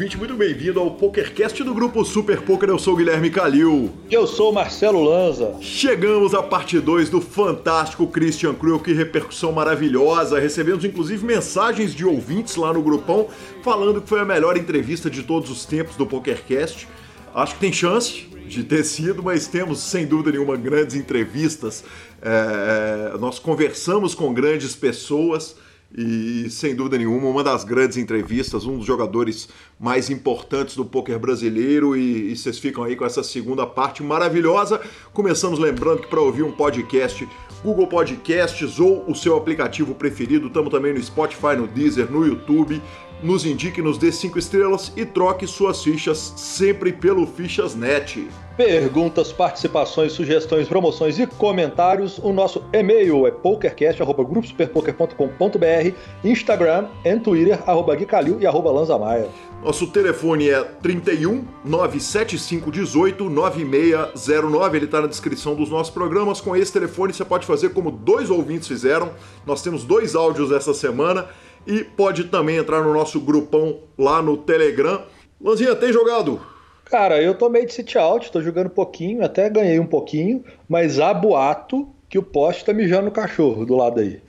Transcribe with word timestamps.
ouvinte, 0.00 0.16
muito 0.16 0.34
bem-vindo 0.34 0.80
ao 0.80 0.92
PokerCast 0.92 1.62
do 1.62 1.74
grupo 1.74 2.02
Super 2.06 2.40
Poker. 2.40 2.70
Eu 2.70 2.78
sou 2.78 2.94
o 2.94 2.96
Guilherme 2.96 3.28
Calil. 3.28 3.92
E 4.08 4.14
eu 4.14 4.26
sou 4.26 4.50
o 4.50 4.54
Marcelo 4.54 5.04
Lanza. 5.04 5.56
Chegamos 5.60 6.32
à 6.32 6.42
parte 6.42 6.80
2 6.80 7.10
do 7.10 7.20
fantástico 7.20 8.06
Christian 8.06 8.54
Cruel, 8.54 8.80
que 8.80 8.94
repercussão 8.94 9.52
maravilhosa. 9.52 10.40
Recebemos 10.40 10.86
inclusive 10.86 11.22
mensagens 11.22 11.94
de 11.94 12.06
ouvintes 12.06 12.56
lá 12.56 12.72
no 12.72 12.80
grupão 12.80 13.28
falando 13.62 14.00
que 14.00 14.08
foi 14.08 14.20
a 14.20 14.24
melhor 14.24 14.56
entrevista 14.56 15.10
de 15.10 15.22
todos 15.22 15.50
os 15.50 15.66
tempos 15.66 15.96
do 15.96 16.06
PokerCast. 16.06 16.88
Acho 17.34 17.54
que 17.56 17.60
tem 17.60 17.70
chance 17.70 18.26
de 18.48 18.64
ter 18.64 18.84
sido, 18.84 19.22
mas 19.22 19.48
temos 19.48 19.80
sem 19.80 20.06
dúvida 20.06 20.32
nenhuma 20.32 20.56
grandes 20.56 20.96
entrevistas. 20.96 21.84
É, 22.22 23.18
nós 23.18 23.38
conversamos 23.38 24.14
com 24.14 24.32
grandes 24.32 24.74
pessoas 24.74 25.56
e 25.96 26.48
sem 26.50 26.74
dúvida 26.74 26.96
nenhuma, 26.98 27.28
uma 27.28 27.42
das 27.42 27.64
grandes 27.64 27.96
entrevistas, 27.96 28.64
um 28.64 28.78
dos 28.78 28.86
jogadores 28.86 29.48
mais 29.78 30.08
importantes 30.08 30.76
do 30.76 30.84
poker 30.84 31.18
brasileiro. 31.18 31.96
E, 31.96 32.32
e 32.32 32.36
vocês 32.36 32.58
ficam 32.58 32.84
aí 32.84 32.94
com 32.94 33.04
essa 33.04 33.22
segunda 33.22 33.66
parte 33.66 34.02
maravilhosa. 34.02 34.80
Começamos 35.12 35.58
lembrando 35.58 36.02
que 36.02 36.08
para 36.08 36.20
ouvir 36.20 36.42
um 36.42 36.52
podcast, 36.52 37.28
Google 37.64 37.88
Podcasts 37.88 38.78
ou 38.78 39.04
o 39.10 39.14
seu 39.14 39.36
aplicativo 39.36 39.94
preferido, 39.94 40.46
estamos 40.46 40.70
também 40.70 40.94
no 40.94 41.02
Spotify, 41.02 41.56
no 41.56 41.66
Deezer, 41.66 42.10
no 42.10 42.24
YouTube 42.26 42.80
nos 43.22 43.44
indique, 43.44 43.82
nos 43.82 43.98
dê 43.98 44.10
5 44.10 44.38
estrelas 44.38 44.90
e 44.96 45.04
troque 45.04 45.46
suas 45.46 45.82
fichas 45.82 46.32
sempre 46.36 46.90
pelo 46.92 47.26
Fichas.net. 47.26 48.26
Perguntas, 48.56 49.30
participações, 49.32 50.12
sugestões, 50.12 50.68
promoções 50.68 51.18
e 51.18 51.26
comentários. 51.26 52.18
O 52.18 52.32
nosso 52.32 52.62
e-mail 52.72 53.26
é 53.26 53.30
pokercast.gruposuperpoker.com.br, 53.30 55.94
Instagram 56.22 56.88
e 57.04 57.16
Twitter, 57.16 57.58
arroba 57.66 57.96
Guicalil 57.96 58.38
e 58.40 58.46
arroba 58.46 58.70
Lanzamaia. 58.70 59.28
Nosso 59.62 59.88
telefone 59.88 60.48
é 60.48 60.62
31 60.62 61.44
975 61.64 62.70
18 62.70 63.28
9609. 63.28 64.78
Ele 64.78 64.84
está 64.86 65.02
na 65.02 65.06
descrição 65.06 65.54
dos 65.54 65.68
nossos 65.68 65.92
programas. 65.92 66.40
Com 66.40 66.56
esse 66.56 66.72
telefone 66.72 67.12
você 67.12 67.24
pode 67.24 67.46
fazer 67.46 67.70
como 67.70 67.90
dois 67.90 68.30
ouvintes 68.30 68.68
fizeram. 68.68 69.10
Nós 69.46 69.62
temos 69.62 69.84
dois 69.84 70.14
áudios 70.14 70.50
essa 70.50 70.72
semana 70.72 71.28
e 71.66 71.84
pode 71.84 72.24
também 72.24 72.56
entrar 72.56 72.82
no 72.82 72.92
nosso 72.92 73.20
grupão 73.20 73.80
lá 73.98 74.22
no 74.22 74.36
Telegram. 74.36 75.02
Lanzinha, 75.40 75.74
tem 75.74 75.92
jogado? 75.92 76.40
Cara, 76.84 77.22
eu 77.22 77.34
tomei 77.34 77.64
de 77.64 77.72
sit 77.72 77.96
out, 77.96 78.32
tô 78.32 78.42
jogando 78.42 78.68
pouquinho, 78.68 79.24
até 79.24 79.48
ganhei 79.48 79.78
um 79.78 79.86
pouquinho, 79.86 80.44
mas 80.68 80.98
há 80.98 81.14
boato 81.14 81.88
que 82.08 82.18
o 82.18 82.22
poste 82.22 82.64
tá 82.64 82.72
mijando 82.72 83.04
no 83.04 83.12
cachorro 83.12 83.64
do 83.64 83.76
lado 83.76 84.00
aí. 84.00 84.20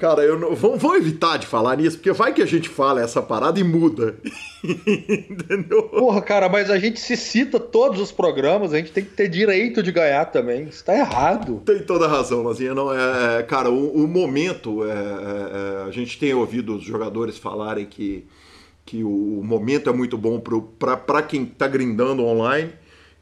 Cara, 0.00 0.22
eu 0.22 0.38
não, 0.38 0.56
vamos, 0.56 0.80
vamos, 0.80 0.96
evitar 0.96 1.36
de 1.36 1.46
falar 1.46 1.76
nisso, 1.76 1.98
porque 1.98 2.10
vai 2.10 2.32
que 2.32 2.40
a 2.40 2.46
gente 2.46 2.70
fala 2.70 3.02
essa 3.02 3.20
parada 3.20 3.60
e 3.60 3.62
muda. 3.62 4.16
Entendeu? 4.64 5.82
Porra, 5.82 6.22
cara, 6.22 6.48
mas 6.48 6.70
a 6.70 6.78
gente 6.78 6.98
se 6.98 7.14
cita 7.18 7.60
todos 7.60 8.00
os 8.00 8.10
programas, 8.10 8.72
a 8.72 8.78
gente 8.78 8.92
tem 8.92 9.04
que 9.04 9.10
ter 9.10 9.28
direito 9.28 9.82
de 9.82 9.92
ganhar 9.92 10.24
também. 10.24 10.64
Isso 10.64 10.82
tá 10.82 10.96
errado. 10.96 11.60
Tem 11.66 11.80
toda 11.80 12.06
a 12.06 12.08
razão, 12.08 12.42
Lazinha. 12.42 12.72
Não, 12.72 12.90
é, 12.90 13.40
é 13.40 13.42
cara, 13.42 13.70
o, 13.70 14.02
o 14.02 14.08
momento, 14.08 14.82
é, 14.86 14.88
é, 14.88 14.92
é, 14.92 15.88
a 15.88 15.90
gente 15.90 16.18
tem 16.18 16.32
ouvido 16.32 16.76
os 16.76 16.82
jogadores 16.82 17.36
falarem 17.36 17.84
que, 17.84 18.26
que 18.86 19.04
o 19.04 19.42
momento 19.44 19.90
é 19.90 19.92
muito 19.92 20.16
bom 20.16 20.40
para 20.78 21.22
quem 21.22 21.44
tá 21.44 21.68
grindando 21.68 22.24
online. 22.24 22.72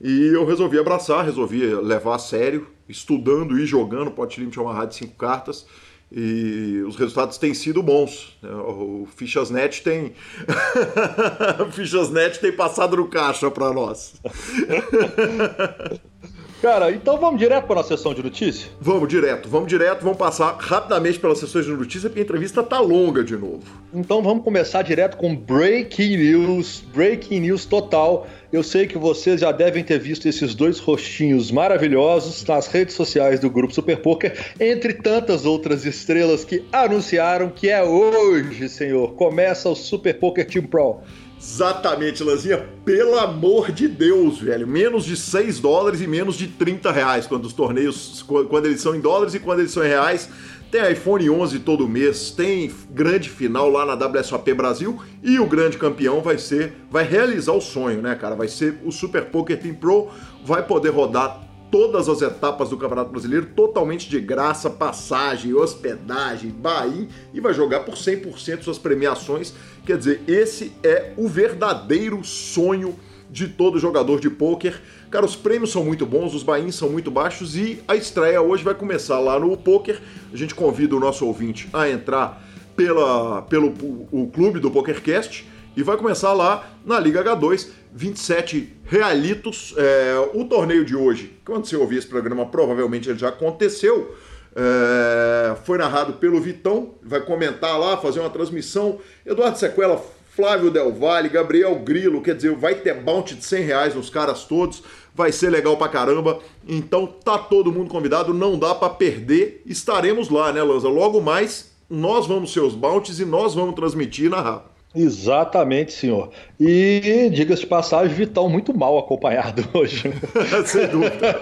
E 0.00 0.28
eu 0.28 0.46
resolvi 0.46 0.78
abraçar, 0.78 1.24
resolvi 1.24 1.74
levar 1.74 2.14
a 2.14 2.18
sério, 2.20 2.68
estudando 2.88 3.58
e 3.58 3.66
jogando 3.66 4.12
Pot 4.12 4.38
Limit 4.38 4.60
uma 4.60 4.72
rádio 4.72 4.90
de 4.90 4.94
cinco 4.94 5.16
cartas 5.16 5.66
e 6.10 6.82
os 6.86 6.96
resultados 6.96 7.36
têm 7.38 7.52
sido 7.52 7.82
bons. 7.82 8.36
O 8.42 9.06
Fichasnet 9.16 9.82
tem 9.82 10.14
o 11.66 11.70
Fichasnet 11.70 12.40
tem 12.40 12.52
passado 12.52 12.96
no 12.96 13.08
caixa 13.08 13.50
para 13.50 13.72
nós. 13.72 14.14
Cara, 16.60 16.90
então 16.90 17.16
vamos 17.18 17.38
direto 17.38 17.66
para 17.66 17.74
a 17.74 17.76
nossa 17.76 17.96
sessão 17.96 18.12
de 18.12 18.20
notícias? 18.20 18.68
Vamos 18.80 19.08
direto, 19.08 19.48
vamos 19.48 19.68
direto, 19.68 20.02
vamos 20.02 20.18
passar 20.18 20.56
rapidamente 20.58 21.16
pelas 21.16 21.38
sessões 21.38 21.64
de 21.64 21.70
notícias, 21.70 22.04
porque 22.04 22.18
a 22.18 22.22
entrevista 22.24 22.64
tá 22.64 22.80
longa 22.80 23.22
de 23.22 23.36
novo. 23.36 23.62
Então 23.94 24.20
vamos 24.24 24.42
começar 24.42 24.82
direto 24.82 25.16
com 25.16 25.36
Breaking 25.36 26.16
News, 26.16 26.82
Breaking 26.92 27.42
News 27.42 27.64
total. 27.64 28.26
Eu 28.52 28.64
sei 28.64 28.88
que 28.88 28.98
vocês 28.98 29.40
já 29.40 29.52
devem 29.52 29.84
ter 29.84 30.00
visto 30.00 30.26
esses 30.26 30.52
dois 30.52 30.80
rostinhos 30.80 31.52
maravilhosos 31.52 32.44
nas 32.44 32.66
redes 32.66 32.96
sociais 32.96 33.38
do 33.38 33.48
Grupo 33.48 33.72
Super 33.72 33.98
Poker, 33.98 34.36
entre 34.58 34.94
tantas 34.94 35.44
outras 35.44 35.86
estrelas 35.86 36.44
que 36.44 36.64
anunciaram 36.72 37.50
que 37.50 37.68
é 37.68 37.84
hoje, 37.84 38.68
senhor, 38.68 39.12
começa 39.14 39.68
o 39.68 39.76
Super 39.76 40.18
Poker 40.18 40.44
Team 40.44 40.66
Pro. 40.66 41.02
Exatamente, 41.40 42.22
Lanzinha. 42.22 42.58
Pelo 42.84 43.16
amor 43.18 43.70
de 43.70 43.86
Deus, 43.86 44.40
velho. 44.40 44.66
Menos 44.66 45.04
de 45.04 45.16
6 45.16 45.60
dólares 45.60 46.00
e 46.00 46.06
menos 46.06 46.36
de 46.36 46.48
30 46.48 46.90
reais 46.90 47.26
quando 47.26 47.44
os 47.44 47.52
torneios, 47.52 48.24
quando 48.48 48.66
eles 48.66 48.80
são 48.80 48.94
em 48.94 49.00
dólares 49.00 49.34
e 49.34 49.38
quando 49.38 49.60
eles 49.60 49.70
são 49.70 49.84
em 49.84 49.88
reais. 49.88 50.28
Tem 50.70 50.92
iPhone 50.92 51.30
11 51.30 51.60
todo 51.60 51.88
mês, 51.88 52.30
tem 52.30 52.70
grande 52.90 53.30
final 53.30 53.70
lá 53.70 53.86
na 53.86 53.94
WSOP 53.94 54.52
Brasil 54.52 55.00
e 55.22 55.38
o 55.38 55.46
grande 55.46 55.78
campeão 55.78 56.20
vai 56.20 56.36
ser, 56.36 56.74
vai 56.90 57.04
realizar 57.04 57.52
o 57.52 57.60
sonho, 57.60 58.02
né, 58.02 58.14
cara? 58.14 58.34
Vai 58.34 58.48
ser 58.48 58.78
o 58.84 58.92
Super 58.92 59.24
Poker 59.26 59.58
Team 59.58 59.74
Pro, 59.74 60.08
vai 60.44 60.62
poder 60.62 60.90
rodar 60.90 61.47
todas 61.70 62.08
as 62.08 62.22
etapas 62.22 62.70
do 62.70 62.76
Campeonato 62.76 63.10
Brasileiro 63.10 63.46
totalmente 63.46 64.08
de 64.08 64.20
graça, 64.20 64.70
passagem, 64.70 65.54
hospedagem, 65.54 66.50
Bahia 66.50 67.08
e 67.32 67.40
vai 67.40 67.52
jogar 67.52 67.80
por 67.80 67.94
100% 67.94 68.62
suas 68.62 68.78
premiações. 68.78 69.54
Quer 69.84 69.98
dizer, 69.98 70.22
esse 70.26 70.72
é 70.82 71.12
o 71.16 71.28
verdadeiro 71.28 72.22
sonho 72.24 72.98
de 73.30 73.46
todo 73.46 73.78
jogador 73.78 74.20
de 74.20 74.30
pôquer. 74.30 74.80
Cara, 75.10 75.24
os 75.24 75.36
prêmios 75.36 75.70
são 75.70 75.84
muito 75.84 76.06
bons, 76.06 76.34
os 76.34 76.42
bains 76.42 76.74
são 76.74 76.88
muito 76.88 77.10
baixos 77.10 77.56
e 77.56 77.82
a 77.86 77.94
estreia 77.94 78.40
hoje 78.40 78.64
vai 78.64 78.74
começar 78.74 79.18
lá 79.20 79.38
no 79.38 79.56
Poker. 79.56 80.00
A 80.32 80.36
gente 80.36 80.54
convida 80.54 80.96
o 80.96 81.00
nosso 81.00 81.26
ouvinte 81.26 81.68
a 81.72 81.88
entrar 81.88 82.42
pela, 82.74 83.42
pelo 83.42 83.74
o 84.10 84.30
clube 84.32 84.60
do 84.60 84.70
PokerCast 84.70 85.46
e 85.76 85.82
vai 85.82 85.96
começar 85.96 86.32
lá 86.32 86.68
na 86.84 86.98
Liga 86.98 87.22
H2, 87.22 87.68
27 87.92 88.76
realitos. 88.84 89.74
É, 89.76 90.30
o 90.34 90.44
torneio 90.44 90.84
de 90.84 90.96
hoje, 90.96 91.38
quando 91.44 91.66
você 91.66 91.76
ouvir 91.76 91.98
esse 91.98 92.06
programa, 92.06 92.46
provavelmente 92.46 93.08
ele 93.08 93.18
já 93.18 93.28
aconteceu. 93.28 94.14
É, 94.56 95.54
foi 95.64 95.78
narrado 95.78 96.14
pelo 96.14 96.40
Vitão, 96.40 96.94
vai 97.02 97.20
comentar 97.20 97.78
lá, 97.78 97.96
fazer 97.96 98.20
uma 98.20 98.30
transmissão. 98.30 98.98
Eduardo 99.24 99.58
Sequela, 99.58 100.02
Flávio 100.38 100.70
Del 100.70 100.92
Valle, 100.92 101.28
Gabriel 101.28 101.74
Grilo, 101.76 102.22
quer 102.22 102.34
dizer, 102.34 102.54
vai 102.54 102.76
ter 102.76 102.94
bounty 102.94 103.34
de 103.34 103.44
100 103.44 103.62
reais 103.64 103.94
nos 103.94 104.08
caras 104.08 104.44
todos, 104.44 104.82
vai 105.14 105.32
ser 105.32 105.50
legal 105.50 105.76
pra 105.76 105.88
caramba. 105.88 106.38
Então 106.66 107.06
tá 107.06 107.36
todo 107.36 107.72
mundo 107.72 107.90
convidado, 107.90 108.32
não 108.32 108.58
dá 108.58 108.74
para 108.74 108.90
perder. 108.90 109.62
Estaremos 109.66 110.28
lá, 110.28 110.52
né, 110.52 110.62
Lanza? 110.62 110.88
Logo 110.88 111.20
mais, 111.20 111.72
nós 111.90 112.26
vamos 112.26 112.52
ser 112.52 112.60
os 112.60 112.74
bounties 112.74 113.18
e 113.18 113.24
nós 113.24 113.54
vamos 113.54 113.74
transmitir 113.74 114.26
e 114.26 114.28
narrar. 114.28 114.77
Exatamente, 114.94 115.92
senhor. 115.92 116.30
E, 116.58 117.30
diga-se 117.32 117.62
de 117.62 117.66
passagem, 117.66 118.14
Vitão 118.14 118.48
muito 118.48 118.76
mal 118.76 118.98
acompanhado 118.98 119.68
hoje. 119.74 120.12
Sem 120.64 120.88
dúvida. 120.88 121.40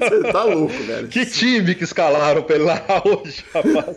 Você 0.00 0.32
tá 0.32 0.44
louco, 0.44 0.74
velho. 0.74 1.08
Que 1.08 1.24
time 1.24 1.74
que 1.74 1.84
escalaram 1.84 2.42
pra 2.42 2.56
ele 2.56 2.64
lá 2.64 2.82
hoje, 3.06 3.44
rapaz. 3.54 3.96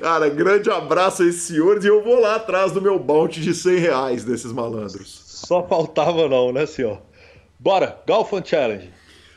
Cara, 0.00 0.28
grande 0.30 0.70
abraço 0.70 1.22
a 1.22 1.26
esses 1.26 1.42
senhores 1.42 1.84
e 1.84 1.88
eu 1.88 2.02
vou 2.02 2.18
lá 2.20 2.36
atrás 2.36 2.72
do 2.72 2.80
meu 2.80 2.98
bounty 2.98 3.40
de 3.40 3.54
100 3.54 3.78
reais 3.78 4.24
desses 4.24 4.50
malandros. 4.50 5.22
Só 5.26 5.62
faltava 5.62 6.26
não, 6.26 6.52
né, 6.52 6.64
senhor? 6.64 7.02
Bora, 7.58 7.98
Golfan 8.06 8.42
Challenge. 8.42 8.90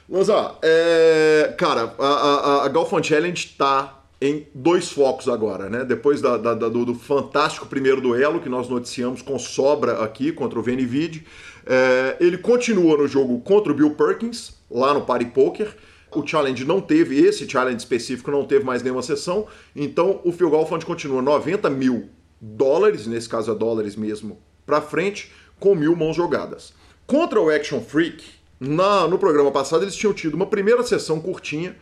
Lanza, 0.10 0.56
é... 0.62 1.54
cara, 1.58 1.94
a, 2.00 2.06
a, 2.06 2.66
a 2.66 2.68
Golfan 2.70 3.04
Challenge 3.04 3.46
tá 3.58 3.97
em 4.20 4.48
dois 4.54 4.90
focos 4.92 5.30
agora, 5.30 5.70
né? 5.70 5.86
Depois 5.86 6.22
da, 6.22 6.38
da, 6.38 6.54
do, 6.54 6.86
do, 6.86 6.96
fantástico 6.96 7.68
primeiro 7.68 8.02
duelo 8.02 8.40
que 8.40 8.50
nós 8.50 8.68
noticiamos 8.68 9.22
com 9.22 9.38
sobra 9.38 10.04
aqui 10.04 10.32
contra 10.32 10.58
o 10.58 10.64
Venivid, 10.64 11.26
é, 11.66 12.18
ele 12.20 12.38
continua 12.38 12.98
no 12.98 13.08
jogo 13.08 13.40
contra 13.42 13.72
o 13.72 13.76
Bill 13.76 13.92
Perkins, 13.92 14.54
lá 14.70 14.94
no 14.94 15.02
Party 15.02 15.26
Poker. 15.26 15.76
O 16.16 16.26
challenge 16.26 16.66
não 16.66 16.82
teve, 16.82 17.20
esse 17.20 17.48
challenge 17.48 17.78
específico 17.78 18.32
não 18.32 18.46
teve 18.46 18.66
mais 18.66 18.82
nenhuma 18.82 19.04
sessão, 19.04 19.46
então 19.76 20.22
o 20.24 20.32
Phil 20.32 20.50
Golfand 20.50 20.80
continua 20.80 21.22
90 21.22 21.70
mil 21.70 22.10
dólares, 22.42 23.06
nesse 23.06 23.28
caso 23.30 23.52
é 23.52 23.56
dólares 23.56 23.96
mesmo, 23.96 24.40
para 24.66 24.82
frente, 24.82 25.32
com 25.60 25.76
mil 25.76 25.96
mãos 25.96 26.16
jogadas. 26.16 26.74
Contra 27.06 27.40
o 27.40 27.50
Action 27.50 27.82
Freak, 27.82 28.24
na, 28.60 29.08
no 29.08 29.20
programa 29.20 29.52
passado 29.52 29.84
eles 29.84 29.96
tinham 29.96 30.14
tido 30.14 30.34
uma 30.34 30.48
primeira 30.48 30.82
sessão 30.82 31.20
curtinha, 31.20 31.76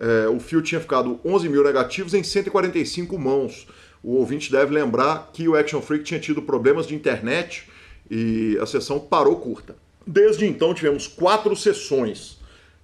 é, 0.00 0.28
o 0.28 0.38
fio 0.38 0.62
tinha 0.62 0.80
ficado 0.80 1.20
11 1.24 1.48
mil 1.48 1.64
negativos 1.64 2.14
em 2.14 2.22
145 2.22 3.18
mãos. 3.18 3.66
O 4.02 4.14
ouvinte 4.14 4.50
deve 4.50 4.72
lembrar 4.72 5.30
que 5.32 5.48
o 5.48 5.56
Action 5.56 5.80
Freak 5.80 6.04
tinha 6.04 6.20
tido 6.20 6.40
problemas 6.42 6.86
de 6.86 6.94
internet 6.94 7.68
e 8.10 8.56
a 8.60 8.66
sessão 8.66 9.00
parou 9.00 9.36
curta. 9.36 9.76
Desde 10.06 10.46
então 10.46 10.72
tivemos 10.72 11.06
quatro 11.06 11.54
sessões. 11.56 12.38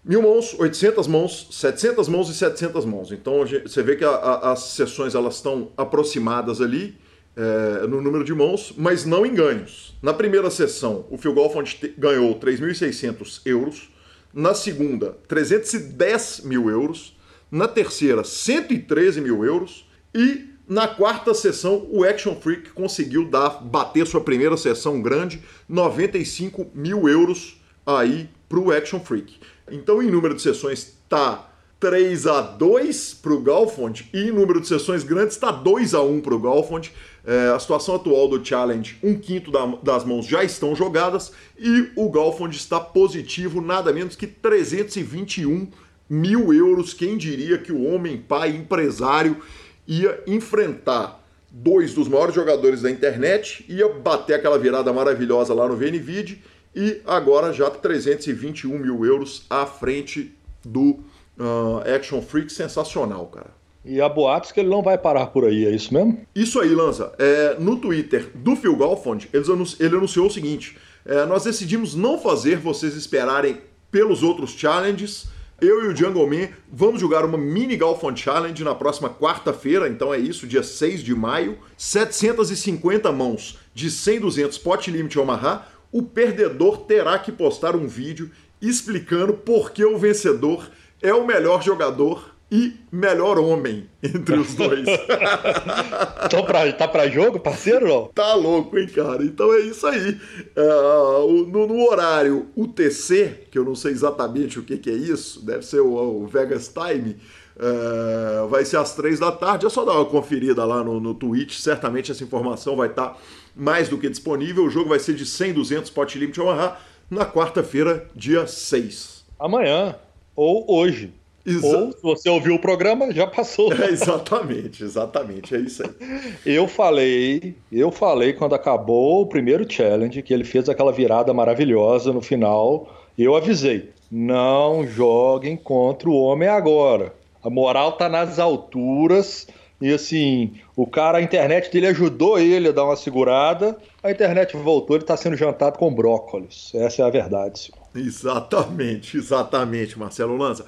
Mil 0.05 0.21
mãos, 0.21 0.55
800 0.59 1.07
mãos, 1.07 1.49
700 1.51 2.09
mãos 2.09 2.29
e 2.29 2.35
700 2.35 2.85
mãos. 2.85 3.11
Então 3.11 3.47
você 3.47 3.83
vê 3.83 3.97
que 3.97 4.05
a, 4.05 4.11
a, 4.11 4.53
as 4.53 4.61
sessões 4.75 5.15
elas 5.15 5.37
estão 5.37 5.71
aproximadas 5.77 6.61
ali 6.61 6.99
é, 7.37 7.87
no 7.87 8.03
número 8.03 8.23
de 8.23 8.35
mãos, 8.35 8.75
mas 8.77 9.05
não 9.05 9.25
em 9.25 9.35
ganhos. 9.35 9.97
Na 10.03 10.13
primeira 10.13 10.51
sessão, 10.51 11.07
o 11.11 11.17
Phil 11.17 11.33
Golfond 11.33 11.95
ganhou 11.97 12.39
3.600 12.39 13.41
euros. 13.47 13.89
Na 14.35 14.53
segunda, 14.53 15.17
310 15.29 16.41
mil 16.45 16.69
euros. 16.69 17.17
Na 17.51 17.69
terceira, 17.69 18.25
113 18.25 19.21
mil 19.21 19.45
euros. 19.45 19.89
E 20.13 20.47
na 20.69 20.89
quarta 20.89 21.33
sessão, 21.33 21.87
o 21.91 22.03
Action 22.03 22.35
Freak 22.35 22.71
conseguiu 22.71 23.29
dar, 23.29 23.63
bater 23.63 24.07
sua 24.07 24.21
primeira 24.21 24.57
sessão 24.57 25.01
grande, 25.01 25.43
95 25.69 26.71
mil 26.75 27.09
euros 27.09 27.61
aí 27.87 28.29
para 28.49 28.59
o 28.59 28.73
Action 28.73 28.99
Freak. 28.99 29.39
Então, 29.71 30.03
em 30.03 30.11
número 30.11 30.35
de 30.35 30.43
sessões, 30.43 30.97
tá 31.09 31.51
3 31.79 32.27
a 32.27 32.41
2 32.41 33.15
para 33.15 33.33
o 33.35 33.41
Galfond 33.41 34.09
e 34.13 34.19
em 34.19 34.33
número 34.33 34.61
de 34.61 34.67
sessões 34.67 35.05
grandes 35.05 35.35
está 35.35 35.51
2 35.51 35.95
a 35.95 36.01
1 36.01 36.23
para 36.23 36.35
o 36.35 36.41
Galfond. 36.41 36.91
É, 37.27 37.49
a 37.49 37.59
situação 37.59 37.95
atual 37.95 38.29
do 38.29 38.45
Challenge, 38.45 38.99
um 39.03 39.15
quinto 39.15 39.51
da, 39.51 39.65
das 39.83 40.05
mãos 40.05 40.27
já 40.27 40.45
estão 40.45 40.77
jogadas 40.77 41.33
e 41.59 41.91
o 41.97 42.11
Galfond 42.11 42.55
está 42.55 42.79
positivo, 42.79 43.63
nada 43.63 43.93
menos 43.93 44.15
que 44.15 44.27
321 44.27 45.69
mil 46.09 46.53
euros. 46.53 46.93
Quem 46.93 47.17
diria 47.17 47.57
que 47.57 47.73
o 47.73 47.85
homem 47.85 48.19
pai 48.19 48.51
empresário 48.51 49.39
ia 49.87 50.23
enfrentar 50.27 51.25
dois 51.51 51.95
dos 51.95 52.09
maiores 52.09 52.35
jogadores 52.35 52.83
da 52.83 52.91
internet, 52.91 53.65
ia 53.69 53.89
bater 53.89 54.35
aquela 54.35 54.59
virada 54.59 54.93
maravilhosa 54.93 55.55
lá 55.55 55.69
no 55.69 55.77
VNVid 55.77 56.43
e 56.75 57.01
agora 57.07 57.53
já 57.53 57.71
321 57.71 58.77
mil 58.79 59.05
euros 59.07 59.47
à 59.49 59.65
frente 59.65 60.35
do 60.65 60.99
uh, 61.39 61.97
Action 61.97 62.21
Freak. 62.21 62.53
Sensacional, 62.53 63.27
cara. 63.27 63.64
E 63.85 64.01
há 64.01 64.09
boatos 64.09 64.51
que 64.51 64.61
ele 64.61 64.71
não 64.71 64.83
vai 64.83 64.97
parar 64.97 65.27
por 65.27 65.45
aí, 65.45 65.67
é 65.67 65.71
isso 65.71 65.93
mesmo? 65.93 66.19
Isso 66.35 66.59
aí, 66.59 66.75
Lanza. 66.75 67.13
É, 67.19 67.57
no 67.59 67.77
Twitter 67.77 68.31
do 68.35 68.57
Phil 68.57 68.77
Galfond, 68.77 69.29
ele 69.33 69.97
anunciou 69.97 70.27
o 70.27 70.31
seguinte: 70.31 70.77
é, 71.05 71.27
nós 71.27 71.45
decidimos 71.45 71.95
não 71.95 72.19
fazer 72.19 72.57
vocês 72.57 72.95
esperarem 72.95 73.59
pelos 73.91 74.23
outros 74.23 74.53
challenges. 74.53 75.27
Eu 75.61 75.85
e 75.85 75.87
o 75.89 75.97
Jungle 75.97 76.29
Man 76.29 76.49
vamos 76.71 77.01
jogar 77.01 77.25
uma 77.25 77.39
mini 77.39 77.77
Galfond 77.77 78.21
Challenge 78.21 78.65
na 78.65 78.75
próxima 78.75 79.09
quarta-feira, 79.09 79.89
então 79.89 80.13
é 80.13 80.19
isso, 80.19 80.49
dia 80.49 80.63
6 80.63 81.03
de 81.03 81.15
maio. 81.15 81.59
750 81.77 83.13
mãos 83.13 83.59
de 83.73 83.91
100, 83.91 84.21
200 84.21 84.59
pot 84.59 84.91
limit 84.91 85.17
Omaha. 85.19 85.67
O 85.93 86.03
perdedor 86.03 86.79
terá 86.79 87.19
que 87.19 87.31
postar 87.31 87.77
um 87.77 87.87
vídeo 87.87 88.31
explicando 88.61 89.35
por 89.35 89.71
que 89.71 89.85
o 89.85 89.97
vencedor 89.97 90.69
é 91.01 91.15
o 91.15 91.27
melhor 91.27 91.63
jogador 91.63 92.34
e 92.55 92.73
melhor 92.93 93.37
homem 93.37 93.91
entre 94.01 94.39
os 94.39 94.55
dois. 94.55 94.87
Tô 96.31 96.45
pra, 96.45 96.73
tá 96.73 96.87
pra 96.87 97.09
jogo, 97.09 97.41
parceiro? 97.41 97.89
Não? 97.89 98.07
Tá 98.15 98.33
louco, 98.35 98.79
hein, 98.79 98.87
cara? 98.87 99.25
Então 99.25 99.53
é 99.53 99.59
isso 99.59 99.85
aí. 99.85 100.17
Uh, 100.57 101.47
no, 101.49 101.67
no, 101.67 101.85
horário 101.91 102.47
UTC, 102.55 103.49
que 103.51 103.59
eu 103.59 103.65
não 103.65 103.75
sei 103.75 103.91
exatamente 103.91 104.61
o 104.61 104.63
que, 104.63 104.79
que 104.79 104.89
é 104.89 104.93
isso, 104.93 105.45
deve 105.45 105.67
ser 105.67 105.81
o, 105.81 105.95
o 105.95 106.29
Vegas 106.29 106.73
Time. 106.73 107.17
Uh, 107.57 108.47
vai 108.47 108.65
ser 108.65 108.77
às 108.77 108.95
três 108.95 109.19
da 109.19 109.33
tarde. 109.33 109.67
É 109.67 109.69
só 109.69 109.85
dar 109.85 109.95
uma 109.95 110.05
conferida 110.05 110.65
lá 110.65 110.85
no, 110.85 111.01
no 111.01 111.13
Twitch. 111.13 111.59
Certamente 111.59 112.13
essa 112.13 112.23
informação 112.23 112.77
vai 112.77 112.87
estar 112.87 113.09
tá 113.09 113.17
mais 113.57 113.89
do 113.89 113.99
que 113.99 114.09
disponível. 114.09 114.65
O 114.65 114.71
jogo 114.71 114.91
vai 114.91 115.01
ser 115.01 115.15
de 115.15 115.27
100, 115.27 115.55
200 115.55 115.91
pot 115.91 116.17
limit 116.17 116.41
Omaha 116.41 116.79
na 117.11 117.27
quarta-feira, 117.27 118.09
dia 118.15 118.47
6. 118.47 119.25
Amanhã 119.41 119.97
ou 120.37 120.65
hoje. 120.73 121.13
Exa 121.47 121.67
Ou, 121.67 121.93
se 121.93 122.03
você 122.03 122.29
ouviu 122.31 122.55
o 122.55 122.59
programa, 122.59 123.13
já 123.13 123.27
passou. 123.27 123.73
É, 123.73 123.91
exatamente, 123.91 124.83
exatamente, 124.83 125.55
é 125.55 125.59
isso 125.59 125.83
aí. 125.83 126.35
Eu 126.47 126.67
falei, 126.67 127.55
eu 127.71 127.93
falei 127.93 128.33
quando 128.33 128.55
acabou 128.55 129.23
o 129.23 129.27
primeiro 129.27 129.71
challenge, 129.71 130.23
que 130.23 130.33
ele 130.33 130.45
fez 130.45 130.69
aquela 130.69 130.93
virada 130.93 131.35
maravilhosa 131.35 132.13
no 132.13 132.23
final, 132.23 132.89
eu 133.19 133.37
avisei, 133.37 133.91
não 134.11 134.87
joguem 134.87 135.57
contra 135.57 136.09
o 136.09 136.17
homem 136.17 136.49
agora. 136.49 137.13
A 137.43 137.51
moral 137.51 137.93
tá 137.93 138.09
nas 138.09 138.39
alturas, 138.39 139.47
e 139.81 139.93
assim, 139.93 140.55
o 140.75 140.87
cara, 140.87 141.19
a 141.19 141.23
internet 141.23 141.71
dele 141.71 141.89
ajudou 141.89 142.39
ele 142.39 142.69
a 142.69 142.73
dar 142.73 142.85
uma 142.85 142.97
segurada, 142.97 143.77
a 144.03 144.11
internet 144.11 144.57
voltou, 144.57 144.97
ele 144.97 145.05
tá 145.05 145.15
sendo 145.15 145.37
jantado 145.37 145.79
com 145.79 145.93
brócolis. 145.93 146.73
Essa 146.75 147.03
é 147.03 147.05
a 147.05 147.11
verdade, 147.11 147.59
senhor. 147.59 147.85
Exatamente, 147.95 149.19
exatamente, 149.19 149.99
Marcelo 149.99 150.39
Lanza. 150.39 150.65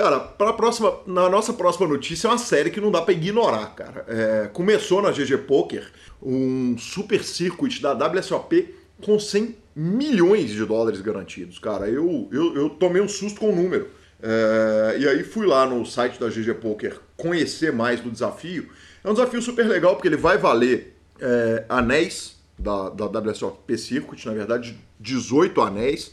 Cara, 0.00 0.18
pra 0.18 0.54
próxima, 0.54 0.94
na 1.06 1.28
nossa 1.28 1.52
próxima 1.52 1.86
notícia 1.86 2.26
é 2.26 2.30
uma 2.30 2.38
série 2.38 2.70
que 2.70 2.80
não 2.80 2.90
dá 2.90 3.02
para 3.02 3.12
ignorar, 3.12 3.66
cara. 3.74 4.06
É, 4.08 4.48
começou 4.50 5.02
na 5.02 5.10
GG 5.10 5.36
Poker 5.46 5.92
um 6.22 6.74
super 6.78 7.22
circuit 7.22 7.82
da 7.82 7.92
WSOP 7.92 8.74
com 9.02 9.18
100 9.18 9.54
milhões 9.76 10.52
de 10.52 10.64
dólares 10.64 11.02
garantidos, 11.02 11.58
cara. 11.58 11.86
Eu, 11.86 12.26
eu, 12.32 12.54
eu 12.54 12.70
tomei 12.70 13.02
um 13.02 13.08
susto 13.08 13.40
com 13.40 13.50
o 13.50 13.54
número. 13.54 13.90
É, 14.22 14.96
e 15.00 15.06
aí 15.06 15.22
fui 15.22 15.46
lá 15.46 15.66
no 15.66 15.84
site 15.84 16.18
da 16.18 16.30
GG 16.30 16.54
Poker 16.62 16.98
conhecer 17.14 17.70
mais 17.70 18.00
do 18.00 18.10
desafio. 18.10 18.70
É 19.04 19.10
um 19.10 19.12
desafio 19.12 19.42
super 19.42 19.68
legal 19.68 19.96
porque 19.96 20.08
ele 20.08 20.16
vai 20.16 20.38
valer 20.38 20.96
é, 21.20 21.66
anéis 21.68 22.38
da, 22.58 22.88
da 22.88 23.04
WSOP 23.04 23.76
Circuit, 23.76 24.24
na 24.24 24.32
verdade 24.32 24.78
18 24.98 25.60
anéis. 25.60 26.10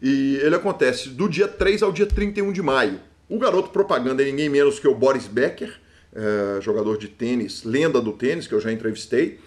E 0.00 0.36
ele 0.36 0.54
acontece 0.54 1.08
do 1.08 1.28
dia 1.28 1.48
3 1.48 1.82
ao 1.82 1.90
dia 1.90 2.06
31 2.06 2.52
de 2.52 2.62
maio. 2.62 3.00
O 3.28 3.38
garoto 3.38 3.70
propaganda 3.70 4.22
é 4.22 4.26
ninguém 4.26 4.48
menos 4.48 4.78
que 4.78 4.88
o 4.88 4.94
Boris 4.94 5.26
Becker, 5.26 5.80
é, 6.14 6.60
jogador 6.60 6.98
de 6.98 7.08
tênis, 7.08 7.64
lenda 7.64 8.00
do 8.00 8.12
tênis, 8.12 8.46
que 8.46 8.54
eu 8.54 8.60
já 8.60 8.72
entrevistei. 8.72 9.38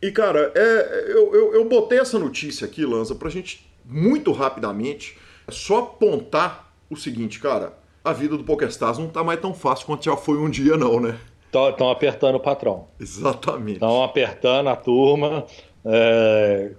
E, 0.00 0.10
cara, 0.10 0.52
é, 0.54 1.04
eu, 1.08 1.34
eu, 1.34 1.54
eu 1.54 1.64
botei 1.68 1.98
essa 1.98 2.18
notícia 2.18 2.66
aqui, 2.66 2.84
Lanza, 2.84 3.14
pra 3.14 3.30
gente, 3.30 3.70
muito 3.84 4.32
rapidamente, 4.32 5.18
só 5.48 5.80
apontar 5.80 6.72
o 6.88 6.96
seguinte, 6.96 7.40
cara, 7.40 7.76
a 8.04 8.12
vida 8.12 8.36
do 8.36 8.44
PokerStars 8.44 8.98
não 8.98 9.08
tá 9.08 9.24
mais 9.24 9.40
tão 9.40 9.54
fácil 9.54 9.86
quanto 9.86 10.04
já 10.04 10.16
foi 10.16 10.38
um 10.38 10.50
dia, 10.50 10.76
não, 10.76 11.00
né? 11.00 11.18
Estão 11.46 11.90
apertando 11.90 12.34
o 12.34 12.40
patrão. 12.40 12.88
Exatamente. 12.98 13.74
Estão 13.74 14.02
apertando 14.02 14.68
a 14.68 14.76
turma. 14.76 15.46
É, 15.84 16.72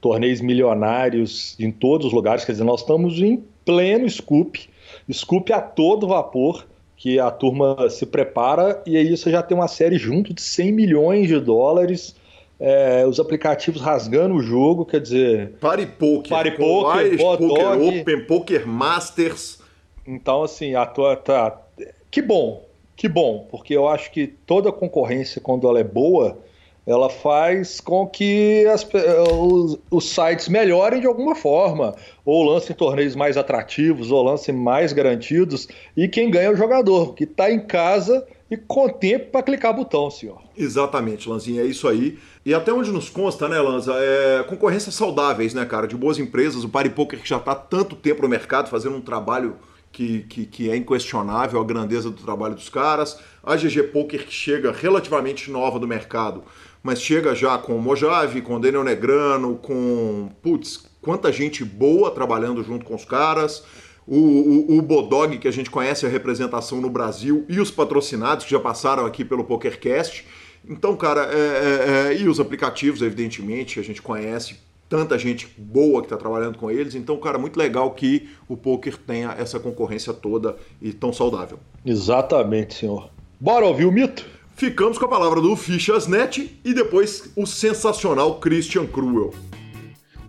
torneios 0.00 0.40
milionários 0.40 1.56
em 1.58 1.70
todos 1.70 2.08
os 2.08 2.12
lugares. 2.12 2.44
Quer 2.44 2.52
dizer, 2.52 2.64
nós 2.64 2.80
estamos 2.80 3.18
em 3.18 3.42
pleno 3.64 4.08
scoop, 4.08 4.68
scoop 5.10 5.52
a 5.52 5.60
todo 5.60 6.08
vapor, 6.08 6.66
que 6.96 7.18
a 7.18 7.30
turma 7.30 7.88
se 7.90 8.06
prepara 8.06 8.82
e 8.86 8.96
aí 8.96 9.16
você 9.16 9.30
já 9.30 9.42
tem 9.42 9.56
uma 9.56 9.68
série 9.68 9.96
junto 9.96 10.32
de 10.32 10.42
100 10.42 10.72
milhões 10.72 11.28
de 11.28 11.40
dólares. 11.40 12.14
É, 12.60 13.04
os 13.04 13.18
aplicativos 13.18 13.80
rasgando 13.80 14.36
o 14.36 14.42
jogo, 14.42 14.86
quer 14.86 15.00
dizer. 15.00 15.54
Pare 15.60 15.84
Poker, 15.84 16.30
Pare 16.30 16.50
Poker, 16.52 17.16
Poker 17.18 17.82
Open, 17.82 18.24
Poker 18.24 18.68
Masters. 18.68 19.58
Então, 20.06 20.44
assim, 20.44 20.76
a 20.76 20.86
tua. 20.86 21.16
Tá... 21.16 21.60
Que 22.08 22.22
bom, 22.22 22.64
que 22.94 23.08
bom, 23.08 23.48
porque 23.50 23.74
eu 23.74 23.88
acho 23.88 24.12
que 24.12 24.28
toda 24.28 24.70
concorrência, 24.70 25.40
quando 25.40 25.68
ela 25.68 25.80
é 25.80 25.84
boa, 25.84 26.38
ela 26.86 27.08
faz 27.08 27.80
com 27.80 28.06
que 28.06 28.66
as, 28.66 28.86
os, 29.32 29.78
os, 29.90 30.08
sites 30.08 30.48
melhorem 30.48 31.00
de 31.00 31.06
alguma 31.06 31.34
forma, 31.34 31.94
ou 32.24 32.44
lancem 32.44 32.74
torneios 32.74 33.14
mais 33.14 33.36
atrativos, 33.36 34.10
ou 34.10 34.22
lancem 34.22 34.54
mais 34.54 34.92
garantidos, 34.92 35.68
e 35.96 36.08
quem 36.08 36.30
ganha 36.30 36.46
é 36.46 36.50
o 36.50 36.56
jogador, 36.56 37.14
que 37.14 37.24
está 37.24 37.50
em 37.50 37.60
casa 37.60 38.26
e 38.50 38.56
com 38.56 38.88
tempo 38.88 39.30
para 39.30 39.42
clicar 39.42 39.74
botão, 39.74 40.10
senhor. 40.10 40.42
Exatamente, 40.56 41.28
Lanzinha, 41.28 41.62
é 41.62 41.64
isso 41.64 41.88
aí. 41.88 42.18
E 42.44 42.52
até 42.52 42.72
onde 42.72 42.90
nos 42.90 43.08
consta, 43.08 43.48
né, 43.48 43.60
Lanza, 43.60 43.94
é 43.94 44.42
concorrências 44.42 44.94
saudáveis, 44.94 45.54
né, 45.54 45.64
cara, 45.64 45.86
de 45.86 45.96
boas 45.96 46.18
empresas, 46.18 46.64
o 46.64 46.68
Party 46.68 46.90
Poker 46.90 47.22
que 47.22 47.28
já 47.28 47.38
está 47.38 47.54
tanto 47.54 47.96
tempo 47.96 48.22
no 48.22 48.28
mercado 48.28 48.68
fazendo 48.68 48.96
um 48.96 49.00
trabalho 49.00 49.56
que, 49.92 50.20
que, 50.22 50.46
que, 50.46 50.70
é 50.70 50.76
inquestionável 50.76 51.60
a 51.60 51.64
grandeza 51.64 52.10
do 52.10 52.22
trabalho 52.22 52.54
dos 52.54 52.68
caras, 52.68 53.18
a 53.42 53.56
GG 53.56 53.84
Poker 53.92 54.26
que 54.26 54.32
chega 54.32 54.72
relativamente 54.72 55.50
nova 55.50 55.78
do 55.78 55.86
mercado, 55.86 56.42
mas 56.82 57.00
chega 57.00 57.34
já 57.34 57.56
com 57.58 57.76
o 57.76 57.80
Mojave, 57.80 58.42
com 58.42 58.56
o 58.56 58.60
Daniel 58.60 58.82
Negrano, 58.84 59.56
com. 59.56 60.30
Putz, 60.42 60.84
quanta 61.00 61.30
gente 61.30 61.64
boa 61.64 62.10
trabalhando 62.10 62.62
junto 62.62 62.84
com 62.84 62.94
os 62.94 63.04
caras. 63.04 63.62
O, 64.06 64.16
o, 64.16 64.78
o, 64.78 64.82
Bodog, 64.82 65.38
que 65.38 65.46
a 65.46 65.52
gente 65.52 65.70
conhece 65.70 66.04
a 66.04 66.08
representação 66.08 66.80
no 66.80 66.90
Brasil, 66.90 67.46
e 67.48 67.60
os 67.60 67.70
patrocinados 67.70 68.44
que 68.44 68.50
já 68.50 68.58
passaram 68.58 69.06
aqui 69.06 69.24
pelo 69.24 69.44
PokerCast. 69.44 70.26
Então, 70.68 70.96
cara, 70.96 71.28
é, 71.32 71.36
é, 71.36 72.12
é, 72.12 72.16
e 72.20 72.28
os 72.28 72.40
aplicativos, 72.40 73.00
evidentemente, 73.00 73.78
a 73.78 73.82
gente 73.82 74.02
conhece 74.02 74.56
tanta 74.88 75.18
gente 75.18 75.48
boa 75.56 76.00
que 76.02 76.06
está 76.06 76.16
trabalhando 76.16 76.58
com 76.58 76.70
eles. 76.70 76.94
Então, 76.94 77.16
cara, 77.16 77.38
muito 77.38 77.56
legal 77.56 77.90
que 77.92 78.28
o 78.48 78.56
poker 78.56 78.96
tenha 78.98 79.34
essa 79.38 79.58
concorrência 79.58 80.12
toda 80.12 80.56
e 80.80 80.92
tão 80.92 81.12
saudável. 81.12 81.58
Exatamente, 81.86 82.74
senhor. 82.74 83.08
Bora 83.40 83.64
ouvir 83.64 83.86
o 83.86 83.92
mito? 83.92 84.26
Ficamos 84.62 84.96
com 84.96 85.04
a 85.06 85.08
palavra 85.08 85.40
do 85.40 85.56
Fichasnet 85.56 86.60
e 86.64 86.72
depois 86.72 87.32
o 87.34 87.44
sensacional 87.44 88.38
Christian 88.38 88.86
Cruel. 88.86 89.34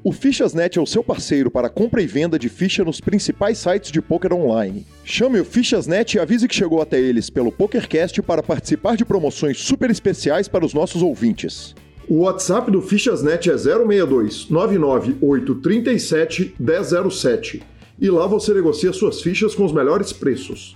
O 0.04 0.12
Fichasnet 0.12 0.80
é 0.80 0.82
o 0.82 0.88
seu 0.88 1.04
parceiro 1.04 1.52
para 1.52 1.70
compra 1.70 2.02
e 2.02 2.08
venda 2.08 2.40
de 2.40 2.50
ficha 2.50 2.84
nos 2.84 3.00
principais 3.00 3.60
sites 3.60 3.92
de 3.92 4.02
poker 4.02 4.34
online. 4.34 4.88
Chame 5.04 5.40
o 5.40 5.46
Fichasnet 5.46 6.16
e 6.16 6.20
avise 6.20 6.48
que 6.48 6.56
chegou 6.56 6.82
até 6.82 7.00
eles 7.00 7.30
pelo 7.30 7.52
PokerCast 7.52 8.24
para 8.24 8.42
participar 8.42 8.98
de 8.98 9.06
promoções 9.06 9.60
super 9.60 9.92
especiais 9.92 10.48
para 10.48 10.66
os 10.66 10.74
nossos 10.74 11.04
ouvintes. 11.04 11.76
O 12.10 12.22
WhatsApp 12.22 12.72
do 12.72 12.82
Fichasnet 12.82 13.52
é 13.52 13.56
062 13.56 14.50
99837 14.50 16.56
1007 16.60 17.62
e 18.02 18.10
lá 18.10 18.26
você 18.26 18.52
negocia 18.52 18.92
suas 18.94 19.22
fichas 19.22 19.54
com 19.54 19.64
os 19.64 19.72
melhores 19.72 20.12
preços. 20.12 20.76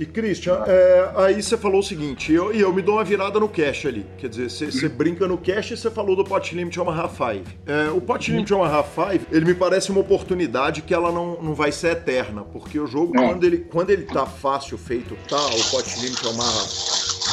E 0.00 0.06
Christian, 0.06 0.64
é, 0.66 1.12
aí 1.14 1.42
você 1.42 1.58
falou 1.58 1.80
o 1.80 1.82
seguinte, 1.82 2.32
e 2.32 2.34
eu, 2.34 2.50
eu, 2.54 2.72
me 2.72 2.80
dou 2.80 2.94
uma 2.94 3.04
virada 3.04 3.38
no 3.38 3.46
cash 3.46 3.84
ali. 3.84 4.06
Quer 4.16 4.30
dizer, 4.30 4.50
você, 4.50 4.72
você 4.72 4.88
brinca 4.88 5.28
no 5.28 5.36
cash 5.36 5.72
e 5.72 5.76
você 5.76 5.90
falou 5.90 6.16
do 6.16 6.24
Pot 6.24 6.54
Limit 6.54 6.80
Omaha 6.80 7.06
5. 7.06 7.44
É, 7.66 7.90
o 7.90 8.00
Pot 8.00 8.30
Limit 8.30 8.50
Omaha 8.54 8.82
5, 8.82 9.26
ele 9.30 9.44
me 9.44 9.54
parece 9.54 9.90
uma 9.90 10.00
oportunidade 10.00 10.80
que 10.80 10.94
ela 10.94 11.12
não, 11.12 11.42
não 11.42 11.54
vai 11.54 11.70
ser 11.70 11.88
eterna, 11.88 12.42
porque 12.44 12.80
o 12.80 12.86
jogo, 12.86 13.12
quando 13.12 13.44
ele, 13.44 13.58
quando 13.58 13.90
ele 13.90 14.04
tá 14.04 14.24
fácil 14.24 14.78
feito, 14.78 15.14
tá, 15.28 15.36
o 15.36 15.70
Pot 15.70 16.00
Limit 16.00 16.26
Omaha 16.28 16.62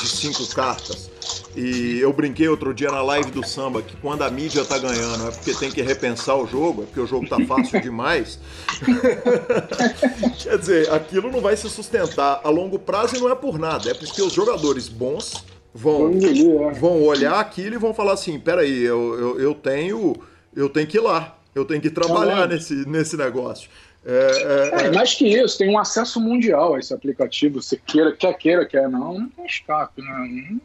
de 0.02 0.08
cinco 0.10 0.46
cartas, 0.54 1.10
e 1.58 2.00
eu 2.00 2.14
brinquei 2.14 2.48
outro 2.48 2.72
dia 2.72 2.92
na 2.92 3.02
live 3.02 3.32
do 3.32 3.44
samba 3.44 3.82
que 3.82 3.98
quando 3.98 4.22
a 4.22 4.30
mídia 4.30 4.64
tá 4.64 4.78
ganhando 4.78 5.28
é 5.28 5.32
porque 5.32 5.56
tem 5.56 5.72
que 5.72 5.82
repensar 5.82 6.36
o 6.36 6.46
jogo, 6.46 6.84
é 6.84 6.86
porque 6.86 7.00
o 7.00 7.08
jogo 7.08 7.28
tá 7.28 7.38
fácil 7.48 7.82
demais. 7.82 8.40
Quer 10.38 10.60
dizer, 10.60 10.94
aquilo 10.94 11.32
não 11.32 11.42
vai 11.42 11.58
se 11.58 11.68
sustentar 11.68 12.42
a 12.44 12.50
longo 12.50 12.78
prazo 12.78 13.16
e 13.16 13.20
não 13.20 13.32
é 13.32 13.34
por 13.34 13.58
nada, 13.58 13.90
é 13.90 13.96
porque 13.96 14.22
os 14.22 14.34
jogadores 14.34 14.88
bons 14.88 15.44
vão, 15.74 16.12
vão 16.80 17.02
olhar 17.02 17.40
aquilo 17.40 17.74
e 17.74 17.80
vão 17.80 17.92
falar 17.92 18.14
assim: 18.14 18.40
peraí, 18.40 18.84
eu, 18.84 19.20
eu, 19.20 19.40
eu 19.40 19.56
tenho. 19.56 20.16
Eu 20.56 20.70
tenho 20.70 20.88
que 20.88 20.98
ir 20.98 21.02
lá, 21.02 21.38
eu 21.54 21.66
tenho 21.66 21.82
que 21.82 21.90
trabalhar 21.90 22.48
nesse, 22.48 22.74
nesse 22.88 23.18
negócio. 23.18 23.70
É, 24.06 24.82
é, 24.82 24.86
é, 24.86 24.92
mais 24.92 25.14
que 25.14 25.28
isso, 25.28 25.58
tem 25.58 25.70
um 25.70 25.78
acesso 25.78 26.20
mundial 26.20 26.76
a 26.76 26.80
esse 26.80 26.94
aplicativo. 26.94 27.62
Você 27.62 27.78
queira, 27.78 28.16
quer 28.16 28.34
queira, 28.38 28.66
quer 28.66 28.90
não, 28.90 29.20
não 29.20 29.30
tem 29.30 29.46
escape, 29.46 30.02
né? 30.02 30.58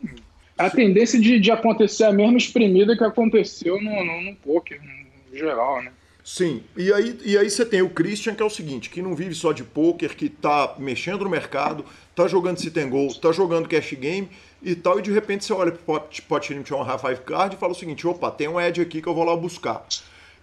A 0.66 0.71
tendência 0.71 1.21
de, 1.21 1.38
de 1.38 1.50
acontecer 1.50 2.04
a 2.04 2.12
mesma 2.12 2.37
espremida 2.37 2.97
que 2.97 3.04
aconteceu 3.04 3.81
no, 3.81 4.04
no, 4.04 4.21
no 4.23 4.37
poker, 4.37 4.81
no 4.83 5.37
geral, 5.37 5.83
né? 5.83 5.92
Sim, 6.25 6.62
e 6.76 6.92
aí, 6.92 7.19
e 7.25 7.37
aí 7.37 7.50
você 7.50 7.64
tem 7.64 7.83
o 7.83 7.90
Christian, 7.90 8.35
que 8.35 8.42
é 8.42 8.47
o 8.47 8.50
seguinte, 8.50 8.88
que 8.88 9.02
não 9.02 9.14
vive 9.14 9.35
só 9.35 9.52
de 9.52 9.64
poker, 9.64 10.14
que 10.14 10.28
tá 10.28 10.76
mexendo 10.78 11.25
no 11.25 11.31
mercado, 11.31 11.85
tá 12.14 12.28
jogando 12.28 12.59
sit 12.59 12.76
and 12.76 12.90
go, 12.90 13.12
tá 13.12 13.33
jogando 13.33 13.69
cash 13.69 13.95
game 13.95 14.28
e 14.62 14.76
tal, 14.76 15.00
e 15.00 15.02
de 15.02 15.11
repente 15.11 15.45
você 15.45 15.52
olha 15.52 15.73
pro 15.73 16.00
Pot, 16.28 16.52
Limit 16.52 16.73
on 16.73 16.85
Five 16.99 17.23
Card 17.23 17.57
e 17.57 17.59
fala 17.59 17.73
o 17.73 17.75
seguinte, 17.75 18.07
opa, 18.07 18.31
tem 18.31 18.47
um 18.47 18.61
Edge 18.61 18.81
aqui 18.81 19.02
que 19.02 19.09
eu 19.09 19.14
vou 19.14 19.25
lá 19.25 19.37
buscar. 19.37 19.85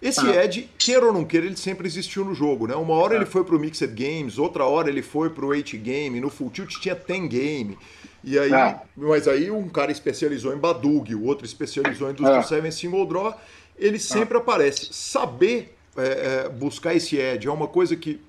Esse 0.02 0.22
ah. 0.22 0.44
Ed, 0.44 0.70
queira 0.78 1.06
ou 1.06 1.14
não 1.14 1.26
queira, 1.26 1.46
ele 1.46 1.58
sempre 1.58 1.86
existiu 1.86 2.24
no 2.24 2.34
jogo, 2.34 2.68
né? 2.68 2.76
Uma 2.76 2.94
hora 2.94 3.14
ah. 3.14 3.18
ele 3.18 3.26
foi 3.26 3.44
pro 3.44 3.60
Mixed 3.60 3.88
Games, 3.94 4.38
outra 4.38 4.66
hora 4.66 4.90
ele 4.90 5.02
foi 5.02 5.30
pro 5.30 5.48
8 5.48 5.78
Game, 5.78 6.20
no 6.20 6.30
Full 6.30 6.50
Tilt 6.52 6.80
tinha 6.80 6.96
10 6.96 7.28
Game. 7.28 7.78
E 8.24 8.38
aí, 8.38 8.54
ah. 8.54 8.82
mas 8.96 9.28
aí 9.28 9.50
um 9.50 9.70
cara 9.70 9.92
especializou 9.92 10.54
em 10.54 10.58
Badug, 10.58 11.16
o 11.16 11.26
outro 11.26 11.46
especializou 11.46 12.10
em 12.10 12.12
Industry 12.12 12.38
ah. 12.38 12.44
7 12.44 12.72
Single 12.72 13.06
Draw, 13.06 13.40
ele 13.78 14.00
sempre 14.00 14.38
ah. 14.38 14.42
aparece. 14.42 14.90
Saber 14.92 15.74
é, 15.98 16.46
é, 16.46 16.50
buscar 16.50 16.94
esse 16.94 17.18
edge 17.18 17.48
é 17.48 17.52
uma 17.52 17.68
coisa 17.68 17.96
que 17.96 18.22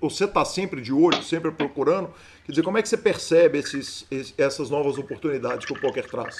você 0.00 0.24
está 0.24 0.44
sempre 0.44 0.80
de 0.80 0.92
olho, 0.92 1.22
sempre 1.22 1.50
procurando. 1.50 2.10
Quer 2.44 2.52
dizer, 2.52 2.62
como 2.62 2.78
é 2.78 2.82
que 2.82 2.88
você 2.88 2.96
percebe 2.96 3.58
esses, 3.58 4.06
essas 4.36 4.70
novas 4.70 4.98
oportunidades 4.98 5.64
que 5.64 5.72
o 5.72 5.80
poker 5.80 6.06
traz? 6.06 6.36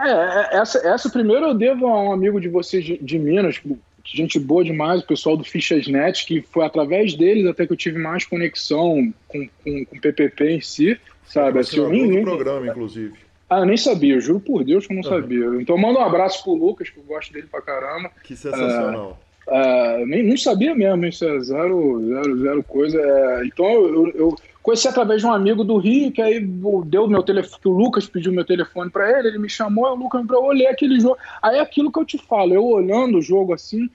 É, 0.00 0.08
é, 0.08 0.48
essa, 0.58 0.78
essa 0.86 1.10
primeiro 1.10 1.46
eu 1.46 1.54
devo 1.54 1.86
a 1.86 2.02
um 2.02 2.12
amigo 2.12 2.40
de 2.40 2.48
vocês 2.48 2.84
de, 2.84 2.96
de 2.98 3.18
Minas, 3.18 3.60
gente 4.04 4.38
boa 4.38 4.64
demais, 4.64 5.02
o 5.02 5.06
pessoal 5.06 5.36
do 5.36 5.44
Fichasnet, 5.44 6.24
que 6.24 6.40
foi 6.40 6.64
através 6.64 7.14
deles 7.14 7.46
até 7.46 7.66
que 7.66 7.72
eu 7.72 7.76
tive 7.76 7.98
mais 7.98 8.24
conexão 8.24 9.12
com, 9.26 9.48
com, 9.62 9.84
com 9.84 9.96
o 9.96 10.00
PPP 10.00 10.50
em 10.50 10.60
si. 10.60 10.98
Sabe, 11.28 11.58
assim, 11.60 11.76
eu 11.76 11.88
nem, 11.88 12.22
programa, 12.22 12.66
inclusive. 12.66 13.14
Ah, 13.50 13.60
eu 13.60 13.66
nem 13.66 13.76
sabia, 13.76 14.20
juro 14.20 14.40
por 14.40 14.64
Deus 14.64 14.86
que 14.86 14.92
eu 14.92 14.96
não 14.96 15.02
uhum. 15.02 15.16
sabia. 15.16 15.46
Então 15.60 15.78
manda 15.78 16.00
um 16.00 16.04
abraço 16.04 16.42
pro 16.42 16.54
Lucas, 16.54 16.90
que 16.90 16.98
eu 16.98 17.04
gosto 17.04 17.32
dele 17.32 17.46
pra 17.50 17.62
caramba. 17.62 18.10
Que 18.24 18.36
sensacional. 18.36 19.18
Uh, 19.46 20.04
nem, 20.06 20.22
não 20.22 20.36
sabia 20.36 20.74
mesmo, 20.74 21.06
isso 21.06 21.24
é 21.24 21.40
zero, 21.40 22.06
zero, 22.06 22.38
zero 22.38 22.62
coisa. 22.62 23.00
É, 23.00 23.46
então 23.46 23.66
eu, 23.66 24.08
eu, 24.10 24.36
conheci 24.62 24.86
através 24.86 25.22
de 25.22 25.26
um 25.26 25.32
amigo 25.32 25.64
do 25.64 25.78
Rio, 25.78 26.12
que 26.12 26.20
aí 26.20 26.40
deu 26.84 27.08
meu 27.08 27.22
telefone, 27.22 27.62
que 27.62 27.68
o 27.68 27.72
Lucas 27.72 28.06
pediu 28.06 28.30
meu 28.30 28.44
telefone 28.44 28.90
para 28.90 29.18
ele, 29.18 29.28
ele 29.28 29.38
me 29.38 29.48
chamou, 29.48 29.86
o 29.86 29.94
Lucas 29.94 30.26
para 30.26 30.36
eu 30.36 30.44
olhar 30.44 30.70
aquele 30.70 31.00
jogo. 31.00 31.16
Aí 31.40 31.56
é 31.56 31.60
aquilo 31.60 31.90
que 31.90 31.98
eu 31.98 32.04
te 32.04 32.18
falo, 32.18 32.52
eu 32.52 32.66
olhando 32.66 33.18
o 33.18 33.22
jogo 33.22 33.54
assim, 33.54 33.88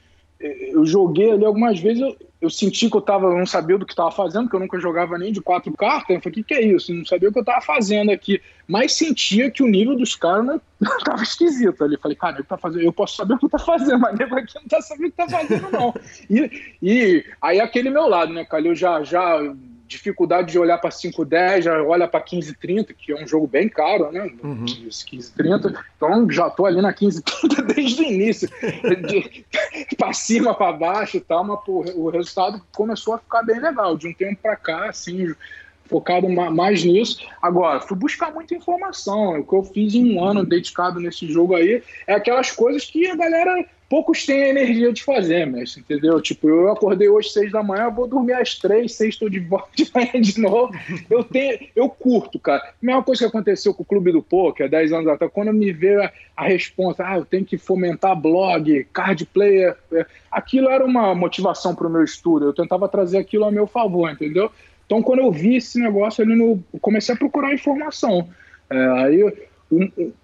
eu 0.44 0.86
joguei 0.86 1.32
ali 1.32 1.46
algumas 1.46 1.80
vezes, 1.80 2.02
eu, 2.02 2.16
eu 2.42 2.50
senti 2.50 2.90
que 2.90 2.98
eu 2.98 3.02
tava, 3.02 3.34
não 3.34 3.46
sabia 3.46 3.78
do 3.78 3.86
que 3.86 3.94
estava 3.94 4.12
fazendo, 4.12 4.44
porque 4.44 4.58
eu 4.58 4.60
nunca 4.60 4.80
jogava 4.80 5.18
nem 5.18 5.32
de 5.32 5.40
quatro 5.40 5.72
cartas. 5.74 6.16
Eu 6.16 6.22
falei, 6.22 6.32
o 6.32 6.36
que, 6.36 6.44
que 6.44 6.54
é 6.54 6.62
isso? 6.62 6.92
Eu 6.92 6.98
não 6.98 7.06
sabia 7.06 7.30
o 7.30 7.32
que 7.32 7.40
eu 7.40 7.44
estava 7.44 7.62
fazendo 7.62 8.12
aqui. 8.12 8.42
Mas 8.68 8.94
sentia 8.94 9.50
que 9.50 9.64
o 9.64 9.68
nível 9.68 9.96
dos 9.96 10.16
caras 10.16 10.46
não, 10.46 10.62
tava 11.06 11.24
esquisito 11.24 11.84
ali. 11.84 11.98
Falei, 11.98 12.18
cara, 12.18 12.36
ele 12.36 12.44
tá 12.44 12.58
fazendo, 12.58 12.84
eu 12.84 12.92
posso 12.92 13.16
saber 13.16 13.36
o 13.36 13.40
que 13.40 13.48
tá 13.48 13.60
fazendo, 13.60 14.00
mas 14.00 14.18
nego 14.18 14.36
aqui 14.36 14.56
não 14.56 14.68
tá 14.68 14.82
sabendo 14.82 15.08
o 15.08 15.12
que 15.12 15.18
tá 15.18 15.30
fazendo, 15.30 15.72
não. 15.72 15.94
E, 16.30 16.76
e 16.82 17.26
aí 17.42 17.62
aquele 17.62 17.90
meu 17.90 18.08
lado, 18.08 18.34
né, 18.34 18.44
Calil 18.44 18.76
já, 18.76 19.02
já 19.04 19.40
dificuldade 19.88 20.52
de 20.52 20.60
olhar 20.60 20.78
para 20.78 20.90
5,10, 20.90 21.62
já 21.64 21.84
olha 21.84 22.08
para 22.08 22.24
15,30, 22.24 22.94
que 22.98 23.12
é 23.12 23.24
um 23.24 23.28
jogo 23.28 23.48
bem 23.48 23.70
caro, 23.70 24.12
né? 24.12 24.32
Uhum. 24.44 24.66
15,30. 24.66 25.78
Então 25.96 26.30
já 26.30 26.50
tô 26.50 26.66
ali 26.66 26.82
na 26.82 26.94
15,30 26.94 27.62
desde 27.74 28.02
o 28.02 28.06
início. 28.06 28.50
para 29.98 30.14
cima, 30.14 30.54
para 30.54 30.74
baixo 30.74 31.18
e 31.18 31.22
tal, 31.22 31.44
mas 31.44 31.60
pô, 31.64 31.84
o 31.96 32.10
resultado 32.10 32.62
começou 32.76 33.14
a 33.14 33.20
ficar 33.20 33.44
bem 33.44 33.60
legal. 33.60 33.98
De 33.98 34.08
um 34.08 34.14
tempo 34.14 34.42
para 34.42 34.56
cá, 34.56 34.90
assim, 34.90 35.34
focado 35.86 36.28
mais 36.30 36.84
nisso. 36.84 37.20
Agora, 37.42 37.82
fui 37.82 37.98
buscar 37.98 38.32
muita 38.32 38.56
informação. 38.56 39.40
O 39.40 39.44
que 39.46 39.54
eu 39.54 39.64
fiz 39.64 39.94
em 39.94 40.16
um 40.16 40.24
ano 40.24 40.46
dedicado 40.46 41.00
nesse 41.00 41.28
jogo 41.32 41.56
aí 41.56 41.84
é 42.08 42.14
aquelas 42.14 42.52
coisas 42.52 42.86
que 42.86 43.08
a 43.08 43.16
galera 43.16 43.66
poucos 43.94 44.26
têm 44.26 44.46
a 44.46 44.50
energia 44.50 44.92
de 44.92 45.04
fazer, 45.04 45.46
mas 45.46 45.78
entendeu? 45.78 46.20
Tipo, 46.20 46.50
eu 46.50 46.72
acordei 46.72 47.08
hoje 47.08 47.30
seis 47.30 47.52
da 47.52 47.62
manhã, 47.62 47.92
vou 47.92 48.08
dormir 48.08 48.34
às 48.34 48.56
três, 48.56 48.96
seis 48.96 49.14
estou 49.14 49.30
de 49.30 49.40
volta 49.40 49.70
de 49.78 49.88
manhã 49.94 50.20
de 50.20 50.40
novo. 50.40 50.74
Eu 51.08 51.24
tenho, 51.24 51.60
eu 51.76 51.88
curto, 51.88 52.40
cara. 52.40 52.74
Mesma 52.82 53.04
coisa 53.04 53.20
que 53.20 53.28
aconteceu 53.28 53.72
com 53.72 53.84
o 53.84 53.86
Clube 53.86 54.12
do 54.12 54.24
Poker, 54.24 54.68
dez 54.68 54.92
anos 54.92 55.08
atrás, 55.08 55.32
quando 55.32 55.54
me 55.54 55.72
veio 55.72 56.02
a, 56.02 56.12
a 56.36 56.46
resposta, 56.48 57.04
ah, 57.06 57.18
eu 57.18 57.26
tenho 57.26 57.46
que 57.46 57.56
fomentar 57.56 58.20
blog, 58.20 58.84
card 58.92 59.28
player, 59.28 59.78
é, 59.92 60.08
aquilo 60.32 60.70
era 60.70 60.84
uma 60.84 61.14
motivação 61.14 61.76
para 61.76 61.86
o 61.86 61.92
meu 61.92 62.04
estudo. 62.04 62.46
Eu 62.46 62.54
tentava 62.54 62.90
trazer 62.90 63.20
aquilo 63.20 63.46
a 63.46 63.52
meu 63.52 63.68
favor, 63.68 64.10
entendeu? 64.10 64.50
Então, 64.86 65.02
quando 65.02 65.20
eu 65.20 65.32
vi 65.32 65.56
esse 65.56 65.80
negócio 65.80 66.24
ali 66.24 66.36
no, 66.36 66.64
comecei 66.80 67.16
a 67.16 67.18
procurar 67.18 67.54
informação. 67.54 68.30
É, 68.70 68.88
aí 69.04 69.24
o, 69.24 69.34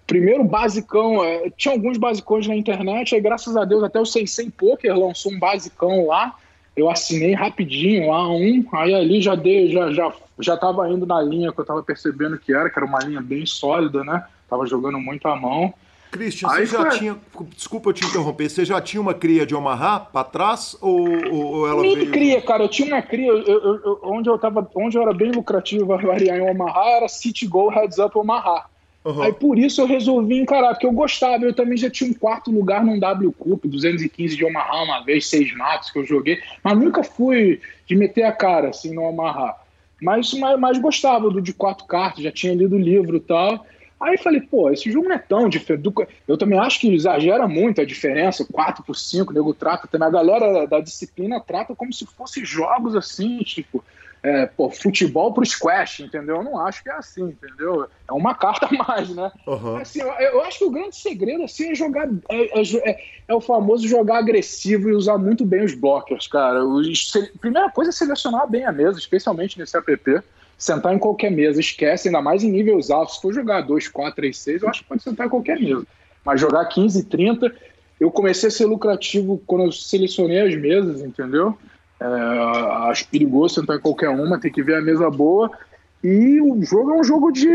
primeiro 0.06 0.44
basicão, 0.44 1.24
é, 1.24 1.50
tinha 1.56 1.74
alguns 1.74 1.98
basicões 1.98 2.46
na 2.46 2.54
internet, 2.54 3.14
aí 3.14 3.20
graças 3.20 3.56
a 3.56 3.64
Deus 3.64 3.82
até 3.82 4.00
o 4.00 4.06
Sensei 4.06 4.50
Poker 4.50 4.96
lançou 4.96 5.32
um 5.32 5.38
basicão 5.38 6.06
lá, 6.06 6.36
eu 6.76 6.88
assinei 6.88 7.34
rapidinho 7.34 8.10
lá 8.10 8.28
um, 8.28 8.64
aí 8.72 8.94
ali 8.94 9.20
já 9.20 9.34
dei, 9.34 9.70
já, 9.72 9.92
já, 9.92 10.12
já 10.38 10.56
tava 10.56 10.88
indo 10.88 11.04
na 11.04 11.20
linha 11.20 11.52
que 11.52 11.60
eu 11.60 11.64
tava 11.64 11.82
percebendo 11.82 12.38
que 12.38 12.52
era, 12.52 12.70
que 12.70 12.78
era 12.78 12.86
uma 12.86 13.00
linha 13.00 13.20
bem 13.20 13.44
sólida, 13.44 14.04
né? 14.04 14.24
Tava 14.48 14.66
jogando 14.66 14.98
muito 14.98 15.26
à 15.26 15.36
mão. 15.36 15.74
Christian, 16.10 16.48
aí 16.50 16.66
você 16.66 16.76
já 16.76 16.90
foi... 16.90 16.98
tinha. 16.98 17.16
Desculpa 17.54 17.90
eu 17.90 17.92
te 17.92 18.04
interromper, 18.04 18.48
você 18.48 18.64
já 18.64 18.80
tinha 18.80 19.00
uma 19.00 19.14
cria 19.14 19.46
de 19.46 19.54
Omaha 19.54 20.00
para 20.00 20.24
trás 20.24 20.76
ou, 20.80 21.08
ou 21.32 21.68
ela 21.68 21.82
Nem 21.82 21.94
veio... 21.94 22.10
cria, 22.10 22.42
cara. 22.42 22.64
Eu 22.64 22.68
tinha 22.68 22.88
uma 22.88 23.02
cria, 23.02 23.28
eu, 23.28 23.38
eu, 23.38 23.80
eu, 23.84 24.00
onde 24.04 24.28
eu 24.28 24.38
tava, 24.38 24.68
onde 24.74 24.98
eu 24.98 25.02
era 25.02 25.14
bem 25.14 25.30
lucrativo 25.30 25.86
variar 25.86 26.38
em 26.38 26.50
Omaha 26.50 26.90
era 26.90 27.08
City 27.08 27.46
Go 27.46 27.68
Heads 27.68 27.98
Up 27.98 28.16
Omaha. 28.18 28.66
Uhum. 29.02 29.22
Aí 29.22 29.32
por 29.32 29.58
isso 29.58 29.80
eu 29.80 29.86
resolvi 29.86 30.38
encarar, 30.38 30.70
porque 30.70 30.86
eu 30.86 30.92
gostava. 30.92 31.44
Eu 31.44 31.54
também 31.54 31.76
já 31.76 31.88
tinha 31.88 32.10
um 32.10 32.14
quarto 32.14 32.50
lugar 32.50 32.84
num 32.84 32.98
W 32.98 33.32
Cup, 33.32 33.64
215 33.64 34.36
de 34.36 34.44
Omaha 34.44 34.82
uma 34.82 35.00
vez, 35.00 35.26
seis 35.26 35.54
matos 35.56 35.90
que 35.90 35.98
eu 35.98 36.04
joguei, 36.04 36.38
mas 36.62 36.78
nunca 36.78 37.02
fui 37.02 37.60
de 37.86 37.96
meter 37.96 38.24
a 38.24 38.32
cara 38.32 38.68
assim 38.68 38.94
no 38.94 39.02
Omaha. 39.02 39.54
Mas, 40.02 40.32
mas, 40.34 40.58
mas 40.58 40.78
gostava 40.78 41.30
do 41.30 41.40
de 41.40 41.52
quatro 41.52 41.86
cartas, 41.86 42.24
já 42.24 42.32
tinha 42.32 42.54
lido 42.54 42.76
o 42.76 42.78
livro 42.78 43.16
e 43.16 43.20
tal. 43.20 43.66
Aí 44.00 44.16
falei, 44.16 44.40
pô, 44.40 44.70
esse 44.70 44.90
jogo 44.90 45.08
não 45.08 45.16
é 45.16 45.18
tão 45.18 45.48
diferente. 45.48 45.92
Eu 46.26 46.38
também 46.38 46.58
acho 46.58 46.80
que 46.80 46.94
exagera 46.94 47.46
muito 47.46 47.82
a 47.82 47.84
diferença, 47.84 48.46
4 48.50 48.82
por 48.82 48.96
5, 48.96 49.32
nego 49.32 49.52
trata 49.52 49.86
também. 49.86 50.08
A 50.08 50.10
galera 50.10 50.66
da 50.66 50.80
disciplina 50.80 51.38
trata 51.38 51.76
como 51.76 51.92
se 51.92 52.06
fossem 52.06 52.44
jogos 52.44 52.96
assim, 52.96 53.38
tipo, 53.40 53.84
é, 54.22 54.46
pô, 54.46 54.70
futebol 54.70 55.32
pro 55.32 55.44
squash, 55.44 56.00
entendeu? 56.00 56.36
Eu 56.36 56.42
não 56.42 56.58
acho 56.58 56.82
que 56.82 56.90
é 56.90 56.94
assim, 56.94 57.24
entendeu? 57.24 57.88
É 58.08 58.12
uma 58.12 58.34
carta 58.34 58.66
a 58.66 58.72
mais, 58.72 59.08
né? 59.14 59.30
Uhum. 59.46 59.76
Assim, 59.76 60.00
eu, 60.00 60.08
eu, 60.08 60.40
acho 60.42 60.58
que 60.58 60.64
o 60.64 60.70
grande 60.70 60.96
segredo 60.96 61.44
assim, 61.44 61.70
é 61.70 61.74
jogar. 61.74 62.08
É, 62.28 62.60
é, 62.60 62.90
é, 62.90 63.04
é, 63.28 63.34
o 63.34 63.40
famoso 63.40 63.86
jogar 63.88 64.18
agressivo 64.18 64.88
e 64.88 64.92
usar 64.92 65.16
muito 65.16 65.44
bem 65.44 65.64
os 65.64 65.74
blockers, 65.74 66.26
cara. 66.26 66.64
Os, 66.64 67.10
se, 67.10 67.32
primeira 67.38 67.70
coisa 67.70 67.90
é 67.90 67.92
selecionar 67.92 68.48
bem 68.48 68.64
a 68.64 68.72
mesa, 68.72 68.98
especialmente 68.98 69.58
nesse 69.58 69.76
app. 69.76 70.22
Sentar 70.60 70.94
em 70.94 70.98
qualquer 70.98 71.30
mesa, 71.30 71.58
esquece, 71.58 72.08
ainda 72.08 72.20
mais 72.20 72.44
em 72.44 72.50
níveis 72.50 72.90
altos. 72.90 73.14
Se 73.14 73.22
for 73.22 73.32
jogar 73.32 73.62
2, 73.62 73.88
4, 73.88 74.14
3, 74.14 74.38
6, 74.38 74.62
eu 74.62 74.68
acho 74.68 74.82
que 74.82 74.88
pode 74.90 75.02
sentar 75.02 75.26
em 75.26 75.30
qualquer 75.30 75.58
mesa. 75.58 75.86
Mas 76.22 76.38
jogar 76.38 76.66
15, 76.66 77.04
30. 77.04 77.50
Eu 77.98 78.10
comecei 78.10 78.48
a 78.48 78.52
ser 78.52 78.66
lucrativo 78.66 79.42
quando 79.46 79.64
eu 79.64 79.72
selecionei 79.72 80.38
as 80.38 80.54
mesas, 80.54 81.00
entendeu? 81.00 81.56
É, 81.98 82.04
acho 82.90 83.08
perigoso 83.08 83.54
sentar 83.54 83.78
em 83.78 83.80
qualquer 83.80 84.10
uma, 84.10 84.38
tem 84.38 84.52
que 84.52 84.62
ver 84.62 84.74
a 84.74 84.82
mesa 84.82 85.08
boa. 85.10 85.50
E 86.04 86.38
o 86.42 86.62
jogo 86.62 86.90
é 86.90 87.00
um 87.00 87.04
jogo 87.04 87.32
de. 87.32 87.48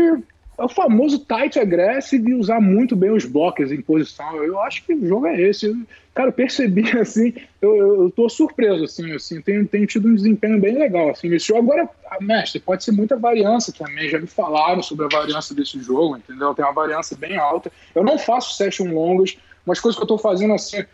É 0.58 0.64
o 0.64 0.68
famoso 0.68 1.18
tight 1.18 1.58
aggressive 1.58 2.30
e 2.30 2.34
usar 2.34 2.60
muito 2.60 2.96
bem 2.96 3.10
os 3.10 3.26
blocos 3.26 3.70
em 3.70 3.80
posição. 3.80 4.42
Eu 4.42 4.58
acho 4.60 4.82
que 4.84 4.94
o 4.94 5.06
jogo 5.06 5.26
é 5.26 5.40
esse. 5.40 5.70
Cara, 6.14 6.30
eu 6.30 6.32
percebi 6.32 6.82
assim, 6.98 7.34
eu, 7.60 8.04
eu, 8.04 8.10
tô 8.10 8.28
surpreso, 8.28 8.84
assim, 8.84 9.12
assim, 9.12 9.40
tenho, 9.42 9.66
tenho 9.66 9.86
tido 9.86 10.08
um 10.08 10.14
desempenho 10.14 10.58
bem 10.58 10.78
legal. 10.78 11.10
Assim, 11.10 11.28
nesse 11.28 11.48
jogo. 11.48 11.72
Agora, 11.72 11.90
mestre, 12.20 12.58
pode 12.58 12.84
ser 12.84 12.92
muita 12.92 13.16
variância 13.16 13.72
também. 13.72 14.08
Já 14.08 14.18
me 14.18 14.26
falaram 14.26 14.82
sobre 14.82 15.04
a 15.04 15.08
variância 15.08 15.54
desse 15.54 15.78
jogo, 15.80 16.16
entendeu? 16.16 16.54
Tem 16.54 16.64
uma 16.64 16.72
variância 16.72 17.16
bem 17.16 17.36
alta. 17.36 17.70
Eu 17.94 18.02
não 18.02 18.18
faço 18.18 18.54
session 18.54 18.86
longas, 18.92 19.36
umas 19.66 19.78
coisas 19.78 19.98
que 19.98 20.02
eu 20.02 20.08
tô 20.08 20.16
fazendo 20.16 20.54
assim 20.54 20.84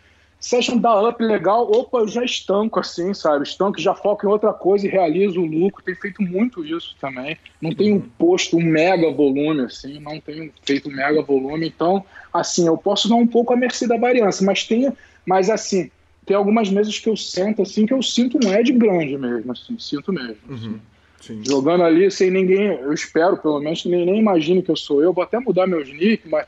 Session 0.43 0.77
dá 0.77 1.01
up 1.07 1.23
legal, 1.23 1.71
opa, 1.71 1.99
eu 1.99 2.07
já 2.09 2.21
estanco 2.21 2.77
assim, 2.77 3.13
sabe? 3.13 3.45
Estanco, 3.45 3.79
já 3.79 3.95
foco 3.95 4.25
em 4.25 4.29
outra 4.29 4.51
coisa 4.51 4.85
e 4.85 4.89
realizo 4.89 5.39
o 5.39 5.45
lucro. 5.45 5.81
Tenho 5.81 5.95
feito 5.95 6.21
muito 6.21 6.65
isso 6.65 6.97
também. 6.99 7.37
Não 7.61 7.73
tenho 7.73 8.01
posto 8.19 8.57
um 8.57 8.61
mega 8.61 9.09
volume, 9.09 9.61
assim, 9.61 10.01
não 10.01 10.19
tenho 10.19 10.51
feito 10.61 10.89
um 10.89 10.91
mega 10.91 11.21
volume. 11.21 11.65
Então, 11.65 12.03
assim, 12.33 12.67
eu 12.67 12.77
posso 12.77 13.07
dar 13.07 13.15
um 13.15 13.25
pouco 13.25 13.53
a 13.53 13.55
mercê 13.55 13.87
da 13.87 13.95
variância, 13.95 14.45
mas 14.45 14.65
tenho, 14.65 14.91
mas 15.25 15.49
assim, 15.49 15.89
tem 16.25 16.35
algumas 16.35 16.69
mesas 16.69 16.99
que 16.99 17.07
eu 17.07 17.15
sento 17.15 17.61
assim 17.61 17.85
que 17.85 17.93
eu 17.93 18.03
sinto 18.03 18.37
um 18.45 18.53
edge 18.53 18.73
grande 18.73 19.17
mesmo, 19.17 19.49
assim, 19.49 19.79
sinto 19.79 20.11
mesmo. 20.11 20.35
Uhum. 20.49 20.77
Assim. 21.21 21.41
Jogando 21.41 21.85
ali 21.85 22.11
sem 22.11 22.29
ninguém, 22.29 22.65
eu 22.65 22.91
espero 22.91 23.37
pelo 23.37 23.61
menos, 23.61 23.85
nem, 23.85 24.05
nem 24.05 24.19
imagine 24.19 24.61
que 24.61 24.71
eu 24.71 24.75
sou 24.75 25.01
eu, 25.01 25.13
vou 25.13 25.23
até 25.23 25.39
mudar 25.39 25.67
meus 25.67 25.87
nick, 25.87 26.27
mas, 26.27 26.45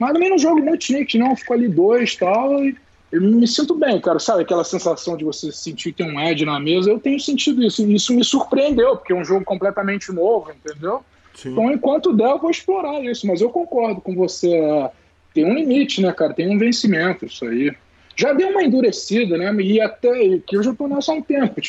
mas 0.00 0.14
também 0.14 0.30
não 0.30 0.38
jogo 0.38 0.62
muito 0.62 0.90
nick, 0.90 1.18
não, 1.18 1.36
fico 1.36 1.52
ali 1.52 1.68
dois 1.68 2.16
tal, 2.16 2.64
e 2.64 2.74
eu 3.14 3.20
me 3.20 3.46
sinto 3.46 3.76
bem, 3.76 4.00
cara, 4.00 4.18
sabe? 4.18 4.42
Aquela 4.42 4.64
sensação 4.64 5.16
de 5.16 5.24
você 5.24 5.52
sentir 5.52 5.92
que 5.92 6.02
tem 6.02 6.12
um 6.12 6.20
Ed 6.20 6.44
na 6.44 6.58
mesa, 6.58 6.90
eu 6.90 6.98
tenho 6.98 7.20
sentido 7.20 7.62
isso. 7.62 7.82
E 7.86 7.94
isso 7.94 8.12
me 8.12 8.24
surpreendeu, 8.24 8.96
porque 8.96 9.12
é 9.12 9.16
um 9.16 9.24
jogo 9.24 9.44
completamente 9.44 10.10
novo, 10.10 10.50
entendeu? 10.50 11.04
Sim. 11.32 11.52
Então, 11.52 11.70
enquanto 11.70 12.12
der, 12.12 12.30
eu 12.30 12.40
vou 12.40 12.50
explorar 12.50 13.00
isso. 13.04 13.24
Mas 13.26 13.40
eu 13.40 13.50
concordo 13.50 14.00
com 14.00 14.16
você. 14.16 14.50
Tem 15.32 15.44
um 15.44 15.54
limite, 15.54 16.02
né, 16.02 16.12
cara? 16.12 16.34
Tem 16.34 16.52
um 16.52 16.58
vencimento, 16.58 17.24
isso 17.24 17.44
aí. 17.44 17.72
Já 18.16 18.32
deu 18.32 18.48
uma 18.48 18.64
endurecida, 18.64 19.38
né? 19.38 19.54
E 19.62 19.80
até 19.80 20.40
que 20.44 20.56
eu 20.56 20.62
já 20.64 20.74
tô 20.74 20.88
nessa 20.88 21.12
há 21.12 21.14
um 21.14 21.22
tempo. 21.22 21.60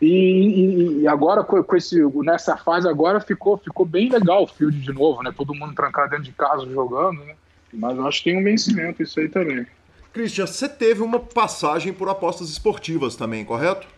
E, 0.00 1.02
e, 1.02 1.06
agora, 1.06 1.44
com, 1.44 1.76
esse, 1.76 2.02
nessa 2.22 2.56
fase 2.56 2.88
agora, 2.88 3.20
ficou, 3.20 3.58
ficou 3.58 3.84
bem 3.84 4.08
legal 4.08 4.44
o 4.44 4.46
field 4.46 4.80
de 4.80 4.92
novo, 4.92 5.22
né? 5.22 5.34
Todo 5.36 5.54
mundo 5.54 5.74
trancado 5.74 6.10
dentro 6.10 6.24
de 6.24 6.32
casa 6.32 6.66
jogando, 6.66 7.22
né? 7.24 7.34
Mas 7.74 7.96
eu 7.96 8.06
acho 8.06 8.22
que 8.22 8.30
tem 8.30 8.40
um 8.40 8.44
vencimento 8.44 9.02
isso 9.02 9.20
aí 9.20 9.28
também. 9.28 9.66
Cristian, 10.14 10.46
você 10.46 10.68
teve 10.68 11.02
uma 11.02 11.18
passagem 11.18 11.92
por 11.92 12.08
apostas 12.08 12.48
esportivas 12.48 13.16
também, 13.16 13.44
correto? 13.44 13.88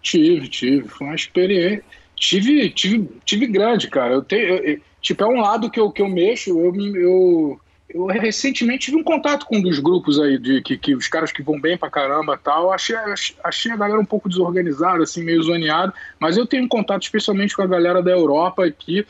Tive, 0.00 0.46
tive. 0.46 0.88
Foi 0.88 1.08
uma 1.08 1.16
experiência. 1.16 1.82
Tive, 2.14 2.70
tive, 2.70 3.08
tive 3.24 3.46
grande, 3.48 3.90
cara. 3.90 4.14
Eu 4.14 4.22
tenho, 4.22 4.54
eu, 4.54 4.80
tipo, 5.02 5.24
é 5.24 5.26
um 5.26 5.40
lado 5.40 5.68
que 5.68 5.80
eu, 5.80 5.90
que 5.90 6.00
eu 6.00 6.08
mexo. 6.08 6.50
Eu, 6.50 6.72
eu, 6.94 7.60
eu 7.88 8.06
recentemente 8.06 8.86
tive 8.86 8.98
um 8.98 9.02
contato 9.02 9.46
com 9.46 9.56
um 9.56 9.62
dos 9.62 9.80
grupos 9.80 10.20
aí, 10.20 10.38
de 10.38 10.62
que, 10.62 10.78
que 10.78 10.94
os 10.94 11.08
caras 11.08 11.32
que 11.32 11.42
vão 11.42 11.60
bem 11.60 11.76
pra 11.76 11.90
caramba 11.90 12.38
tal. 12.42 12.72
Achei, 12.72 12.94
achei 13.42 13.72
a 13.72 13.76
galera 13.76 14.00
um 14.00 14.04
pouco 14.04 14.28
desorganizada, 14.28 15.02
assim, 15.02 15.24
meio 15.24 15.42
zoneada. 15.42 15.92
Mas 16.20 16.36
eu 16.36 16.46
tenho 16.46 16.64
um 16.64 16.68
contato 16.68 17.02
especialmente 17.02 17.56
com 17.56 17.62
a 17.62 17.66
galera 17.66 18.00
da 18.00 18.12
Europa 18.12 18.64
aqui 18.64 19.04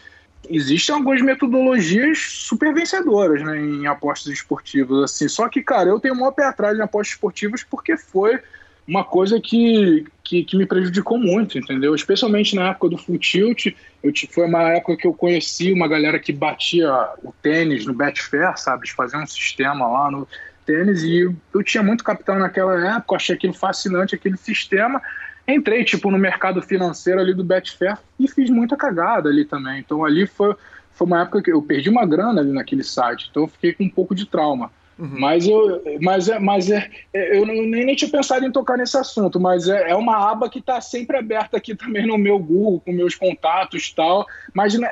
existem 0.48 0.94
algumas 0.94 1.22
metodologias 1.22 2.18
super 2.18 2.72
vencedoras 2.72 3.42
né, 3.42 3.58
em 3.58 3.86
apostas 3.86 4.32
esportivas. 4.32 5.04
assim. 5.04 5.28
Só 5.28 5.48
que, 5.48 5.62
cara, 5.62 5.88
eu 5.88 6.00
tenho 6.00 6.14
o 6.14 6.18
maior 6.18 6.32
pé 6.32 6.44
atrás 6.44 6.78
em 6.78 6.82
apostas 6.82 7.14
esportivas 7.14 7.62
porque 7.62 7.96
foi 7.96 8.40
uma 8.86 9.02
coisa 9.02 9.40
que, 9.40 10.06
que, 10.22 10.44
que, 10.44 10.56
me 10.56 10.66
prejudicou 10.66 11.18
muito, 11.18 11.58
entendeu? 11.58 11.94
Especialmente 11.94 12.54
na 12.54 12.70
época 12.70 12.90
do 12.90 12.98
Full 12.98 13.18
Tilt, 13.18 13.66
eu, 14.02 14.12
foi 14.30 14.46
uma 14.46 14.74
época 14.74 14.96
que 14.98 15.06
eu 15.06 15.14
conheci 15.14 15.72
uma 15.72 15.88
galera 15.88 16.18
que 16.18 16.32
batia 16.32 16.92
o 17.22 17.32
tênis 17.42 17.86
no 17.86 17.94
Betfair, 17.94 18.56
sabe? 18.58 18.90
Fazia 18.90 19.18
um 19.18 19.26
sistema 19.26 19.86
lá 19.86 20.10
no 20.10 20.28
tênis 20.66 21.02
e 21.02 21.34
eu 21.54 21.62
tinha 21.62 21.82
muito 21.82 22.04
capital 22.04 22.38
naquela 22.38 22.96
época, 22.96 23.16
achei 23.16 23.34
aquilo 23.34 23.54
fascinante, 23.54 24.14
aquele 24.14 24.36
sistema, 24.36 25.00
entrei 25.46 25.84
tipo 25.84 26.10
no 26.10 26.18
mercado 26.18 26.62
financeiro 26.62 27.20
ali 27.20 27.34
do 27.34 27.44
Betfair 27.44 27.98
e 28.18 28.28
fiz 28.28 28.50
muita 28.50 28.76
cagada 28.76 29.28
ali 29.28 29.44
também. 29.44 29.80
Então 29.80 30.04
ali 30.04 30.26
foi, 30.26 30.54
foi 30.92 31.06
uma 31.06 31.22
época 31.22 31.42
que 31.42 31.52
eu 31.52 31.60
perdi 31.62 31.90
uma 31.90 32.06
grana 32.06 32.40
ali 32.40 32.52
naquele 32.52 32.82
site, 32.82 33.28
então 33.30 33.44
eu 33.44 33.48
fiquei 33.48 33.72
com 33.72 33.84
um 33.84 33.90
pouco 33.90 34.14
de 34.14 34.26
trauma. 34.26 34.70
Uhum. 34.98 35.18
Mas 35.18 35.46
eu, 35.46 35.82
mas 36.00 36.28
é, 36.28 36.38
mas 36.38 36.70
é, 36.70 36.88
é 37.12 37.36
eu 37.36 37.44
nem, 37.44 37.66
nem 37.68 37.96
tinha 37.96 38.10
pensado 38.10 38.46
em 38.46 38.52
tocar 38.52 38.76
nesse 38.76 38.96
assunto, 38.96 39.40
mas 39.40 39.68
é, 39.68 39.90
é 39.90 39.96
uma 39.96 40.30
aba 40.30 40.48
que 40.48 40.60
está 40.60 40.80
sempre 40.80 41.16
aberta 41.16 41.56
aqui 41.56 41.74
também 41.76 42.06
no 42.06 42.16
meu 42.16 42.38
Google, 42.38 42.80
com 42.80 42.92
meus 42.92 43.14
contatos 43.14 43.88
e 43.88 43.94
tal. 43.94 44.26
Mas 44.52 44.78
né, 44.78 44.88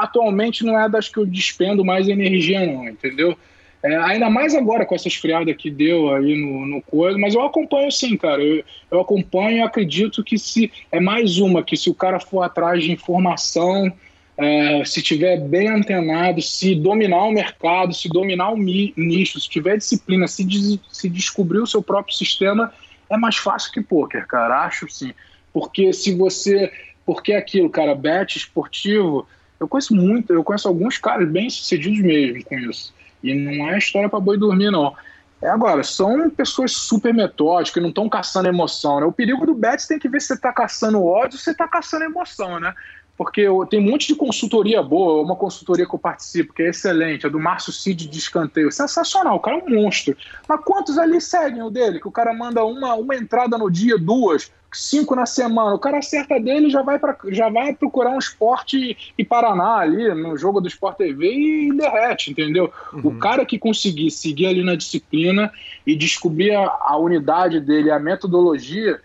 atualmente 0.00 0.64
não 0.64 0.78
é 0.78 0.88
das 0.88 1.08
que 1.08 1.18
eu 1.18 1.26
despendo 1.26 1.84
mais 1.84 2.08
energia, 2.08 2.66
não, 2.66 2.88
entendeu? 2.88 3.38
É, 3.82 3.96
ainda 3.96 4.28
mais 4.28 4.54
agora 4.54 4.84
com 4.84 4.94
essa 4.94 5.06
esfriada 5.06 5.54
que 5.54 5.70
deu 5.70 6.12
aí 6.12 6.34
no, 6.34 6.66
no 6.66 6.82
coisa, 6.82 7.16
mas 7.16 7.34
eu 7.34 7.42
acompanho 7.42 7.90
sim, 7.92 8.16
cara. 8.16 8.42
Eu, 8.42 8.64
eu 8.90 9.00
acompanho 9.00 9.58
e 9.58 9.62
acredito 9.62 10.24
que 10.24 10.36
se 10.36 10.70
é 10.90 10.98
mais 10.98 11.38
uma, 11.38 11.62
que 11.62 11.76
se 11.76 11.88
o 11.88 11.94
cara 11.94 12.18
for 12.18 12.42
atrás 12.42 12.82
de 12.82 12.90
informação, 12.90 13.92
é, 14.36 14.84
se 14.84 15.02
tiver 15.02 15.40
bem 15.40 15.68
antenado, 15.68 16.40
se 16.42 16.74
dominar 16.74 17.24
o 17.24 17.32
mercado, 17.32 17.92
se 17.92 18.08
dominar 18.08 18.52
o 18.52 18.56
nicho, 18.56 19.40
se 19.40 19.48
tiver 19.48 19.76
disciplina, 19.76 20.26
se, 20.28 20.44
des, 20.44 20.78
se 20.90 21.08
descobrir 21.08 21.58
o 21.58 21.66
seu 21.66 21.82
próprio 21.82 22.16
sistema, 22.16 22.72
é 23.10 23.16
mais 23.16 23.36
fácil 23.36 23.72
que 23.72 23.80
poker, 23.80 24.26
cara. 24.26 24.64
Acho 24.64 24.88
sim. 24.88 25.12
Porque 25.52 25.92
se 25.92 26.14
você. 26.14 26.72
Porque 27.04 27.32
é 27.32 27.36
aquilo, 27.36 27.70
cara, 27.70 27.94
bet 27.94 28.36
esportivo. 28.36 29.26
Eu 29.58 29.66
conheço 29.66 29.94
muito, 29.94 30.32
eu 30.32 30.44
conheço 30.44 30.68
alguns 30.68 30.98
caras 30.98 31.28
bem 31.28 31.50
sucedidos 31.50 31.98
mesmo 32.00 32.44
com 32.44 32.56
isso. 32.58 32.94
E 33.22 33.34
não 33.34 33.68
é 33.68 33.78
história 33.78 34.08
para 34.08 34.20
boi 34.20 34.38
dormir, 34.38 34.70
não. 34.70 34.94
É 35.40 35.48
agora, 35.48 35.84
são 35.84 36.28
pessoas 36.30 36.72
super 36.72 37.14
metódicas, 37.14 37.80
não 37.80 37.90
estão 37.90 38.08
caçando 38.08 38.48
emoção, 38.48 39.00
né? 39.00 39.06
O 39.06 39.12
perigo 39.12 39.46
do 39.46 39.54
Betis 39.54 39.86
tem 39.86 39.98
que 39.98 40.08
ver 40.08 40.20
se 40.20 40.28
você 40.28 40.34
está 40.34 40.52
caçando 40.52 41.04
ódio 41.04 41.34
ou 41.34 41.38
se 41.38 41.44
você 41.44 41.50
está 41.52 41.68
caçando 41.68 42.04
emoção, 42.04 42.58
né? 42.58 42.74
Porque 43.16 43.46
tem 43.68 43.80
um 43.80 43.90
monte 43.90 44.06
de 44.08 44.14
consultoria 44.14 44.80
boa, 44.80 45.22
uma 45.22 45.34
consultoria 45.34 45.86
que 45.86 45.94
eu 45.94 45.98
participo, 45.98 46.52
que 46.52 46.62
é 46.62 46.70
excelente, 46.70 47.26
a 47.26 47.28
do 47.28 47.38
Márcio 47.38 47.72
Cid 47.72 48.08
de 48.08 48.18
escanteio. 48.18 48.70
Sensacional, 48.70 49.36
o 49.36 49.40
cara 49.40 49.58
é 49.58 49.62
um 49.62 49.82
monstro. 49.82 50.16
Mas 50.48 50.60
quantos 50.64 50.98
ali 50.98 51.20
seguem 51.20 51.62
o 51.62 51.70
dele? 51.70 52.00
Que 52.00 52.06
o 52.06 52.12
cara 52.12 52.32
manda 52.32 52.64
uma, 52.64 52.94
uma 52.94 53.16
entrada 53.16 53.58
no 53.58 53.68
dia, 53.68 53.98
duas, 53.98 54.52
cinco 54.72 55.14
na 55.14 55.26
semana. 55.26 55.74
O 55.74 55.78
cara 55.78 55.98
acerta 55.98 56.38
dele 56.38 56.70
já 56.70 56.82
vai 56.82 56.98
pra, 56.98 57.16
já 57.28 57.48
vai 57.48 57.74
procurar 57.74 58.10
um 58.10 58.18
esporte 58.18 59.12
e 59.16 59.24
Paraná 59.24 59.78
ali, 59.78 60.12
no 60.14 60.36
jogo 60.36 60.60
do 60.60 60.68
Sport 60.68 60.96
TV 60.96 61.32
e 61.32 61.76
derrete, 61.76 62.30
entendeu? 62.30 62.72
Uhum. 62.92 63.00
O 63.04 63.18
cara 63.18 63.44
que 63.44 63.58
conseguir 63.58 64.10
seguir 64.10 64.46
ali 64.46 64.64
na 64.64 64.74
disciplina 64.74 65.50
e 65.86 65.96
descobrir 65.96 66.54
a, 66.54 66.66
a 66.80 66.96
unidade 66.96 67.60
dele, 67.60 67.90
a 67.90 67.98
metodologia 67.98 69.00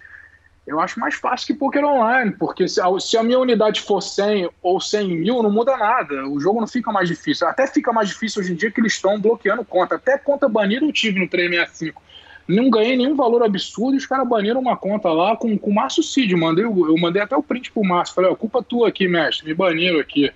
eu 0.65 0.79
acho 0.79 0.97
mais 0.99 1.15
fácil 1.15 1.47
que 1.47 1.53
poker 1.53 1.83
online, 1.83 2.31
porque 2.31 2.67
se 2.69 2.79
a, 2.79 2.85
se 2.99 3.17
a, 3.17 3.23
minha 3.23 3.37
unidade 3.37 3.81
for 3.81 4.01
100 4.01 4.49
ou 4.61 4.79
100 4.79 5.07
mil, 5.09 5.43
não 5.43 5.51
muda 5.51 5.75
nada. 5.75 6.25
O 6.27 6.39
jogo 6.39 6.61
não 6.61 6.67
fica 6.67 6.89
mais 6.89 7.09
difícil. 7.09 7.47
Até 7.47 7.67
fica 7.67 7.91
mais 7.91 8.09
difícil 8.09 8.41
hoje 8.41 8.53
em 8.53 8.55
dia 8.55 8.71
que 8.71 8.79
eles 8.79 8.93
estão 8.93 9.19
bloqueando 9.19 9.65
conta. 9.65 9.95
Até 9.95 10.17
conta 10.17 10.47
banida 10.47 10.85
eu 10.85 10.93
tive 10.93 11.19
no 11.19 11.27
365. 11.27 12.01
Não 12.47 12.69
ganhei 12.69 12.97
nenhum 12.97 13.15
valor 13.15 13.43
absurdo 13.43 13.95
e 13.95 13.97
os 13.97 14.05
caras 14.05 14.27
baniram 14.27 14.59
uma 14.59 14.75
conta 14.75 15.09
lá 15.09 15.35
com, 15.35 15.57
com 15.57 15.71
o 15.71 15.73
Márcio 15.73 16.03
Cid. 16.03 16.35
Mandei, 16.35 16.65
eu 16.65 16.97
mandei 16.97 17.21
até 17.21 17.35
o 17.35 17.43
print 17.43 17.71
pro 17.71 17.83
Márcio. 17.83 18.15
Falei, 18.15 18.29
ó, 18.29 18.35
culpa 18.35 18.61
tua 18.61 18.89
aqui, 18.89 19.07
mestre. 19.07 19.47
Me 19.47 19.53
baniram 19.53 19.99
aqui 19.99 20.29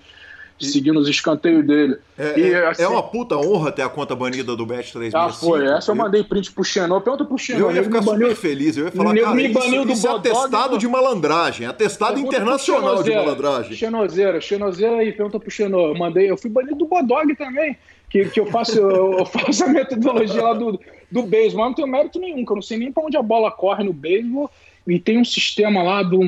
seguindo 0.66 1.00
os 1.00 1.08
escanteios 1.08 1.66
dele. 1.66 1.98
É, 2.18 2.40
e, 2.40 2.52
é, 2.52 2.68
assim, 2.68 2.82
é 2.82 2.88
uma 2.88 3.04
puta 3.04 3.38
honra 3.38 3.72
ter 3.72 3.84
a 3.84 3.90
conta 3.90 4.16
banida 4.16 4.56
do 4.56 4.66
Bet 4.66 4.92
365. 4.92 5.18
Ah, 5.18 5.34
foi. 5.34 5.68
Essa 5.68 5.92
eu 5.92 5.96
mandei 5.96 6.24
print 6.24 6.52
pro 6.52 6.64
Xenon. 6.64 7.00
Pergunta 7.02 7.26
pro 7.26 7.38
Xenon. 7.38 7.60
Eu 7.60 7.76
ia 7.76 7.84
ficar 7.84 8.02
super 8.02 8.36
feliz. 8.36 8.78
Eu 8.78 8.86
ia 8.86 8.92
falar, 8.92 9.14
cara, 9.14 9.36
me 9.36 9.50
baniu 9.50 9.82
isso, 9.82 9.86
do 9.86 9.94
isso 9.94 10.08
é 10.08 10.12
atestado 10.12 10.78
de 10.78 10.88
malandragem. 10.88 11.68
Atestado 11.68 12.20
internacional 12.20 13.04
de 13.04 13.14
malandragem. 13.14 13.76
Xenozeira. 13.76 14.42
Xenozeira 14.42 14.98
aí. 14.98 15.12
Pergunta 15.12 15.40
pro 15.40 15.52
Xenon. 15.52 15.90
Eu 15.90 15.96
mandei... 15.96 16.30
Eu 16.32 16.38
fui 16.38 16.50
banido 16.50 16.76
do 16.76 16.88
Bodog 16.88 17.36
também. 17.36 17.78
Que, 18.10 18.26
que 18.30 18.40
eu, 18.40 18.46
faço, 18.46 18.80
eu 18.80 19.26
faço 19.26 19.66
a 19.66 19.68
metodologia 19.68 20.42
lá 20.42 20.54
do, 20.54 20.80
do 21.12 21.24
beisebol. 21.24 21.62
Mas 21.62 21.70
não 21.70 21.76
tenho 21.76 21.88
mérito 21.88 22.20
nenhum, 22.20 22.46
que 22.46 22.52
eu 22.52 22.56
não 22.56 22.62
sei 22.62 22.78
nem 22.78 22.92
pra 22.92 23.04
onde 23.04 23.18
a 23.18 23.22
bola 23.22 23.52
corre 23.52 23.84
no 23.84 23.94
beisebol 23.94 24.50
e 24.88 25.00
tem 25.00 25.20
um 25.20 25.26
sistema 25.26 25.84
lá 25.84 26.02
do. 26.02 26.20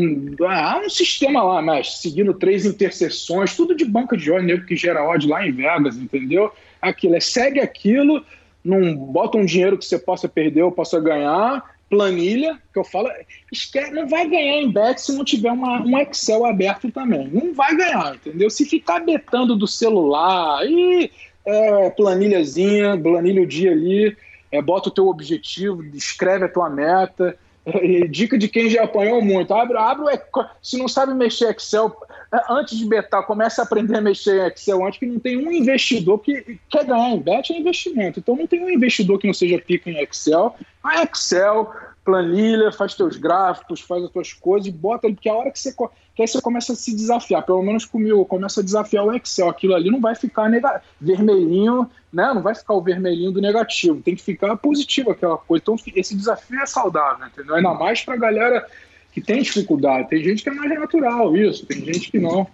Ah, 0.45 0.81
um 0.85 0.89
sistema 0.89 1.41
lá, 1.41 1.61
mas 1.61 1.99
seguindo 1.99 2.33
três 2.33 2.65
interseções, 2.65 3.55
tudo 3.55 3.73
de 3.73 3.85
banca 3.85 4.17
de 4.17 4.29
óleo, 4.29 4.65
que 4.65 4.75
gera 4.75 5.03
ódio 5.03 5.29
lá 5.29 5.47
em 5.47 5.51
Vegas, 5.51 5.95
entendeu? 5.95 6.51
Aquilo 6.81 7.15
é 7.15 7.21
segue 7.21 7.61
aquilo, 7.61 8.23
não 8.63 8.93
bota 8.95 9.37
um 9.37 9.45
dinheiro 9.45 9.77
que 9.77 9.85
você 9.85 9.97
possa 9.97 10.27
perder 10.27 10.63
ou 10.63 10.71
possa 10.71 10.99
ganhar, 10.99 11.63
planilha, 11.89 12.59
que 12.73 12.79
eu 12.79 12.83
falo, 12.83 13.09
esquece, 13.49 13.93
não 13.93 14.07
vai 14.07 14.27
ganhar 14.27 14.61
em 14.61 14.71
bet 14.71 14.99
se 14.99 15.15
não 15.15 15.23
tiver 15.23 15.51
uma, 15.51 15.81
um 15.81 15.97
Excel 15.97 16.45
aberto 16.45 16.91
também. 16.91 17.29
Não 17.29 17.53
vai 17.53 17.75
ganhar, 17.75 18.15
entendeu? 18.15 18.49
Se 18.49 18.65
ficar 18.65 18.99
betando 18.99 19.55
do 19.55 19.67
celular, 19.67 20.65
e 20.65 21.09
é, 21.49 21.89
planilhazinha, 21.89 22.97
planilha 22.97 23.41
o 23.41 23.47
dia 23.47 23.71
ali, 23.71 24.15
é, 24.51 24.61
bota 24.61 24.89
o 24.89 24.91
teu 24.91 25.07
objetivo, 25.07 25.83
escreve 25.93 26.45
a 26.45 26.49
tua 26.49 26.69
meta 26.69 27.37
dica 28.09 28.37
de 28.37 28.47
quem 28.47 28.69
já 28.69 28.83
apanhou 28.83 29.21
muito. 29.21 29.53
Abre, 29.53 29.77
abre 29.77 30.03
o, 30.03 30.45
se 30.61 30.77
não 30.77 30.87
sabe 30.87 31.13
mexer 31.13 31.55
Excel, 31.55 31.95
é, 32.33 32.39
antes 32.49 32.77
de 32.77 32.85
betar, 32.85 33.23
comece 33.23 33.59
a 33.59 33.63
aprender 33.63 33.97
a 33.97 34.01
mexer 34.01 34.41
em 34.41 34.47
Excel 34.47 34.85
antes, 34.85 34.99
que 34.99 35.05
não 35.05 35.19
tem 35.19 35.37
um 35.37 35.51
investidor 35.51 36.19
que 36.19 36.59
quer 36.69 36.85
ganhar 36.85 37.09
em 37.09 37.19
bet, 37.19 37.51
é 37.51 37.57
investimento. 37.57 38.19
Então 38.19 38.35
não 38.35 38.47
tem 38.47 38.63
um 38.63 38.69
investidor 38.69 39.19
que 39.19 39.27
não 39.27 39.33
seja 39.33 39.59
pica 39.59 39.89
em 39.89 40.01
Excel. 40.01 40.55
A 40.83 41.03
Excel, 41.03 41.71
planilha, 42.03 42.71
faz 42.71 42.95
teus 42.95 43.17
gráficos, 43.17 43.81
faz 43.81 44.03
as 44.03 44.11
tuas 44.11 44.33
coisas 44.33 44.67
e 44.67 44.71
bota 44.71 45.07
ali, 45.07 45.15
porque 45.15 45.29
a 45.29 45.35
hora 45.35 45.51
que 45.51 45.59
você, 45.59 45.73
que 46.19 46.23
aí 46.23 46.27
você 46.27 46.41
começa 46.41 46.73
a 46.73 46.75
se 46.75 46.93
desafiar, 46.93 47.45
pelo 47.45 47.63
menos 47.63 47.85
comigo, 47.85 48.25
começa 48.25 48.59
a 48.59 48.63
desafiar 48.63 49.05
o 49.05 49.15
Excel, 49.15 49.47
aquilo 49.47 49.73
ali 49.73 49.89
não 49.89 50.01
vai 50.01 50.15
ficar 50.15 50.51
vermelhinho, 50.99 51.89
né? 52.11 52.33
Não 52.33 52.41
vai 52.41 52.53
ficar 52.53 52.73
o 52.73 52.81
vermelhinho 52.81 53.31
do 53.31 53.39
negativo, 53.39 54.01
tem 54.01 54.17
que 54.17 54.21
ficar 54.21 54.57
positivo 54.57 55.11
aquela 55.11 55.37
coisa. 55.37 55.63
Então 55.63 55.77
esse 55.95 56.13
desafio 56.13 56.59
é 56.59 56.65
saudável, 56.65 57.25
entendeu? 57.25 57.55
Ainda 57.55 57.73
mais 57.73 58.01
para 58.01 58.17
galera 58.17 58.67
que 59.13 59.21
tem 59.21 59.41
dificuldade. 59.41 60.09
Tem 60.09 60.21
gente 60.21 60.43
que 60.43 60.49
é 60.49 60.51
mais 60.51 60.77
natural 60.77 61.37
isso, 61.37 61.65
tem 61.65 61.85
gente 61.85 62.11
que 62.11 62.19
não. 62.19 62.45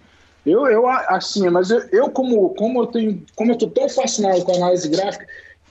Eu, 0.46 0.68
eu 0.68 0.88
assim, 0.88 1.50
mas 1.50 1.68
eu, 1.68 1.80
eu 1.90 2.08
como, 2.08 2.50
como 2.50 2.82
eu 2.82 2.86
tenho, 2.86 3.20
como 3.34 3.50
eu 3.50 3.58
tô 3.58 3.66
tão 3.66 3.88
fascinado 3.88 4.44
com 4.44 4.52
a 4.52 4.56
análise 4.58 4.88
gráfica, 4.88 5.26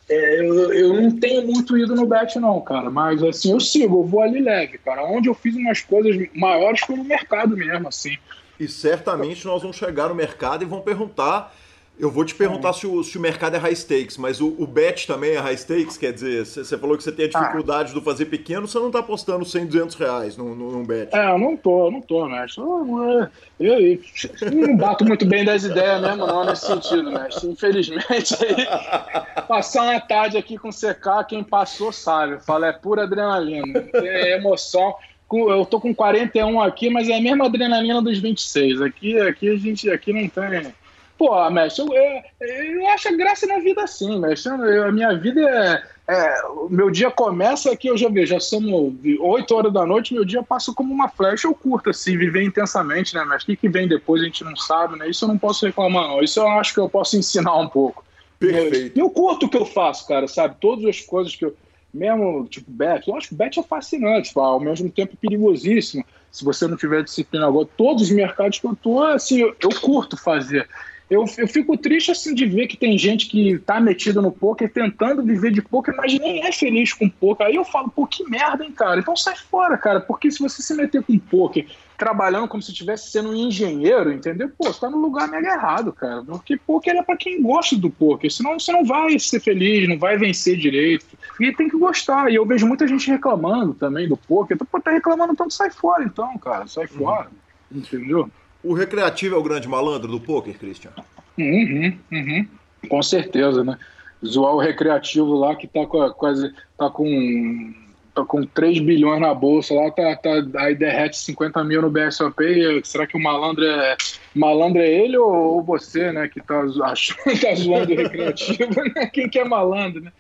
é, 0.08 0.40
eu, 0.40 0.74
eu 0.74 1.02
não 1.02 1.12
tenho 1.12 1.46
muito 1.46 1.78
ido 1.78 1.96
no 1.96 2.06
bet, 2.06 2.38
não, 2.40 2.62
cara. 2.62 2.90
Mas 2.90 3.24
assim, 3.24 3.52
eu 3.52 3.60
sigo, 3.60 4.02
eu 4.02 4.04
vou 4.04 4.22
ali 4.22 4.40
leve, 4.40 4.78
cara. 4.78 5.04
Onde 5.04 5.30
eu 5.30 5.34
fiz 5.34 5.56
umas 5.56 5.82
coisas 5.82 6.28
maiores 6.34 6.82
foi 6.82 6.96
no 6.96 7.04
mercado 7.04 7.58
mesmo, 7.58 7.88
assim. 7.88 8.18
E 8.60 8.68
certamente 8.68 9.46
nós 9.46 9.62
vamos 9.62 9.78
chegar 9.78 10.10
no 10.10 10.16
mercado 10.16 10.64
e 10.64 10.68
vão 10.68 10.82
perguntar 10.82 11.54
eu 11.98 12.12
vou 12.12 12.26
te 12.26 12.36
perguntar 12.36 12.70
é. 12.70 12.74
se, 12.74 12.88
o, 12.88 13.04
se 13.04 13.18
o 13.18 13.22
mercado 13.22 13.56
é 13.56 13.58
high 13.58 13.76
stakes, 13.76 14.18
mas 14.18 14.42
o, 14.42 14.56
o 14.58 14.68
bet 14.68 15.08
também 15.08 15.32
é 15.32 15.40
high 15.40 15.58
stakes? 15.58 15.98
Quer 15.98 16.14
dizer, 16.14 16.46
você 16.46 16.78
falou 16.78 16.98
que 16.98 17.04
você 17.04 17.12
tem 17.12 17.26
a 17.26 17.30
dificuldade 17.30 17.92
ah. 17.92 17.94
do 17.94 18.02
fazer 18.02 18.26
pequeno, 18.26 18.68
você 18.68 18.78
não 18.80 18.88
está 18.88 19.00
apostando 19.00 19.46
100, 19.46 19.66
200 19.68 19.96
reais 19.96 20.38
num, 20.38 20.54
num 20.54 20.84
bet. 20.84 21.10
É, 21.16 21.32
eu 21.32 21.38
não 21.38 21.56
tô, 21.56 21.88
eu 21.88 21.92
não 21.92 22.02
tô, 22.02 22.28
mestre. 22.28 22.62
Eu, 22.62 23.30
eu, 23.60 23.80
eu, 23.80 24.68
não 24.68 24.76
bato 24.76 25.06
muito 25.06 25.26
bem 25.26 25.46
das 25.46 25.64
ideias 25.64 26.02
mesmo, 26.02 26.28
não, 26.28 26.46
nesse 26.46 26.66
sentido, 26.66 27.12
mestre. 27.12 27.50
Infelizmente, 27.50 28.36
aí, 28.44 29.42
passar 29.48 29.84
uma 29.84 30.00
tarde 30.00 30.38
aqui 30.38 30.58
com 30.58 30.70
CK, 30.70 31.26
quem 31.28 31.44
passou 31.44 31.92
sabe. 31.92 32.44
Fala, 32.44 32.68
é 32.68 32.74
pura 32.74 33.04
adrenalina, 33.04 33.86
é 33.94 34.36
emoção 34.36 34.96
eu 35.32 35.66
tô 35.66 35.82
com 35.82 35.94
41 35.94 36.62
aqui, 36.62 36.90
mas 36.90 37.10
é 37.10 37.18
a 37.18 37.22
mesma 37.22 37.46
adrenalina 37.46 38.02
dos 38.02 38.20
26. 38.20 38.82
Aqui, 38.82 39.20
aqui 39.20 39.50
a 39.50 39.58
gente 39.58 39.90
aqui 39.90 40.14
não 40.14 40.30
tem 40.30 40.72
Pô, 41.18 41.50
mestre, 41.50 41.86
eu, 41.86 41.94
eu, 42.42 42.82
eu 42.82 42.88
acho 42.90 43.16
graça 43.16 43.48
na 43.48 43.60
vida 43.60 43.84
assim, 43.84 44.20
mestre. 44.20 44.52
a 44.52 44.92
minha 44.92 45.18
vida 45.18 45.42
é, 45.42 45.84
é, 46.08 46.46
O 46.48 46.68
meu 46.70 46.92
dia 46.92 47.10
começa 47.10 47.72
aqui, 47.72 47.88
eu 47.88 47.98
já 47.98 48.10
vejo, 48.10 48.34
já 48.34 48.40
somos 48.40 48.94
8 49.20 49.56
horas 49.56 49.74
da 49.74 49.86
noite, 49.86 50.14
meu 50.14 50.26
dia 50.26 50.44
passa 50.44 50.74
como 50.74 50.94
uma 50.94 51.08
flecha, 51.08 51.48
eu 51.48 51.56
curto 51.56 51.90
assim, 51.90 52.18
viver 52.18 52.44
intensamente, 52.44 53.16
né, 53.16 53.24
mestre? 53.24 53.54
O 53.54 53.56
que, 53.58 53.62
que 53.62 53.70
vem 53.70 53.88
depois 53.88 54.22
a 54.22 54.26
gente 54.26 54.44
não 54.44 54.56
sabe, 54.58 55.00
né? 55.00 55.10
Isso 55.10 55.24
eu 55.24 55.30
não 55.30 55.38
posso 55.38 55.66
reclamar, 55.66 56.10
não. 56.10 56.22
Isso 56.22 56.40
eu 56.40 56.48
acho 56.50 56.74
que 56.74 56.80
eu 56.80 56.90
posso 56.90 57.18
ensinar 57.18 57.58
um 57.58 57.70
pouco. 57.70 58.04
Perfeito. 58.38 59.00
Eu 59.00 59.10
curto 59.10 59.46
o 59.46 59.50
que 59.50 59.58
eu 59.58 59.66
faço, 59.66 60.06
cara, 60.08 60.28
sabe? 60.28 60.58
Todas 60.60 60.86
as 60.86 61.02
coisas 61.02 61.36
que 61.36 61.46
eu. 61.46 61.56
Mesmo, 61.94 62.46
tipo, 62.50 62.70
bet, 62.70 63.08
eu 63.08 63.16
acho 63.16 63.30
que 63.30 63.36
bet 63.36 63.58
é 63.58 63.64
fascinante, 63.64 64.28
tipo, 64.28 64.42
ao 64.42 64.60
mesmo 64.60 64.90
tempo 64.90 65.16
perigosíssimo. 65.16 66.04
Se 66.30 66.44
você 66.44 66.68
não 66.68 66.76
tiver 66.76 67.02
disciplina 67.02 67.48
agora, 67.48 67.70
todos 67.78 68.04
os 68.04 68.12
mercados 68.12 68.60
que 68.60 68.68
eu 68.68 68.76
tô, 68.76 69.02
assim, 69.02 69.40
eu, 69.40 69.56
eu 69.62 69.70
curto 69.80 70.18
fazer 70.18 70.68
eu, 71.10 71.24
eu 71.38 71.48
fico 71.48 71.78
triste 71.78 72.12
assim 72.12 72.34
de 72.34 72.46
ver 72.48 72.68
que 72.68 72.76
tem 72.76 72.98
gente 72.98 73.28
que 73.28 73.60
tá 73.60 73.80
metido 73.80 74.22
no 74.22 74.32
poker 74.32 74.72
tentando 74.72 75.22
viver 75.22 75.52
de 75.52 75.62
poker, 75.62 75.96
mas 75.96 76.18
nem 76.18 76.44
é 76.44 76.52
feliz 76.52 76.94
com 76.94 77.08
poker. 77.08 77.46
Aí 77.46 77.56
eu 77.56 77.64
falo, 77.64 77.92
pô, 77.92 78.08
que 78.08 78.28
merda, 78.28 78.66
hein, 78.66 78.72
cara? 78.72 79.00
Então 79.00 79.16
sai 79.16 79.36
fora, 79.36 79.78
cara, 79.78 80.00
porque 80.00 80.32
se 80.32 80.40
você 80.40 80.64
se 80.64 80.74
meter 80.74 81.04
com 81.04 81.18
poker, 81.20 81.68
trabalhando 81.96 82.48
como 82.48 82.62
se 82.62 82.72
estivesse 82.72 83.12
sendo 83.12 83.30
um 83.30 83.36
engenheiro, 83.36 84.12
entendeu? 84.12 84.50
Pô, 84.58 84.66
você 84.66 84.80
tá 84.80 84.90
no 84.90 84.98
lugar 84.98 85.28
mega 85.28 85.54
errado, 85.54 85.94
cara. 85.94 86.24
Porque 86.24 86.58
poker 86.58 86.96
é 86.96 87.04
para 87.04 87.18
quem 87.18 87.40
gosta 87.40 87.76
do 87.76 87.90
poker, 87.90 88.32
senão 88.32 88.60
você 88.60 88.72
não 88.72 88.84
vai 88.84 89.18
ser 89.20 89.40
feliz, 89.40 89.88
não 89.88 90.00
vai 90.00 90.18
vencer 90.18 90.58
direito. 90.58 91.06
E 91.40 91.54
tem 91.54 91.70
que 91.70 91.78
gostar. 91.78 92.32
E 92.32 92.36
eu 92.36 92.46
vejo 92.48 92.66
muita 92.66 92.88
gente 92.88 93.12
reclamando 93.12 93.76
também 93.76 94.08
do 94.08 94.18
poker. 94.18 94.56
Então, 94.56 94.68
pô, 94.70 94.82
tá 94.82 94.90
reclamando 94.90 95.36
tanto, 95.36 95.54
sai 95.54 95.70
fora 95.70 96.04
então, 96.04 96.36
cara, 96.40 96.66
sai 96.66 96.88
fora. 96.88 97.30
Uhum. 97.72 97.80
Entendeu? 97.80 98.30
O 98.66 98.74
recreativo 98.74 99.36
é 99.36 99.38
o 99.38 99.44
grande 99.44 99.68
malandro 99.68 100.12
do 100.12 100.20
poker, 100.20 100.58
Christian? 100.58 100.92
Uhum, 101.38 101.96
uhum. 102.12 102.48
Com 102.90 103.04
certeza, 103.04 103.64
né? 103.64 103.78
Zoar 104.26 104.56
o 104.56 104.60
recreativo 104.60 105.36
lá 105.36 105.56
que 105.56 105.68
tá 105.68 105.86
com, 105.86 106.10
quase 106.12 106.52
tá 106.78 106.90
com 106.90 107.74
tá 108.16 108.24
com 108.24 108.44
3 108.46 108.80
bilhões 108.80 109.20
na 109.20 109.34
bolsa 109.34 109.74
lá, 109.74 109.92
tá, 109.92 110.16
tá, 110.16 110.30
aí 110.56 110.74
derrete 110.74 111.18
50 111.18 111.64
mil 111.66 111.82
no 111.82 111.92
BSOP. 111.92 112.42
Será 112.84 113.06
que 113.06 113.18
o 113.18 113.22
malandro 113.22 113.66
é 113.66 113.98
malandro 114.34 114.82
é 114.82 114.90
ele 114.90 115.18
ou, 115.18 115.32
ou 115.32 115.64
você, 115.64 116.12
né? 116.12 116.28
Que 116.28 116.42
tá, 116.42 116.64
achando, 116.86 117.20
tá 117.40 117.54
zoando 117.56 117.94
o 117.94 117.98
recreativo, 117.98 118.84
né? 118.96 119.06
Quem 119.08 119.30
que 119.30 119.38
é 119.38 119.44
malandro, 119.44 120.02
né? 120.02 120.12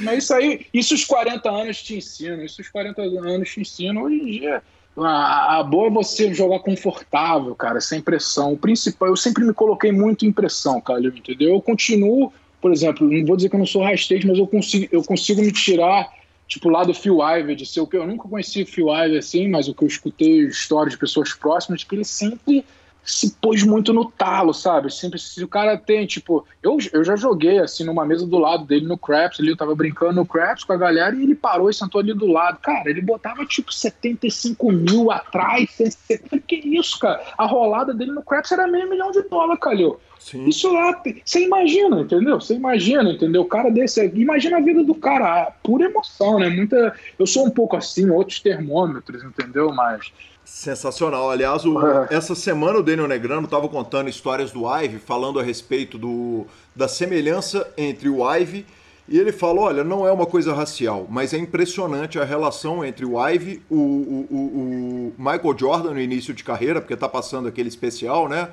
Mas 0.00 0.24
isso 0.24 0.34
aí, 0.34 0.66
isso 0.72 0.94
os 0.94 1.04
40 1.04 1.50
anos 1.50 1.82
te 1.82 1.96
ensinam, 1.96 2.44
isso 2.44 2.60
os 2.60 2.68
40 2.68 3.02
anos 3.02 3.50
te 3.50 3.60
ensinam 3.60 4.02
hoje 4.02 4.16
em 4.16 4.26
dia 4.26 4.62
a, 5.04 5.58
a, 5.58 5.62
boa 5.62 5.88
é 5.88 5.90
você 5.90 6.32
jogar 6.32 6.60
confortável, 6.60 7.54
cara, 7.54 7.80
sem 7.80 8.00
pressão. 8.00 8.52
O 8.52 8.58
principal, 8.58 9.08
eu 9.08 9.16
sempre 9.16 9.44
me 9.44 9.52
coloquei 9.52 9.92
muito 9.92 10.24
em 10.26 10.32
pressão, 10.32 10.80
cara, 10.80 11.00
entendeu? 11.00 11.50
Eu 11.50 11.60
continuo, 11.60 12.32
por 12.60 12.72
exemplo, 12.72 13.08
não 13.08 13.26
vou 13.26 13.36
dizer 13.36 13.48
que 13.48 13.54
eu 13.54 13.58
não 13.58 13.66
sou 13.66 13.88
stage, 13.94 14.26
mas 14.26 14.38
eu 14.38 14.46
consigo, 14.46 14.88
eu 14.90 15.02
consigo 15.02 15.40
me 15.42 15.52
tirar, 15.52 16.08
tipo, 16.46 16.68
lá 16.68 16.84
do 16.84 16.94
Phil 16.94 17.18
Ivey, 17.20 17.56
de 17.56 17.66
ser 17.66 17.80
o 17.80 17.86
que 17.86 17.96
eu 17.96 18.06
nunca 18.06 18.28
conheci 18.28 18.62
o 18.62 18.66
Phil 18.66 18.88
Ivey 18.88 19.18
assim, 19.18 19.48
mas 19.48 19.68
o 19.68 19.74
que 19.74 19.84
eu 19.84 19.88
escutei 19.88 20.40
histórias 20.46 20.94
de 20.94 20.98
pessoas 20.98 21.32
próximas, 21.32 21.84
que 21.84 21.94
ele 21.94 22.04
sempre 22.04 22.64
se 23.08 23.30
pôs 23.40 23.62
muito 23.62 23.90
no 23.92 24.04
talo, 24.04 24.52
sabe? 24.52 24.92
Sempre 24.92 25.18
se 25.18 25.42
o 25.42 25.48
cara 25.48 25.78
tem, 25.78 26.06
tipo, 26.06 26.46
eu, 26.62 26.76
eu 26.92 27.02
já 27.02 27.16
joguei 27.16 27.58
assim 27.58 27.82
numa 27.82 28.04
mesa 28.04 28.26
do 28.26 28.38
lado 28.38 28.66
dele 28.66 28.86
no 28.86 28.98
Craps, 28.98 29.40
ali 29.40 29.48
eu 29.48 29.56
tava 29.56 29.74
brincando 29.74 30.12
no 30.12 30.26
Craps 30.26 30.62
com 30.62 30.74
a 30.74 30.76
galera 30.76 31.16
e 31.16 31.22
ele 31.22 31.34
parou 31.34 31.70
e 31.70 31.74
sentou 31.74 32.02
ali 32.02 32.12
do 32.12 32.26
lado. 32.26 32.58
Cara, 32.60 32.90
ele 32.90 33.00
botava 33.00 33.46
tipo 33.46 33.72
75 33.72 34.70
mil 34.70 35.10
atrás, 35.10 35.70
170, 35.70 36.38
que 36.40 36.56
isso, 36.56 36.98
cara? 36.98 37.22
A 37.38 37.46
rolada 37.46 37.94
dele 37.94 38.12
no 38.12 38.22
Craps 38.22 38.52
era 38.52 38.68
meio 38.68 38.90
milhão 38.90 39.10
de 39.10 39.22
dólares, 39.22 39.60
Calil. 39.60 39.98
Sim. 40.18 40.46
Isso 40.46 40.70
lá, 40.70 41.00
você 41.24 41.44
imagina, 41.44 42.00
entendeu? 42.00 42.38
Você 42.38 42.54
imagina, 42.54 43.10
entendeu? 43.10 43.42
O 43.42 43.48
cara 43.48 43.70
desse, 43.70 44.04
imagina 44.14 44.58
a 44.58 44.60
vida 44.60 44.84
do 44.84 44.94
cara, 44.94 45.50
pura 45.62 45.86
emoção, 45.86 46.38
né? 46.38 46.50
Muita, 46.50 46.94
eu 47.18 47.26
sou 47.26 47.46
um 47.46 47.50
pouco 47.50 47.76
assim, 47.76 48.10
outros 48.10 48.40
termômetros, 48.40 49.24
entendeu? 49.24 49.72
Mas 49.72 50.12
Sensacional. 50.48 51.30
Aliás, 51.30 51.64
o, 51.64 51.78
essa 52.10 52.34
semana 52.34 52.78
o 52.78 52.82
Daniel 52.82 53.06
Negrano 53.06 53.44
estava 53.44 53.68
contando 53.68 54.08
histórias 54.08 54.50
do 54.50 54.66
Ive, 54.66 54.98
falando 54.98 55.38
a 55.38 55.42
respeito 55.42 55.98
do, 55.98 56.46
da 56.74 56.88
semelhança 56.88 57.70
entre 57.76 58.08
o 58.08 58.28
Ive 58.34 58.66
e 59.08 59.18
ele 59.18 59.30
falou: 59.30 59.64
olha, 59.64 59.82
não 59.82 60.06
é 60.06 60.12
uma 60.12 60.26
coisa 60.26 60.52
racial, 60.52 61.06
mas 61.08 61.32
é 61.32 61.38
impressionante 61.38 62.18
a 62.18 62.24
relação 62.24 62.84
entre 62.84 63.06
o 63.06 63.18
Ive, 63.28 63.62
o, 63.70 63.76
o, 63.76 64.26
o, 64.30 65.14
Michael 65.16 65.56
Jordan 65.56 65.90
no 65.94 66.00
início 66.00 66.34
de 66.34 66.44
carreira, 66.44 66.80
porque 66.80 66.94
está 66.94 67.08
passando 67.08 67.48
aquele 67.48 67.68
especial, 67.68 68.28
né? 68.28 68.48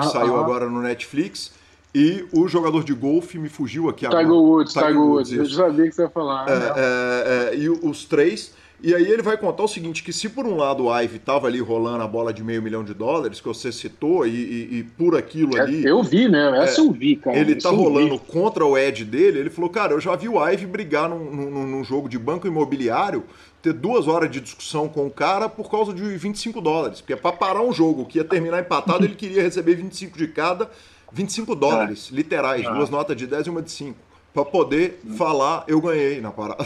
Que 0.00 0.06
saiu 0.06 0.38
agora 0.38 0.68
no 0.68 0.80
Netflix. 0.80 1.52
E 1.92 2.24
o 2.32 2.46
jogador 2.46 2.84
de 2.84 2.94
golfe 2.94 3.36
me 3.36 3.48
fugiu 3.48 3.88
aqui 3.88 4.06
agora. 4.06 4.22
Tiger 4.22 4.36
Woods, 4.36 4.72
Tiger, 4.72 4.96
Woods. 4.96 5.32
Woods. 5.32 5.58
Eu 5.58 5.66
sabia 5.66 5.88
que 5.88 5.92
você 5.92 6.02
ia 6.02 6.08
falar. 6.08 6.48
É, 6.48 6.58
né? 6.58 6.72
é, 6.76 7.50
é, 7.52 7.56
e 7.56 7.68
os 7.68 8.04
três 8.04 8.54
e 8.82 8.94
aí 8.94 9.10
ele 9.10 9.22
vai 9.22 9.36
contar 9.36 9.62
o 9.62 9.68
seguinte, 9.68 10.02
que 10.02 10.12
se 10.12 10.28
por 10.28 10.46
um 10.46 10.56
lado 10.56 10.84
o 10.84 11.00
Ive 11.00 11.16
estava 11.16 11.46
ali 11.46 11.60
rolando 11.60 12.02
a 12.02 12.06
bola 12.06 12.32
de 12.32 12.42
meio 12.42 12.62
milhão 12.62 12.82
de 12.82 12.94
dólares, 12.94 13.40
que 13.40 13.46
você 13.46 13.70
citou, 13.70 14.26
e, 14.26 14.30
e, 14.30 14.78
e 14.78 14.82
por 14.82 15.16
aquilo 15.16 15.56
é, 15.56 15.60
ali... 15.60 15.84
Eu 15.84 16.02
vi, 16.02 16.28
né? 16.28 16.62
Essa 16.62 16.80
é, 16.80 16.84
eu 16.84 16.90
vi, 16.90 17.16
cara. 17.16 17.38
Ele 17.38 17.54
tá 17.54 17.70
rolando 17.70 18.18
contra 18.18 18.64
o 18.64 18.78
Ed 18.78 19.04
dele, 19.04 19.38
ele 19.38 19.50
falou, 19.50 19.68
cara, 19.68 19.92
eu 19.92 20.00
já 20.00 20.16
vi 20.16 20.28
o 20.28 20.48
Ive 20.48 20.66
brigar 20.66 21.08
num, 21.08 21.30
num, 21.30 21.66
num, 21.66 21.84
jogo 21.84 22.08
de 22.08 22.18
banco 22.18 22.46
imobiliário, 22.46 23.24
ter 23.60 23.72
duas 23.72 24.08
horas 24.08 24.30
de 24.30 24.40
discussão 24.40 24.88
com 24.88 25.06
o 25.06 25.10
cara 25.10 25.48
por 25.48 25.70
causa 25.70 25.92
de 25.92 26.02
25 26.02 26.60
dólares. 26.60 27.00
Porque 27.00 27.16
para 27.16 27.32
parar 27.32 27.62
um 27.62 27.72
jogo 27.72 28.06
que 28.06 28.18
ia 28.18 28.24
terminar 28.24 28.60
empatado, 28.60 29.04
ele 29.04 29.14
queria 29.14 29.42
receber 29.42 29.74
25 29.74 30.16
de 30.16 30.28
cada, 30.28 30.70
25 31.12 31.54
dólares, 31.54 32.08
é. 32.10 32.16
literais, 32.16 32.64
duas 32.64 32.88
notas 32.88 33.16
de 33.16 33.26
10 33.26 33.46
e 33.46 33.50
uma 33.50 33.62
de 33.62 33.70
5 33.70 34.09
para 34.32 34.44
poder 34.44 35.00
falar 35.16 35.64
eu 35.66 35.80
ganhei 35.80 36.20
na 36.20 36.30
parada. 36.30 36.64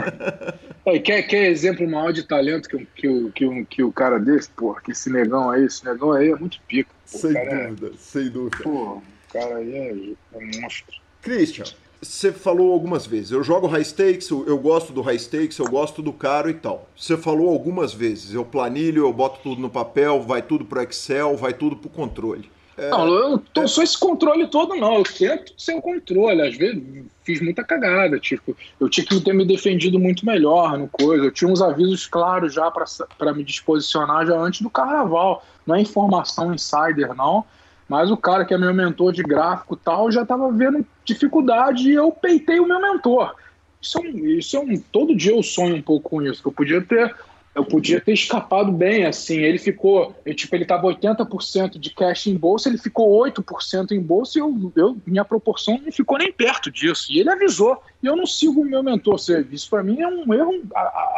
quer, 1.04 1.22
quer 1.22 1.50
exemplo 1.50 1.88
maior 1.88 2.12
de 2.12 2.22
talento 2.22 2.68
que, 2.68 2.86
que, 2.94 3.30
que, 3.34 3.64
que 3.66 3.82
o 3.82 3.92
cara 3.92 4.18
desse? 4.18 4.50
Pô, 4.50 4.74
que 4.74 4.92
esse 4.92 5.10
negão 5.10 5.50
aí, 5.50 5.64
esse 5.64 5.84
negão 5.84 6.12
aí 6.12 6.30
é 6.30 6.36
muito 6.36 6.60
pica. 6.66 6.90
Pô, 7.10 7.18
sem 7.18 7.32
cara 7.32 7.68
dúvida, 7.68 7.86
é... 7.88 7.98
sem 7.98 8.30
dúvida. 8.30 8.62
Pô, 8.62 8.70
o 8.70 9.02
cara 9.32 9.56
aí 9.56 9.74
é, 9.74 10.38
é 10.38 10.60
monstro. 10.60 10.94
Christian, 11.22 11.64
você 12.02 12.32
falou 12.32 12.72
algumas 12.72 13.06
vezes, 13.06 13.30
eu 13.30 13.42
jogo 13.42 13.66
high 13.66 13.84
stakes, 13.84 14.30
eu 14.30 14.58
gosto 14.58 14.90
do 14.92 15.02
high 15.02 15.18
stakes, 15.18 15.58
eu 15.58 15.68
gosto 15.68 16.00
do 16.00 16.12
caro 16.12 16.48
e 16.48 16.54
tal. 16.54 16.88
Você 16.96 17.16
falou 17.16 17.50
algumas 17.50 17.92
vezes, 17.92 18.32
eu 18.32 18.44
planilho, 18.44 19.04
eu 19.04 19.12
boto 19.12 19.40
tudo 19.42 19.60
no 19.60 19.68
papel, 19.68 20.22
vai 20.22 20.40
tudo 20.40 20.64
pro 20.64 20.80
Excel, 20.80 21.36
vai 21.36 21.52
tudo 21.52 21.76
pro 21.76 21.90
controle. 21.90 22.50
É, 22.80 22.88
não, 22.88 23.06
eu 23.06 23.42
não 23.54 23.68
sou 23.68 23.84
esse 23.84 23.98
controle 23.98 24.46
todo, 24.46 24.74
não. 24.74 24.96
Eu 24.96 25.04
tento 25.04 25.52
ser 25.58 25.74
o 25.74 25.82
controle. 25.82 26.40
Às 26.40 26.56
vezes 26.56 26.82
fiz 27.22 27.40
muita 27.42 27.62
cagada. 27.62 28.18
Tipo, 28.18 28.56
eu 28.80 28.88
tinha 28.88 29.04
que 29.04 29.20
ter 29.20 29.34
me 29.34 29.44
defendido 29.44 29.98
muito 29.98 30.24
melhor 30.24 30.78
no 30.78 30.88
coisa. 30.88 31.24
Eu 31.24 31.30
tinha 31.30 31.50
uns 31.50 31.60
avisos 31.60 32.06
claros 32.06 32.54
já 32.54 32.70
para 32.70 33.34
me 33.34 33.44
disposicionar 33.44 34.26
já 34.26 34.34
antes 34.34 34.62
do 34.62 34.70
carnaval. 34.70 35.44
Não 35.66 35.74
é 35.74 35.80
informação 35.82 36.54
insider, 36.54 37.14
não. 37.14 37.44
Mas 37.86 38.10
o 38.10 38.16
cara 38.16 38.46
que 38.46 38.54
é 38.54 38.58
meu 38.58 38.72
mentor 38.72 39.12
de 39.12 39.22
gráfico 39.22 39.76
tal 39.76 40.10
já 40.10 40.22
estava 40.22 40.50
vendo 40.50 40.86
dificuldade 41.04 41.90
e 41.90 41.94
eu 41.94 42.10
peitei 42.10 42.60
o 42.60 42.66
meu 42.66 42.80
mentor. 42.80 43.34
Isso 43.82 43.98
é, 43.98 44.00
um, 44.00 44.26
isso 44.26 44.56
é 44.56 44.60
um. 44.60 44.80
Todo 44.92 45.16
dia 45.16 45.32
eu 45.32 45.42
sonho 45.42 45.76
um 45.76 45.82
pouco 45.82 46.08
com 46.08 46.22
isso. 46.22 46.40
Que 46.40 46.48
eu 46.48 46.52
podia 46.52 46.80
ter. 46.80 47.14
Eu 47.54 47.64
podia 47.64 48.00
ter 48.00 48.12
escapado 48.12 48.70
bem, 48.70 49.04
assim. 49.04 49.38
Ele 49.38 49.58
ficou. 49.58 50.14
Eu, 50.24 50.34
tipo, 50.34 50.54
ele 50.54 50.62
estava 50.62 50.86
80% 50.86 51.78
de 51.78 51.90
cash 51.90 52.28
em 52.28 52.36
bolsa, 52.36 52.68
ele 52.68 52.78
ficou 52.78 53.20
8% 53.24 53.90
em 53.90 54.00
bolsa 54.00 54.38
e 54.38 54.40
eu, 54.40 54.72
eu, 54.76 54.96
minha 55.04 55.24
proporção 55.24 55.80
não 55.84 55.90
ficou 55.90 56.16
nem 56.18 56.32
perto 56.32 56.70
disso. 56.70 57.06
E 57.10 57.18
ele 57.18 57.30
avisou. 57.30 57.82
E 58.02 58.06
eu 58.06 58.14
não 58.14 58.26
sigo 58.26 58.60
o 58.60 58.64
meu 58.64 58.82
mentor. 58.82 59.16
Isso 59.50 59.68
para 59.68 59.82
mim 59.82 60.00
é 60.00 60.06
um 60.06 60.32
erro 60.32 60.62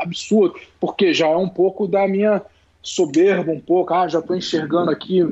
absurdo, 0.01 0.59
porque 0.81 1.13
já 1.13 1.29
é 1.29 1.37
um 1.37 1.49
pouco 1.49 1.87
da 1.87 2.09
minha 2.09 2.41
soberba, 2.83 3.53
um 3.53 3.61
pouco. 3.61 3.93
Ah, 3.93 4.09
já 4.09 4.19
estou 4.19 4.35
enxergando 4.35 4.91
aqui 4.91 5.23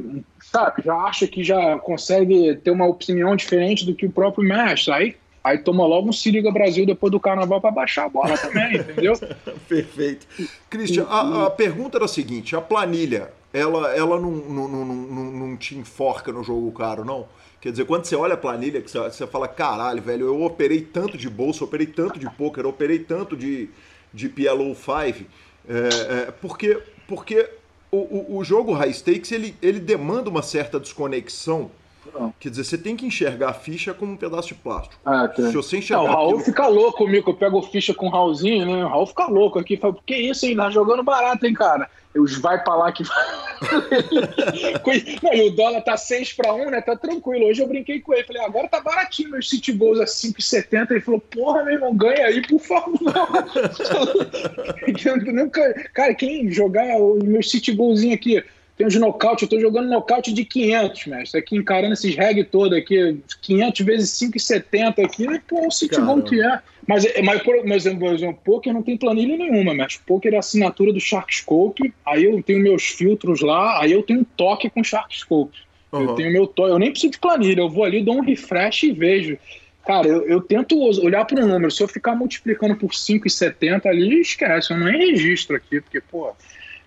sabe, 0.51 0.83
já 0.85 0.95
acha 0.95 1.27
que 1.27 1.45
já 1.45 1.79
consegue 1.79 2.57
ter 2.57 2.71
uma 2.71 2.87
opinião 2.87 3.37
diferente 3.37 3.87
do 3.87 3.95
que 3.95 4.07
o 4.07 4.11
próprio 4.11 4.47
mestre. 4.47 4.93
Aí, 4.93 5.17
aí 5.43 5.59
toma 5.59 5.87
logo 5.87 6.09
um 6.09 6.13
Se 6.13 6.31
Liga 6.31 6.51
Brasil 6.51 6.87
depois 6.87 7.11
do 7.11 7.21
carnaval 7.21 7.61
para 7.61 7.71
baixar 7.71 8.07
a 8.07 8.09
bola 8.09 8.37
também, 8.37 8.77
entendeu? 8.77 9.15
Perfeito. 9.69 10.27
Cristian, 10.69 11.05
a, 11.05 11.47
a, 11.47 11.51
pergunta 11.51 11.99
era 11.99 12.05
a 12.05 12.09
seguinte: 12.09 12.55
a 12.55 12.61
planilha, 12.61 13.33
ela, 13.53 13.95
ela 13.95 14.21
não, 14.21 14.31
não, 14.31 14.69
não, 14.69 14.85
não, 14.85 15.25
não 15.25 15.57
te 15.57 15.75
enforca 15.77 16.33
no 16.33 16.43
jogo 16.43 16.71
caro, 16.73 17.05
não? 17.05 17.27
Quer 17.61 17.73
dizer, 17.73 17.85
quando 17.85 18.07
você 18.07 18.17
olha 18.17 18.35
a 18.35 18.39
planilha, 18.39 18.81
que 18.81 18.91
você, 18.91 19.27
fala, 19.27 19.47
caralho, 19.47 20.01
velho, 20.01 20.27
eu 20.27 20.43
operei 20.43 20.81
tanto 20.81 21.19
de 21.19 21.29
bolsa, 21.29 21.63
operei 21.63 21.87
tanto 21.87 22.19
de 22.19 22.29
poker, 22.31 22.67
operei 22.67 23.01
tanto 23.01 23.37
de, 23.37 23.69
de 24.15 24.31
PLO 24.31 24.75
5, 24.75 25.29
é, 25.69 25.69
é, 25.69 26.31
porque, 26.31 26.83
porque 27.07 27.51
o, 27.91 27.99
o, 27.99 28.37
o, 28.39 28.45
jogo 28.45 28.73
high 28.73 28.93
stakes 28.93 29.31
ele, 29.31 29.55
ele 29.61 29.79
demanda 29.79 30.31
uma 30.31 30.43
certa 30.43 30.81
desconexão. 30.81 31.71
Não. 32.13 32.35
Quer 32.39 32.51
dizer, 32.51 32.65
você 32.65 32.79
tem 32.79 32.97
que 32.97 33.07
enxergar 33.07 33.51
a 33.51 33.55
ficha 33.55 33.95
como 33.95 34.13
um 34.13 34.17
pedaço 34.17 34.49
de 34.49 34.55
plástico. 34.55 35.01
Ah, 35.05 35.29
tá. 35.29 35.49
Se 35.49 35.53
você 35.53 35.79
enxergar. 35.79 36.05
Não, 36.05 36.11
o 36.11 36.13
Raul 36.13 36.29
aquilo... 36.31 36.45
fica 36.45 36.67
louco 36.67 36.99
comigo, 36.99 37.31
eu 37.31 37.35
pego 37.35 37.63
ficha 37.63 37.95
com 37.95 38.07
o 38.07 38.11
Raulzinho, 38.11 38.67
né? 38.67 38.85
O 38.85 38.89
Raul 38.89 39.07
fica 39.07 39.27
louco 39.27 39.59
aqui, 39.59 39.77
fala, 39.77 39.97
que 40.05 40.17
isso, 40.17 40.47
hein? 40.47 40.57
Tá 40.57 40.71
jogando 40.71 41.03
barato, 41.03 41.47
hein, 41.47 41.55
cara? 41.55 41.89
os 42.19 42.39
vai 42.39 42.61
pra 42.63 42.75
lá 42.75 42.91
que 42.91 43.05
Não, 45.23 45.33
e 45.33 45.49
o 45.49 45.53
dólar 45.53 45.81
tá 45.83 45.97
6 45.97 46.33
para 46.33 46.53
1, 46.53 46.71
né? 46.71 46.81
Tá 46.81 46.97
tranquilo. 46.97 47.47
Hoje 47.47 47.63
eu 47.63 47.69
brinquei 47.69 48.01
com 48.01 48.13
ele. 48.13 48.25
Falei, 48.25 48.43
agora 48.43 48.67
tá 48.69 48.81
baratinho 48.81 49.31
meus 49.31 49.49
City 49.49 49.71
Goals 49.73 50.01
a 50.01 50.07
5,70. 50.07 50.91
Ele 50.91 51.01
falou, 51.01 51.21
porra, 51.21 51.63
meu 51.63 51.75
irmão, 51.75 51.95
ganha 51.95 52.27
aí, 52.27 52.43
por 52.47 52.59
favor. 52.59 52.99
Nunca... 55.33 55.91
Cara, 55.93 56.13
quem 56.15 56.51
jogar 56.51 57.01
os 57.01 57.23
meus 57.23 57.49
City 57.51 57.73
Goalzinho 57.73 58.15
aqui, 58.15 58.43
tem 58.81 58.87
uns 58.87 58.97
nocaute, 58.97 59.43
eu 59.43 59.49
tô 59.49 59.61
jogando 59.61 59.91
nocaute 59.91 60.33
de 60.33 60.43
500, 60.43 61.07
mestre. 61.07 61.39
Aqui 61.39 61.55
encarando 61.55 61.93
esses 61.93 62.17
reg 62.17 62.45
todo 62.45 62.75
aqui, 62.75 63.19
500 63.43 63.81
vezes 63.85 64.11
5,70 64.19 65.05
aqui, 65.05 65.27
pô, 65.41 65.67
o 65.67 65.71
City 65.71 66.01
Goal 66.01 66.23
que 66.23 66.43
é. 66.43 66.61
Mas, 66.89 67.05
mas 67.23 67.43
por, 67.43 67.63
mas, 67.67 67.85
exemplo, 67.85 68.35
poker 68.43 68.73
não 68.73 68.83
tem 68.83 68.97
planilha 68.97 69.37
nenhuma, 69.37 69.75
mas 69.75 69.99
poker 69.99 70.33
é 70.33 70.39
assinatura 70.39 70.95
do 70.95 70.99
Sharkscope, 70.99 71.93
aí 72.07 72.25
eu 72.25 72.43
tenho 72.43 72.63
meus 72.63 72.85
filtros 72.85 73.43
lá, 73.43 73.83
aí 73.83 73.93
eu 73.93 74.03
tenho 74.03 74.21
um 74.21 74.25
toque 74.25 74.71
com 74.71 74.83
Sharkscope. 74.83 75.59
Uhum. 75.93 76.01
Eu 76.01 76.15
tenho 76.15 76.33
meu 76.33 76.47
toque, 76.47 76.71
eu 76.71 76.79
nem 76.79 76.91
preciso 76.91 77.13
de 77.13 77.19
planilha, 77.19 77.61
eu 77.61 77.69
vou 77.69 77.85
ali, 77.85 78.03
dou 78.03 78.17
um 78.17 78.23
refresh 78.23 78.85
e 78.85 78.93
vejo. 78.93 79.37
Cara, 79.85 80.09
eu, 80.09 80.27
eu 80.27 80.41
tento 80.41 80.81
olhar 81.05 81.27
para 81.27 81.45
o 81.45 81.47
número, 81.47 81.71
se 81.71 81.83
eu 81.83 81.89
ficar 81.89 82.15
multiplicando 82.17 82.75
por 82.75 82.93
5,70 82.93 83.85
ali, 83.85 84.23
esquece, 84.23 84.73
eu 84.73 84.79
nem 84.79 85.11
registro 85.11 85.55
aqui, 85.55 85.83
porque, 85.83 86.01
pô, 86.01 86.33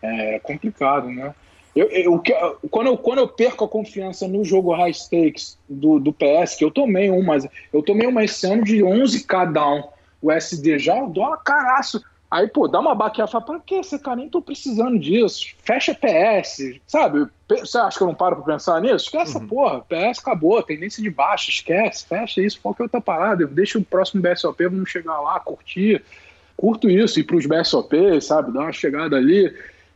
é 0.02 0.40
complicado, 0.40 1.08
né? 1.08 1.36
Eu, 1.76 1.88
eu, 1.88 2.24
quando, 2.70 2.88
eu, 2.88 2.98
quando 2.98 3.20
eu 3.20 3.28
perco 3.28 3.66
a 3.66 3.68
confiança 3.68 4.28
no 4.28 4.44
jogo 4.44 4.74
high 4.74 4.94
stakes 4.94 5.58
do, 5.68 6.00
do 6.00 6.14
PS, 6.14 6.56
que 6.56 6.64
eu 6.64 6.70
tomei 6.70 7.10
uma, 7.10 7.38
eu 7.72 7.82
tomei 7.82 8.06
uma 8.06 8.24
esse 8.24 8.46
ano 8.46 8.64
de 8.64 8.78
11k 8.80 9.52
down, 9.52 9.90
o 10.22 10.32
SD 10.32 10.78
já, 10.78 11.00
eu 11.00 11.08
dou 11.08 11.24
uma 11.24 11.38
caraço. 11.38 12.04
Aí, 12.30 12.48
pô, 12.48 12.68
dá 12.68 12.80
uma 12.80 12.96
baqueada, 12.96 13.30
fala, 13.30 13.46
pra 13.46 13.60
que 13.60 13.78
você, 13.78 14.00
cara? 14.00 14.18
Nem 14.18 14.28
tô 14.28 14.42
precisando 14.42 14.98
disso. 14.98 15.54
Fecha 15.64 15.94
PS, 15.94 16.80
sabe? 16.88 17.28
Você 17.48 17.78
acha 17.78 17.96
que 17.96 18.04
eu 18.04 18.08
não 18.08 18.16
paro 18.16 18.38
pra 18.38 18.56
pensar 18.56 18.82
nisso? 18.82 19.06
Esquece 19.06 19.38
uhum. 19.38 19.48
porra. 19.48 19.82
PS 19.82 20.18
acabou, 20.18 20.64
tendência 20.64 21.04
de 21.04 21.12
baixo, 21.12 21.52
esquece, 21.52 22.06
fecha 22.08 22.42
isso, 22.42 22.60
qual 22.62 22.74
que 22.74 22.82
é 22.82 22.86
outra 22.86 23.00
parada? 23.00 23.46
Deixa 23.46 23.78
o 23.78 23.84
próximo 23.84 24.24
BSOP, 24.24 24.64
vamos 24.64 24.90
chegar 24.90 25.20
lá, 25.22 25.40
curtir. 25.40 26.04
Curto 26.58 26.90
isso, 26.90 27.20
ir 27.20 27.24
pros 27.24 27.46
BSOP, 27.46 28.20
sabe? 28.20 28.52
Dar 28.52 28.62
uma 28.62 28.72
chegada 28.72 29.16
ali. 29.16 29.54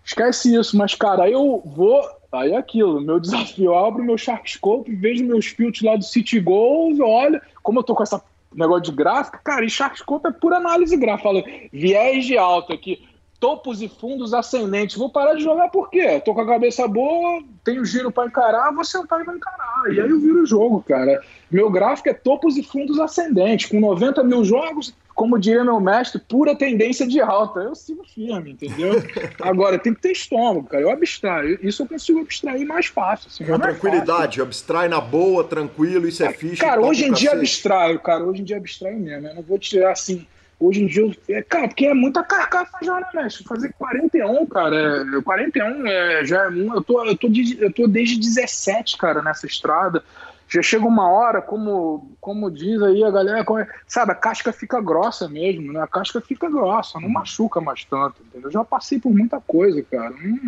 Esquece 0.07 0.55
isso, 0.55 0.77
mas, 0.77 0.95
cara, 0.95 1.29
eu 1.29 1.61
vou. 1.65 2.01
Aí 2.31 2.53
é 2.53 2.57
aquilo, 2.57 3.01
meu 3.01 3.19
desafio, 3.19 3.65
eu 3.65 3.77
abro 3.77 4.03
meu 4.03 4.17
Sharkscope, 4.17 4.95
vejo 4.95 5.25
meus 5.25 5.47
filtros 5.47 5.81
lá 5.81 5.95
do 5.95 6.03
City 6.03 6.39
Goals, 6.39 6.97
olha, 6.99 7.41
como 7.61 7.79
eu 7.79 7.83
tô 7.83 7.93
com 7.93 8.03
essa 8.03 8.21
negócio 8.53 8.83
de 8.83 8.91
gráfica, 8.91 9.39
cara, 9.43 9.65
e 9.65 9.69
Sharkscope 9.69 10.27
é 10.27 10.31
pura 10.31 10.57
análise 10.57 10.95
gráfica. 10.97 11.29
Fala, 11.29 11.43
viés 11.71 12.25
de 12.25 12.37
alta 12.37 12.73
aqui, 12.73 13.05
topos 13.39 13.81
e 13.81 13.87
fundos 13.87 14.33
ascendentes. 14.33 14.97
Vou 14.97 15.09
parar 15.09 15.35
de 15.35 15.43
jogar 15.43 15.69
por 15.69 15.89
quê? 15.89 16.19
Tô 16.23 16.33
com 16.33 16.41
a 16.41 16.47
cabeça 16.47 16.87
boa, 16.87 17.41
tenho 17.63 17.85
giro 17.85 18.11
para 18.11 18.27
encarar, 18.27 18.73
vou 18.73 18.83
sentar 18.83 19.21
e 19.21 19.23
vou 19.23 19.35
encarar. 19.35 19.83
E 19.91 20.01
aí 20.01 20.09
eu 20.09 20.19
viro 20.19 20.41
o 20.41 20.45
jogo, 20.45 20.83
cara. 20.87 21.21
Meu 21.49 21.69
gráfico 21.69 22.09
é 22.09 22.13
topos 22.13 22.57
e 22.57 22.63
fundos 22.63 22.99
ascendentes, 22.99 23.69
com 23.69 23.79
90 23.79 24.23
mil 24.23 24.43
jogos, 24.43 24.93
como 25.13 25.39
diria 25.39 25.63
meu 25.63 25.79
mestre, 25.79 26.19
pura 26.19 26.55
tendência 26.55 27.07
de 27.07 27.21
alta. 27.21 27.59
Eu 27.59 27.73
sigo 27.73 28.03
firme, 28.03 28.51
entendeu? 28.51 29.01
Agora, 29.41 29.79
tem 29.79 29.93
que 29.93 30.01
ter 30.01 30.11
estômago, 30.11 30.67
cara. 30.67 30.83
Eu 30.83 30.91
abstraio. 30.91 31.57
Isso 31.61 31.83
eu 31.83 31.87
consigo 31.87 32.19
abstrair 32.19 32.65
mais 32.65 32.87
fácil. 32.87 33.27
Assim, 33.27 33.45
Com 33.45 33.57
tranquilidade, 33.59 34.37
fácil. 34.37 34.43
abstrai 34.43 34.87
na 34.87 34.99
boa, 34.99 35.43
tranquilo, 35.43 36.07
isso 36.07 36.23
é, 36.23 36.27
é 36.27 36.33
ficha. 36.33 36.65
Cara, 36.65 36.81
hoje 36.81 37.05
em 37.05 37.13
dia 37.13 37.31
abstraio, 37.31 37.99
cara. 37.99 38.23
Hoje 38.23 38.41
em 38.41 38.45
dia 38.45 38.57
abstraio 38.57 38.99
mesmo. 38.99 39.27
Eu 39.27 39.35
não 39.35 39.41
vou 39.41 39.57
tirar 39.57 39.91
assim. 39.91 40.27
Hoje 40.59 40.83
em 40.83 40.87
dia, 40.87 41.15
é, 41.29 41.41
cara, 41.43 41.67
porque 41.67 41.85
é 41.85 41.93
muita 41.93 42.23
carcaça 42.23 42.77
já, 42.81 42.99
né, 42.99 43.07
mestre? 43.13 43.43
Fazer 43.43 43.73
41, 43.77 44.45
cara. 44.47 45.05
É, 45.17 45.21
41 45.21 45.87
é, 45.87 46.25
já 46.25 46.45
é. 46.45 46.47
Eu 46.47 46.81
tô, 46.81 47.05
eu, 47.05 47.15
tô 47.15 47.27
eu 47.59 47.73
tô 47.73 47.87
desde 47.87 48.19
17, 48.19 48.97
cara, 48.97 49.21
nessa 49.21 49.45
estrada 49.45 50.03
já 50.49 50.61
chega 50.61 50.85
uma 50.85 51.09
hora, 51.09 51.41
como, 51.41 52.09
como 52.21 52.49
diz 52.49 52.81
aí 52.81 53.03
a 53.03 53.11
galera, 53.11 53.41
é, 53.41 53.67
sabe, 53.85 54.13
a 54.13 54.15
casca 54.15 54.53
fica 54.53 54.79
grossa 54.79 55.27
mesmo, 55.27 55.73
né? 55.73 55.81
A 55.81 55.87
casca 55.87 56.21
fica 56.21 56.49
grossa, 56.49 56.99
não 57.01 57.09
machuca 57.09 57.59
mais 57.59 57.83
tanto, 57.83 58.21
entendeu? 58.21 58.47
Eu 58.47 58.51
já 58.51 58.63
passei 58.63 58.97
por 58.97 59.13
muita 59.13 59.41
coisa, 59.41 59.83
cara. 59.83 60.11
Não, 60.11 60.39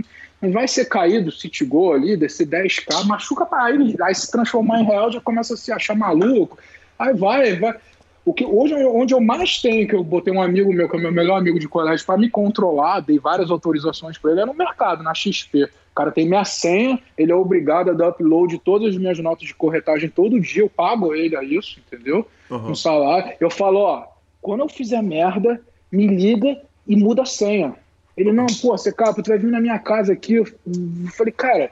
não 0.41 0.51
vai 0.53 0.69
ser 0.69 0.85
caído 0.85 1.31
City 1.31 1.65
Go 1.65 1.91
ali, 1.91 2.15
descer 2.15 2.47
10k, 2.47 3.03
machuca 3.05 3.45
para 3.45 3.65
aí, 3.65 3.95
aí 4.01 4.15
se 4.15 4.31
transformar 4.31 4.79
em 4.79 4.85
real 4.85 5.11
já 5.11 5.19
começa 5.19 5.53
a 5.53 5.57
se 5.57 5.69
achar 5.69 5.95
maluco. 5.95 6.57
Aí 6.97 7.13
vai, 7.13 7.57
vai. 7.57 7.75
O 8.29 8.33
que, 8.33 8.45
hoje, 8.45 8.75
onde 8.75 9.13
eu 9.13 9.19
mais 9.19 9.59
tenho, 9.59 9.87
que 9.87 9.95
eu 9.95 10.03
botei 10.03 10.31
um 10.31 10.41
amigo 10.41 10.71
meu, 10.71 10.87
que 10.87 10.95
é 10.95 10.99
meu 10.99 11.11
melhor 11.11 11.37
amigo 11.37 11.59
de 11.59 11.67
colégio, 11.67 12.05
para 12.05 12.17
me 12.17 12.29
controlar, 12.29 12.99
dei 12.99 13.17
várias 13.17 13.49
autorizações 13.49 14.17
para 14.17 14.31
ele, 14.31 14.41
é 14.41 14.45
no 14.45 14.53
mercado, 14.53 15.01
na 15.03 15.13
XP 15.15 15.67
cara 15.99 16.11
tem 16.11 16.25
minha 16.25 16.45
senha, 16.45 16.97
ele 17.17 17.31
é 17.31 17.35
obrigado 17.35 17.89
a 17.89 17.93
dar 17.93 18.09
upload 18.09 18.53
de 18.53 18.59
todas 18.59 18.89
as 18.89 18.97
minhas 18.97 19.19
notas 19.19 19.45
de 19.45 19.53
corretagem 19.53 20.09
todo 20.09 20.39
dia, 20.39 20.63
eu 20.63 20.69
pago 20.69 21.13
ele 21.13 21.35
a 21.35 21.43
isso, 21.43 21.77
entendeu? 21.85 22.25
Uhum. 22.49 22.71
Um 22.71 22.75
salário. 22.75 23.33
Eu 23.37 23.49
falo, 23.49 23.79
ó, 23.79 24.07
quando 24.41 24.61
eu 24.61 24.69
fizer 24.69 25.01
merda, 25.01 25.61
me 25.91 26.07
liga 26.07 26.61
e 26.87 26.95
muda 26.95 27.23
a 27.23 27.25
senha. 27.25 27.75
Ele, 28.15 28.31
não, 28.31 28.45
pô, 28.47 28.77
você, 28.77 28.93
cara, 28.93 29.13
tu 29.13 29.27
vai 29.27 29.37
vir 29.37 29.51
na 29.51 29.59
minha 29.59 29.77
casa 29.77 30.13
aqui. 30.13 30.35
Eu 30.35 30.45
falei, 31.17 31.33
cara, 31.33 31.69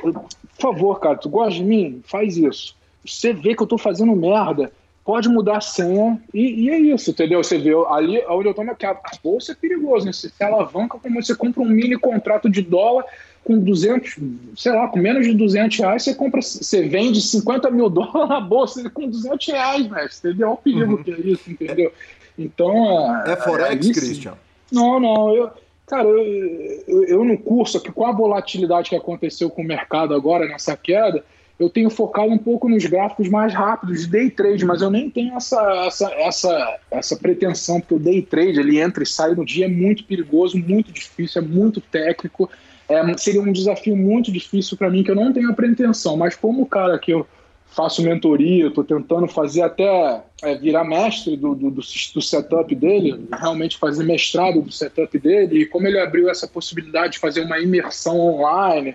por 0.00 0.26
favor, 0.58 1.00
cara, 1.00 1.16
tu 1.16 1.30
gosta 1.30 1.54
de 1.54 1.64
mim? 1.64 2.02
Faz 2.04 2.36
isso. 2.36 2.76
Você 3.04 3.32
vê 3.32 3.54
que 3.54 3.62
eu 3.62 3.66
tô 3.66 3.78
fazendo 3.78 4.14
merda, 4.14 4.72
pode 5.04 5.28
mudar 5.28 5.58
a 5.58 5.60
senha 5.60 6.18
e, 6.32 6.64
e, 6.64 6.70
é 6.70 6.78
isso, 6.78 7.10
entendeu? 7.10 7.44
Você 7.44 7.58
vê 7.58 7.72
ali 7.88 8.22
onde 8.28 8.48
eu 8.48 8.54
tomo 8.54 8.70
aqui, 8.70 8.86
a 8.86 8.98
bolsa 9.22 9.52
é 9.52 9.54
perigoso, 9.54 10.06
né? 10.06 10.12
Você 10.12 10.32
alavanca 10.42 10.98
como 10.98 11.22
você 11.22 11.34
compra 11.34 11.62
um 11.62 11.68
mini 11.68 11.98
contrato 11.98 12.48
de 12.48 12.62
dólar 12.62 13.04
com 13.44 13.58
200, 13.58 14.16
sei 14.56 14.72
lá, 14.72 14.88
com 14.88 14.98
menos 14.98 15.26
de 15.26 15.34
200 15.34 15.78
reais, 15.78 16.02
você 16.02 16.14
compra, 16.14 16.40
você 16.40 16.88
vende 16.88 17.20
50 17.20 17.70
mil 17.70 17.90
dólares 17.90 18.28
na 18.30 18.40
bolsa 18.40 18.88
com 18.88 19.06
200 19.06 19.46
reais, 19.48 19.88
né? 19.90 20.08
Entendeu? 20.18 20.48
Olha 20.48 20.54
o 20.54 20.56
perigo 20.56 20.92
uhum. 20.92 21.02
que 21.02 21.10
é 21.10 21.20
isso, 21.20 21.50
entendeu? 21.50 21.92
Então. 22.38 23.24
É, 23.26 23.32
é 23.32 23.36
Forex, 23.36 23.86
é 23.86 23.92
Christian? 23.92 24.34
Não, 24.72 24.98
não. 24.98 25.34
Eu, 25.34 25.50
cara, 25.86 26.08
eu, 26.08 26.84
eu, 26.88 27.04
eu 27.04 27.24
no 27.24 27.36
curso 27.36 27.76
aqui, 27.76 27.92
com 27.92 28.06
a 28.06 28.12
volatilidade 28.12 28.88
que 28.88 28.96
aconteceu 28.96 29.50
com 29.50 29.60
o 29.60 29.66
mercado 29.66 30.14
agora, 30.14 30.48
nessa 30.48 30.74
queda, 30.74 31.22
eu 31.58 31.70
tenho 31.70 31.88
focado 31.88 32.32
um 32.32 32.38
pouco 32.38 32.68
nos 32.68 32.84
gráficos 32.84 33.28
mais 33.28 33.54
rápidos 33.54 34.02
de 34.02 34.08
day 34.08 34.30
trade, 34.30 34.64
mas 34.64 34.82
eu 34.82 34.90
nem 34.90 35.08
tenho 35.08 35.36
essa, 35.36 35.60
essa, 35.86 36.12
essa, 36.14 36.78
essa 36.90 37.16
pretensão, 37.16 37.80
porque 37.80 37.94
o 37.94 37.98
day 37.98 38.22
trade 38.22 38.58
ele 38.58 38.80
entra 38.80 39.02
e 39.02 39.06
sai 39.06 39.34
no 39.34 39.44
dia 39.44 39.66
é 39.66 39.68
muito 39.68 40.04
perigoso, 40.04 40.58
muito 40.58 40.90
difícil, 40.90 41.42
é 41.42 41.44
muito 41.44 41.80
técnico. 41.80 42.50
É, 42.88 43.16
seria 43.16 43.40
um 43.40 43.52
desafio 43.52 43.96
muito 43.96 44.32
difícil 44.32 44.76
para 44.76 44.90
mim, 44.90 45.04
que 45.04 45.10
eu 45.10 45.14
não 45.14 45.32
tenho 45.32 45.50
a 45.50 45.54
pretensão, 45.54 46.16
mas 46.16 46.34
como 46.34 46.62
o 46.62 46.66
cara 46.66 46.98
que 46.98 47.12
eu 47.12 47.26
faço 47.74 48.02
mentoria, 48.02 48.68
estou 48.68 48.84
tentando 48.84 49.26
fazer 49.26 49.62
até 49.62 50.22
é, 50.42 50.54
virar 50.56 50.84
mestre 50.84 51.36
do, 51.36 51.54
do, 51.54 51.70
do, 51.70 51.80
do, 51.80 52.22
setup 52.22 52.72
dele, 52.74 53.26
realmente 53.32 53.78
fazer 53.78 54.04
mestrado 54.04 54.60
do 54.60 54.70
setup 54.70 55.18
dele, 55.18 55.62
e 55.62 55.66
como 55.66 55.86
ele 55.86 55.98
abriu 55.98 56.28
essa 56.28 56.46
possibilidade 56.46 57.14
de 57.14 57.18
fazer 57.18 57.40
uma 57.40 57.58
imersão 57.58 58.18
online, 58.20 58.94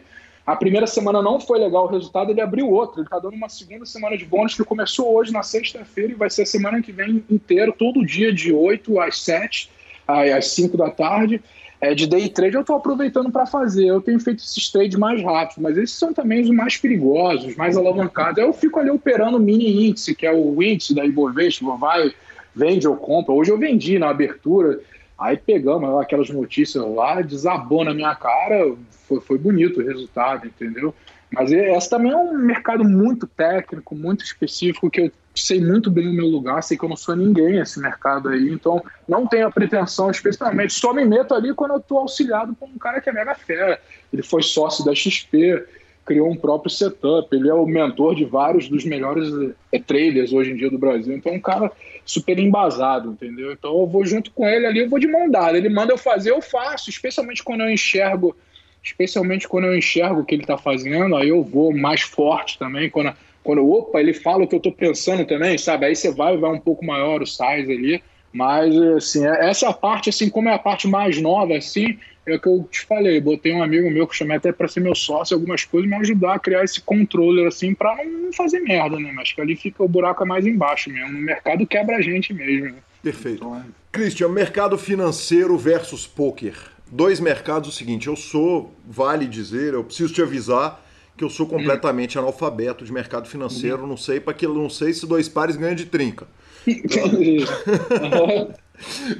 a 0.51 0.55
primeira 0.55 0.87
semana 0.87 1.21
não 1.21 1.39
foi 1.39 1.59
legal 1.59 1.85
o 1.85 1.91
resultado, 1.91 2.31
ele 2.31 2.41
abriu 2.41 2.67
outra. 2.71 3.01
Ele 3.01 3.05
está 3.05 3.19
dando 3.19 3.35
uma 3.35 3.47
segunda 3.47 3.85
semana 3.85 4.17
de 4.17 4.25
bônus 4.25 4.55
que 4.55 4.63
começou 4.63 5.13
hoje 5.13 5.31
na 5.31 5.43
sexta-feira 5.43 6.11
e 6.11 6.15
vai 6.15 6.27
ser 6.27 6.41
a 6.41 6.45
semana 6.47 6.81
que 6.81 6.91
vem 6.91 7.23
inteiro, 7.29 7.71
todo 7.71 8.03
dia, 8.03 8.33
de 8.33 8.51
8 8.51 8.99
às 8.99 9.21
7, 9.21 9.69
às 10.07 10.47
5 10.47 10.75
da 10.75 10.89
tarde. 10.89 11.39
É, 11.79 11.93
de 11.93 12.07
day 12.07 12.27
trade 12.27 12.55
eu 12.55 12.61
estou 12.61 12.75
aproveitando 12.75 13.31
para 13.31 13.45
fazer. 13.45 13.85
Eu 13.85 14.01
tenho 14.01 14.19
feito 14.19 14.43
esses 14.43 14.71
trades 14.71 14.97
mais 14.97 15.21
rápidos, 15.21 15.61
mas 15.61 15.77
esses 15.77 15.95
são 15.95 16.11
também 16.11 16.41
os 16.41 16.49
mais 16.49 16.75
perigosos, 16.77 17.51
os 17.51 17.55
mais 17.55 17.77
alavancados. 17.77 18.41
Eu 18.41 18.51
fico 18.51 18.79
ali 18.79 18.89
operando 18.89 19.37
o 19.37 19.39
mini 19.39 19.87
índice, 19.87 20.15
que 20.15 20.25
é 20.25 20.33
o 20.33 20.63
índice 20.63 20.95
da 20.95 21.05
Ibovespa, 21.05 21.77
vai, 21.77 22.11
vende 22.55 22.87
ou 22.87 22.97
compra. 22.97 23.33
Hoje 23.33 23.51
eu 23.51 23.57
vendi 23.57 23.99
na 23.99 24.09
abertura. 24.09 24.79
Aí 25.19 25.35
pegamos 25.37 25.99
aquelas 26.01 26.29
notícias 26.29 26.83
lá, 26.95 27.21
desabou 27.21 27.83
na 27.83 27.93
minha 27.93 28.15
cara, 28.15 28.73
foi, 29.07 29.19
foi 29.19 29.37
bonito 29.37 29.81
o 29.81 29.85
resultado, 29.85 30.47
entendeu? 30.47 30.95
Mas 31.31 31.51
esse 31.51 31.89
também 31.89 32.11
é 32.11 32.15
um 32.17 32.37
mercado 32.37 32.83
muito 32.83 33.27
técnico, 33.27 33.93
muito 33.93 34.23
específico, 34.23 34.89
que 34.89 35.01
eu 35.01 35.11
sei 35.35 35.61
muito 35.61 35.91
bem 35.91 36.09
o 36.09 36.13
meu 36.13 36.25
lugar, 36.25 36.63
sei 36.63 36.77
que 36.77 36.83
eu 36.83 36.89
não 36.89 36.95
sou 36.95 37.15
ninguém 37.15 37.53
nesse 37.53 37.79
mercado 37.79 38.29
aí, 38.29 38.49
então 38.49 38.83
não 39.07 39.27
tenho 39.27 39.47
a 39.47 39.51
pretensão, 39.51 40.09
especialmente, 40.09 40.73
só 40.73 40.93
me 40.93 41.05
meto 41.05 41.35
ali 41.35 41.53
quando 41.53 41.71
eu 41.71 41.77
estou 41.77 41.99
auxiliado 41.99 42.53
por 42.55 42.67
um 42.67 42.77
cara 42.77 42.99
que 42.99 43.09
é 43.09 43.13
mega 43.13 43.35
fera. 43.35 43.79
Ele 44.11 44.23
foi 44.23 44.41
sócio 44.41 44.83
da 44.83 44.95
XP, 44.95 45.63
criou 46.09 46.27
um 46.27 46.35
próprio 46.35 46.71
setup, 46.71 47.27
ele 47.35 47.47
é 47.47 47.53
o 47.53 47.67
mentor 47.67 48.15
de 48.15 48.25
vários 48.25 48.67
dos 48.67 48.83
melhores 48.83 49.31
é, 49.71 49.77
traders 49.77 50.33
hoje 50.33 50.49
em 50.49 50.55
dia 50.55 50.71
do 50.71 50.79
Brasil, 50.79 51.15
então 51.15 51.31
é 51.31 51.35
um 51.35 51.39
cara 51.39 51.71
super 52.03 52.39
embasado, 52.39 53.11
entendeu? 53.11 53.51
Então 53.51 53.79
eu 53.79 53.85
vou 53.85 54.03
junto 54.03 54.31
com 54.31 54.47
ele 54.47 54.65
ali, 54.65 54.79
eu 54.79 54.89
vou 54.89 54.97
de 54.97 55.05
mão 55.05 55.29
dada, 55.29 55.55
ele 55.55 55.69
manda 55.69 55.93
eu 55.93 55.99
fazer, 55.99 56.31
eu 56.31 56.41
faço, 56.41 56.89
especialmente 56.89 57.43
quando 57.43 57.61
eu 57.61 57.69
enxergo 57.69 58.35
especialmente 58.83 59.47
quando 59.47 59.65
eu 59.65 59.77
enxergo 59.77 60.21
o 60.21 60.25
que 60.25 60.33
ele 60.33 60.43
está 60.43 60.57
fazendo, 60.57 61.15
aí 61.15 61.29
eu 61.29 61.43
vou 61.43 61.71
mais 61.71 62.01
forte 62.01 62.57
também, 62.57 62.89
quando, 62.89 63.13
quando 63.43 63.69
opa, 63.69 63.99
ele 63.99 64.13
fala 64.13 64.45
o 64.45 64.47
que 64.47 64.55
eu 64.55 64.57
estou 64.57 64.71
pensando 64.71 65.25
também, 65.25 65.57
sabe? 65.57 65.85
Aí 65.85 65.95
você 65.95 66.11
vai, 66.11 66.37
vai 66.37 66.49
um 66.49 66.59
pouco 66.59 66.83
maior 66.83 67.21
o 67.21 67.27
size 67.27 67.71
ali, 67.71 68.01
mas 68.31 68.75
assim, 68.93 69.27
é, 69.27 69.49
essa 69.49 69.67
é 69.67 69.73
parte, 69.73 70.09
assim, 70.09 70.29
como 70.29 70.49
é 70.49 70.53
a 70.53 70.59
parte 70.59 70.87
mais 70.87 71.21
nova, 71.21 71.57
assim, 71.57 71.99
é 72.25 72.35
o 72.35 72.39
que 72.39 72.47
eu 72.47 72.67
te 72.69 72.81
falei, 72.81 73.19
botei 73.19 73.53
um 73.53 73.63
amigo 73.63 73.89
meu 73.89 74.07
que 74.07 74.15
chamei 74.15 74.37
até 74.37 74.51
para 74.51 74.67
ser 74.67 74.79
meu 74.79 74.95
sócio, 74.95 75.35
algumas 75.35 75.63
coisas, 75.63 75.89
me 75.89 75.95
ajudar 75.95 76.35
a 76.35 76.39
criar 76.39 76.63
esse 76.63 76.81
controller, 76.81 77.47
assim, 77.47 77.73
para 77.73 78.03
não 78.05 78.33
fazer 78.33 78.59
merda, 78.59 78.99
né? 78.99 79.11
Mas 79.15 79.31
que 79.31 79.41
ali 79.41 79.55
fica 79.55 79.83
o 79.83 79.87
buraco 79.87 80.23
é 80.23 80.27
mais 80.27 80.45
embaixo 80.45 80.89
mesmo, 80.89 81.13
no 81.13 81.19
mercado 81.19 81.65
quebra 81.65 81.97
a 81.97 82.01
gente 82.01 82.33
mesmo. 82.33 82.65
Né? 82.65 82.75
Perfeito. 83.01 83.37
Então, 83.37 83.55
é... 83.55 83.63
Christian, 83.91 84.29
mercado 84.29 84.77
financeiro 84.77 85.57
versus 85.57 86.05
poker 86.05 86.55
dois 86.91 87.19
mercados 87.19 87.69
o 87.69 87.71
seguinte, 87.71 88.07
eu 88.07 88.15
sou, 88.15 88.73
vale 88.87 89.27
dizer, 89.27 89.73
eu 89.73 89.83
preciso 89.83 90.13
te 90.13 90.21
avisar 90.21 90.85
que 91.15 91.23
eu 91.23 91.29
sou 91.29 91.45
hum. 91.45 91.49
completamente 91.49 92.17
hum. 92.17 92.21
analfabeto 92.21 92.85
de 92.85 92.91
mercado 92.91 93.27
financeiro, 93.27 93.85
não 93.85 93.97
sei 93.97 94.19
para 94.19 94.33
que 94.33 94.47
não 94.47 94.69
sei 94.69 94.93
se 94.93 95.05
dois 95.05 95.27
pares 95.27 95.55
ganham 95.55 95.75
de 95.75 95.85
trinca. 95.85 96.27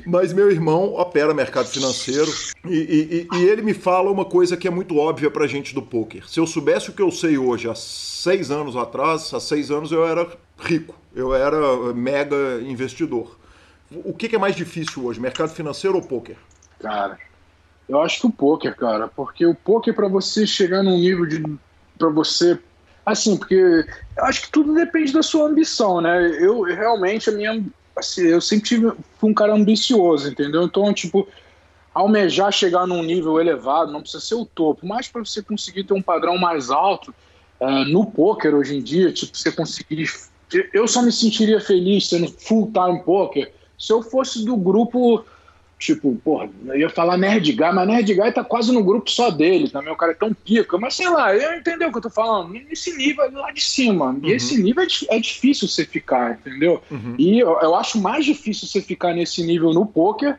Mas 0.06 0.34
meu 0.34 0.52
irmão 0.52 0.94
opera 0.96 1.34
mercado 1.34 1.68
financeiro 1.68 2.32
e, 2.66 3.28
e, 3.32 3.38
e, 3.38 3.44
ele 3.46 3.62
me 3.62 3.74
fala 3.74 4.10
uma 4.10 4.26
coisa 4.26 4.56
que 4.56 4.68
é 4.68 4.72
muito 4.72 4.98
óbvia 4.98 5.30
pra 5.30 5.48
gente 5.48 5.74
do 5.74 5.82
poker. 5.82 6.28
Se 6.28 6.40
eu 6.40 6.48
soubesse 6.48 6.90
o 6.90 6.94
que 6.94 7.02
eu 7.02 7.12
sei 7.12 7.38
hoje, 7.38 7.70
há 7.70 7.76
seis 7.76 8.52
anos 8.52 8.76
atrás, 8.76 9.34
há 9.34 9.40
seis 9.40 9.70
anos 9.72 9.92
eu 9.92 10.06
era 10.06 10.28
rico, 10.58 10.96
eu 11.16 11.34
era 11.34 11.60
mega 11.94 12.62
investidor. 12.62 13.38
O 13.92 14.14
que, 14.14 14.30
que 14.30 14.36
é 14.36 14.40
mais 14.40 14.56
difícil 14.56 15.06
hoje, 15.06 15.20
mercado 15.20 15.50
financeiro 15.50 15.98
ou 15.98 16.04
poker? 16.04 16.38
Cara, 16.80 17.18
eu 17.88 18.00
acho 18.02 18.22
que 18.22 18.28
o 18.28 18.32
poker, 18.32 18.76
cara, 18.76 19.08
porque 19.08 19.46
o 19.46 19.56
poker 19.56 19.94
para 19.94 20.08
você 20.08 20.46
chegar 20.46 20.84
num 20.84 20.98
nível 20.98 21.26
de 21.26 21.44
para 21.98 22.10
você 22.10 22.58
assim, 23.06 23.36
porque 23.36 23.56
eu 23.56 24.26
acho 24.26 24.44
que 24.44 24.52
tudo 24.52 24.74
depende 24.74 25.12
da 25.12 25.24
sua 25.24 25.48
ambição, 25.48 26.00
né? 26.00 26.30
Eu 26.40 26.62
realmente 26.62 27.30
a 27.30 27.34
minha 27.34 27.64
assim, 28.00 28.24
eu 28.24 28.42
sempre 28.42 28.68
tive 28.68 28.92
um 29.22 29.34
cara 29.34 29.54
ambicioso, 29.54 30.30
entendeu? 30.30 30.64
Então, 30.64 30.94
tipo, 30.94 31.28
almejar 31.94 32.52
chegar 32.52 32.88
num 32.88 33.04
nível 33.04 33.40
elevado, 33.40 33.92
não 33.92 34.02
precisa 34.02 34.24
ser 34.24 34.36
o 34.36 34.46
topo, 34.46 34.86
mas 34.86 35.08
para 35.08 35.24
você 35.24 35.42
conseguir 35.42 35.84
ter 35.84 35.94
um 35.94 36.02
padrão 36.02 36.38
mais 36.38 36.70
alto 36.70 37.14
é, 37.60 37.86
no 37.86 38.06
poker 38.06 38.56
hoje 38.56 38.78
em 38.78 38.82
dia, 38.82 39.12
tipo, 39.12 39.38
você 39.38 39.52
conseguir 39.52 40.08
eu 40.74 40.88
só 40.88 41.02
me 41.02 41.12
sentiria 41.12 41.62
feliz 41.62 42.08
sendo 42.08 42.28
full 42.28 42.72
time 42.72 43.04
poker 43.04 43.52
se 43.78 43.94
eu 43.94 44.02
fosse 44.02 44.44
do 44.44 44.58
grupo 44.58 45.24
Tipo, 45.80 46.14
porra, 46.26 46.50
eu 46.68 46.76
ia 46.76 46.90
falar 46.90 47.18
Nerd 47.18 47.54
Guy, 47.54 47.72
mas 47.74 47.88
Nerd 47.88 48.14
Guy 48.14 48.32
tá 48.34 48.44
quase 48.44 48.70
no 48.70 48.84
grupo 48.84 49.10
só 49.10 49.32
dele 49.32 49.70
também. 49.70 49.94
O 49.94 49.96
cara 49.96 50.12
é 50.12 50.16
tão 50.16 50.34
pica. 50.34 50.78
Mas 50.78 50.94
sei 50.94 51.10
lá, 51.10 51.34
eu 51.34 51.58
entendeu 51.58 51.88
o 51.88 51.92
que 51.94 51.98
eu 52.00 52.02
tô 52.02 52.10
falando. 52.10 52.52
Nesse 52.52 52.94
nível 52.98 53.32
lá 53.32 53.50
de 53.52 53.64
cima. 53.64 54.08
Uhum. 54.08 54.20
E 54.24 54.34
esse 54.34 54.62
nível 54.62 54.84
é, 54.84 55.16
é, 55.16 55.20
difícil 55.20 55.70
você 55.70 55.86
ficar, 55.86 56.34
entendeu? 56.34 56.84
Uhum. 56.92 57.16
E 57.18 57.40
eu, 57.40 57.58
eu, 57.62 57.76
acho 57.76 57.98
mais 57.98 58.26
difícil 58.26 58.68
você 58.68 58.82
ficar 58.82 59.14
nesse 59.14 59.42
nível 59.42 59.72
no 59.72 59.86
poker 59.86 60.38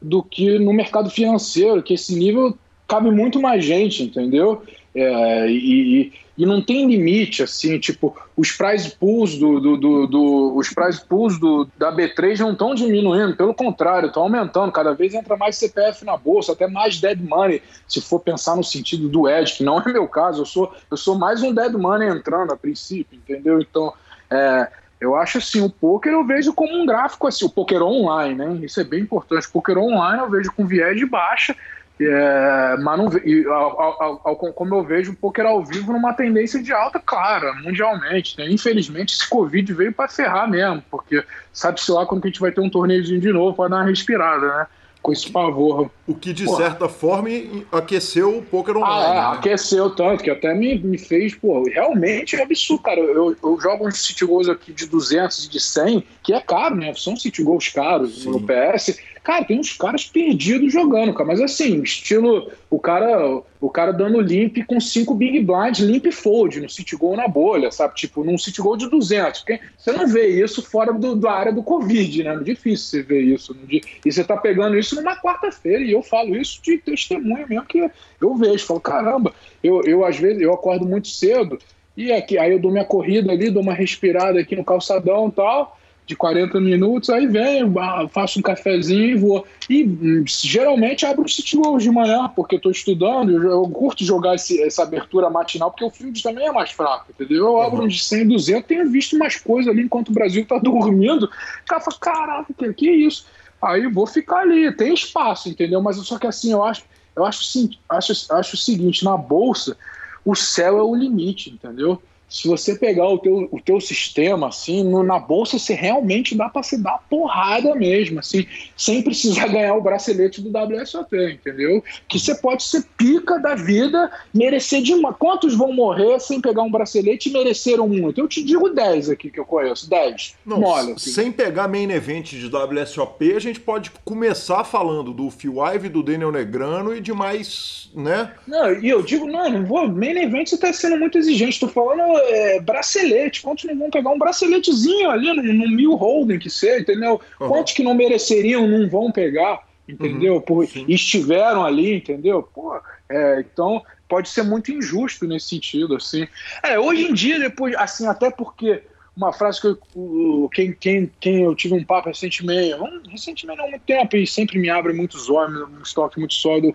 do 0.00 0.22
que 0.22 0.56
no 0.56 0.72
mercado 0.72 1.10
financeiro, 1.10 1.82
que 1.82 1.94
esse 1.94 2.14
nível 2.14 2.56
cabe 2.86 3.10
muito 3.10 3.40
mais 3.40 3.64
gente, 3.64 4.04
entendeu? 4.04 4.62
É, 4.98 5.50
e, 5.50 6.10
e 6.38 6.46
não 6.46 6.62
tem 6.62 6.86
limite, 6.86 7.42
assim, 7.42 7.78
tipo, 7.78 8.16
os 8.34 8.50
prize 8.50 8.90
pools 8.96 9.36
do, 9.38 9.60
do, 9.60 9.76
do, 9.76 10.06
do 10.06 10.56
os 10.56 10.70
prize 10.70 11.04
pools 11.04 11.38
do, 11.38 11.68
da 11.76 11.94
B3 11.94 12.38
não 12.38 12.52
estão 12.52 12.74
diminuindo, 12.74 13.36
pelo 13.36 13.52
contrário, 13.52 14.06
estão 14.06 14.22
aumentando, 14.22 14.72
cada 14.72 14.94
vez 14.94 15.12
entra 15.12 15.36
mais 15.36 15.56
CPF 15.56 16.02
na 16.02 16.16
bolsa, 16.16 16.52
até 16.52 16.66
mais 16.66 16.98
dead 16.98 17.20
money, 17.20 17.62
se 17.86 18.00
for 18.00 18.20
pensar 18.20 18.56
no 18.56 18.64
sentido 18.64 19.06
do 19.06 19.28
Ed, 19.28 19.52
que 19.52 19.62
não 19.62 19.78
é 19.78 19.92
meu 19.92 20.08
caso, 20.08 20.42
eu 20.42 20.46
sou, 20.46 20.74
eu 20.90 20.96
sou 20.96 21.18
mais 21.18 21.42
um 21.42 21.52
dead 21.52 21.72
money 21.74 22.08
entrando 22.08 22.54
a 22.54 22.56
princípio, 22.56 23.18
entendeu? 23.18 23.60
Então, 23.60 23.92
é, 24.30 24.68
eu 24.98 25.14
acho 25.14 25.38
assim, 25.38 25.60
o 25.60 25.68
poker 25.68 26.12
eu 26.12 26.24
vejo 26.24 26.54
como 26.54 26.74
um 26.74 26.86
gráfico 26.86 27.26
assim, 27.26 27.44
o 27.44 27.50
poker 27.50 27.82
online, 27.82 28.34
né? 28.34 28.58
Isso 28.62 28.80
é 28.80 28.84
bem 28.84 29.00
importante. 29.00 29.46
O 29.46 29.52
poker 29.52 29.76
online 29.76 30.22
eu 30.22 30.30
vejo 30.30 30.50
com 30.52 30.66
viés 30.66 30.96
de 30.96 31.04
baixa, 31.04 31.54
é, 31.98 32.76
mas 32.78 32.98
não, 32.98 33.06
ao, 33.54 34.02
ao, 34.02 34.20
ao, 34.24 34.36
como 34.36 34.74
eu 34.74 34.84
vejo 34.84 35.12
o 35.12 35.16
poker 35.16 35.46
ao 35.46 35.64
vivo 35.64 35.92
numa 35.92 36.12
tendência 36.12 36.62
de 36.62 36.70
alta 36.70 37.00
clara, 37.00 37.54
mundialmente. 37.54 38.36
Né? 38.36 38.50
Infelizmente, 38.50 39.14
esse 39.14 39.28
Covid 39.28 39.72
veio 39.72 39.92
para 39.92 40.08
ferrar 40.08 40.48
mesmo, 40.48 40.82
porque 40.90 41.24
sabe-se 41.52 41.90
lá 41.90 42.04
quando 42.04 42.24
a 42.24 42.26
gente 42.26 42.40
vai 42.40 42.52
ter 42.52 42.60
um 42.60 42.68
torneiozinho 42.68 43.20
de 43.20 43.32
novo 43.32 43.56
para 43.56 43.70
dar 43.70 43.76
uma 43.76 43.88
respirada, 43.88 44.46
né? 44.46 44.66
Com 45.00 45.12
esse 45.12 45.30
pavor. 45.30 45.88
O 46.04 46.14
que, 46.16 46.32
de 46.32 46.46
Porra. 46.46 46.64
certa 46.64 46.88
forma, 46.88 47.28
aqueceu 47.70 48.38
o 48.38 48.42
poker 48.42 48.76
online. 48.76 49.04
Ah, 49.04 49.10
é, 49.10 49.14
né? 49.14 49.38
aqueceu 49.38 49.88
tanto, 49.90 50.24
que 50.24 50.28
até 50.28 50.52
me, 50.52 50.76
me 50.80 50.98
fez, 50.98 51.32
pô, 51.32 51.62
realmente 51.62 52.34
é 52.34 52.42
absurdo, 52.42 52.82
cara. 52.82 52.98
Eu, 52.98 53.36
eu 53.40 53.60
jogo 53.60 53.86
uns 53.86 54.04
city 54.04 54.24
goals 54.26 54.48
aqui 54.48 54.72
de 54.72 54.84
200 54.86 55.44
e 55.44 55.48
de 55.48 55.60
100, 55.60 56.04
que 56.24 56.34
é 56.34 56.40
caro, 56.40 56.74
né? 56.74 56.92
São 56.96 57.16
city 57.16 57.44
goals 57.44 57.68
caros 57.68 58.24
Sim. 58.24 58.32
no 58.32 58.40
PS 58.40 58.98
Cara, 59.26 59.44
tem 59.44 59.58
uns 59.58 59.72
caras 59.72 60.04
perdidos 60.04 60.72
jogando, 60.72 61.12
cara. 61.12 61.26
Mas 61.26 61.40
assim, 61.40 61.82
estilo 61.82 62.48
o 62.70 62.78
cara, 62.78 63.42
o 63.60 63.68
cara 63.68 63.90
dando 63.90 64.20
limp 64.20 64.58
com 64.68 64.78
cinco 64.78 65.16
big 65.16 65.40
blinds, 65.40 65.80
limp 65.80 66.06
fold 66.12 66.60
no 66.60 66.70
City 66.70 66.94
Goal 66.94 67.16
na 67.16 67.26
bolha, 67.26 67.72
sabe? 67.72 67.96
Tipo, 67.96 68.22
num 68.22 68.38
City 68.38 68.62
Goal 68.62 68.76
de 68.76 68.88
200. 68.88 69.40
Porque 69.40 69.58
você 69.76 69.90
não 69.90 70.06
vê 70.06 70.28
isso 70.28 70.62
fora 70.62 70.92
do, 70.92 71.16
da 71.16 71.32
área 71.32 71.52
do 71.52 71.60
Covid, 71.60 72.22
né? 72.22 72.34
É 72.34 72.38
difícil 72.38 72.86
você 72.86 73.02
ver 73.02 73.22
isso. 73.22 73.56
E 73.68 74.12
você 74.12 74.22
tá 74.22 74.36
pegando 74.36 74.78
isso 74.78 74.94
numa 74.94 75.20
quarta-feira. 75.20 75.82
E 75.82 75.90
eu 75.90 76.04
falo 76.04 76.36
isso 76.36 76.62
de 76.62 76.78
testemunho 76.78 77.48
mesmo, 77.48 77.66
que 77.66 77.90
eu 78.20 78.36
vejo. 78.36 78.64
Falo, 78.64 78.78
caramba, 78.78 79.34
eu, 79.60 79.82
eu 79.82 80.04
às 80.04 80.16
vezes 80.16 80.40
eu 80.40 80.54
acordo 80.54 80.86
muito 80.86 81.08
cedo. 81.08 81.58
E 81.96 82.12
aqui, 82.12 82.38
aí 82.38 82.52
eu 82.52 82.60
dou 82.60 82.70
minha 82.70 82.84
corrida 82.84 83.32
ali, 83.32 83.50
dou 83.50 83.60
uma 83.64 83.74
respirada 83.74 84.38
aqui 84.38 84.54
no 84.54 84.64
calçadão 84.64 85.26
e 85.26 85.32
tal 85.32 85.76
de 86.06 86.14
40 86.14 86.60
minutos, 86.60 87.10
aí 87.10 87.26
venho, 87.26 87.74
faço 88.10 88.38
um 88.38 88.42
cafezinho 88.42 89.04
e 89.04 89.14
vou. 89.16 89.44
E 89.68 89.84
hum, 89.84 90.24
geralmente 90.26 91.04
abro 91.04 91.24
o 91.24 91.28
City 91.28 91.56
Goals 91.56 91.82
de 91.82 91.90
manhã, 91.90 92.30
porque 92.34 92.56
estou 92.56 92.70
estudando, 92.70 93.32
eu, 93.32 93.50
eu, 93.50 93.68
curto 93.68 94.04
jogar 94.04 94.36
esse, 94.36 94.62
essa 94.62 94.84
abertura 94.84 95.28
matinal, 95.28 95.70
porque 95.70 95.84
o 95.84 95.90
field 95.90 96.22
também 96.22 96.46
é 96.46 96.52
mais 96.52 96.70
fraco, 96.70 97.06
entendeu? 97.10 97.46
Eu 97.46 97.60
abro 97.60 97.82
uhum. 97.82 97.88
de 97.88 97.98
100, 97.98 98.28
200, 98.28 98.66
tenho 98.66 98.88
visto 98.88 99.18
mais 99.18 99.36
coisas 99.36 99.70
ali 99.70 99.82
enquanto 99.82 100.10
o 100.10 100.12
Brasil 100.12 100.42
está 100.42 100.58
dormindo. 100.62 101.24
O 101.24 101.66
cara 101.66 101.80
fala, 101.80 101.98
caraca, 101.98 102.54
que, 102.56 102.72
que 102.72 102.90
isso? 102.90 103.26
aí 103.60 103.86
vou 103.88 104.06
ficar 104.06 104.40
ali, 104.40 104.70
tem 104.72 104.94
espaço, 104.94 105.48
entendeu? 105.48 105.80
Mas 105.82 105.96
só 105.96 106.18
que 106.18 106.26
assim, 106.26 106.52
eu 106.52 106.62
acho, 106.62 106.84
eu 107.16 107.24
acho, 107.24 107.70
acho, 107.88 108.32
acho 108.32 108.54
o 108.54 108.58
seguinte, 108.58 109.04
na 109.04 109.16
bolsa, 109.16 109.76
o 110.24 110.34
céu 110.34 110.78
é 110.78 110.82
o 110.82 110.94
limite, 110.94 111.50
entendeu? 111.50 112.00
Se 112.28 112.48
você 112.48 112.74
pegar 112.74 113.08
o 113.08 113.18
teu, 113.18 113.48
o 113.52 113.60
teu 113.60 113.80
sistema, 113.80 114.48
assim, 114.48 114.82
no, 114.82 115.02
na 115.02 115.18
bolsa, 115.18 115.58
você 115.58 115.74
realmente 115.74 116.34
dá 116.34 116.48
para 116.48 116.62
se 116.62 116.76
dar 116.76 116.98
porrada 117.08 117.74
mesmo, 117.74 118.18
assim, 118.18 118.46
sem 118.76 119.02
precisar 119.02 119.46
ganhar 119.48 119.74
o 119.74 119.80
bracelete 119.80 120.42
do 120.42 120.50
WSOP, 120.50 121.16
entendeu? 121.32 121.82
Que 122.08 122.18
você 122.18 122.34
pode 122.34 122.64
ser 122.64 122.84
pica 122.96 123.38
da 123.38 123.54
vida, 123.54 124.10
merecer 124.34 124.82
de 124.82 124.92
uma. 124.92 125.12
Quantos 125.12 125.54
vão 125.54 125.72
morrer 125.72 126.18
sem 126.20 126.40
pegar 126.40 126.62
um 126.62 126.70
bracelete 126.70 127.28
e 127.28 127.32
mereceram 127.32 127.88
muito? 127.88 128.20
Eu 128.20 128.28
te 128.28 128.42
digo 128.42 128.68
10 128.68 129.10
aqui 129.10 129.30
que 129.30 129.38
eu 129.38 129.44
conheço, 129.44 129.88
10. 129.88 130.34
Não, 130.44 130.60
Mole, 130.60 130.92
assim. 130.92 131.10
Sem 131.10 131.32
pegar 131.32 131.68
main 131.68 131.90
event 131.90 132.30
de 132.30 132.50
WSOP, 132.54 133.34
a 133.34 133.40
gente 133.40 133.60
pode 133.60 133.92
começar 134.04 134.64
falando 134.64 135.12
do 135.12 135.30
Phil 135.30 135.64
Ive, 135.64 135.88
do 135.88 136.02
Daniel 136.02 136.32
Negrano 136.32 136.94
e 136.94 137.00
de 137.00 137.12
mais, 137.12 137.88
né? 137.94 138.32
Não, 138.46 138.72
e 138.72 138.88
eu 138.88 139.02
digo, 139.02 139.26
não, 139.26 139.48
não 139.48 139.64
vou. 139.64 139.88
Main 139.88 140.18
event 140.18 140.48
você 140.48 140.58
tá 140.58 140.72
sendo 140.72 140.98
muito 140.98 141.16
exigente, 141.18 141.60
tô 141.60 141.68
falando 141.68 142.15
é, 142.18 142.60
bracelete. 142.60 143.42
Quantos 143.42 143.64
não 143.64 143.78
vão 143.78 143.90
pegar 143.90 144.10
um 144.10 144.18
braceletezinho 144.18 145.10
ali 145.10 145.32
no, 145.32 145.42
no 145.42 145.68
mil 145.68 145.94
holding 145.94 146.38
que 146.38 146.50
seja, 146.50 146.80
entendeu? 146.80 147.20
Uhum. 147.40 147.48
Quantos 147.48 147.72
que 147.72 147.82
não 147.82 147.94
mereceriam 147.94 148.66
não 148.66 148.88
vão 148.88 149.10
pegar, 149.10 149.66
entendeu? 149.88 150.34
Uhum. 150.34 150.40
Por, 150.40 150.68
estiveram 150.88 151.64
ali, 151.64 151.96
entendeu? 151.96 152.42
Pô, 152.42 152.80
é, 153.08 153.40
então 153.40 153.82
pode 154.08 154.28
ser 154.28 154.42
muito 154.42 154.70
injusto 154.70 155.26
nesse 155.26 155.48
sentido, 155.48 155.96
assim. 155.96 156.26
É, 156.62 156.78
hoje 156.78 157.02
em 157.02 157.14
dia, 157.14 157.38
depois, 157.38 157.74
assim, 157.76 158.06
até 158.06 158.30
porque 158.30 158.82
uma 159.16 159.32
frase 159.32 159.60
que 159.60 159.66
eu, 159.66 160.50
quem, 160.52 160.72
quem, 160.72 161.10
quem 161.18 161.42
eu 161.42 161.54
tive 161.54 161.74
um 161.74 161.82
papo 161.82 162.08
recentemente, 162.08 162.74
um, 162.74 163.02
recentemente 163.08 163.56
não 163.56 163.64
há 163.64 163.70
muito 163.70 163.82
tempo, 163.82 164.16
e 164.16 164.26
sempre 164.26 164.58
me 164.58 164.68
abre 164.68 164.92
muitos 164.92 165.30
olhos, 165.30 165.68
um 165.68 165.82
estoque 165.82 166.18
muito 166.18 166.34
sólido, 166.34 166.74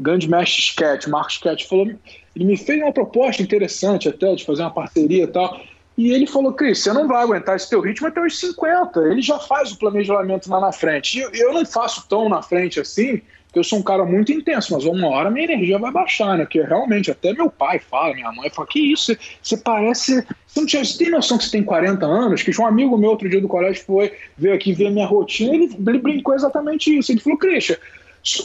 grande 0.00 0.28
mestre 0.28 0.62
Sketch, 0.62 1.06
Marcos 1.06 1.34
Sketch, 1.34 1.68
falou, 1.68 1.92
ele 2.34 2.44
me 2.44 2.56
fez 2.56 2.82
uma 2.82 2.92
proposta 2.92 3.42
interessante 3.42 4.08
até 4.08 4.34
de 4.34 4.44
fazer 4.44 4.62
uma 4.62 4.70
parceria 4.70 5.24
e 5.24 5.26
tal. 5.26 5.60
E 5.96 6.10
ele 6.10 6.26
falou, 6.26 6.52
Cris, 6.52 6.78
você 6.78 6.92
não 6.92 7.06
vai 7.06 7.22
aguentar 7.22 7.56
esse 7.56 7.68
teu 7.68 7.80
ritmo 7.80 8.06
até 8.06 8.20
os 8.20 8.40
50. 8.40 8.98
Ele 9.00 9.20
já 9.20 9.38
faz 9.38 9.72
o 9.72 9.78
planejamento 9.78 10.48
lá 10.48 10.60
na 10.60 10.72
frente. 10.72 11.18
E 11.18 11.40
eu, 11.40 11.52
não 11.52 11.66
faço 11.66 12.08
tão 12.08 12.30
na 12.30 12.40
frente 12.40 12.80
assim, 12.80 13.20
porque 13.44 13.58
eu 13.58 13.64
sou 13.64 13.78
um 13.78 13.82
cara 13.82 14.02
muito 14.06 14.32
intenso, 14.32 14.72
mas 14.72 14.86
uma 14.86 15.06
hora 15.08 15.30
minha 15.30 15.44
energia 15.44 15.78
vai 15.78 15.92
baixar, 15.92 16.38
né? 16.38 16.46
Que 16.46 16.62
realmente, 16.62 17.10
até 17.10 17.34
meu 17.34 17.50
pai 17.50 17.78
fala, 17.78 18.14
minha 18.14 18.32
mãe 18.32 18.48
fala, 18.48 18.66
que 18.66 18.80
isso, 18.80 19.14
você 19.42 19.58
parece. 19.58 20.26
Você 20.46 20.60
não 20.60 20.66
tinha, 20.66 20.82
você 20.82 20.96
tem 20.96 21.10
noção 21.10 21.36
que 21.36 21.44
você 21.44 21.50
tem 21.50 21.62
40 21.62 22.06
anos? 22.06 22.42
Que 22.42 22.58
um 22.58 22.66
amigo 22.66 22.96
meu 22.96 23.10
outro 23.10 23.28
dia 23.28 23.40
do 23.40 23.48
colégio 23.48 23.84
foi, 23.84 24.12
veio 24.38 24.54
aqui 24.54 24.72
ver 24.72 24.90
minha 24.90 25.06
rotina, 25.06 25.54
ele, 25.54 25.98
brincou 25.98 26.34
exatamente 26.34 26.96
isso. 26.96 27.12
Ele 27.12 27.20
falou, 27.20 27.38
Christian, 27.38 27.76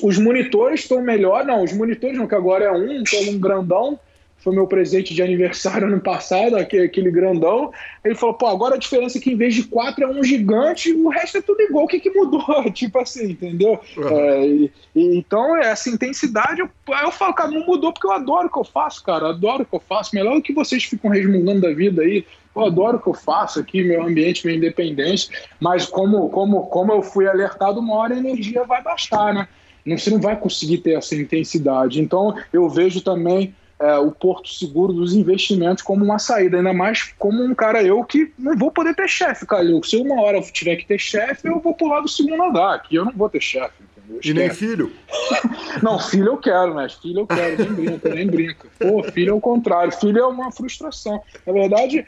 os 0.02 0.18
monitores 0.18 0.82
estão 0.82 1.02
melhor, 1.02 1.46
não, 1.46 1.64
os 1.64 1.74
monitores 1.74 2.18
não, 2.18 2.28
que 2.28 2.36
agora 2.36 2.66
é 2.66 2.72
um, 2.72 2.92
então 2.92 3.20
um 3.30 3.40
grandão, 3.40 4.00
foi 4.48 4.54
meu 4.54 4.68
presente 4.68 5.14
de 5.14 5.22
aniversário 5.22 5.88
ano 5.88 6.00
passado, 6.00 6.56
aquele, 6.56 7.12
grandão. 7.12 7.72
Ele 8.04 8.16
falou, 8.16 8.36
pô, 8.36 8.48
agora 8.48 8.76
a 8.76 8.78
diferença 8.78 9.18
é 9.18 9.22
que 9.22 9.32
em 9.32 9.36
vez 9.36 9.54
de 9.54 9.64
quatro 9.64 10.04
é 10.04 10.08
um 10.08 10.24
gigante, 10.24 10.94
o 10.94 11.10
resto 11.10 11.40
é 11.40 11.42
tudo 11.42 11.62
igual. 11.62 11.86
O 11.86 11.88
que, 11.88 12.00
que 12.00 12.10
mudou? 12.10 12.46
tipo 12.72 12.98
assim, 13.00 13.32
entendeu? 13.32 13.80
Uhum. 13.98 14.08
É, 14.08 14.48
e, 14.48 14.72
e, 14.96 15.18
então, 15.18 15.58
essa 15.58 15.90
intensidade, 15.90 16.62
eu, 16.62 16.70
eu 17.04 17.12
falo, 17.12 17.34
cara, 17.34 17.52
não 17.52 17.66
mudou 17.66 17.92
porque 17.92 18.08
eu 18.08 18.12
adoro 18.12 18.48
o 18.48 18.52
que 18.52 18.60
eu 18.60 18.64
faço, 18.64 19.04
cara. 19.04 19.30
Adoro 19.30 19.64
o 19.64 19.66
que 19.66 19.76
eu 19.76 19.82
faço. 19.82 20.16
Melhor 20.16 20.36
do 20.36 20.42
que 20.42 20.54
vocês 20.54 20.84
ficam 20.84 21.12
resmungando 21.12 21.62
da 21.62 21.74
vida 21.74 22.02
aí. 22.02 22.26
Eu 22.56 22.66
adoro 22.66 22.98
o 22.98 23.02
que 23.02 23.08
eu 23.08 23.14
faço 23.14 23.60
aqui, 23.60 23.84
meu 23.84 24.02
ambiente, 24.02 24.46
minha 24.46 24.58
independência. 24.58 25.36
Mas 25.60 25.86
como, 25.86 26.30
como, 26.30 26.68
como 26.68 26.92
eu 26.92 27.04
fui 27.04 27.28
alertado, 27.28 27.80
uma 27.80 27.96
hora 27.96 28.16
a 28.16 28.18
energia 28.18 28.64
vai 28.64 28.82
baixar, 28.82 29.34
né? 29.34 29.48
Você 29.96 30.10
não 30.10 30.20
vai 30.20 30.36
conseguir 30.36 30.80
ter 30.80 30.98
essa 30.98 31.16
intensidade. 31.16 32.02
Então, 32.02 32.36
eu 32.52 32.70
vejo 32.70 33.02
também 33.02 33.54
é, 33.80 33.98
o 33.98 34.12
porto 34.12 34.50
seguro 34.50 34.92
dos 34.92 35.14
investimentos 35.14 35.84
como 35.84 36.04
uma 36.04 36.18
saída, 36.18 36.58
ainda 36.58 36.74
mais 36.74 37.14
como 37.18 37.44
um 37.44 37.54
cara 37.54 37.84
eu 37.84 38.04
que 38.04 38.34
não 38.38 38.58
vou 38.58 38.72
poder 38.72 38.96
ter 38.96 39.08
chefe, 39.08 39.46
Calil. 39.46 39.84
Se 39.84 39.98
uma 39.98 40.22
hora 40.22 40.38
eu 40.38 40.42
tiver 40.52 40.78
que 40.78 40.86
ter 40.86 41.00
chefe, 41.00 41.48
eu 41.48 41.60
vou 41.60 41.76
pular 41.76 42.02
do 42.02 42.08
segundo 42.08 42.42
andar, 42.44 42.76
aqui 42.76 42.96
eu 42.96 43.06
não 43.06 43.14
vou 43.14 43.30
ter 43.30 43.42
chefe. 43.42 43.88
E 44.24 44.34
nem 44.34 44.50
filho? 44.50 44.92
não, 45.84 46.00
filho 46.00 46.28
eu 46.28 46.38
quero, 46.38 46.74
mas 46.74 46.94
filho 46.94 47.20
eu 47.20 47.28
quero, 47.28 47.58
nem 47.58 47.74
brinca, 47.74 48.16
nem 48.16 48.28
brinca. 48.28 48.68
Pô, 48.80 49.04
filho 49.04 49.32
é 49.32 49.34
o 49.34 49.42
contrário, 49.42 49.92
filho 49.92 50.20
é 50.20 50.26
uma 50.26 50.52
frustração. 50.52 51.22
Na 51.46 51.54
verdade, 51.54 52.06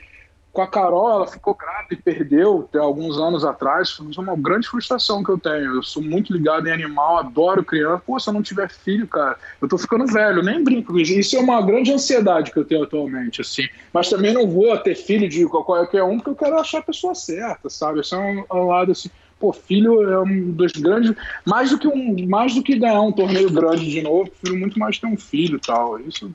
com 0.52 0.62
a 0.62 0.68
Carol, 0.68 1.12
ela 1.12 1.28
ficou 1.28 1.54
grávida 1.54 1.94
e 1.94 1.96
perdeu 1.96 2.68
até 2.68 2.80
alguns 2.80 3.20
anos 3.20 3.46
atrás. 3.46 3.92
Foi 3.92 4.06
uma 4.18 4.36
grande 4.36 4.68
frustração 4.68 5.24
que 5.24 5.30
eu 5.30 5.38
tenho. 5.38 5.76
Eu 5.76 5.84
sou 5.84 6.02
muito 6.02 6.34
ligado 6.34 6.68
em 6.68 6.72
animal, 6.72 7.18
adoro 7.18 7.64
criança. 7.64 8.04
Pô, 8.06 8.20
se 8.20 8.30
eu 8.30 8.34
não 8.34 8.42
tiver 8.42 8.70
filho, 8.70 9.08
cara, 9.08 9.38
eu 9.62 9.68
tô 9.68 9.78
ficando 9.78 10.08
velho, 10.08 10.42
nem 10.42 10.64
brinco. 10.64 11.00
Isso 11.00 11.36
é 11.36 11.40
uma 11.40 11.62
grande 11.62 11.94
ansiedade 11.94 12.52
que 12.52 12.58
eu 12.58 12.66
tenho 12.66 12.84
atualmente, 12.84 13.42
assim. 13.42 13.68
Mas 13.94 14.10
também 14.10 14.34
não 14.34 14.50
vou 14.50 14.76
ter 14.78 14.96
filho 14.96 15.30
de 15.30 15.46
qualquer 15.46 16.04
um, 16.04 16.18
porque 16.18 16.32
eu 16.32 16.36
quero 16.36 16.60
achar 16.60 16.80
a 16.80 16.84
pessoa 16.84 17.14
certa, 17.14 17.70
sabe? 17.70 18.00
Esse 18.00 18.16
é 18.16 18.18
um, 18.18 18.44
um 18.52 18.68
lado 18.68 18.92
assim. 18.92 19.10
Pô, 19.40 19.54
filho 19.54 20.04
é 20.04 20.20
um 20.20 20.52
dos 20.52 20.74
grandes. 20.74 21.14
Mais 21.46 21.70
do 21.70 21.78
que 21.78 21.88
um, 21.88 22.28
mais 22.28 22.54
do 22.54 22.62
que 22.62 22.78
ganhar 22.78 23.02
um 23.02 23.12
torneio 23.12 23.50
grande 23.50 23.90
de 23.90 24.02
novo, 24.02 24.30
prefiro 24.30 24.60
muito 24.60 24.78
mais 24.78 24.98
ter 24.98 25.08
um 25.08 25.16
filho 25.16 25.56
e 25.56 25.62
tal. 25.62 25.98
Isso, 26.02 26.30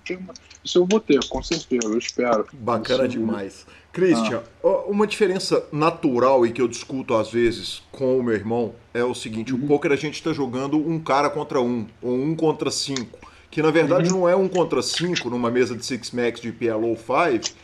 isso 0.65 0.79
eu 0.79 0.87
vou 0.87 1.01
ter, 1.01 1.21
com 1.29 1.43
certeza, 1.43 1.87
eu 1.87 1.99
espero. 1.99 2.47
Bacana 2.55 3.05
isso, 3.05 3.19
demais. 3.19 3.67
Christian, 3.95 4.43
ah. 4.63 4.69
uma 4.89 5.07
diferença 5.07 5.65
natural 5.73 6.45
e 6.45 6.51
que 6.51 6.61
eu 6.61 6.67
discuto 6.67 7.15
às 7.15 7.31
vezes 7.31 7.81
com 7.93 8.19
o 8.19 8.23
meu 8.23 8.35
irmão 8.35 8.75
é 8.93 9.05
o 9.05 9.15
seguinte: 9.15 9.55
uhum. 9.55 9.65
o 9.65 9.69
poker 9.69 9.93
a 9.93 9.97
gente 9.97 10.15
está 10.15 10.33
jogando 10.33 10.77
um 10.77 10.99
cara 10.99 11.31
contra 11.31 11.61
um, 11.61 11.87
ou 12.03 12.13
um 12.13 12.35
contra 12.35 12.71
cinco, 12.73 13.19
que 13.51 13.63
na 13.63 13.71
verdade 13.71 14.11
uhum. 14.11 14.21
não 14.21 14.29
é 14.29 14.35
um 14.35 14.49
contra 14.49 14.83
cinco 14.83 15.31
numa 15.31 15.51
mesa 15.51 15.77
de 15.77 15.87
Six 15.87 16.11
Max 16.11 16.41
de 16.41 16.51
PLO 16.51 16.97
5, 16.97 17.55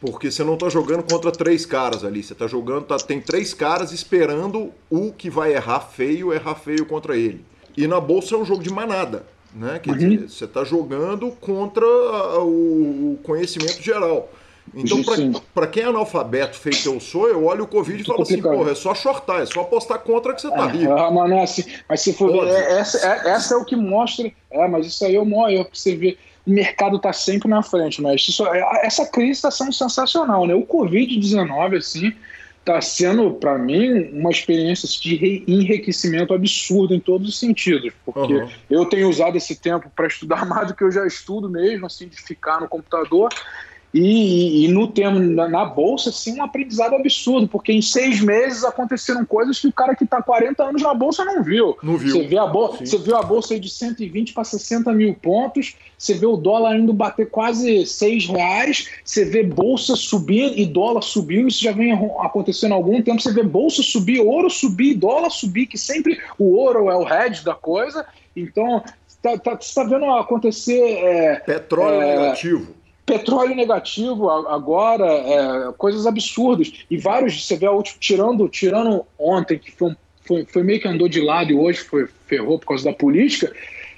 porque 0.00 0.28
você 0.28 0.42
não 0.42 0.54
está 0.54 0.68
jogando 0.68 1.04
contra 1.04 1.30
três 1.30 1.64
caras 1.64 2.04
ali, 2.04 2.22
você 2.22 2.32
está 2.32 2.48
jogando, 2.48 2.86
tá, 2.86 2.96
tem 2.96 3.20
três 3.20 3.54
caras 3.54 3.92
esperando 3.92 4.72
o 4.90 5.12
que 5.12 5.30
vai 5.30 5.54
errar 5.54 5.80
feio, 5.80 6.32
errar 6.32 6.56
feio 6.56 6.84
contra 6.84 7.16
ele. 7.16 7.44
E 7.76 7.86
na 7.86 8.00
bolsa 8.00 8.34
é 8.34 8.38
um 8.38 8.44
jogo 8.44 8.62
de 8.62 8.72
manada. 8.72 9.24
Né? 9.54 9.78
Quer 9.80 9.92
uhum. 9.92 9.98
dizer, 9.98 10.28
você 10.28 10.44
está 10.44 10.64
jogando 10.64 11.30
contra 11.32 11.84
o 11.84 13.18
conhecimento 13.22 13.82
geral. 13.82 14.30
Então, 14.74 15.02
para 15.52 15.66
quem 15.66 15.82
é 15.82 15.86
analfabeto 15.86 16.56
feito 16.56 16.86
eu 16.86 17.00
sou, 17.00 17.28
eu 17.28 17.44
olho 17.44 17.64
o 17.64 17.66
Covid 17.66 18.00
e 18.00 18.06
falo 18.06 18.22
assim, 18.22 18.40
porra, 18.40 18.70
é 18.70 18.74
só 18.74 18.94
shortar, 18.94 19.42
é 19.42 19.46
só 19.46 19.62
apostar 19.62 19.98
contra 20.00 20.32
que 20.32 20.42
você 20.42 20.50
tá 20.50 20.68
é, 20.68 20.72
rico. 20.72 20.92
Ah, 20.92 21.10
mas, 21.10 21.30
é 21.32 21.42
assim, 21.42 21.64
mas 21.88 22.00
se 22.00 22.12
for 22.12 22.32
ver, 22.32 22.50
é, 22.50 22.78
essa, 22.78 23.06
é, 23.06 23.30
essa 23.30 23.54
é 23.54 23.56
o 23.56 23.64
que 23.64 23.74
mostra. 23.74 24.30
É, 24.50 24.68
mas 24.68 24.86
isso 24.86 25.04
aí 25.04 25.16
é 25.16 25.20
o 25.20 25.26
maior 25.26 25.64
que 25.64 25.78
você 25.78 25.96
vê. 25.96 26.16
O 26.46 26.50
mercado 26.50 26.96
está 26.96 27.12
sempre 27.12 27.48
na 27.48 27.62
frente, 27.62 28.00
mas 28.00 28.26
isso, 28.26 28.46
é, 28.46 28.86
essa 28.86 29.06
crise 29.06 29.32
está 29.32 29.50
sendo 29.50 29.72
sensacional, 29.72 30.46
né? 30.46 30.54
O 30.54 30.66
Covid-19, 30.66 31.76
assim, 31.76 32.12
está 32.60 32.80
sendo, 32.80 33.32
para 33.32 33.58
mim, 33.58 34.10
uma 34.12 34.30
experiência 34.30 34.88
de 34.88 35.44
enriquecimento 35.48 36.32
absurdo 36.32 36.94
em 36.94 37.00
todos 37.00 37.28
os 37.28 37.38
sentidos, 37.38 37.92
porque 38.04 38.34
uhum. 38.34 38.48
eu 38.68 38.84
tenho 38.86 39.08
usado 39.08 39.36
esse 39.36 39.56
tempo 39.56 39.90
para 39.94 40.06
estudar 40.06 40.44
mais 40.46 40.68
do 40.68 40.74
que 40.74 40.84
eu 40.84 40.92
já 40.92 41.06
estudo 41.06 41.48
mesmo, 41.48 41.86
assim, 41.86 42.06
de 42.06 42.16
ficar 42.16 42.60
no 42.60 42.68
computador, 42.68 43.30
e, 43.92 44.64
e, 44.64 44.68
no 44.68 44.86
termo 44.86 45.18
na, 45.18 45.48
na, 45.48 45.64
bolsa, 45.64 46.12
sim, 46.12 46.38
um 46.38 46.44
aprendizado 46.44 46.94
absurdo, 46.94 47.48
porque 47.48 47.72
em 47.72 47.82
seis 47.82 48.20
meses 48.20 48.62
aconteceram 48.62 49.24
coisas 49.24 49.58
que 49.58 49.66
o 49.66 49.72
cara 49.72 49.96
que 49.96 50.04
está 50.04 50.22
40 50.22 50.62
anos 50.62 50.82
na 50.82 50.94
bolsa 50.94 51.24
não 51.24 51.42
viu. 51.42 51.76
Não 51.82 51.96
viu. 51.96 52.12
Você 52.12 52.26
vê 52.28 52.38
a, 52.38 52.46
bo 52.46 52.68
você 52.68 52.98
viu 52.98 53.16
a 53.16 53.22
bolsa 53.22 53.58
de 53.58 53.68
120 53.68 54.32
para 54.32 54.44
60 54.44 54.92
mil 54.92 55.14
pontos, 55.14 55.74
você 55.98 56.14
vê 56.14 56.24
o 56.24 56.36
dólar 56.36 56.76
indo 56.76 56.92
bater 56.92 57.28
quase 57.30 57.84
6 57.84 58.26
reais, 58.26 58.88
você 59.04 59.24
vê 59.24 59.42
bolsa 59.42 59.96
subir 59.96 60.56
e 60.56 60.64
dólar 60.66 61.02
subiu, 61.02 61.48
isso 61.48 61.62
já 61.62 61.72
vem 61.72 61.92
acontecendo 62.20 62.72
há 62.72 62.76
algum 62.76 63.02
tempo. 63.02 63.20
Você 63.20 63.32
vê 63.32 63.42
bolsa 63.42 63.82
subir, 63.82 64.20
ouro 64.20 64.48
subir, 64.48 64.94
dólar 64.94 65.30
subir, 65.30 65.66
que 65.66 65.76
sempre 65.76 66.20
o 66.38 66.56
ouro 66.56 66.90
é 66.90 66.96
o 66.96 67.02
head 67.02 67.44
da 67.44 67.54
coisa. 67.54 68.06
Então, 68.36 68.84
tá, 69.20 69.36
tá, 69.36 69.56
você 69.56 69.68
está 69.68 69.82
vendo 69.82 70.04
acontecer. 70.04 70.80
É, 70.80 71.40
Petróleo 71.40 72.00
é, 72.02 72.16
negativo 72.16 72.79
petróleo 73.10 73.54
negativo 73.54 74.30
agora, 74.30 75.06
é, 75.06 75.72
coisas 75.76 76.06
absurdas. 76.06 76.72
E 76.88 76.96
vários, 76.96 77.44
você 77.44 77.56
vê 77.56 77.66
tirando, 77.98 78.48
tirando 78.48 79.04
ontem, 79.18 79.58
que 79.58 79.72
foi, 79.72 79.96
foi, 80.24 80.44
foi, 80.44 80.62
meio 80.62 80.80
que 80.80 80.88
andou 80.88 81.08
de 81.08 81.20
lado 81.20 81.50
e 81.50 81.54
hoje 81.54 81.80
foi, 81.80 82.08
ferrou 82.26 82.58
por 82.58 82.68
causa 82.68 82.84
da 82.84 82.92
política. 82.92 83.52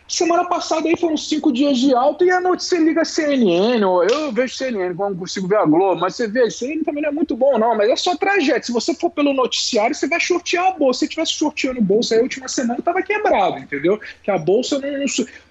Semana 0.09 0.45
passada 0.45 0.89
aí 0.89 0.97
foram 0.97 1.17
cinco 1.17 1.51
dias 1.51 1.79
de 1.79 1.95
alta 1.95 2.25
e 2.25 2.31
a 2.31 2.41
noite 2.41 2.65
você 2.65 2.79
liga 2.79 3.01
a 3.01 3.05
CNN, 3.05 3.83
ou 3.83 4.05
eu 4.05 4.31
vejo 4.31 4.55
CNN, 4.55 4.93
não 4.95 5.17
consigo 5.17 5.49
ver 5.49 5.57
a 5.57 5.65
Globo, 5.65 5.99
mas 5.99 6.17
você 6.17 6.29
vê, 6.29 6.51
CNN 6.51 6.85
também 6.85 7.03
não 7.03 7.09
é 7.09 7.13
muito 7.13 7.35
bom, 7.35 7.59
não, 7.59 7.75
mas 7.75 7.89
é 7.89 7.97
só 7.97 8.15
trajeto. 8.15 8.67
Se 8.67 8.73
você 8.73 8.95
for 8.95 9.09
pelo 9.09 9.33
noticiário, 9.33 9.95
você 9.95 10.07
vai 10.07 10.21
sortear 10.21 10.67
a 10.67 10.73
bolsa. 10.73 11.01
Se 11.01 11.09
tivesse 11.09 11.33
sorteando 11.33 11.81
bolsa 11.81 12.15
aí, 12.15 12.21
a 12.21 12.25
última 12.25 12.47
semana 12.47 12.79
estava 12.79 13.01
quebrado, 13.03 13.59
entendeu? 13.59 13.99
Que 14.23 14.31
a 14.31 14.37
bolsa 14.37 14.79
não. 14.79 15.05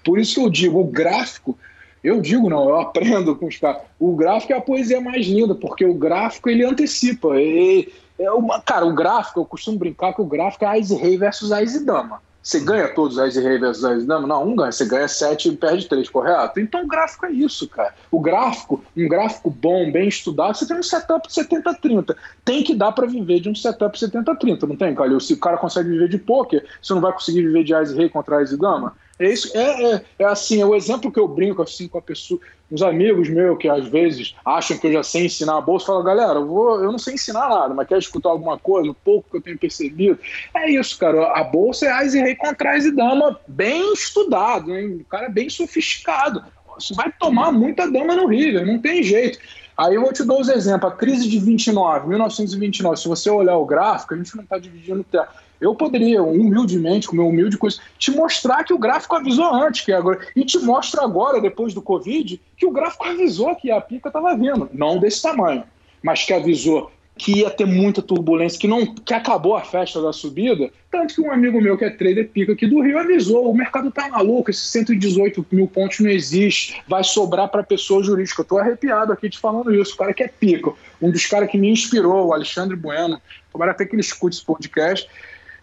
Por 0.04 0.18
isso 0.18 0.34
que 0.34 0.40
eu 0.40 0.50
digo, 0.50 0.80
o 0.80 0.84
gráfico 0.84 1.58
eu 2.02 2.20
digo 2.20 2.48
não, 2.48 2.68
eu 2.68 2.80
aprendo 2.80 3.36
com 3.36 3.46
os 3.46 3.56
caras. 3.56 3.82
O 3.98 4.14
gráfico 4.16 4.52
é 4.52 4.56
a 4.56 4.60
poesia 4.60 5.00
mais 5.00 5.26
linda, 5.26 5.54
porque 5.54 5.84
o 5.84 5.94
gráfico 5.94 6.48
ele 6.48 6.64
antecipa. 6.64 7.40
E, 7.40 7.92
É 8.18 8.30
uma, 8.30 8.60
cara, 8.60 8.84
o 8.84 8.94
gráfico, 8.94 9.40
eu 9.40 9.44
costumo 9.44 9.78
brincar 9.78 10.12
que 10.12 10.20
o 10.20 10.26
gráfico 10.26 10.64
é 10.64 10.78
Ice 10.78 10.94
Rei 10.94 11.16
versus 11.16 11.50
Ice 11.50 11.84
Dama. 11.84 12.20
Você 12.42 12.58
ganha 12.58 12.88
todos 12.88 13.16
Rei 13.16 13.58
versus 13.58 13.84
Ice 13.84 14.06
Dama? 14.06 14.26
Não, 14.26 14.48
um 14.48 14.56
ganha. 14.56 14.72
Você 14.72 14.84
ganha 14.84 15.06
sete 15.06 15.48
e 15.48 15.56
perde 15.56 15.88
três, 15.88 16.08
correto? 16.08 16.58
Então 16.58 16.82
o 16.82 16.86
gráfico 16.88 17.26
é 17.26 17.30
isso, 17.30 17.68
cara. 17.68 17.94
O 18.10 18.20
gráfico, 18.20 18.82
um 18.96 19.08
gráfico 19.08 19.48
bom, 19.48 19.92
bem 19.92 20.08
estudado, 20.08 20.56
você 20.56 20.66
tem 20.66 20.76
um 20.76 20.82
setup 20.82 21.28
70-30. 21.28 22.16
Tem 22.44 22.64
que 22.64 22.74
dar 22.74 22.90
para 22.90 23.06
viver 23.06 23.38
de 23.38 23.48
um 23.48 23.54
setup 23.54 23.96
70-30, 23.96 24.62
não 24.62 24.76
tem, 24.76 24.94
Calil? 24.94 25.20
Se 25.20 25.34
o 25.34 25.38
cara 25.38 25.56
consegue 25.56 25.90
viver 25.90 26.08
de 26.08 26.18
poker, 26.18 26.66
você 26.82 26.92
não 26.92 27.00
vai 27.00 27.12
conseguir 27.12 27.42
viver 27.42 27.62
de 27.62 27.74
Ice 27.80 27.94
Rei 27.94 28.08
contra 28.08 28.42
Ice 28.42 28.56
Dama? 28.56 28.96
É, 29.18 29.32
isso, 29.32 29.56
é, 29.56 29.94
é, 29.94 30.04
é, 30.18 30.24
assim, 30.24 30.60
é 30.60 30.66
o 30.66 30.74
exemplo 30.74 31.12
que 31.12 31.20
eu 31.20 31.28
brinco 31.28 31.62
assim 31.62 31.86
com 31.86 31.98
a 31.98 32.02
pessoa, 32.02 32.40
uns 32.72 32.80
amigos 32.80 33.28
meus 33.28 33.58
que 33.58 33.68
às 33.68 33.86
vezes 33.86 34.34
acham 34.42 34.78
que 34.78 34.86
eu 34.86 34.92
já 34.94 35.02
sei 35.02 35.26
ensinar 35.26 35.58
a 35.58 35.60
bolsa, 35.60 35.86
falam, 35.86 36.02
galera, 36.02 36.38
eu, 36.38 36.46
vou, 36.46 36.82
eu 36.82 36.90
não 36.90 36.98
sei 36.98 37.14
ensinar 37.14 37.46
nada, 37.48 37.74
mas 37.74 37.86
quer 37.86 37.98
escutar 37.98 38.30
alguma 38.30 38.58
coisa, 38.58 38.90
o 38.90 38.94
pouco 38.94 39.30
que 39.30 39.36
eu 39.36 39.42
tenho 39.42 39.58
percebido. 39.58 40.18
É 40.54 40.70
isso, 40.70 40.98
cara. 40.98 41.32
A 41.38 41.44
bolsa 41.44 41.84
é 41.84 41.90
Ais 41.90 42.14
e 42.14 42.20
Rei 42.20 42.34
contra 42.34 42.70
Ais 42.70 42.86
e 42.86 42.90
Dama, 42.90 43.38
bem 43.46 43.92
estudado, 43.92 44.74
hein? 44.74 45.02
O 45.02 45.04
cara 45.04 45.26
é 45.26 45.30
bem 45.30 45.50
sofisticado. 45.50 46.42
Você 46.74 46.94
vai 46.94 47.12
tomar 47.20 47.52
muita 47.52 47.90
dama 47.90 48.16
no 48.16 48.26
River, 48.26 48.66
não 48.66 48.78
tem 48.78 49.02
jeito. 49.02 49.38
Aí 49.76 49.94
eu 49.94 50.02
vou 50.02 50.12
te 50.12 50.24
dar 50.24 50.34
os 50.34 50.48
exemplos. 50.48 50.90
A 50.90 50.96
crise 50.96 51.28
de 51.28 51.38
29, 51.38 52.08
1929, 52.08 52.96
se 52.96 53.08
você 53.08 53.28
olhar 53.28 53.56
o 53.56 53.66
gráfico, 53.66 54.14
a 54.14 54.16
gente 54.16 54.34
não 54.34 54.44
está 54.44 54.58
dividindo 54.58 55.04
tela. 55.04 55.28
Eu 55.62 55.76
poderia, 55.76 56.20
humildemente, 56.20 57.06
com 57.06 57.14
meu 57.14 57.28
humilde 57.28 57.56
coisa, 57.56 57.78
te 57.96 58.10
mostrar 58.10 58.64
que 58.64 58.74
o 58.74 58.78
gráfico 58.78 59.14
avisou 59.14 59.46
antes, 59.54 59.84
que 59.84 59.92
agora, 59.92 60.18
e 60.34 60.44
te 60.44 60.58
mostro 60.58 61.00
agora, 61.00 61.40
depois 61.40 61.72
do 61.72 61.80
Covid, 61.80 62.40
que 62.56 62.66
o 62.66 62.72
gráfico 62.72 63.06
avisou 63.06 63.54
que 63.54 63.70
a 63.70 63.80
pica 63.80 64.08
estava 64.08 64.34
vindo. 64.36 64.68
Não 64.72 64.98
desse 64.98 65.22
tamanho, 65.22 65.62
mas 66.02 66.24
que 66.24 66.32
avisou 66.32 66.90
que 67.16 67.40
ia 67.40 67.50
ter 67.50 67.66
muita 67.66 68.02
turbulência, 68.02 68.58
que 68.58 68.66
não 68.66 68.86
que 68.86 69.14
acabou 69.14 69.54
a 69.54 69.60
festa 69.60 70.02
da 70.02 70.12
subida. 70.12 70.70
Tanto 70.90 71.14
que 71.14 71.20
um 71.20 71.30
amigo 71.30 71.60
meu 71.60 71.78
que 71.78 71.84
é 71.84 71.90
trader 71.90 72.28
pica 72.28 72.52
aqui 72.52 72.66
do 72.66 72.82
Rio 72.82 72.98
avisou: 72.98 73.48
o 73.48 73.54
mercado 73.54 73.90
tá 73.92 74.08
maluco, 74.08 74.50
esses 74.50 74.68
118 74.70 75.46
mil 75.52 75.68
pontos 75.68 76.00
não 76.00 76.10
existe, 76.10 76.82
vai 76.88 77.04
sobrar 77.04 77.48
para 77.48 77.62
pessoa 77.62 78.02
jurídica. 78.02 78.40
Eu 78.40 78.46
tô 78.46 78.58
arrepiado 78.58 79.12
aqui 79.12 79.30
te 79.30 79.38
falando 79.38 79.72
isso. 79.72 79.94
O 79.94 79.98
cara 79.98 80.12
que 80.12 80.24
é 80.24 80.28
pica, 80.28 80.72
um 81.00 81.10
dos 81.10 81.24
caras 81.26 81.48
que 81.48 81.58
me 81.58 81.70
inspirou, 81.70 82.26
o 82.26 82.32
Alexandre 82.32 82.74
Bueno, 82.74 83.20
tomara 83.52 83.70
até 83.70 83.84
que 83.84 83.94
ele 83.94 84.00
escute 84.00 84.36
esse 84.36 84.44
podcast 84.44 85.08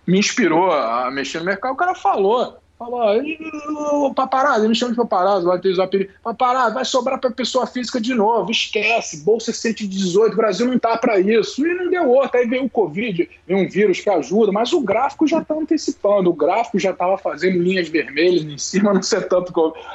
me 0.09 0.17
inspirou 0.17 0.71
a 0.71 1.11
mexer 1.11 1.39
no 1.39 1.45
mercado, 1.45 1.73
o 1.73 1.77
cara 1.77 1.93
falou. 1.93 2.57
Falou, 2.79 4.13
paparazzo, 4.13 4.69
me 4.69 4.73
chama 4.73 4.93
de 4.93 4.97
paparazzo, 4.97 5.45
vai 5.45 5.59
ter 5.59 5.77
apelido. 5.81 6.11
Paparazzo, 6.23 6.73
vai 6.73 6.85
sobrar 6.85 7.19
para 7.19 7.29
pessoa 7.29 7.67
física 7.67 7.99
de 7.99 8.15
novo, 8.15 8.49
esquece, 8.49 9.21
bolsa 9.25 9.51
118, 9.51 10.31
o 10.31 10.37
Brasil 10.37 10.65
não 10.65 10.79
tá 10.79 10.97
para 10.97 11.19
isso. 11.19 11.67
E 11.67 11.73
não 11.73 11.89
deu 11.89 12.09
outra, 12.09 12.39
aí 12.39 12.47
veio 12.47 12.63
o 12.63 12.69
Covid, 12.69 13.29
veio 13.45 13.59
um 13.59 13.67
vírus 13.67 13.99
que 13.99 14.09
ajuda, 14.09 14.53
mas 14.53 14.71
o 14.71 14.79
gráfico 14.79 15.27
já 15.27 15.43
tá 15.43 15.55
antecipando, 15.55 16.29
o 16.29 16.33
gráfico 16.33 16.79
já 16.79 16.91
estava 16.91 17.17
fazendo 17.17 17.61
linhas 17.61 17.89
vermelhas 17.89 18.43
em 18.43 18.57
cima 18.57 18.93
no 18.93 19.03
setup, 19.03 19.51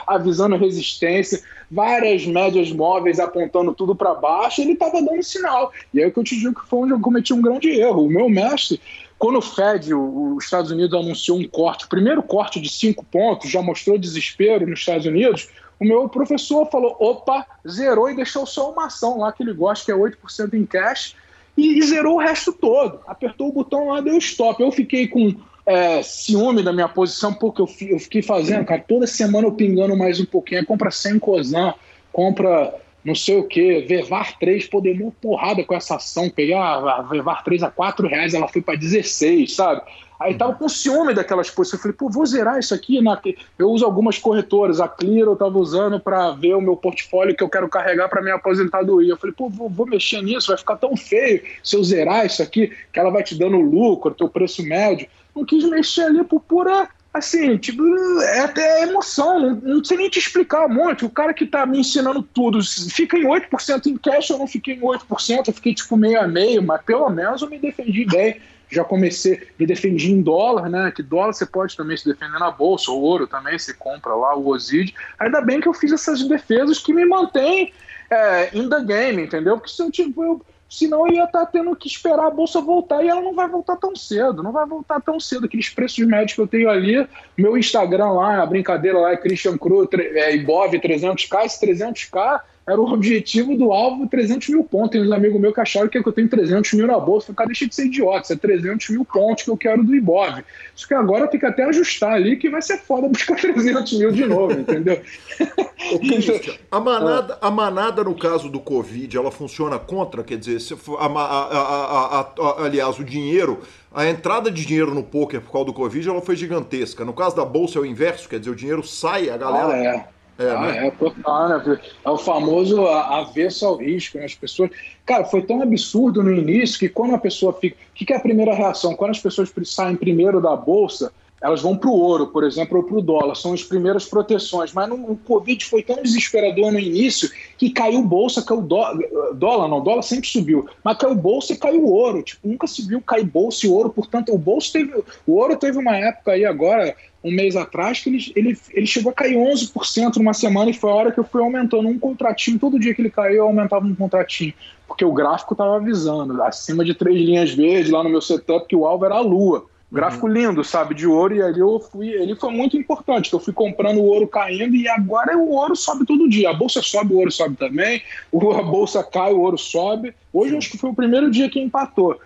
avisando 0.07 0.55
resistência, 0.59 1.43
várias 1.71 2.27
médias 2.27 2.71
móveis 2.71 3.19
apontando 3.19 3.73
tudo 3.73 3.97
para 3.97 4.15
baixo, 4.15 4.61
ele 4.61 4.73
estava 4.73 5.01
dando 5.01 5.23
sinal. 5.23 5.73
E 5.95 6.03
aí 6.03 6.11
que 6.11 6.19
eu 6.19 6.25
te 6.25 6.39
digo 6.39 6.61
que 6.61 6.69
foi 6.69 6.81
onde 6.81 6.93
eu 6.93 7.01
cometi 7.01 7.33
um 7.33 7.41
grande 7.41 7.71
erro. 7.71 8.05
O 8.05 8.11
meu 8.11 8.29
mestre 8.29 8.79
quando 9.19 9.39
o 9.39 9.43
Fed, 9.43 9.95
os 9.95 10.45
Estados 10.45 10.71
Unidos, 10.71 10.99
anunciou 10.99 11.39
um 11.39 11.49
corte, 11.49 11.87
o 11.87 11.89
primeiro 11.89 12.23
corte 12.23 12.61
de 12.61 12.69
cinco 12.69 13.05
pontos, 13.05 13.51
já 13.51 13.63
mostrou 13.63 13.99
desespero 13.99 14.67
nos 14.67 14.81
Estados 14.81 15.07
Unidos, 15.07 15.49
o 15.79 15.85
meu 15.85 16.09
professor 16.09 16.69
falou: 16.71 16.97
opa, 16.99 17.47
zerou 17.69 18.11
e 18.11 18.17
deixou 18.17 18.47
só 18.47 18.71
uma 18.71 18.87
ação 18.87 19.19
lá 19.19 19.33
que 19.33 19.43
ele 19.43 19.53
gosta, 19.53 19.85
que 19.85 19.93
é 19.93 19.95
8% 19.95 20.55
em 20.55 20.65
cash, 20.65 21.17
e, 21.57 21.81
zerou 21.83 22.17
o 22.17 22.21
resto 22.21 22.53
todo. 22.53 23.01
Apertou 23.07 23.49
o 23.49 23.53
botão 23.53 23.89
lá, 23.89 24.01
deu 24.01 24.19
stop. 24.19 24.61
Eu 24.63 24.73
fiquei 24.73 25.07
com 25.07 25.35
é, 25.67 26.03
ciúme 26.03 26.63
da 26.63 26.73
minha 26.73 26.89
posição, 26.89 27.33
porque 27.33 27.63
eu, 27.63 27.69
eu 27.89 27.99
fiquei 27.99 28.23
fazendo, 28.23 28.65
cara, 28.65 28.85
toda 28.87 29.07
semana 29.07 29.47
eu 29.47 29.53
pingando 29.53 29.97
mais 29.97 30.21
um 30.21 30.25
pouquinho. 30.25 30.67
compra 30.67 30.91
100 30.91 31.19
Cosan, 31.19 31.75
compra 32.13 32.75
não 33.05 33.15
sei 33.15 33.37
o 33.37 33.45
que, 33.45 33.81
Vevar 33.81 34.39
3, 34.39 34.67
pô, 34.67 34.81
dei 34.81 34.99
uma 34.99 35.11
porrada 35.11 35.63
com 35.63 35.75
essa 35.75 35.97
ação, 35.97 36.31
peguei 36.31 36.55
a, 36.55 37.03
Vevar 37.03 37.45
3 37.45 37.63
a 37.63 37.71
4 37.71 38.09
reais, 38.09 38.33
ela 38.33 38.49
foi 38.49 38.63
para 38.63 38.79
16, 38.79 39.55
sabe? 39.55 39.83
Aí 40.19 40.35
tava 40.35 40.55
com 40.55 40.69
ciúme 40.69 41.13
daquelas 41.13 41.51
coisas. 41.51 41.75
Eu 41.75 41.81
falei, 41.81 41.97
pô, 41.97 42.09
vou 42.09 42.25
zerar 42.25 42.59
isso 42.59 42.73
aqui. 42.73 43.01
Na... 43.01 43.21
Eu 43.59 43.71
uso 43.71 43.85
algumas 43.85 44.17
corretoras. 44.17 44.81
A 44.81 44.89
Clear 44.89 45.27
eu 45.27 45.37
tava 45.37 45.59
usando 45.59 45.99
para 46.01 46.31
ver 46.31 46.55
o 46.55 46.61
meu 46.61 46.77
portfólio 46.77 47.37
que 47.37 47.43
eu 47.43 47.49
quero 47.49 47.69
carregar 47.69 48.09
para 48.09 48.23
minha 48.23 48.37
aposentadoria. 48.37 49.13
Eu 49.13 49.17
falei, 49.17 49.35
pô, 49.37 49.49
vou, 49.49 49.69
vou, 49.69 49.87
mexer 49.87 50.23
nisso, 50.23 50.49
vai 50.49 50.57
ficar 50.57 50.77
tão 50.77 50.97
feio 50.97 51.43
se 51.63 51.77
eu 51.77 51.85
zerar 51.85 52.25
isso 52.25 52.43
aqui, 52.43 52.73
que 52.93 52.99
ela 52.99 53.11
vai 53.11 53.23
te 53.23 53.37
dando 53.37 53.59
lucro, 53.59 54.15
teu 54.15 54.29
preço 54.29 54.63
médio. 54.63 55.09
Não 55.35 55.45
quis 55.45 55.69
mexer 55.69 56.03
ali 56.03 56.23
por 56.25 56.41
pura 56.41 56.89
assim, 57.15 57.57
tipo, 57.57 57.83
é 58.23 58.41
até 58.41 58.83
emoção, 58.83 59.39
não, 59.39 59.77
não 59.77 59.85
sei 59.85 59.97
nem 59.97 60.11
te 60.11 60.19
explicar 60.19 60.69
muito. 60.69 61.07
O 61.07 61.11
cara 61.11 61.33
que 61.33 61.47
tá 61.47 61.65
me 61.65 61.79
ensinando 61.79 62.23
tudo 62.23 62.59
fica 62.91 63.17
em 63.17 63.23
8% 63.23 63.87
em 63.87 63.97
cash, 63.97 64.31
eu 64.31 64.39
não 64.39 64.49
fiquei 64.49 64.75
em 64.75 64.81
8%, 64.81 65.47
eu 65.47 65.55
fiquei 65.55 65.73
tipo 65.73 65.97
meio 65.97 66.21
a 66.21 66.27
meio, 66.27 66.61
mas 66.61 66.83
pelo 66.83 67.09
menos 67.09 67.41
eu 67.41 67.49
me 67.49 67.59
defendi 67.59 68.05
bem. 68.05 68.41
Já 68.69 68.83
comecei, 68.83 69.47
me 69.57 69.67
defendi 69.67 70.11
em 70.11 70.21
dólar, 70.21 70.69
né? 70.69 70.91
Que 70.91 71.03
dólar 71.03 71.33
você 71.33 71.47
pode 71.47 71.77
também 71.77 71.97
se 71.97 72.05
defender 72.05 72.41
na 72.41 72.51
bolsa, 72.51 72.91
o 72.91 73.01
ouro 73.01 73.27
também 73.29 73.57
você 73.57 73.73
compra 73.73 74.13
lá, 74.15 74.37
o 74.37 74.49
OSID. 74.49 74.93
Ainda 75.21 75.41
bem 75.41 75.61
que 75.61 75.69
eu 75.69 75.75
fiz 75.75 75.93
essas 75.93 76.27
defesas 76.27 76.81
que 76.81 76.93
me 76.93 77.05
mantêm 77.05 77.73
é, 78.11 78.51
in 78.53 78.69
the 78.69 78.81
game, 78.81 79.23
entendeu? 79.23 79.57
Porque 79.57 79.71
se 79.71 79.81
eu, 79.81 79.91
tipo, 79.91 80.25
eu, 80.25 80.43
senão 80.75 81.07
ia 81.07 81.25
estar 81.25 81.41
tá 81.41 81.47
tendo 81.47 81.75
que 81.77 81.87
esperar 81.87 82.27
a 82.27 82.31
bolsa 82.31 82.61
voltar 82.61 83.05
e 83.05 83.09
ela 83.09 83.21
não 83.21 83.35
vai 83.35 83.49
voltar 83.49 83.77
tão 83.77 83.95
cedo, 83.95 84.43
não 84.43 84.53
vai 84.53 84.67
voltar 84.67 85.01
tão 85.01 85.21
cedo. 85.21 85.47
Aqueles 85.47 85.71
preços 85.71 86.05
médios 86.07 86.35
que 86.35 86.41
eu 86.41 86.47
tenho 86.47 86.69
ali, 86.69 87.07
meu 87.37 87.57
Instagram 87.57 88.11
lá, 88.11 88.43
a 88.43 88.47
brincadeira 88.47 88.99
lá 88.99 89.13
é 89.13 89.17
Christian 89.17 89.57
Cruz, 89.57 89.89
é, 89.93 90.35
Ibov 90.35 90.75
300k, 90.75 91.45
esse 91.45 91.65
300k 91.65 92.41
era 92.67 92.81
o 92.81 92.91
objetivo 92.93 93.57
do 93.57 93.73
alvo 93.73 94.09
300 94.09 94.49
mil 94.49 94.65
pontos. 94.65 94.93
Tem 94.93 95.03
uns 95.03 95.13
amigos 95.13 95.39
meus 95.39 95.55
que 95.55 95.61
acharam 95.61 95.89
que 95.89 95.99
eu 95.99 96.13
tenho 96.13 96.29
300 96.29 96.73
mil 96.73 96.87
na 96.87 96.99
bolsa. 96.99 97.27
Falei, 97.27 97.37
cara, 97.37 97.47
deixa 97.49 97.69
de 97.69 97.75
ser 97.75 97.87
idiota, 97.87 98.23
isso 98.23 98.33
é 98.33 98.37
300 98.37 98.89
mil 98.89 99.05
pontos 99.05 99.45
que 99.45 99.51
eu 99.51 99.57
quero 99.57 99.85
do 99.85 99.95
Ibov. 99.95 100.43
Isso 100.75 100.89
que 100.89 100.95
agora 100.95 101.29
tem 101.29 101.39
que 101.39 101.45
até 101.45 101.65
ajustar 101.65 102.15
ali, 102.15 102.37
que 102.37 102.49
vai 102.49 102.63
ser 102.63 102.79
foda 102.79 103.07
buscar 103.09 103.37
300 103.41 103.93
mil 103.99 104.11
de 104.11 104.25
novo, 104.25 104.53
entendeu? 104.53 105.01
a, 106.71 106.81
manada, 106.81 107.39
a 107.41 107.51
manada, 107.51 108.03
no 108.03 108.15
caso 108.15 108.49
do 108.49 108.61
Covid, 108.61 109.15
ela 109.15 109.31
funciona 109.31 109.79
contra? 109.79 110.25
Quer 110.25 110.39
dizer, 110.39 110.59
a, 110.99 111.07
a, 111.07 112.21
a, 112.21 112.65
aliás, 112.65 112.99
o 112.99 113.05
dinheiro 113.05 113.61
a 113.95 114.09
entrada 114.09 114.51
de 114.51 114.67
dinheiro 114.67 114.93
no 114.93 115.05
poker 115.05 115.41
por 115.41 115.53
causa 115.53 115.67
do 115.67 115.73
Covid 115.73 116.09
ela 116.09 116.21
foi 116.21 116.35
gigantesca. 116.35 117.05
No 117.05 117.13
caso 117.13 117.37
da 117.37 117.45
bolsa 117.45 117.79
é 117.79 117.83
o 117.83 117.87
inverso, 117.87 118.29
quer 118.29 118.41
dizer, 118.41 118.51
o 118.51 118.57
dinheiro 118.57 118.83
sai, 118.83 119.31
a 119.31 119.37
galera. 119.37 119.73
Ah, 119.73 119.87
é. 119.87 120.09
É, 120.39 120.51
ah, 120.51 120.61
né? 120.61 120.87
é, 120.87 120.91
total, 120.91 121.49
né? 121.49 121.81
É 122.05 122.11
o 122.11 122.19
famoso 122.19 122.87
avesso 122.87 123.67
ao 123.67 123.77
risco, 123.77 124.19
né? 124.19 124.25
As 124.25 124.35
pessoas. 124.35 124.71
Cara, 125.07 125.25
foi 125.25 125.43
tão 125.43 125.63
absurdo 125.63 126.23
no 126.23 126.33
início 126.33 126.79
que 126.79 126.89
quando 126.89 127.15
a 127.15 127.19
pessoa 127.19 127.53
fica. 127.53 127.77
O 127.77 127.95
que, 127.95 128.05
que 128.05 128.13
é 128.13 128.17
a 128.17 128.21
primeira 128.21 128.55
reação? 128.55 128.97
Quando 128.97 129.13
as 129.13 129.21
pessoas 129.21 129.53
saem 129.65 129.97
primeiro 129.97 130.41
da 130.41 130.57
bolsa, 130.57 131.13
elas 131.45 131.61
vão 131.61 131.77
para 131.77 131.91
o 131.91 131.93
ouro, 131.93 132.29
por 132.29 132.43
exemplo, 132.43 132.79
ou 132.79 132.83
para 132.83 132.97
o 132.97 133.03
dólar, 133.03 133.35
são 133.35 133.53
as 133.53 133.63
primeiras 133.63 134.07
proteções. 134.07 134.73
Mas 134.73 134.91
o 134.91 135.15
Covid 135.27 135.63
foi 135.67 135.83
tão 135.83 136.03
desesperador 136.03 136.73
no 136.73 136.79
início 136.79 137.31
que 137.59 137.69
caiu 137.69 138.03
bolsa, 138.03 138.43
caiu 138.43 138.63
dólar, 138.63 138.97
dólar 139.35 139.69
não, 139.69 139.83
dólar 139.83 140.01
sempre 140.01 140.27
subiu, 140.27 140.67
mas 140.83 140.97
caiu 140.97 141.15
bolsa 141.15 141.53
e 141.53 141.59
caiu 141.59 141.85
ouro. 141.85 142.23
Tipo, 142.23 142.49
nunca 142.49 142.67
se 142.67 142.89
viu 142.89 142.99
cair 143.03 143.27
bolsa 143.27 143.67
e 143.67 143.69
ouro, 143.69 143.91
portanto, 143.91 144.33
o 144.33 144.39
bolso 144.39 144.73
teve. 144.73 145.05
O 145.27 145.35
ouro 145.35 145.55
teve 145.55 145.77
uma 145.77 145.95
época 145.95 146.33
aí 146.33 146.47
agora, 146.47 146.97
um 147.23 147.31
mês 147.31 147.57
atrás, 147.57 148.01
que 148.01 148.09
ele, 148.09 148.33
ele, 148.35 148.59
ele 148.71 148.87
chegou 148.87 149.13
a 149.13 149.15
cair 149.15 149.37
11% 149.37 150.17
numa 150.17 150.33
semana 150.33 150.71
e 150.71 150.75
foi 150.75 150.91
a 150.91 150.95
hora 150.95 151.13
que 151.13 151.21
eu 151.21 151.25
fui 151.25 151.43
aumentando 151.43 151.87
um 151.87 151.99
contratinho. 151.99 152.59
Todo 152.59 152.81
dia 152.81 152.95
que 152.95 153.03
ele 153.03 153.11
caiu, 153.11 153.37
eu 153.37 153.45
aumentava 153.45 153.85
um 153.85 153.95
contratinho, 153.95 154.55
porque 154.89 155.05
o 155.05 155.13
gráfico 155.13 155.53
estava 155.53 155.77
avisando, 155.77 156.43
acima 156.43 156.83
de 156.83 156.95
três 156.95 157.19
linhas 157.19 157.53
verdes 157.53 157.91
lá 157.91 158.03
no 158.03 158.09
meu 158.09 158.23
setup, 158.23 158.67
que 158.67 158.75
o 158.75 158.87
alvo 158.87 159.05
era 159.05 159.17
a 159.17 159.21
lua. 159.21 159.67
Gráfico 159.95 160.27
lindo, 160.27 160.65
sabe, 160.65 160.93
de 160.93 161.07
ouro, 161.07 161.37
e 161.37 161.41
ali 161.41 161.61
eu 161.61 161.79
fui, 161.79 162.09
ele 162.09 162.35
foi 162.35 162.51
muito 162.51 162.77
importante, 162.77 163.33
eu 163.33 163.39
fui 163.39 163.53
comprando 163.53 163.99
o 163.99 164.07
ouro 164.07 164.27
caindo 164.27 164.75
e 164.75 164.89
agora 164.89 165.39
o 165.39 165.53
ouro 165.53 165.77
sobe 165.77 166.05
todo 166.05 166.29
dia. 166.29 166.51
A 166.51 166.53
bolsa 166.53 166.83
sobe, 166.83 167.15
o 167.15 167.19
ouro 167.19 167.31
sobe 167.31 167.55
também, 167.55 168.03
a 168.33 168.63
bolsa 168.63 169.05
cai, 169.05 169.33
o 169.33 169.41
ouro 169.41 169.57
sobe. 169.57 170.13
Hoje 170.33 170.57
acho 170.57 170.69
que 170.69 170.79
foi 170.79 170.91
o 170.91 170.95
primeiro 170.95 171.31
dia 171.31 171.49
que 171.49 171.61
empatou. 171.61 172.19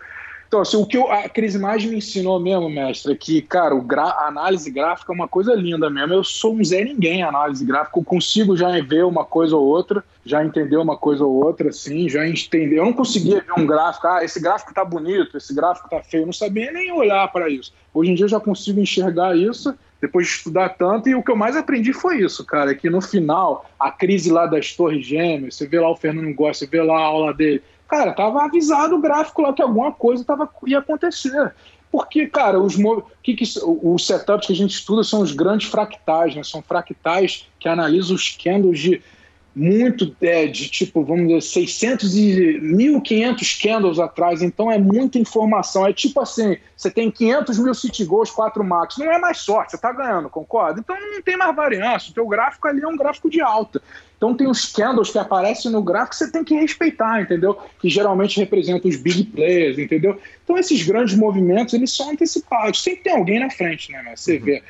Então, 0.49 0.63
assim, 0.63 0.79
o 0.79 0.87
que 0.87 0.97
eu, 0.97 1.13
a 1.13 1.29
crise 1.29 1.59
mais 1.59 1.85
me 1.85 1.99
ensinou 1.99 2.41
mesmo, 2.41 2.71
mestre, 2.71 3.13
é 3.13 3.15
que, 3.15 3.43
cara, 3.43 3.75
o 3.75 3.83
gra, 3.83 4.05
a 4.05 4.29
análise 4.29 4.71
gráfica 4.71 5.13
é 5.13 5.15
uma 5.15 5.29
coisa 5.29 5.55
linda 5.55 5.91
mesmo. 5.91 6.15
Eu 6.15 6.25
sou 6.25 6.55
um 6.55 6.65
Zé 6.65 6.83
Ninguém 6.83 7.23
análise 7.23 7.63
gráfica, 7.67 7.99
eu 7.99 8.05
consigo 8.05 8.57
já 8.57 8.71
ver 8.81 9.05
uma 9.05 9.27
coisa 9.27 9.55
ou 9.55 9.67
outra, 9.67 10.03
já 10.25 10.43
entender 10.43 10.79
uma 10.79 10.97
coisa 10.97 11.23
ou 11.23 11.45
outra, 11.45 11.69
assim, 11.69 12.09
já 12.09 12.27
entender. 12.27 12.79
Eu 12.79 12.87
não 12.87 12.95
conseguia 12.95 13.43
ver 13.43 13.61
um 13.61 13.67
gráfico, 13.67 14.07
ah, 14.07 14.25
esse 14.25 14.41
gráfico 14.41 14.73
tá 14.73 14.83
bonito, 14.83 15.37
esse 15.37 15.55
gráfico 15.55 15.91
tá 15.91 16.01
feio, 16.01 16.23
eu 16.23 16.27
não 16.27 16.33
sabia 16.33 16.73
nem 16.73 16.91
olhar 16.93 17.31
para 17.31 17.51
isso. 17.51 17.71
Hoje 17.93 18.11
em 18.11 18.15
dia 18.15 18.25
eu 18.25 18.31
já 18.31 18.41
consigo 18.41 18.81
enxergar 18.81 19.37
isso 19.37 19.75
depois 20.01 20.27
de 20.27 20.33
estudar 20.33 20.71
tanto, 20.71 21.09
e 21.09 21.15
o 21.15 21.23
que 21.23 21.31
eu 21.31 21.37
mais 21.37 21.57
aprendi 21.57 21.93
foi 21.93 22.21
isso, 22.23 22.45
cara, 22.47 22.75
que 22.75 22.89
no 22.89 23.01
final, 23.01 23.69
a 23.79 23.91
crise 23.91 24.31
lá 24.31 24.47
das 24.47 24.73
torres 24.73 25.05
gêmeas, 25.05 25.57
você 25.57 25.67
vê 25.67 25.81
lá 25.81 25.91
o 25.91 25.97
Fernando 25.97 26.33
Góes, 26.33 26.57
você 26.57 26.67
vê 26.67 26.81
lá 26.81 26.97
a 26.97 27.05
aula 27.05 27.35
dele, 27.35 27.61
cara, 27.89 28.13
tava 28.13 28.45
avisado 28.45 28.95
o 28.95 29.01
gráfico 29.01 29.43
lá 29.43 29.53
que 29.53 29.63
alguma 29.63 29.91
coisa 29.91 30.25
tava, 30.25 30.49
ia 30.67 30.79
acontecer. 30.79 31.55
Porque, 31.91 32.27
cara, 32.27 32.61
os, 32.61 32.77
que 33.23 33.35
que, 33.35 33.45
os 33.65 34.07
setups 34.07 34.47
que 34.47 34.53
a 34.53 34.57
gente 34.57 34.73
estuda 34.73 35.03
são 35.03 35.23
os 35.23 35.33
grandes 35.33 35.69
fractais, 35.69 36.37
né? 36.37 36.45
São 36.45 36.63
fractais 36.63 37.49
que 37.59 37.69
analisam 37.69 38.15
os 38.15 38.37
candles 38.37 38.79
de 38.79 39.03
muito 39.59 40.15
é, 40.21 40.47
de 40.47 40.71
tipo, 40.71 41.05
vamos 41.05 41.27
dizer, 41.27 41.43
600 41.43 42.17
e 42.17 42.61
1.500 42.63 43.61
candles 43.61 43.99
atrás, 43.99 44.41
então 44.41 44.71
é 44.71 44.79
muita 44.79 45.19
informação. 45.19 45.85
É 45.85 45.93
tipo 45.93 46.21
assim: 46.21 46.57
você 46.77 46.89
tem 46.91 47.11
500 47.11 47.59
mil 47.59 47.75
City 47.75 48.05
Goals, 48.05 48.31
4 48.31 48.63
Max, 48.63 48.97
não 48.99 49.11
é 49.11 49.19
mais 49.19 49.39
sorte, 49.39 49.73
você 49.73 49.77
está 49.77 49.93
ganhando, 49.93 50.31
concorda? 50.31 50.79
Então 50.79 50.97
não 50.99 51.21
tem 51.21 51.37
mais 51.37 51.55
variância, 51.57 52.13
o 52.13 52.15
teu 52.15 52.27
gráfico 52.29 52.69
ali 52.69 52.81
é 52.81 52.87
um 52.87 52.97
gráfico 52.97 53.29
de 53.29 53.41
alta. 53.41 53.83
Então 54.17 54.35
tem 54.35 54.49
os 54.49 54.67
candles 54.67 55.11
que 55.11 55.19
aparecem 55.19 55.71
no 55.71 55.83
gráfico 55.83 56.11
que 56.11 56.17
você 56.17 56.31
tem 56.31 56.45
que 56.45 56.55
respeitar, 56.55 57.21
entendeu? 57.21 57.59
Que 57.81 57.89
geralmente 57.89 58.39
representam 58.39 58.89
os 58.89 58.97
big 58.97 59.25
players, 59.25 59.79
entendeu? 59.79 60.21
Então 60.45 60.57
esses 60.57 60.85
grandes 60.85 61.17
movimentos, 61.17 61.75
eles 61.75 61.95
são 61.95 62.11
antecipados. 62.11 62.83
Sempre 62.83 63.05
tem 63.05 63.13
alguém 63.13 63.41
na 63.41 63.51
frente, 63.51 63.91
né? 63.91 64.13
Você 64.15 64.37
uhum. 64.37 64.45
vê. 64.45 64.63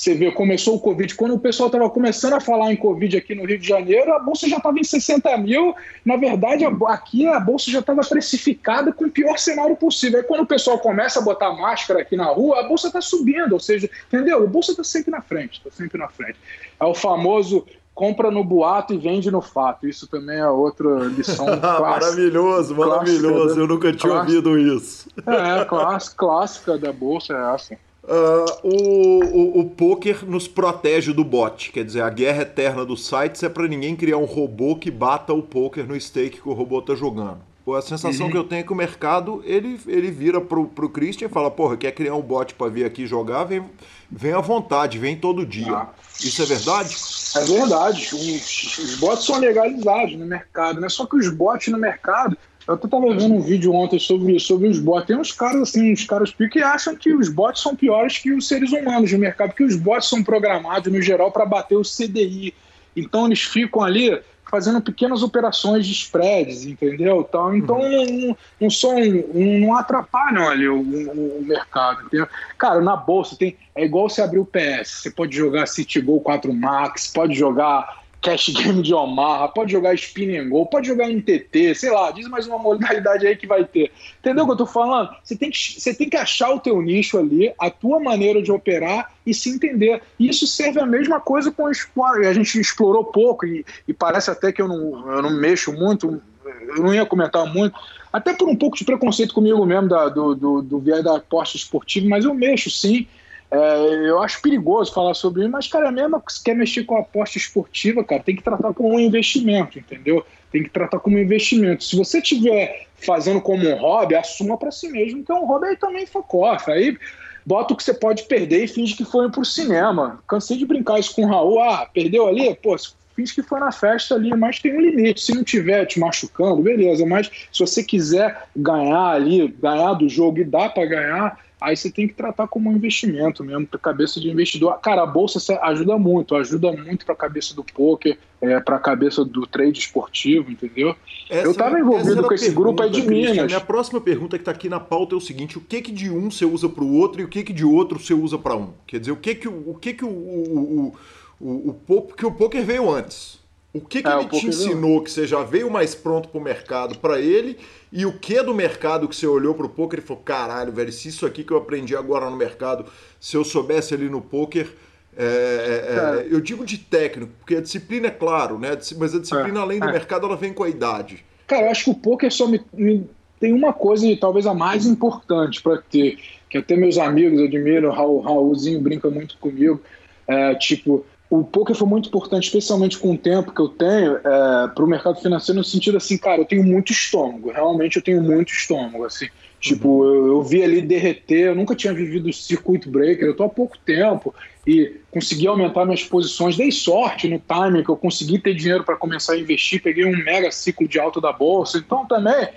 Você 0.00 0.14
vê, 0.14 0.32
começou 0.32 0.76
o 0.76 0.80
Covid, 0.80 1.14
quando 1.14 1.34
o 1.34 1.38
pessoal 1.38 1.66
estava 1.66 1.90
começando 1.90 2.32
a 2.32 2.40
falar 2.40 2.72
em 2.72 2.76
Covid 2.76 3.18
aqui 3.18 3.34
no 3.34 3.44
Rio 3.44 3.58
de 3.58 3.68
Janeiro, 3.68 4.14
a 4.14 4.18
bolsa 4.18 4.48
já 4.48 4.56
estava 4.56 4.78
em 4.78 4.82
60 4.82 5.36
mil. 5.36 5.74
Na 6.02 6.16
verdade, 6.16 6.64
aqui 6.86 7.26
a 7.26 7.38
bolsa 7.38 7.70
já 7.70 7.80
estava 7.80 8.00
precificada 8.00 8.94
com 8.94 9.04
o 9.04 9.10
pior 9.10 9.38
cenário 9.38 9.76
possível. 9.76 10.18
Aí 10.18 10.24
quando 10.24 10.40
o 10.40 10.46
pessoal 10.46 10.78
começa 10.78 11.18
a 11.18 11.22
botar 11.22 11.52
máscara 11.52 12.00
aqui 12.00 12.16
na 12.16 12.24
rua, 12.24 12.60
a 12.60 12.62
bolsa 12.62 12.86
está 12.86 13.02
subindo, 13.02 13.52
ou 13.52 13.60
seja, 13.60 13.90
entendeu? 14.08 14.42
A 14.42 14.46
bolsa 14.46 14.70
está 14.70 14.82
sempre 14.82 15.10
na 15.10 15.20
frente, 15.20 15.58
está 15.58 15.70
sempre 15.70 15.98
na 15.98 16.08
frente. 16.08 16.38
É 16.80 16.84
o 16.86 16.94
famoso 16.94 17.66
compra 17.94 18.30
no 18.30 18.42
boato 18.42 18.94
e 18.94 18.96
vende 18.96 19.30
no 19.30 19.42
fato. 19.42 19.86
Isso 19.86 20.06
também 20.06 20.38
é 20.38 20.48
outra 20.48 20.88
lição 21.08 21.44
clássica. 21.60 21.78
maravilhoso, 21.78 22.74
maravilhoso. 22.74 23.34
Clássica, 23.34 23.60
Eu 23.60 23.66
nunca 23.66 23.92
tinha 23.92 24.12
clássica, 24.12 24.36
ouvido 24.38 24.58
isso. 24.58 25.08
É, 25.26 25.64
clássica, 25.66 26.16
clássica 26.16 26.78
da 26.78 26.90
bolsa 26.90 27.34
é 27.34 27.54
essa. 27.54 27.89
Uh, 28.10 28.66
o, 28.66 29.24
o, 29.24 29.60
o 29.60 29.70
poker 29.70 30.26
nos 30.26 30.48
protege 30.48 31.12
do 31.12 31.22
bot, 31.22 31.70
quer 31.70 31.84
dizer, 31.84 32.02
a 32.02 32.10
guerra 32.10 32.42
eterna 32.42 32.84
dos 32.84 33.06
sites 33.06 33.40
é 33.44 33.48
para 33.48 33.68
ninguém 33.68 33.94
criar 33.94 34.16
um 34.16 34.24
robô 34.24 34.74
que 34.74 34.90
bata 34.90 35.32
o 35.32 35.40
poker 35.40 35.86
no 35.86 35.98
stake 36.00 36.40
que 36.40 36.48
o 36.48 36.52
robô 36.52 36.82
tá 36.82 36.96
jogando. 36.96 37.38
A 37.68 37.80
sensação 37.80 38.26
uhum. 38.26 38.32
que 38.32 38.36
eu 38.36 38.42
tenho 38.42 38.60
é 38.60 38.62
que 38.64 38.72
o 38.72 38.76
mercado 38.76 39.40
ele, 39.46 39.78
ele 39.86 40.10
vira 40.10 40.40
pro, 40.40 40.66
pro 40.66 40.88
Christian 40.88 41.26
e 41.26 41.30
fala: 41.30 41.48
Porra, 41.52 41.76
quer 41.76 41.92
criar 41.92 42.16
um 42.16 42.20
bot 42.20 42.52
para 42.54 42.68
vir 42.68 42.84
aqui 42.84 43.06
jogar? 43.06 43.44
Vem, 43.44 43.62
vem 44.10 44.32
à 44.32 44.40
vontade, 44.40 44.98
vem 44.98 45.16
todo 45.16 45.46
dia. 45.46 45.72
Ah. 45.72 45.88
Isso 46.18 46.42
é 46.42 46.46
verdade? 46.46 46.96
É 47.36 47.44
verdade. 47.44 48.08
Os, 48.12 48.78
os 48.78 48.96
bots 48.96 49.24
são 49.24 49.38
legalizados 49.38 50.16
no 50.16 50.26
mercado, 50.26 50.80
né? 50.80 50.88
Só 50.88 51.06
que 51.06 51.16
os 51.16 51.28
bots 51.28 51.68
no 51.68 51.78
mercado 51.78 52.36
eu 52.66 52.74
até 52.74 52.86
tava 52.86 53.14
vendo 53.14 53.34
um 53.34 53.40
vídeo 53.40 53.72
ontem 53.72 53.98
sobre, 53.98 54.38
sobre 54.38 54.68
os 54.68 54.78
bots. 54.78 55.06
Tem 55.06 55.16
uns 55.16 55.32
caras 55.32 55.62
assim, 55.62 55.92
uns 55.92 56.04
caras 56.04 56.32
que 56.32 56.62
acham 56.62 56.94
que 56.94 57.12
os 57.12 57.28
bots 57.28 57.62
são 57.62 57.74
piores 57.74 58.18
que 58.18 58.32
os 58.32 58.46
seres 58.46 58.72
humanos 58.72 59.12
no 59.12 59.18
mercado, 59.18 59.50
porque 59.50 59.64
os 59.64 59.76
bots 59.76 60.08
são 60.08 60.22
programados, 60.22 60.92
no 60.92 61.00
geral, 61.00 61.32
para 61.32 61.46
bater 61.46 61.76
o 61.76 61.82
CDI. 61.82 62.54
Então 62.94 63.26
eles 63.26 63.40
ficam 63.40 63.82
ali 63.82 64.20
fazendo 64.50 64.80
pequenas 64.80 65.22
operações 65.22 65.86
de 65.86 65.92
spreads, 65.92 66.66
entendeu? 66.66 67.24
Então, 67.26 67.54
então 67.54 67.78
uhum. 67.78 68.26
não, 68.26 68.36
não, 68.62 68.70
são, 68.70 68.96
não 69.32 69.74
atrapalham 69.76 70.48
ali 70.48 70.68
o, 70.68 70.80
o, 70.80 71.38
o, 71.38 71.44
mercado. 71.44 72.04
Entendeu? 72.06 72.26
Cara, 72.58 72.80
na 72.80 72.96
bolsa 72.96 73.36
tem, 73.36 73.56
é 73.76 73.84
igual 73.84 74.08
você 74.08 74.20
abrir 74.20 74.40
o 74.40 74.44
PS. 74.44 75.02
Você 75.02 75.10
pode 75.10 75.36
jogar 75.36 75.66
Citigo 75.66 76.20
4 76.20 76.52
Max, 76.52 77.06
pode 77.06 77.34
jogar 77.34 77.99
cash 78.20 78.50
game 78.50 78.82
de 78.82 78.92
Omaha, 78.92 79.48
pode 79.48 79.72
jogar 79.72 79.94
spin 79.94 80.36
and 80.36 80.48
go, 80.48 80.66
pode 80.66 80.86
jogar 80.86 81.08
NTT, 81.08 81.74
sei 81.74 81.90
lá, 81.90 82.10
diz 82.10 82.28
mais 82.28 82.46
uma 82.46 82.58
modalidade 82.58 83.26
aí 83.26 83.36
que 83.36 83.46
vai 83.46 83.64
ter. 83.64 83.90
Entendeu 84.18 84.44
o 84.44 84.46
que 84.46 84.52
eu 84.52 84.58
tô 84.58 84.66
falando? 84.66 85.10
Você 85.22 85.36
tem 85.36 85.50
que, 85.50 85.80
você 85.80 85.94
tem 85.94 86.08
que 86.08 86.16
achar 86.16 86.50
o 86.50 86.60
teu 86.60 86.80
nicho 86.82 87.18
ali, 87.18 87.52
a 87.58 87.70
tua 87.70 87.98
maneira 87.98 88.42
de 88.42 88.52
operar 88.52 89.12
e 89.26 89.32
se 89.32 89.48
entender. 89.48 90.02
Isso 90.18 90.46
serve 90.46 90.80
a 90.80 90.86
mesma 90.86 91.20
coisa 91.20 91.50
com 91.50 91.64
o 91.64 92.04
A 92.04 92.32
gente 92.32 92.60
explorou 92.60 93.04
pouco 93.04 93.46
e, 93.46 93.64
e 93.88 93.92
parece 93.92 94.30
até 94.30 94.52
que 94.52 94.60
eu 94.60 94.68
não, 94.68 95.12
eu 95.12 95.22
não 95.22 95.30
mexo 95.30 95.72
muito, 95.72 96.20
eu 96.44 96.82
não 96.82 96.94
ia 96.94 97.06
comentar 97.06 97.46
muito, 97.46 97.78
até 98.12 98.34
por 98.34 98.48
um 98.48 98.56
pouco 98.56 98.76
de 98.76 98.84
preconceito 98.84 99.32
comigo 99.32 99.64
mesmo 99.64 99.88
da, 99.88 100.08
do, 100.08 100.34
do, 100.34 100.62
do 100.62 100.78
viés 100.78 101.02
da 101.02 101.16
aposta 101.16 101.56
esportiva, 101.56 102.08
mas 102.08 102.24
eu 102.24 102.34
mexo 102.34 102.70
sim. 102.70 103.06
É, 103.50 104.08
eu 104.08 104.22
acho 104.22 104.40
perigoso 104.40 104.92
falar 104.92 105.14
sobre 105.14 105.42
isso, 105.42 105.50
mas, 105.50 105.66
cara, 105.66 105.88
é 105.88 105.90
mesmo 105.90 106.20
que 106.20 106.32
se 106.32 106.42
quer 106.42 106.54
mexer 106.54 106.84
com 106.84 106.96
a 106.96 107.00
aposta 107.00 107.36
esportiva, 107.36 108.04
cara, 108.04 108.22
tem 108.22 108.36
que 108.36 108.44
tratar 108.44 108.72
como 108.72 108.94
um 108.94 109.00
investimento, 109.00 109.78
entendeu? 109.78 110.24
Tem 110.52 110.62
que 110.62 110.70
tratar 110.70 111.00
como 111.00 111.16
um 111.16 111.20
investimento. 111.20 111.82
Se 111.82 111.96
você 111.96 112.18
estiver 112.18 112.86
fazendo 112.94 113.40
como 113.40 113.68
um 113.68 113.74
hobby, 113.74 114.14
assuma 114.14 114.56
para 114.56 114.70
si 114.70 114.88
mesmo 114.88 115.24
que 115.24 115.32
é 115.32 115.34
um 115.34 115.46
hobby 115.46 115.66
aí 115.66 115.76
também 115.76 116.06
focofa. 116.06 116.72
Aí 116.72 116.96
bota 117.44 117.74
o 117.74 117.76
que 117.76 117.82
você 117.82 117.94
pode 117.94 118.24
perder 118.24 118.64
e 118.64 118.68
finge 118.68 118.94
que 118.94 119.04
foi 119.04 119.30
pro 119.30 119.44
cinema. 119.44 120.22
Cansei 120.28 120.56
de 120.56 120.66
brincar 120.66 121.00
isso 121.00 121.14
com 121.14 121.24
o 121.24 121.28
Raul. 121.28 121.60
Ah, 121.60 121.88
perdeu 121.92 122.28
ali? 122.28 122.54
Pô, 122.54 122.76
finge 123.16 123.34
que 123.34 123.42
foi 123.42 123.58
na 123.58 123.72
festa 123.72 124.14
ali, 124.14 124.30
mas 124.36 124.60
tem 124.60 124.76
um 124.76 124.80
limite. 124.80 125.20
Se 125.20 125.34
não 125.34 125.42
tiver 125.42 125.86
te 125.86 125.98
machucando, 125.98 126.62
beleza. 126.62 127.04
Mas 127.06 127.30
se 127.52 127.60
você 127.60 127.82
quiser 127.82 128.44
ganhar 128.54 129.10
ali, 129.10 129.48
ganhar 129.48 129.94
do 129.94 130.08
jogo 130.08 130.38
e 130.38 130.44
dá 130.44 130.68
para 130.68 130.86
ganhar, 130.86 131.38
aí 131.60 131.76
você 131.76 131.90
tem 131.90 132.08
que 132.08 132.14
tratar 132.14 132.48
como 132.48 132.70
um 132.70 132.76
investimento 132.76 133.44
mesmo, 133.44 133.66
para 133.66 133.78
cabeça 133.78 134.18
de 134.18 134.30
investidor. 134.30 134.78
Cara, 134.80 135.02
a 135.02 135.06
bolsa 135.06 135.38
ajuda 135.62 135.98
muito, 135.98 136.34
ajuda 136.34 136.72
muito 136.72 137.04
para 137.04 137.14
a 137.14 137.18
cabeça 137.18 137.54
do 137.54 137.62
poker, 137.62 138.18
é, 138.40 138.58
para 138.60 138.76
a 138.76 138.78
cabeça 138.78 139.24
do 139.24 139.46
trade 139.46 139.78
esportivo, 139.78 140.50
entendeu? 140.50 140.96
Essa, 141.28 141.46
eu 141.46 141.50
estava 141.50 141.78
envolvido 141.78 142.22
com 142.22 142.32
esse 142.32 142.46
pergunta, 142.46 142.64
grupo 142.64 142.82
aí 142.82 142.90
de 142.90 143.02
Cristian, 143.02 143.32
Minas. 143.32 143.46
Minha 143.46 143.60
próxima 143.60 144.00
pergunta 144.00 144.38
que 144.38 144.42
está 144.42 144.52
aqui 144.52 144.68
na 144.68 144.80
pauta 144.80 145.14
é 145.14 145.18
o 145.18 145.20
seguinte: 145.20 145.58
o 145.58 145.60
que 145.60 145.82
que 145.82 145.92
de 145.92 146.10
um 146.10 146.30
você 146.30 146.44
usa 146.44 146.68
para 146.68 146.84
o 146.84 146.94
outro 146.94 147.20
e 147.20 147.24
o 147.24 147.28
que 147.28 147.42
que 147.42 147.52
de 147.52 147.64
outro 147.64 147.98
você 147.98 148.14
usa 148.14 148.38
para 148.38 148.56
um? 148.56 148.72
Quer 148.86 149.00
dizer, 149.00 149.12
o 149.12 149.16
que 149.16 149.34
que 149.34 149.48
o, 149.48 149.70
o 149.70 149.74
que 149.74 149.92
que 149.92 150.04
o, 150.04 150.08
o, 150.08 150.92
o, 151.40 151.46
o, 151.46 151.76
o, 151.88 152.02
que 152.02 152.24
o 152.24 152.32
poker 152.32 152.64
veio 152.64 152.90
antes? 152.90 153.39
O 153.72 153.80
que, 153.80 154.02
que 154.02 154.08
é, 154.08 154.18
ele 154.18 154.28
te 154.28 154.46
ensinou 154.46 155.02
que 155.02 155.10
você 155.10 155.26
já 155.26 155.44
veio 155.44 155.70
mais 155.70 155.94
pronto 155.94 156.28
para 156.28 156.40
o 156.40 156.42
mercado 156.42 156.98
para 156.98 157.20
ele 157.20 157.56
e 157.92 158.04
o 158.04 158.18
que 158.18 158.42
do 158.42 158.52
mercado 158.52 159.08
que 159.08 159.14
você 159.14 159.26
olhou 159.26 159.54
para 159.54 159.66
o 159.66 159.68
poker 159.68 160.00
e 160.00 160.02
falou, 160.02 160.22
caralho, 160.24 160.72
velho, 160.72 160.92
se 160.92 161.08
isso 161.08 161.24
aqui 161.24 161.44
que 161.44 161.52
eu 161.52 161.56
aprendi 161.56 161.94
agora 161.94 162.28
no 162.28 162.36
mercado, 162.36 162.86
se 163.20 163.36
eu 163.36 163.44
soubesse 163.44 163.94
ali 163.94 164.08
no 164.08 164.20
poker, 164.20 164.68
é, 165.16 165.24
é, 165.24 166.26
é 166.30 166.34
eu 166.34 166.40
digo 166.40 166.64
de 166.64 166.78
técnico, 166.78 167.32
porque 167.38 167.56
a 167.56 167.60
disciplina 167.60 168.08
é 168.08 168.10
claro, 168.10 168.58
né? 168.58 168.70
Mas 168.98 169.14
a 169.14 169.20
disciplina 169.20 169.60
é, 169.60 169.62
além 169.62 169.78
do 169.78 169.88
é. 169.88 169.92
mercado 169.92 170.26
ela 170.26 170.36
vem 170.36 170.52
com 170.52 170.64
a 170.64 170.68
idade. 170.68 171.24
Cara, 171.46 171.66
eu 171.66 171.70
acho 171.70 171.84
que 171.84 171.90
o 171.90 171.94
poker 171.94 172.32
só 172.32 172.48
me, 172.48 172.60
me 172.72 173.08
tem 173.38 173.52
uma 173.52 173.72
coisa 173.72 174.06
talvez 174.20 174.46
a 174.46 174.54
mais 174.54 174.84
importante 174.84 175.62
para 175.62 175.78
ter, 175.78 176.18
que 176.48 176.58
até 176.58 176.76
meus 176.76 176.98
amigos 176.98 177.40
admiram, 177.40 177.90
Raul, 177.90 178.20
Raulzinho 178.20 178.80
brinca 178.80 179.08
muito 179.08 179.38
comigo, 179.38 179.80
é, 180.26 180.54
tipo 180.56 181.06
o 181.30 181.44
poker 181.44 181.76
foi 181.76 181.86
muito 181.86 182.08
importante, 182.08 182.44
especialmente 182.44 182.98
com 182.98 183.12
o 183.12 183.16
tempo 183.16 183.54
que 183.54 183.60
eu 183.60 183.68
tenho, 183.68 184.16
é, 184.16 184.68
para 184.74 184.84
o 184.84 184.86
mercado 184.86 185.20
financeiro, 185.20 185.60
no 185.60 185.64
sentido 185.64 185.96
assim, 185.96 186.18
cara, 186.18 186.40
eu 186.40 186.44
tenho 186.44 186.64
muito 186.64 186.90
estômago, 186.90 187.52
realmente 187.52 187.96
eu 187.96 188.02
tenho 188.02 188.20
muito 188.20 188.52
estômago, 188.52 189.04
assim. 189.04 189.28
Tipo, 189.60 189.88
uhum. 189.88 190.04
eu, 190.04 190.26
eu, 190.26 190.42
vi 190.42 190.64
ali 190.64 190.82
derreter, 190.82 191.48
eu 191.48 191.54
nunca 191.54 191.76
tinha 191.76 191.92
vivido 191.92 192.32
circuit 192.32 192.88
breaker, 192.88 193.28
eu 193.28 193.36
tô 193.36 193.44
há 193.44 193.48
pouco 193.48 193.78
tempo 193.78 194.34
e 194.66 194.96
consegui 195.12 195.46
aumentar 195.46 195.84
minhas 195.84 196.02
posições, 196.02 196.56
dei 196.56 196.72
sorte 196.72 197.28
no 197.28 197.38
timing 197.38 197.84
que 197.84 197.90
eu 197.90 197.96
consegui 197.96 198.38
ter 198.40 198.54
dinheiro 198.54 198.82
para 198.82 198.96
começar 198.96 199.34
a 199.34 199.38
investir, 199.38 199.80
peguei 199.80 200.04
um 200.04 200.24
mega 200.24 200.50
ciclo 200.50 200.88
de 200.88 200.98
alta 200.98 201.20
da 201.20 201.32
bolsa, 201.32 201.78
então 201.78 202.06
também 202.06 202.48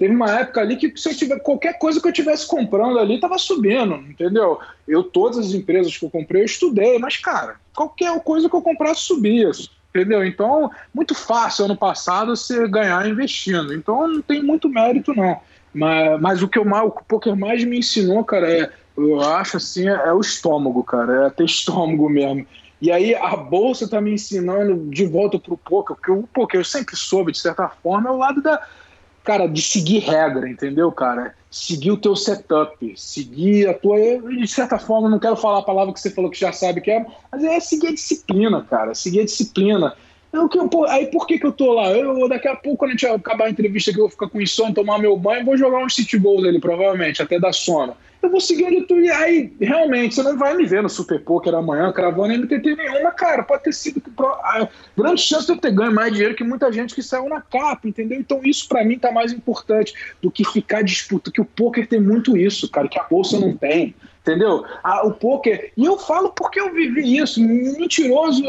Teve 0.00 0.14
uma 0.14 0.30
época 0.30 0.62
ali 0.62 0.76
que 0.76 0.90
se 0.96 1.10
eu 1.10 1.14
tiver 1.14 1.38
qualquer 1.40 1.78
coisa 1.78 2.00
que 2.00 2.08
eu 2.08 2.12
tivesse 2.12 2.46
comprando 2.46 2.98
ali 2.98 3.16
estava 3.16 3.36
subindo, 3.36 3.96
entendeu? 3.96 4.58
Eu 4.88 5.02
todas 5.02 5.36
as 5.36 5.52
empresas 5.52 5.94
que 5.94 6.02
eu 6.02 6.08
comprei 6.08 6.40
eu 6.40 6.46
estudei, 6.46 6.98
mas 6.98 7.18
cara, 7.18 7.56
qualquer 7.76 8.18
coisa 8.22 8.48
que 8.48 8.56
eu 8.56 8.62
comprasse 8.62 9.02
subia, 9.02 9.50
entendeu? 9.90 10.24
Então, 10.24 10.70
muito 10.94 11.14
fácil 11.14 11.66
ano 11.66 11.76
passado 11.76 12.34
você 12.34 12.66
ganhar 12.66 13.06
investindo. 13.06 13.74
Então, 13.74 14.08
não 14.08 14.22
tem 14.22 14.42
muito 14.42 14.70
mérito 14.70 15.14
não. 15.14 15.38
Mas, 15.74 16.18
mas 16.18 16.42
o 16.42 16.48
que 16.48 16.58
eu, 16.58 16.62
o 16.62 16.90
poker 17.06 17.36
mais 17.36 17.62
me 17.62 17.80
ensinou, 17.80 18.24
cara, 18.24 18.50
é, 18.50 18.72
eu 18.96 19.20
acho 19.20 19.58
assim, 19.58 19.86
é, 19.86 19.92
é 19.92 20.12
o 20.14 20.20
estômago, 20.20 20.82
cara, 20.82 21.26
é 21.26 21.30
ter 21.30 21.44
estômago 21.44 22.08
mesmo. 22.08 22.46
E 22.80 22.90
aí 22.90 23.14
a 23.14 23.36
bolsa 23.36 23.86
tá 23.86 24.00
me 24.00 24.14
ensinando 24.14 24.88
de 24.88 25.04
volta 25.04 25.38
pro 25.38 25.58
poker, 25.58 25.94
porque 25.94 26.10
o 26.10 26.22
poker 26.22 26.60
eu 26.60 26.64
sempre 26.64 26.96
soube, 26.96 27.32
de 27.32 27.38
certa 27.38 27.68
forma, 27.68 28.08
é 28.08 28.12
o 28.12 28.16
lado 28.16 28.40
da, 28.40 28.66
cara, 29.30 29.46
de 29.46 29.62
seguir 29.62 30.00
regra, 30.00 30.48
entendeu, 30.48 30.90
cara? 30.90 31.36
Seguir 31.48 31.92
o 31.92 31.96
teu 31.96 32.16
setup, 32.16 32.94
seguir 32.96 33.68
a 33.68 33.74
tua. 33.74 33.96
De 33.96 34.48
certa 34.48 34.76
forma, 34.76 35.08
não 35.08 35.20
quero 35.20 35.36
falar 35.36 35.60
a 35.60 35.62
palavra 35.62 35.94
que 35.94 36.00
você 36.00 36.10
falou 36.10 36.32
que 36.32 36.40
já 36.40 36.52
sabe 36.52 36.80
que 36.80 36.90
é, 36.90 37.06
mas 37.30 37.44
é 37.44 37.60
seguir 37.60 37.88
a 37.88 37.92
disciplina, 37.92 38.66
cara. 38.68 38.92
Seguir 38.92 39.20
a 39.20 39.24
disciplina. 39.24 39.94
Eu, 40.32 40.48
que, 40.48 40.58
pô, 40.68 40.84
aí 40.84 41.06
por 41.06 41.28
que, 41.28 41.38
que 41.38 41.46
eu 41.46 41.52
tô 41.52 41.72
lá? 41.72 41.92
Eu, 41.92 42.28
daqui 42.28 42.48
a 42.48 42.56
pouco, 42.56 42.78
quando 42.78 42.90
a 42.90 42.94
gente 42.94 43.06
acabar 43.06 43.44
a 43.44 43.50
entrevista, 43.50 43.92
que 43.92 43.98
eu 43.98 44.04
vou 44.04 44.10
ficar 44.10 44.28
com 44.28 44.40
insônia, 44.40 44.74
tomar 44.74 44.98
meu 44.98 45.16
banho, 45.16 45.44
vou 45.44 45.56
jogar 45.56 45.78
uns 45.78 45.94
city 45.94 46.18
goals 46.18 46.44
ali, 46.44 46.60
provavelmente, 46.60 47.22
até 47.22 47.38
da 47.38 47.52
sono. 47.52 47.96
Eu 48.22 48.30
vou 48.30 48.40
seguir 48.40 48.64
onde 48.64 48.82
tu 48.82 49.00
ia. 49.00 49.16
Aí, 49.16 49.52
realmente, 49.60 50.14
você 50.14 50.22
não 50.22 50.36
vai 50.36 50.54
me 50.54 50.66
ver 50.66 50.82
no 50.82 50.88
Super 50.88 51.20
Poker 51.20 51.54
amanhã, 51.54 51.92
cravando 51.92 52.34
MTT 52.34 52.76
nenhuma, 52.76 53.10
cara. 53.12 53.42
Pode 53.42 53.64
ter 53.64 53.72
sido 53.72 54.02
a 54.18 54.68
grande 54.96 55.22
chance 55.22 55.46
de 55.46 55.52
eu 55.52 55.58
ter 55.58 55.72
ganho 55.72 55.94
mais 55.94 56.12
dinheiro 56.12 56.34
que 56.34 56.44
muita 56.44 56.70
gente 56.72 56.94
que 56.94 57.02
saiu 57.02 57.28
na 57.28 57.40
capa, 57.40 57.88
entendeu? 57.88 58.18
Então, 58.18 58.40
isso 58.44 58.68
para 58.68 58.84
mim 58.84 58.98
tá 58.98 59.10
mais 59.10 59.32
importante 59.32 59.94
do 60.20 60.30
que 60.30 60.44
ficar 60.44 60.82
disputa. 60.82 61.30
Que 61.30 61.40
o 61.40 61.44
poker 61.44 61.86
tem 61.86 62.00
muito 62.00 62.36
isso, 62.36 62.70
cara, 62.70 62.88
que 62.88 62.98
a 62.98 63.04
bolsa 63.04 63.38
não 63.38 63.56
tem 63.56 63.94
entendeu? 64.22 64.64
Ah, 64.84 65.06
o 65.06 65.12
poker. 65.12 65.72
E 65.76 65.84
eu 65.84 65.98
falo 65.98 66.30
porque 66.30 66.60
eu 66.60 66.72
vivi 66.72 67.16
isso. 67.16 67.40
Mentiroso 67.40 68.44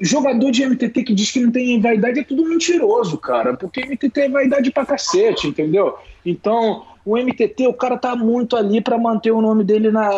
jogador 0.00 0.50
de 0.50 0.66
MTT 0.66 1.04
que 1.04 1.14
diz 1.14 1.30
que 1.30 1.40
não 1.40 1.50
tem 1.50 1.80
vaidade 1.80 2.20
é 2.20 2.24
tudo 2.24 2.44
mentiroso, 2.44 3.16
cara, 3.18 3.54
porque 3.54 3.86
MTT 3.86 4.20
é 4.20 4.28
vaidade 4.28 4.70
pra 4.70 4.84
cacete, 4.84 5.46
entendeu? 5.46 5.96
Então, 6.24 6.84
o 7.04 7.18
MTT, 7.18 7.66
o 7.66 7.74
cara 7.74 7.98
tá 7.98 8.16
muito 8.16 8.56
ali 8.56 8.80
para 8.80 8.96
manter 8.96 9.30
o 9.30 9.42
nome 9.42 9.62
dele 9.62 9.90
na. 9.90 10.10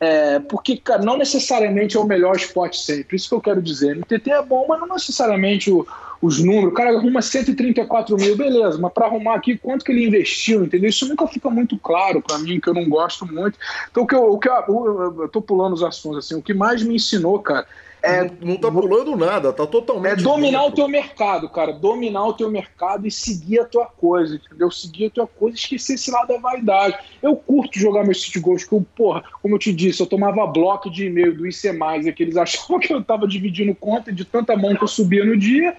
É, 0.00 0.38
porque, 0.38 0.76
cara, 0.76 1.02
não 1.02 1.18
necessariamente 1.18 1.96
é 1.96 2.00
o 2.00 2.06
melhor 2.06 2.36
spot 2.36 2.74
sempre, 2.74 3.16
isso 3.16 3.28
que 3.28 3.34
eu 3.34 3.40
quero 3.40 3.60
dizer. 3.60 3.96
MTT 3.96 4.30
é 4.30 4.42
bom, 4.42 4.64
mas 4.68 4.80
não 4.80 4.88
necessariamente 4.88 5.70
o, 5.70 5.86
os 6.22 6.42
números. 6.42 6.70
O 6.70 6.74
cara 6.74 6.96
arruma 6.96 7.20
134 7.20 8.16
mil, 8.16 8.36
beleza, 8.36 8.78
mas 8.78 8.92
para 8.92 9.06
arrumar 9.06 9.34
aqui, 9.34 9.58
quanto 9.58 9.84
que 9.84 9.92
ele 9.92 10.06
investiu, 10.06 10.64
entendeu? 10.64 10.88
Isso 10.88 11.06
nunca 11.06 11.26
fica 11.26 11.50
muito 11.50 11.76
claro 11.76 12.22
para 12.22 12.38
mim, 12.38 12.58
que 12.58 12.68
eu 12.68 12.74
não 12.74 12.88
gosto 12.88 13.26
muito. 13.26 13.58
Então, 13.90 14.04
o 14.04 14.06
que 14.06 14.14
eu, 14.14 14.32
o 14.32 14.38
que 14.38 14.48
eu, 14.48 14.54
eu, 14.68 15.22
eu 15.22 15.28
tô 15.28 15.42
pulando 15.42 15.74
os 15.74 15.82
assuntos, 15.82 16.24
assim, 16.24 16.36
o 16.36 16.42
que 16.42 16.54
mais 16.54 16.82
me 16.82 16.94
ensinou, 16.94 17.38
cara 17.40 17.66
é, 18.02 18.30
não, 18.40 18.56
tá 18.56 18.70
pulando 18.70 19.16
nada, 19.16 19.52
tá 19.52 19.66
totalmente. 19.66 20.20
É 20.20 20.22
dominar 20.22 20.60
dentro. 20.60 20.72
o 20.72 20.76
teu 20.76 20.88
mercado, 20.88 21.48
cara. 21.48 21.72
Dominar 21.72 22.26
o 22.26 22.32
teu 22.32 22.50
mercado 22.50 23.06
e 23.06 23.10
seguir 23.10 23.60
a 23.60 23.64
tua 23.64 23.86
coisa, 23.86 24.36
entendeu? 24.36 24.70
Seguir 24.70 25.06
a 25.06 25.10
tua 25.10 25.26
coisa 25.26 25.56
e 25.56 25.60
esquecer 25.60 25.94
esse 25.94 26.10
lado 26.10 26.28
da 26.28 26.38
vaidade. 26.38 26.96
Eu 27.22 27.34
curto 27.34 27.78
jogar 27.78 28.04
meus 28.04 28.22
city 28.22 28.38
goals, 28.38 28.64
que 28.64 28.72
eu, 28.72 28.86
porra, 28.96 29.24
como 29.42 29.56
eu 29.56 29.58
te 29.58 29.72
disse, 29.72 30.00
eu 30.00 30.06
tomava 30.06 30.46
bloco 30.46 30.90
de 30.90 31.06
e-mail 31.06 31.36
do 31.36 31.46
IC, 31.46 31.68
e 32.04 32.12
que 32.12 32.22
eles 32.22 32.36
achavam 32.36 32.78
que 32.80 32.92
eu 32.92 33.02
tava 33.02 33.26
dividindo 33.26 33.74
conta 33.74 34.12
de 34.12 34.24
tanta 34.24 34.56
mão 34.56 34.76
que 34.76 34.84
eu 34.84 34.88
subia 34.88 35.24
no 35.24 35.36
dia. 35.36 35.76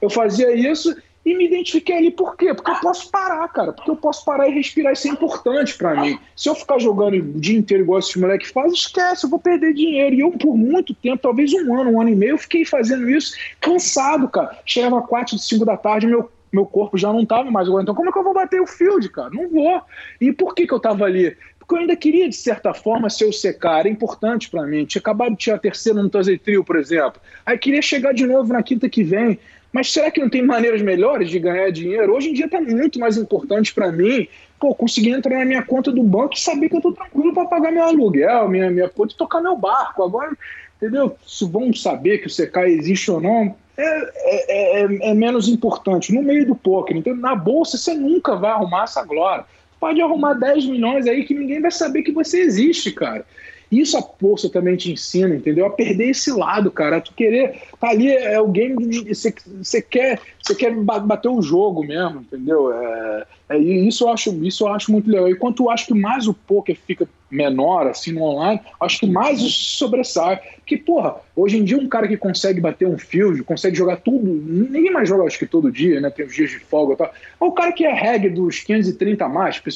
Eu 0.00 0.08
fazia 0.08 0.54
isso 0.54 0.94
e 1.24 1.34
me 1.34 1.46
identifiquei 1.46 1.96
ali 1.96 2.10
por 2.10 2.36
quê? 2.36 2.54
Porque 2.54 2.70
eu 2.70 2.80
posso 2.80 3.10
parar, 3.10 3.46
cara. 3.48 3.72
Porque 3.72 3.90
eu 3.90 3.96
posso 3.96 4.24
parar 4.24 4.48
e 4.48 4.52
respirar. 4.52 4.92
Isso 4.92 5.08
é 5.08 5.10
importante 5.10 5.76
para 5.76 6.00
mim. 6.00 6.18
Se 6.34 6.48
eu 6.48 6.54
ficar 6.54 6.78
jogando 6.78 7.14
o 7.14 7.40
dia 7.40 7.58
inteiro 7.58 7.82
igual 7.82 7.98
esse 7.98 8.18
moleque 8.18 8.48
faz, 8.48 8.72
esquece, 8.72 9.24
eu 9.24 9.30
vou 9.30 9.38
perder 9.38 9.74
dinheiro. 9.74 10.14
E 10.14 10.20
eu, 10.20 10.30
por 10.32 10.56
muito 10.56 10.94
tempo, 10.94 11.18
talvez 11.22 11.52
um 11.52 11.78
ano, 11.78 11.90
um 11.90 12.00
ano 12.00 12.10
e 12.10 12.14
meio, 12.14 12.30
eu 12.30 12.38
fiquei 12.38 12.64
fazendo 12.64 13.08
isso 13.10 13.36
cansado, 13.60 14.28
cara. 14.28 14.58
Chegava 14.64 15.02
quatro, 15.02 15.38
cinco 15.38 15.64
da 15.64 15.76
tarde, 15.76 16.06
meu 16.06 16.30
meu 16.52 16.64
corpo 16.64 16.96
já 16.96 17.12
não 17.12 17.26
tava 17.26 17.50
mais 17.50 17.66
igual. 17.66 17.82
Então, 17.82 17.94
como 17.94 18.08
é 18.08 18.12
que 18.12 18.18
eu 18.18 18.24
vou 18.24 18.32
bater 18.32 18.60
o 18.60 18.66
field, 18.66 19.06
cara? 19.10 19.30
Não 19.30 19.48
vou. 19.48 19.82
E 20.20 20.32
por 20.32 20.54
que, 20.54 20.66
que 20.66 20.72
eu 20.72 20.80
tava 20.80 21.04
ali? 21.04 21.36
Porque 21.58 21.74
eu 21.74 21.78
ainda 21.80 21.94
queria, 21.94 22.26
de 22.26 22.34
certa 22.34 22.72
forma, 22.72 23.10
ser 23.10 23.26
o 23.26 23.32
secar. 23.32 23.80
Era 23.80 23.88
importante 23.88 24.48
para 24.48 24.66
mim. 24.66 24.86
Tinha 24.86 25.00
acabado 25.00 25.32
de 25.32 25.36
tirar 25.36 25.56
a 25.56 25.60
terceira 25.60 26.02
no 26.02 26.08
Thursday 26.08 26.38
Trio, 26.38 26.64
por 26.64 26.76
exemplo. 26.76 27.20
Aí 27.44 27.58
queria 27.58 27.82
chegar 27.82 28.14
de 28.14 28.26
novo 28.26 28.52
na 28.52 28.62
quinta 28.62 28.88
que 28.88 29.02
vem. 29.02 29.38
Mas 29.72 29.92
será 29.92 30.10
que 30.10 30.20
não 30.20 30.30
tem 30.30 30.42
maneiras 30.42 30.80
melhores 30.80 31.30
de 31.30 31.38
ganhar 31.38 31.70
dinheiro? 31.70 32.14
Hoje 32.14 32.30
em 32.30 32.32
dia 32.32 32.46
está 32.46 32.60
muito 32.60 32.98
mais 32.98 33.16
importante 33.16 33.74
para 33.74 33.92
mim 33.92 34.26
pô, 34.58 34.74
conseguir 34.74 35.10
entrar 35.10 35.38
na 35.38 35.44
minha 35.44 35.62
conta 35.62 35.92
do 35.92 36.02
banco 36.02 36.34
e 36.34 36.40
saber 36.40 36.68
que 36.68 36.74
eu 36.74 36.78
estou 36.78 36.92
tranquilo 36.92 37.32
para 37.32 37.46
pagar 37.46 37.72
meu 37.72 37.84
aluguel, 37.84 38.48
minha, 38.48 38.70
minha 38.70 38.88
conta 38.88 39.14
e 39.14 39.16
tocar 39.16 39.40
meu 39.40 39.56
barco. 39.56 40.02
Agora, 40.02 40.36
entendeu? 40.76 41.16
Se 41.26 41.44
vão 41.44 41.72
saber 41.72 42.18
que 42.18 42.26
o 42.26 42.30
CK 42.30 42.58
existe 42.66 43.10
ou 43.10 43.20
não, 43.20 43.54
é, 43.76 44.10
é, 44.16 44.82
é, 44.82 45.10
é, 45.10 45.14
menos 45.14 45.48
importante. 45.48 46.12
No 46.12 46.22
meio 46.22 46.46
do 46.46 46.54
poker, 46.54 46.96
então, 46.96 47.14
na 47.14 47.34
bolsa, 47.34 47.78
você 47.78 47.94
nunca 47.94 48.34
vai 48.36 48.50
arrumar 48.50 48.84
essa 48.84 49.04
glória. 49.04 49.44
Pode 49.78 50.00
arrumar 50.02 50.34
10 50.34 50.66
milhões 50.66 51.06
aí 51.06 51.24
que 51.24 51.34
ninguém 51.34 51.60
vai 51.60 51.70
saber 51.70 52.02
que 52.02 52.10
você 52.10 52.40
existe, 52.40 52.90
cara. 52.90 53.24
Isso 53.70 53.98
a 53.98 54.04
bolsa 54.20 54.48
também 54.48 54.76
te 54.76 54.90
ensina, 54.90 55.34
entendeu? 55.34 55.66
A 55.66 55.70
perder 55.70 56.10
esse 56.10 56.30
lado, 56.30 56.70
cara. 56.70 57.00
Tu 57.00 57.12
querer. 57.12 57.60
Tá 57.78 57.90
ali, 57.90 58.10
é 58.10 58.40
o 58.40 58.48
game. 58.48 58.74
Você 59.12 59.82
quer, 59.82 60.20
quer 60.58 60.74
bater 60.74 61.28
o 61.28 61.42
jogo 61.42 61.84
mesmo, 61.84 62.20
entendeu? 62.20 62.72
É, 62.72 63.26
é, 63.50 63.58
isso, 63.58 64.04
eu 64.04 64.08
acho, 64.10 64.44
isso 64.44 64.64
eu 64.64 64.68
acho 64.68 64.90
muito 64.90 65.10
legal. 65.10 65.28
E 65.28 65.34
quanto 65.34 65.64
eu 65.64 65.70
acho 65.70 65.86
que 65.86 65.94
mais 65.94 66.26
o 66.26 66.32
poker 66.32 66.76
fica 66.86 67.06
menor, 67.30 67.86
assim, 67.86 68.12
no 68.12 68.22
online, 68.22 68.60
acho 68.80 69.00
que 69.00 69.06
mais 69.06 69.40
isso 69.40 69.76
sobressai. 69.76 70.40
Que, 70.64 70.76
porra, 70.78 71.16
hoje 71.36 71.58
em 71.58 71.64
dia 71.64 71.76
um 71.76 71.88
cara 71.88 72.08
que 72.08 72.16
consegue 72.16 72.60
bater 72.60 72.88
um 72.88 72.98
field, 72.98 73.42
consegue 73.42 73.76
jogar 73.76 73.98
tudo. 73.98 74.26
Ninguém 74.26 74.90
mais 74.90 75.08
joga, 75.08 75.24
acho 75.24 75.38
que 75.38 75.46
todo 75.46 75.70
dia, 75.70 76.00
né? 76.00 76.08
Tem 76.08 76.24
os 76.24 76.34
dias 76.34 76.50
de 76.50 76.58
folga 76.58 76.94
e 76.94 76.96
tal. 76.96 77.12
O 77.38 77.52
cara 77.52 77.72
que 77.72 77.84
é 77.84 77.92
reg 77.92 78.30
dos 78.30 78.60
530 78.60 79.24
a 79.24 79.28
mais, 79.28 79.56
tipo 79.56 79.68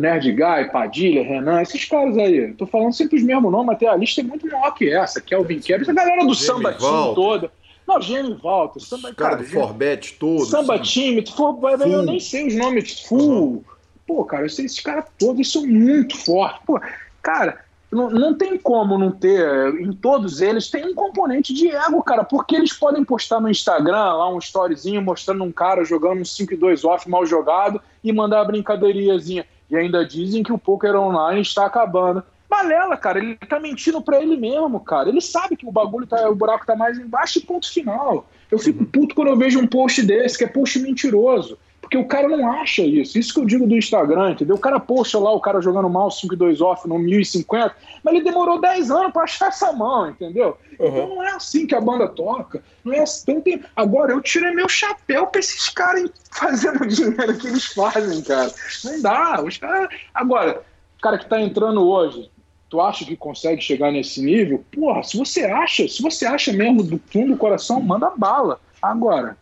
Nerd 0.00 0.32
Guy, 0.32 0.70
Padilha, 0.72 1.22
Renan, 1.22 1.62
esses 1.62 1.84
caras 1.84 2.16
aí. 2.18 2.52
Tô 2.54 2.66
falando 2.66 2.92
sempre 2.92 3.16
os 3.16 3.22
mesmos 3.22 3.50
nomes, 3.50 3.74
até 3.74 3.86
a 3.86 3.96
lista 3.96 4.20
é 4.20 4.24
muito 4.24 4.46
maior 4.46 4.72
que 4.72 4.92
essa, 4.92 5.20
Kelvin 5.20 5.60
Kevin, 5.60 5.82
essa 5.82 5.92
galera 5.92 6.24
do 6.24 6.34
Samba 6.34 6.72
Team 6.72 7.14
toda. 7.14 7.50
Não, 7.86 8.00
Gêmeo 8.00 8.38
Volta, 8.38 8.80
Samba 8.80 9.12
cara, 9.14 9.36
cara 9.36 9.36
do 9.36 9.44
Forbet 9.44 10.14
todo. 10.18 10.44
Samba 10.44 10.78
Team, 10.78 11.24
for, 11.26 11.58
eu 11.80 12.02
nem 12.02 12.20
sei 12.20 12.46
os 12.46 12.54
nomes, 12.54 13.00
Full. 13.02 13.20
Uhum. 13.20 13.64
Pô, 14.06 14.24
cara, 14.24 14.44
eu 14.44 14.50
sei 14.50 14.66
esses 14.66 14.80
caras 14.80 15.04
todos, 15.18 15.50
são 15.50 15.66
muito 15.66 16.16
fortes. 16.16 16.60
Pô, 16.66 16.80
cara, 17.22 17.64
não, 17.92 18.08
não 18.08 18.34
tem 18.34 18.56
como 18.56 18.96
não 18.96 19.10
ter, 19.10 19.74
em 19.74 19.92
todos 19.92 20.40
eles, 20.40 20.70
tem 20.70 20.86
um 20.86 20.94
componente 20.94 21.52
de 21.52 21.68
ego, 21.68 22.02
cara, 22.02 22.24
porque 22.24 22.56
eles 22.56 22.72
podem 22.72 23.04
postar 23.04 23.38
no 23.38 23.50
Instagram 23.50 24.14
lá 24.14 24.32
um 24.32 24.38
storyzinho 24.38 25.02
mostrando 25.02 25.44
um 25.44 25.52
cara 25.52 25.84
jogando 25.84 26.22
um 26.22 26.24
5 26.24 26.56
2 26.56 26.84
off 26.84 27.08
mal 27.08 27.26
jogado 27.26 27.80
e 28.02 28.10
mandar 28.10 28.40
a 28.40 28.44
brincadeiriazinha. 28.44 29.44
E 29.72 29.76
ainda 29.76 30.04
dizem 30.04 30.42
que 30.42 30.52
o 30.52 30.58
poker 30.58 30.94
online 30.94 31.40
está 31.40 31.64
acabando. 31.64 32.22
Balela, 32.46 32.94
cara, 32.94 33.18
ele 33.18 33.36
tá 33.36 33.58
mentindo 33.58 34.02
para 34.02 34.20
ele 34.20 34.36
mesmo, 34.36 34.78
cara. 34.78 35.08
Ele 35.08 35.22
sabe 35.22 35.56
que 35.56 35.66
o 35.66 35.72
bagulho 35.72 36.06
tá, 36.06 36.28
o 36.28 36.34
buraco 36.34 36.66
tá 36.66 36.76
mais 36.76 36.98
embaixo 36.98 37.38
e 37.38 37.42
ponto 37.42 37.72
final. 37.72 38.28
Eu 38.50 38.58
fico 38.58 38.84
puto 38.84 39.14
quando 39.14 39.28
eu 39.28 39.36
vejo 39.36 39.58
um 39.58 39.66
post 39.66 40.02
desse, 40.02 40.36
que 40.36 40.44
é 40.44 40.46
post 40.46 40.78
mentiroso. 40.78 41.58
Porque 41.92 42.02
o 42.02 42.08
cara 42.08 42.26
não 42.26 42.50
acha 42.50 42.80
isso. 42.80 43.18
Isso 43.18 43.34
que 43.34 43.40
eu 43.40 43.44
digo 43.44 43.66
do 43.66 43.76
Instagram, 43.76 44.30
entendeu? 44.30 44.56
O 44.56 44.58
cara 44.58 44.80
posta 44.80 45.18
lá 45.18 45.30
o 45.30 45.40
cara 45.40 45.60
jogando 45.60 45.90
mal 45.90 46.10
5 46.10 46.32
e 46.32 46.36
2 46.38 46.62
off 46.62 46.88
no 46.88 46.98
1050, 46.98 47.76
mas 48.02 48.14
ele 48.14 48.24
demorou 48.24 48.58
10 48.58 48.90
anos 48.90 49.12
para 49.12 49.24
achar 49.24 49.48
essa 49.48 49.74
mão, 49.74 50.08
entendeu? 50.08 50.56
Uhum. 50.78 50.88
Então 50.88 51.08
não 51.08 51.22
é 51.22 51.32
assim 51.32 51.66
que 51.66 51.74
a 51.74 51.80
banda 51.82 52.08
toca. 52.08 52.64
Não 52.82 52.94
é 52.94 53.00
assim. 53.00 53.32
Então, 53.32 53.42
tem... 53.42 53.62
Agora 53.76 54.10
eu 54.10 54.22
tirei 54.22 54.52
meu 54.52 54.70
chapéu 54.70 55.26
pra 55.26 55.40
esses 55.40 55.68
caras 55.68 56.10
fazendo 56.30 56.82
o 56.82 56.86
dinheiro 56.86 57.36
que 57.36 57.46
eles 57.46 57.66
fazem, 57.66 58.22
cara. 58.22 58.50
Não 58.84 59.02
dá. 59.02 59.42
Os 59.42 59.58
caras. 59.58 59.94
Agora, 60.14 60.62
o 60.96 61.02
cara 61.02 61.18
que 61.18 61.28
tá 61.28 61.42
entrando 61.42 61.86
hoje, 61.86 62.30
tu 62.70 62.80
acha 62.80 63.04
que 63.04 63.14
consegue 63.18 63.60
chegar 63.60 63.92
nesse 63.92 64.22
nível? 64.22 64.64
Porra, 64.72 65.02
se 65.02 65.18
você 65.18 65.44
acha, 65.44 65.86
se 65.86 66.00
você 66.00 66.24
acha 66.24 66.54
mesmo 66.54 66.82
do 66.82 66.98
fundo 67.08 67.32
do 67.32 67.36
coração, 67.36 67.82
manda 67.82 68.10
bala. 68.16 68.58
Agora, 68.80 69.36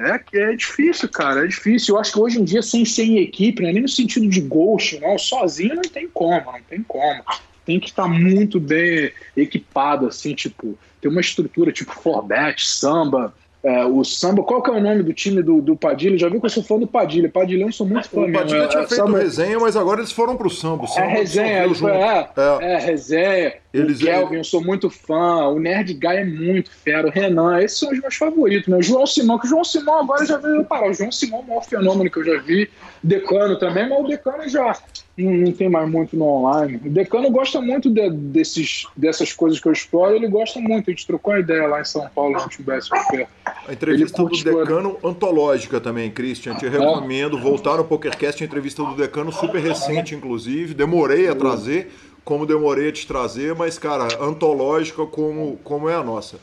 é, 0.00 0.20
é 0.38 0.56
difícil, 0.56 1.08
cara, 1.08 1.44
é 1.44 1.46
difícil. 1.46 1.94
Eu 1.94 2.00
acho 2.00 2.12
que 2.12 2.18
hoje 2.18 2.40
em 2.40 2.44
dia, 2.44 2.62
sem 2.62 2.84
ser 2.84 3.04
em 3.04 3.18
equipe, 3.18 3.62
né, 3.62 3.72
nem 3.72 3.82
no 3.82 3.88
sentido 3.88 4.28
de 4.28 4.40
ghost, 4.40 4.98
não, 5.00 5.18
sozinho 5.18 5.74
não 5.74 5.82
tem 5.82 6.08
como, 6.08 6.52
não 6.52 6.62
tem 6.68 6.82
como. 6.82 7.22
Tem 7.64 7.78
que 7.78 7.88
estar 7.88 8.08
muito 8.08 8.58
bem 8.58 9.12
equipado, 9.36 10.06
assim, 10.06 10.34
tipo, 10.34 10.78
ter 11.00 11.08
uma 11.08 11.20
estrutura 11.20 11.70
tipo 11.70 11.92
Forbet, 11.92 12.66
samba, 12.66 13.34
é, 13.62 13.84
o 13.84 14.02
samba, 14.02 14.42
qual 14.42 14.62
que 14.62 14.70
é 14.70 14.72
o 14.72 14.80
nome 14.80 15.02
do 15.02 15.12
time 15.12 15.42
do, 15.42 15.60
do 15.60 15.76
Padilha? 15.76 16.16
Já 16.16 16.30
viu 16.30 16.40
que 16.40 16.46
eu 16.46 16.50
sou 16.50 16.62
fã 16.62 16.78
do 16.78 16.86
Padilha. 16.86 17.28
Padilha, 17.28 17.64
eu 17.64 17.72
sou 17.72 17.86
muito 17.86 18.08
fã. 18.08 18.22
O 18.22 18.32
Padilha 18.32 18.66
tinha 18.68 18.82
é, 18.82 18.86
feito 18.86 19.04
samba... 19.04 19.18
resenha, 19.18 19.60
mas 19.60 19.76
agora 19.76 20.00
eles 20.00 20.12
foram 20.12 20.34
pro 20.34 20.48
samba. 20.48 20.86
samba 20.86 21.06
é 21.06 21.08
resenha, 21.08 21.58
é, 21.58 22.28
é, 22.62 22.72
é, 22.72 22.78
resenha. 22.78 23.54
Eles, 23.72 24.00
o 24.00 24.04
Kelvin, 24.04 24.36
eu 24.36 24.44
sou 24.44 24.64
muito 24.64 24.88
fã. 24.88 25.46
O 25.48 25.58
Nerd 25.58 25.92
Guy 25.92 26.16
é 26.16 26.24
muito 26.24 26.70
fera. 26.70 27.06
O 27.06 27.10
Renan, 27.10 27.60
esses 27.60 27.78
são 27.78 27.92
os 27.92 28.00
meus 28.00 28.16
favoritos. 28.16 28.68
Né? 28.68 28.78
O 28.78 28.82
João 28.82 29.06
Simão, 29.06 29.38
que 29.38 29.46
o 29.46 29.50
João 29.50 29.62
Simão 29.62 30.00
agora 30.00 30.24
já 30.24 30.38
veio 30.38 30.64
parar. 30.64 30.88
O 30.88 30.94
João 30.94 31.12
Simão 31.12 31.40
é 31.40 31.42
o 31.42 31.46
maior 31.46 31.64
fenômeno 31.64 32.10
que 32.10 32.18
eu 32.18 32.24
já 32.24 32.40
vi. 32.40 32.70
Decano 33.02 33.58
também, 33.58 33.88
mas 33.88 34.00
o 34.00 34.08
Decano 34.08 34.48
já 34.48 34.74
não, 35.20 35.32
não, 35.32 35.52
tem 35.52 35.68
mais 35.68 35.88
muito 35.88 36.16
no 36.16 36.24
online. 36.24 36.80
O 36.84 36.90
Decano 36.90 37.30
gosta 37.30 37.60
muito 37.60 37.90
de, 37.90 38.10
desses, 38.10 38.86
dessas 38.96 39.32
coisas 39.32 39.60
que 39.60 39.68
eu 39.68 39.72
exploro, 39.72 40.14
ele 40.14 40.28
gosta 40.28 40.60
muito. 40.60 40.90
A 40.90 40.92
gente 40.92 41.06
trocou 41.06 41.32
uma 41.32 41.40
ideia 41.40 41.66
lá 41.66 41.80
em 41.80 41.84
São 41.84 42.08
Paulo, 42.14 42.36
no 42.36 42.64
BSOP. 42.64 43.26
A 43.66 43.72
entrevista 43.72 44.22
do 44.22 44.30
Decano, 44.30 44.96
antológica 45.04 45.80
também, 45.80 46.10
Christian. 46.10 46.54
Te 46.54 46.68
recomendo 46.68 47.38
voltar 47.38 47.76
no 47.76 47.84
PokerCast, 47.84 48.42
a 48.42 48.46
entrevista 48.46 48.82
do 48.82 48.96
Decano, 48.96 49.32
super 49.32 49.60
recente, 49.60 50.14
inclusive. 50.14 50.74
Demorei 50.74 51.28
a 51.28 51.34
trazer, 51.34 51.92
como 52.24 52.46
demorei 52.46 52.88
a 52.88 52.92
te 52.92 53.06
trazer, 53.06 53.54
mas, 53.54 53.78
cara, 53.78 54.08
antológica 54.20 55.06
como, 55.06 55.58
como 55.62 55.88
é 55.88 55.94
a 55.94 56.02
nossa. 56.02 56.38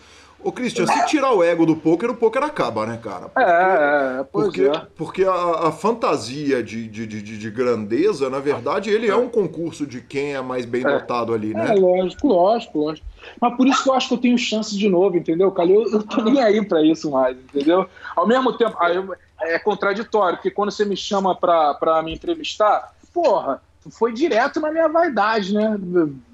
Ô, 0.47 0.51
Christian, 0.53 0.87
se 0.87 1.05
tirar 1.07 1.33
o 1.33 1.43
ego 1.43 1.65
do 1.65 1.75
poker, 1.75 2.09
o 2.09 2.15
poker 2.15 2.41
acaba, 2.41 2.85
né, 2.85 2.97
cara? 3.03 3.27
Porque, 3.27 3.51
é, 3.51 4.19
é, 4.21 4.23
porque, 4.23 4.61
é. 4.61 4.87
porque 4.95 5.23
a, 5.25 5.67
a 5.67 5.71
fantasia 5.73 6.63
de, 6.63 6.87
de, 6.87 7.05
de, 7.05 7.21
de, 7.21 7.51
grandeza, 7.51 8.29
na 8.29 8.39
verdade, 8.39 8.89
ele 8.89 9.09
é 9.09 9.15
um 9.17 9.27
concurso 9.27 9.85
de 9.85 9.99
quem 9.99 10.35
é 10.35 10.41
mais 10.41 10.65
bem 10.65 10.83
dotado 10.83 11.33
ali, 11.33 11.53
né? 11.53 11.71
É, 11.71 11.73
lógico, 11.73 12.29
lógico, 12.29 12.79
lógico. 12.79 13.05
Mas 13.41 13.57
por 13.57 13.67
isso 13.67 13.83
que 13.83 13.89
eu 13.89 13.93
acho 13.93 14.07
que 14.07 14.13
eu 14.13 14.19
tenho 14.19 14.37
chance 14.37 14.77
de 14.77 14.87
novo, 14.87 15.17
entendeu, 15.17 15.51
Calil? 15.51 15.83
Eu, 15.83 15.91
eu 15.91 16.03
tô 16.03 16.21
nem 16.23 16.41
aí 16.41 16.65
pra 16.65 16.81
isso 16.81 17.11
mais, 17.11 17.35
entendeu? 17.35 17.85
Ao 18.15 18.25
mesmo 18.25 18.53
tempo, 18.53 18.81
eu, 18.85 19.13
é 19.41 19.59
contraditório, 19.59 20.37
porque 20.37 20.49
quando 20.49 20.71
você 20.71 20.85
me 20.85 20.95
chama 20.95 21.35
pra, 21.35 21.73
pra 21.73 22.01
me 22.01 22.13
entrevistar, 22.13 22.93
porra, 23.13 23.61
foi 23.91 24.13
direto 24.13 24.61
na 24.61 24.71
minha 24.71 24.87
vaidade, 24.87 25.53
né? 25.53 25.77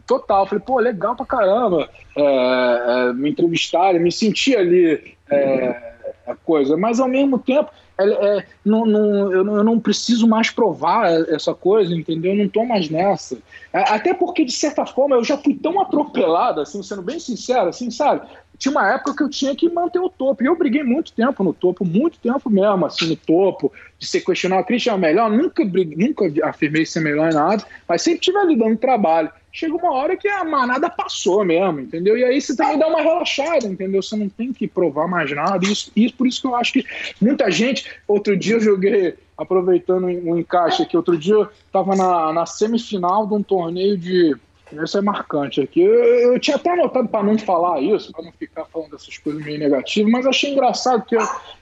Total. 0.05 0.45
Falei, 0.45 0.63
pô, 0.65 0.79
legal 0.79 1.15
pra 1.15 1.25
caramba 1.25 1.89
é, 2.15 2.21
é, 2.21 3.13
me 3.13 3.29
entrevistarem, 3.29 4.01
me 4.01 4.11
sentir 4.11 4.57
ali 4.57 5.15
é, 5.29 5.93
a 6.27 6.35
coisa. 6.35 6.75
Mas 6.75 6.99
ao 6.99 7.07
mesmo 7.07 7.39
tempo, 7.39 7.69
é, 7.97 8.05
é, 8.05 8.45
não, 8.65 8.85
não, 8.85 9.31
eu, 9.31 9.43
não, 9.43 9.57
eu 9.57 9.63
não 9.63 9.79
preciso 9.79 10.27
mais 10.27 10.49
provar 10.49 11.11
essa 11.29 11.53
coisa, 11.53 11.93
entendeu? 11.93 12.33
Eu 12.33 12.37
não 12.39 12.49
tô 12.49 12.65
mais 12.65 12.89
nessa. 12.89 13.37
Até 13.71 14.13
porque, 14.13 14.43
de 14.43 14.51
certa 14.51 14.85
forma, 14.85 15.15
eu 15.15 15.23
já 15.23 15.37
fui 15.37 15.55
tão 15.55 15.79
atropelado, 15.79 16.61
assim, 16.61 16.81
sendo 16.83 17.01
bem 17.01 17.19
sincero, 17.19 17.69
assim, 17.69 17.89
sabe? 17.89 18.27
Tinha 18.57 18.71
uma 18.71 18.93
época 18.93 19.15
que 19.15 19.23
eu 19.23 19.29
tinha 19.29 19.55
que 19.55 19.69
manter 19.69 19.99
o 19.99 20.09
topo. 20.09 20.43
E 20.43 20.47
eu 20.47 20.57
briguei 20.57 20.83
muito 20.83 21.13
tempo 21.13 21.43
no 21.43 21.53
topo, 21.53 21.85
muito 21.85 22.19
tempo 22.19 22.49
mesmo, 22.49 22.85
assim, 22.85 23.07
no 23.07 23.15
topo, 23.15 23.71
de 23.97 24.05
ser 24.05 24.21
questionado. 24.21 24.65
Christian 24.65 24.93
é 24.93 24.97
melhor, 24.97 25.29
nunca, 25.29 25.63
briguei, 25.65 26.07
nunca 26.07 26.25
afirmei 26.47 26.85
ser 26.85 27.01
melhor 27.01 27.31
em 27.31 27.33
nada, 27.33 27.63
mas 27.87 28.01
sempre 28.01 28.21
tive 28.21 28.37
ali 28.37 28.55
dando 28.55 28.77
trabalho 28.77 29.31
chega 29.53 29.75
uma 29.75 29.93
hora 29.93 30.17
que 30.17 30.27
a 30.27 30.43
manada 30.43 30.89
passou 30.89 31.45
mesmo, 31.45 31.79
entendeu? 31.79 32.17
E 32.17 32.23
aí 32.23 32.41
você 32.41 32.55
também 32.55 32.79
dá 32.79 32.87
uma 32.87 33.01
relaxada, 33.01 33.67
entendeu? 33.67 34.01
Você 34.01 34.15
não 34.15 34.27
tem 34.27 34.51
que 34.51 34.67
provar 34.67 35.07
mais 35.07 35.29
nada. 35.31 35.63
Isso, 35.63 35.91
isso 35.95 36.15
por 36.15 36.25
isso 36.25 36.41
que 36.41 36.47
eu 36.47 36.55
acho 36.55 36.73
que 36.73 36.85
muita 37.21 37.51
gente. 37.51 37.85
Outro 38.07 38.35
dia 38.35 38.55
eu 38.55 38.59
joguei, 38.59 39.13
aproveitando 39.37 40.07
um 40.07 40.37
encaixe 40.39 40.81
aqui, 40.81 40.97
outro 40.97 41.15
dia 41.15 41.35
eu 41.35 41.47
tava 41.71 41.95
na, 41.95 42.33
na 42.33 42.45
semifinal 42.47 43.27
de 43.27 43.35
um 43.35 43.43
torneio 43.43 43.95
de 43.95 44.35
isso 44.71 44.97
é 44.97 45.01
marcante 45.01 45.61
aqui. 45.61 45.81
Eu, 45.81 46.33
eu 46.33 46.39
tinha 46.39 46.55
até 46.55 46.71
anotado 46.71 47.07
para 47.07 47.23
não 47.23 47.37
falar 47.37 47.81
isso, 47.81 48.11
para 48.11 48.23
não 48.23 48.31
ficar 48.31 48.65
falando 48.65 48.91
dessas 48.91 49.17
coisas 49.17 49.43
meio 49.43 49.59
negativas, 49.59 50.11
mas 50.11 50.25
achei 50.25 50.51
engraçado 50.51 51.03
que, 51.05 51.15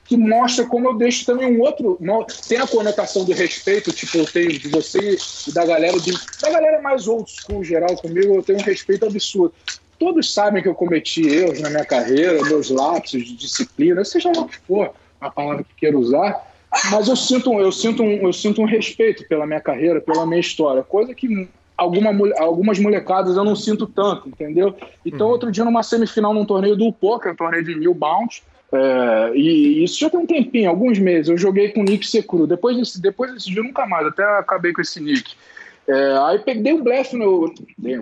que 0.05 0.15
mostra 0.15 0.65
como 0.65 0.87
eu 0.87 0.97
deixo 0.97 1.25
também 1.25 1.57
um 1.57 1.61
outro. 1.61 1.97
Tem 2.47 2.57
a 2.57 2.67
conotação 2.67 3.25
do 3.25 3.33
respeito, 3.33 3.91
tipo, 3.91 4.17
eu 4.17 4.25
tenho 4.25 4.51
de 4.51 4.69
você 4.69 5.17
e 5.47 5.51
da 5.53 5.65
galera, 5.65 5.99
de, 5.99 6.11
da 6.41 6.49
galera 6.49 6.81
mais 6.81 7.07
old 7.07 7.29
school 7.29 7.63
geral 7.63 7.95
comigo, 7.97 8.35
eu 8.35 8.43
tenho 8.43 8.59
um 8.59 8.63
respeito 8.63 9.05
absurdo. 9.05 9.53
Todos 9.99 10.33
sabem 10.33 10.63
que 10.63 10.69
eu 10.69 10.75
cometi 10.75 11.27
erros 11.27 11.59
na 11.59 11.69
minha 11.69 11.85
carreira, 11.85 12.41
meus 12.43 12.69
lapsos 12.69 13.23
de 13.23 13.35
disciplina, 13.35 14.03
seja 14.03 14.31
lá 14.35 14.41
o 14.41 14.47
que 14.47 14.57
for 14.59 14.93
a 15.19 15.29
palavra 15.29 15.63
que 15.63 15.75
queira 15.75 15.97
usar, 15.97 16.51
mas 16.89 17.07
eu 17.07 17.15
sinto, 17.15 17.59
eu, 17.59 17.71
sinto 17.71 18.01
um, 18.01 18.25
eu 18.25 18.33
sinto 18.33 18.61
um 18.61 18.65
respeito 18.65 19.27
pela 19.27 19.45
minha 19.45 19.59
carreira, 19.59 20.01
pela 20.01 20.25
minha 20.25 20.39
história, 20.39 20.81
coisa 20.81 21.13
que 21.13 21.47
alguma, 21.81 22.11
algumas 22.37 22.77
molecadas 22.79 23.35
eu 23.35 23.43
não 23.43 23.55
sinto 23.55 23.87
tanto, 23.87 24.29
entendeu? 24.29 24.75
Então, 25.03 25.27
uhum. 25.27 25.33
outro 25.33 25.51
dia, 25.51 25.65
numa 25.65 25.81
semifinal 25.81 26.33
num 26.33 26.45
torneio 26.45 26.75
do 26.75 26.91
Poker, 26.93 27.33
um 27.33 27.35
torneio 27.35 27.63
de 27.63 27.75
mil 27.75 27.93
bounty, 27.93 28.43
é, 28.71 29.31
e 29.35 29.83
isso 29.83 29.99
já 29.99 30.09
tem 30.09 30.19
um 30.19 30.25
tempinho, 30.25 30.69
alguns 30.69 30.99
meses. 30.99 31.29
Eu 31.29 31.37
joguei 31.37 31.69
com 31.69 31.81
o 31.81 31.83
Nick 31.83 32.07
Secru. 32.07 32.45
Depois 32.45 32.77
desse, 32.77 33.01
depois 33.01 33.33
desse 33.33 33.49
dia, 33.49 33.63
nunca 33.63 33.85
mais. 33.85 34.07
Até 34.07 34.23
acabei 34.23 34.71
com 34.71 34.81
esse 34.81 35.01
Nick. 35.01 35.33
É, 35.91 36.17
aí 36.19 36.39
peguei 36.39 36.71
um 36.71 36.81
blefe 36.81 37.17
no. 37.17 37.53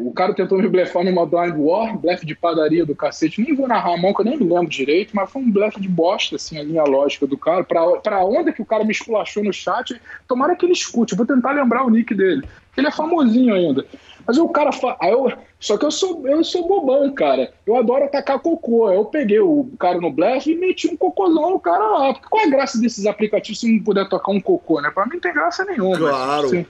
O 0.05 0.11
cara 0.11 0.35
tentou 0.35 0.59
me 0.59 0.67
blefar 0.67 1.03
numa 1.03 1.25
blind 1.25 1.55
war, 1.57 1.97
blefe 1.97 2.23
de 2.23 2.35
padaria 2.35 2.85
do 2.85 2.95
cacete. 2.95 3.41
Nem 3.41 3.55
vou 3.55 3.67
narrar 3.67 3.95
a 3.95 3.97
mão, 3.97 4.13
que 4.13 4.21
eu 4.21 4.25
nem 4.25 4.37
me 4.37 4.43
lembro 4.43 4.67
direito, 4.67 5.15
mas 5.15 5.31
foi 5.31 5.41
um 5.41 5.51
blefe 5.51 5.81
de 5.81 5.89
bosta, 5.89 6.35
assim, 6.35 6.59
a 6.59 6.63
linha 6.63 6.83
lógica 6.83 7.25
do 7.25 7.35
cara. 7.35 7.63
Pra, 7.63 7.83
pra 7.97 8.23
onda 8.23 8.53
que 8.53 8.61
o 8.61 8.65
cara 8.65 8.83
me 8.83 8.91
esculachou 8.91 9.43
no 9.43 9.51
chat, 9.51 9.99
tomara 10.27 10.55
que 10.55 10.67
ele 10.67 10.73
escute. 10.73 11.15
Vou 11.15 11.25
tentar 11.25 11.51
lembrar 11.53 11.83
o 11.83 11.89
nick 11.89 12.13
dele. 12.13 12.43
Ele 12.77 12.87
é 12.87 12.91
famosinho 12.91 13.55
ainda. 13.55 13.83
Mas 14.27 14.37
o 14.37 14.47
cara. 14.49 14.71
Fa... 14.71 14.95
Aí 15.01 15.11
eu... 15.11 15.33
Só 15.59 15.77
que 15.77 15.85
eu 15.85 15.91
sou, 15.91 16.25
eu 16.25 16.41
sou 16.41 16.65
bobão, 16.65 17.11
cara. 17.13 17.51
Eu 17.67 17.75
adoro 17.75 18.05
atacar 18.05 18.39
cocô. 18.39 18.89
Eu 18.89 19.03
peguei 19.03 19.41
o 19.41 19.69
cara 19.77 19.99
no 19.99 20.09
blefe 20.09 20.53
e 20.53 20.55
meti 20.55 20.87
um 20.87 20.95
cocôzão 20.95 21.49
no 21.49 21.59
cara 21.59 21.85
lá. 21.85 22.13
Qual 22.29 22.41
é 22.41 22.47
a 22.47 22.49
graça 22.49 22.79
desses 22.79 23.05
aplicativos 23.05 23.59
se 23.59 23.69
não 23.69 23.83
puder 23.83 24.07
tocar 24.07 24.31
um 24.31 24.39
cocô, 24.39 24.79
né? 24.79 24.89
Pra 24.89 25.05
mim 25.05 25.15
não 25.15 25.19
tem 25.19 25.33
graça 25.33 25.65
nenhuma. 25.65 25.97
Claro. 25.97 26.45
Assim. 26.45 26.65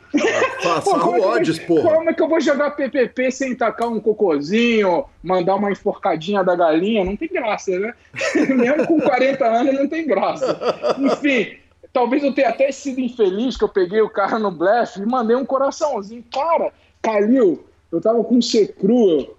Faça 0.63 0.89
odds, 0.89 1.59
porra. 1.59 1.93
Como 1.93 2.09
é 2.09 2.13
que 2.13 2.21
eu 2.21 2.27
vou 2.27 2.41
jogar 2.41 2.71
PPP 2.71 3.29
sem 3.31 3.55
tacar 3.55 3.89
um 3.89 3.99
cocôzinho, 3.99 5.05
mandar 5.21 5.55
uma 5.55 5.71
enforcadinha 5.71 6.43
da 6.43 6.55
galinha? 6.55 7.05
Não 7.05 7.15
tem 7.15 7.27
graça, 7.27 7.77
né? 7.77 7.93
Mesmo 8.49 8.87
com 8.87 8.99
40 8.99 9.45
anos 9.45 9.75
não 9.75 9.87
tem 9.87 10.07
graça. 10.07 10.57
Enfim. 10.97 11.57
Talvez 11.93 12.23
eu 12.23 12.33
tenha 12.33 12.49
até 12.49 12.71
sido 12.71 13.01
infeliz 13.01 13.57
que 13.57 13.63
eu 13.63 13.69
peguei 13.69 14.01
o 14.01 14.09
cara 14.09 14.37
no 14.37 14.51
blefe 14.51 14.99
e 14.99 15.05
mandei 15.05 15.35
um 15.35 15.45
coraçãozinho. 15.45 16.23
Cara, 16.31 16.71
Calil, 17.01 17.65
eu 17.91 18.01
tava 18.01 18.23
com 18.23 18.41
C 18.41 18.67
cru. 18.67 19.35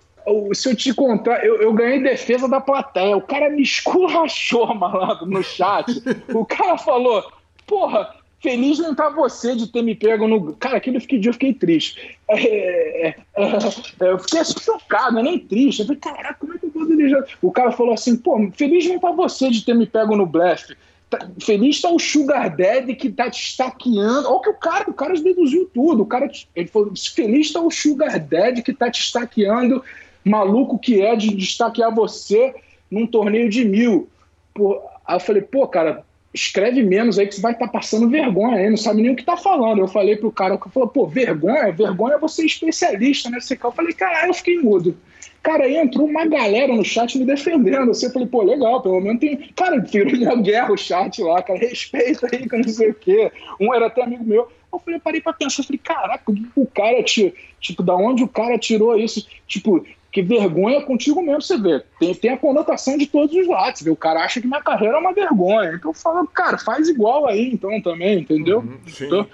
Se 0.53 0.71
eu 0.71 0.77
te 0.77 0.95
contar, 0.95 1.45
eu, 1.45 1.61
eu, 1.63 1.73
ganhei 1.73 2.03
defesa 2.03 2.47
da 2.49 2.61
plateia. 2.61 3.17
O 3.17 3.23
cara 3.23 3.49
me 3.49 3.63
esculachou, 3.63 4.73
malandro, 4.75 5.27
no 5.27 5.43
chat. 5.43 5.91
O 6.33 6.45
cara 6.45 6.77
falou: 6.77 7.25
Porra, 7.67 8.15
feliz 8.41 8.79
não 8.79 8.95
tá 8.95 9.09
você 9.09 9.57
de 9.57 9.67
ter 9.69 9.83
me 9.83 9.95
pego 9.95 10.29
no. 10.29 10.55
Cara, 10.55 10.77
aquele 10.77 10.99
dia 10.99 11.31
eu 11.31 11.33
fiquei 11.33 11.55
triste. 11.55 12.19
É, 12.29 13.09
é, 13.09 13.17
é, 13.37 13.57
eu 14.01 14.19
fiquei 14.19 14.45
chocado, 14.45 15.23
nem 15.23 15.39
triste. 15.39 15.81
Eu 15.81 15.87
falei: 15.87 16.01
Caraca, 16.01 16.37
como 16.39 16.55
é 16.55 16.59
que 16.59 16.67
eu 16.67 16.71
vou 16.71 16.87
dirigir? 16.87 17.25
O 17.41 17.51
cara 17.51 17.73
falou 17.73 17.95
assim: 17.95 18.17
Pô, 18.17 18.51
feliz 18.55 18.87
não 18.87 18.99
tá 18.99 19.11
você 19.11 19.51
de 19.51 19.65
ter 19.65 19.75
me 19.75 19.87
pego 19.87 20.15
no 20.17 20.27
blefe. 20.27 20.77
Tá, 21.11 21.29
feliz 21.43 21.77
está 21.77 21.91
o 21.91 21.99
Sugar 21.99 22.57
Daddy 22.57 22.95
que 22.95 23.11
tá 23.11 23.29
te 23.29 23.43
estaqueando. 23.43 24.31
Olha 24.31 24.43
que 24.43 24.51
o 24.51 24.55
cara, 24.55 24.89
o 24.89 24.95
cara 24.95 25.15
deduziu 25.15 25.69
tudo. 25.75 26.05
O 26.05 26.07
cara, 26.07 26.31
ele 26.55 26.69
falou: 26.69 26.93
feliz 27.15 27.49
está 27.49 27.61
o 27.61 27.71
Sugar 27.71 28.19
Daddy 28.21 28.63
que 28.63 28.73
tá 28.73 28.89
te 28.89 29.03
estaqueando, 29.03 29.83
maluco 30.25 30.79
que 30.79 31.01
é 31.01 31.17
de 31.17 31.35
destaquear 31.35 31.93
você 31.93 32.55
num 32.89 33.09
torneio 33.09 33.51
de 33.51 33.65
mil. 33.65 34.09
Pô, 34.55 34.81
aí 35.05 35.17
eu 35.17 35.21
falei, 35.21 35.43
pô, 35.43 35.67
cara, 35.67 36.05
escreve 36.33 36.83
menos 36.83 37.19
aí 37.19 37.27
que 37.27 37.35
você 37.35 37.41
vai 37.41 37.53
estar 37.53 37.67
tá 37.67 37.73
passando 37.73 38.09
vergonha 38.09 38.59
aí, 38.59 38.71
não 38.71 38.77
sabe 38.77 39.03
nem 39.03 39.11
o 39.11 39.17
que 39.17 39.25
tá 39.25 39.37
falando. 39.37 39.81
Eu 39.81 39.89
falei 39.89 40.17
pro 40.17 40.31
cara, 40.31 40.57
que 40.57 40.71
falou, 40.71 40.89
pô, 40.89 41.07
vergonha, 41.07 41.73
vergonha 41.73 42.15
é 42.15 42.19
você 42.19 42.45
especialista 42.47 43.29
nesse 43.31 43.55
né? 43.55 43.61
Eu 43.63 43.73
falei, 43.73 43.93
caralho, 43.93 44.31
eu 44.31 44.35
fiquei 44.35 44.59
mudo. 44.59 44.97
Cara, 45.43 45.65
aí 45.65 45.77
entrou 45.77 46.07
uma 46.07 46.27
galera 46.27 46.75
no 46.75 46.85
chat 46.85 47.19
me 47.19 47.25
defendendo. 47.25 47.91
Assim, 47.91 48.07
eu 48.07 48.13
falei, 48.13 48.29
pô, 48.29 48.43
legal, 48.43 48.83
pelo 48.83 49.01
menos 49.01 49.21
tem. 49.21 49.37
Cara, 49.57 49.81
virou 49.81 50.13
uma 50.15 50.37
guerra 50.37 50.73
o 50.73 50.77
chat 50.77 51.23
lá, 51.23 51.43
cara, 51.43 51.59
respeita 51.59 52.29
aí, 52.31 52.47
que 52.47 52.55
eu 52.55 52.59
não 52.59 52.69
sei 52.69 52.91
o 52.91 52.95
quê. 52.95 53.33
Um 53.59 53.73
era 53.73 53.87
até 53.87 54.03
amigo 54.03 54.25
meu. 54.25 54.49
Eu 54.73 54.79
falei, 54.79 55.01
parei 55.01 55.21
pra 55.21 55.33
pensar, 55.33 55.63
eu 55.63 55.67
falei, 55.67 55.81
caraca, 55.83 56.33
o 56.55 56.67
cara, 56.67 57.03
tipo, 57.03 57.83
da 57.83 57.97
onde 57.97 58.23
o 58.23 58.29
cara 58.29 58.59
tirou 58.59 58.97
isso? 58.97 59.27
Tipo, 59.47 59.85
que 60.13 60.23
vergonha 60.23 60.83
contigo 60.83 61.23
mesmo, 61.23 61.43
você 61.43 61.57
vê. 61.57 61.83
Tem, 61.99 62.15
tem 62.15 62.31
a 62.33 62.37
conotação 62.37 62.99
de 62.99 63.07
todos 63.07 63.35
os 63.35 63.49
lados. 63.49 63.83
Vê? 63.83 63.91
O 63.91 63.97
cara 63.97 64.23
acha 64.23 64.41
que 64.41 64.47
minha 64.47 64.63
carreira 64.63 64.97
é 64.97 65.01
uma 65.01 65.13
vergonha. 65.13 65.73
Então 65.75 65.91
eu 65.91 65.95
falo, 65.95 66.27
cara, 66.29 66.59
faz 66.59 66.89
igual 66.89 67.27
aí, 67.27 67.51
então, 67.53 67.81
também, 67.81 68.21
entendeu? 68.21 68.59
Uhum, 68.59 68.79
então, 69.01 69.27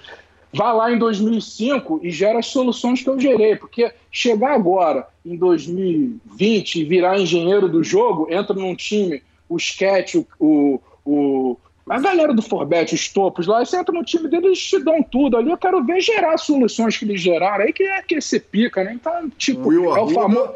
Vá 0.53 0.71
lá 0.71 0.91
em 0.91 0.97
2005 0.97 1.99
e 2.03 2.09
gera 2.09 2.39
as 2.39 2.47
soluções 2.47 3.03
que 3.03 3.09
eu 3.09 3.19
gerei, 3.19 3.55
porque 3.55 3.91
chegar 4.09 4.53
agora, 4.53 5.07
em 5.27 5.35
2020, 5.35 6.75
e 6.75 6.83
virar 6.83 7.19
engenheiro 7.19 7.67
do 7.67 7.83
jogo, 7.83 8.27
entra 8.29 8.55
num 8.55 8.75
time, 8.75 9.21
o 9.49 9.57
Sketch, 9.57 10.15
o, 10.15 10.25
o, 10.39 10.81
o 11.05 11.57
a 11.89 11.99
galera 11.99 12.33
do 12.33 12.41
Forbet, 12.41 12.93
os 12.93 13.07
topos 13.07 13.47
lá, 13.47 13.63
você 13.63 13.77
entra 13.77 13.93
no 13.93 14.03
time 14.03 14.27
deles, 14.27 14.45
eles 14.45 14.61
te 14.61 14.79
dão 14.79 15.01
tudo 15.01 15.37
ali. 15.37 15.49
Eu 15.49 15.57
quero 15.57 15.83
ver 15.85 16.01
gerar 16.01 16.37
soluções 16.37 16.97
que 16.97 17.05
eles 17.05 17.21
geraram. 17.21 17.63
Aí 17.63 17.71
que 17.71 17.83
é 17.83 18.01
que 18.01 18.15
esse 18.15 18.39
pica, 18.39 18.83
né? 18.83 18.93
Então, 18.93 19.29
tipo, 19.37 19.69
Will 19.69 19.95
é 19.95 20.01
o 20.01 20.09
famoso. 20.09 20.51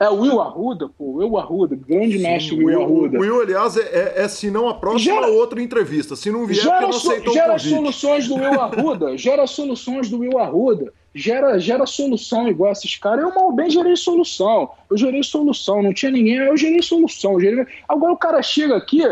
É 0.00 0.08
o 0.08 0.20
Will 0.20 0.40
Arruda, 0.40 0.88
pô, 0.88 1.18
Will 1.18 1.36
Arruda, 1.36 1.76
grande 1.76 2.16
Sim, 2.16 2.22
mestre 2.22 2.56
Will, 2.56 2.68
Will 2.68 2.82
Arruda. 2.82 3.18
O 3.18 3.20
Will, 3.20 3.42
aliás, 3.42 3.76
é, 3.76 3.82
é, 3.82 4.22
é, 4.22 4.28
se 4.28 4.50
não 4.50 4.66
a 4.66 4.74
próxima 4.74 5.16
gera, 5.16 5.26
outra 5.26 5.60
entrevista. 5.60 6.16
Se 6.16 6.30
não 6.30 6.46
vier, 6.46 6.62
gera, 6.62 6.80
não 6.80 6.88
aceitou 6.88 7.34
Gera 7.34 7.58
soluções 7.58 8.26
do 8.26 8.36
Will 8.36 8.58
Arruda, 8.58 9.18
gera 9.18 9.46
soluções 9.46 10.08
do 10.08 10.20
Will 10.20 10.38
Arruda, 10.38 10.90
gera, 11.14 11.58
gera 11.58 11.84
solução 11.84 12.48
igual 12.48 12.72
esses 12.72 12.96
caras. 12.96 13.22
Eu 13.22 13.34
mal 13.34 13.52
bem 13.52 13.68
gerei 13.68 13.94
solução. 13.94 14.70
Eu 14.90 14.96
gerei 14.96 15.22
solução, 15.22 15.82
não 15.82 15.92
tinha 15.92 16.10
ninguém, 16.10 16.36
eu 16.36 16.56
gerei 16.56 16.80
solução. 16.80 17.34
Eu 17.34 17.40
gerei... 17.40 17.66
Agora 17.86 18.14
o 18.14 18.16
cara 18.16 18.42
chega 18.42 18.78
aqui, 18.78 19.02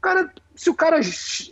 cara, 0.00 0.30
se 0.54 0.70
o 0.70 0.74
cara 0.74 1.00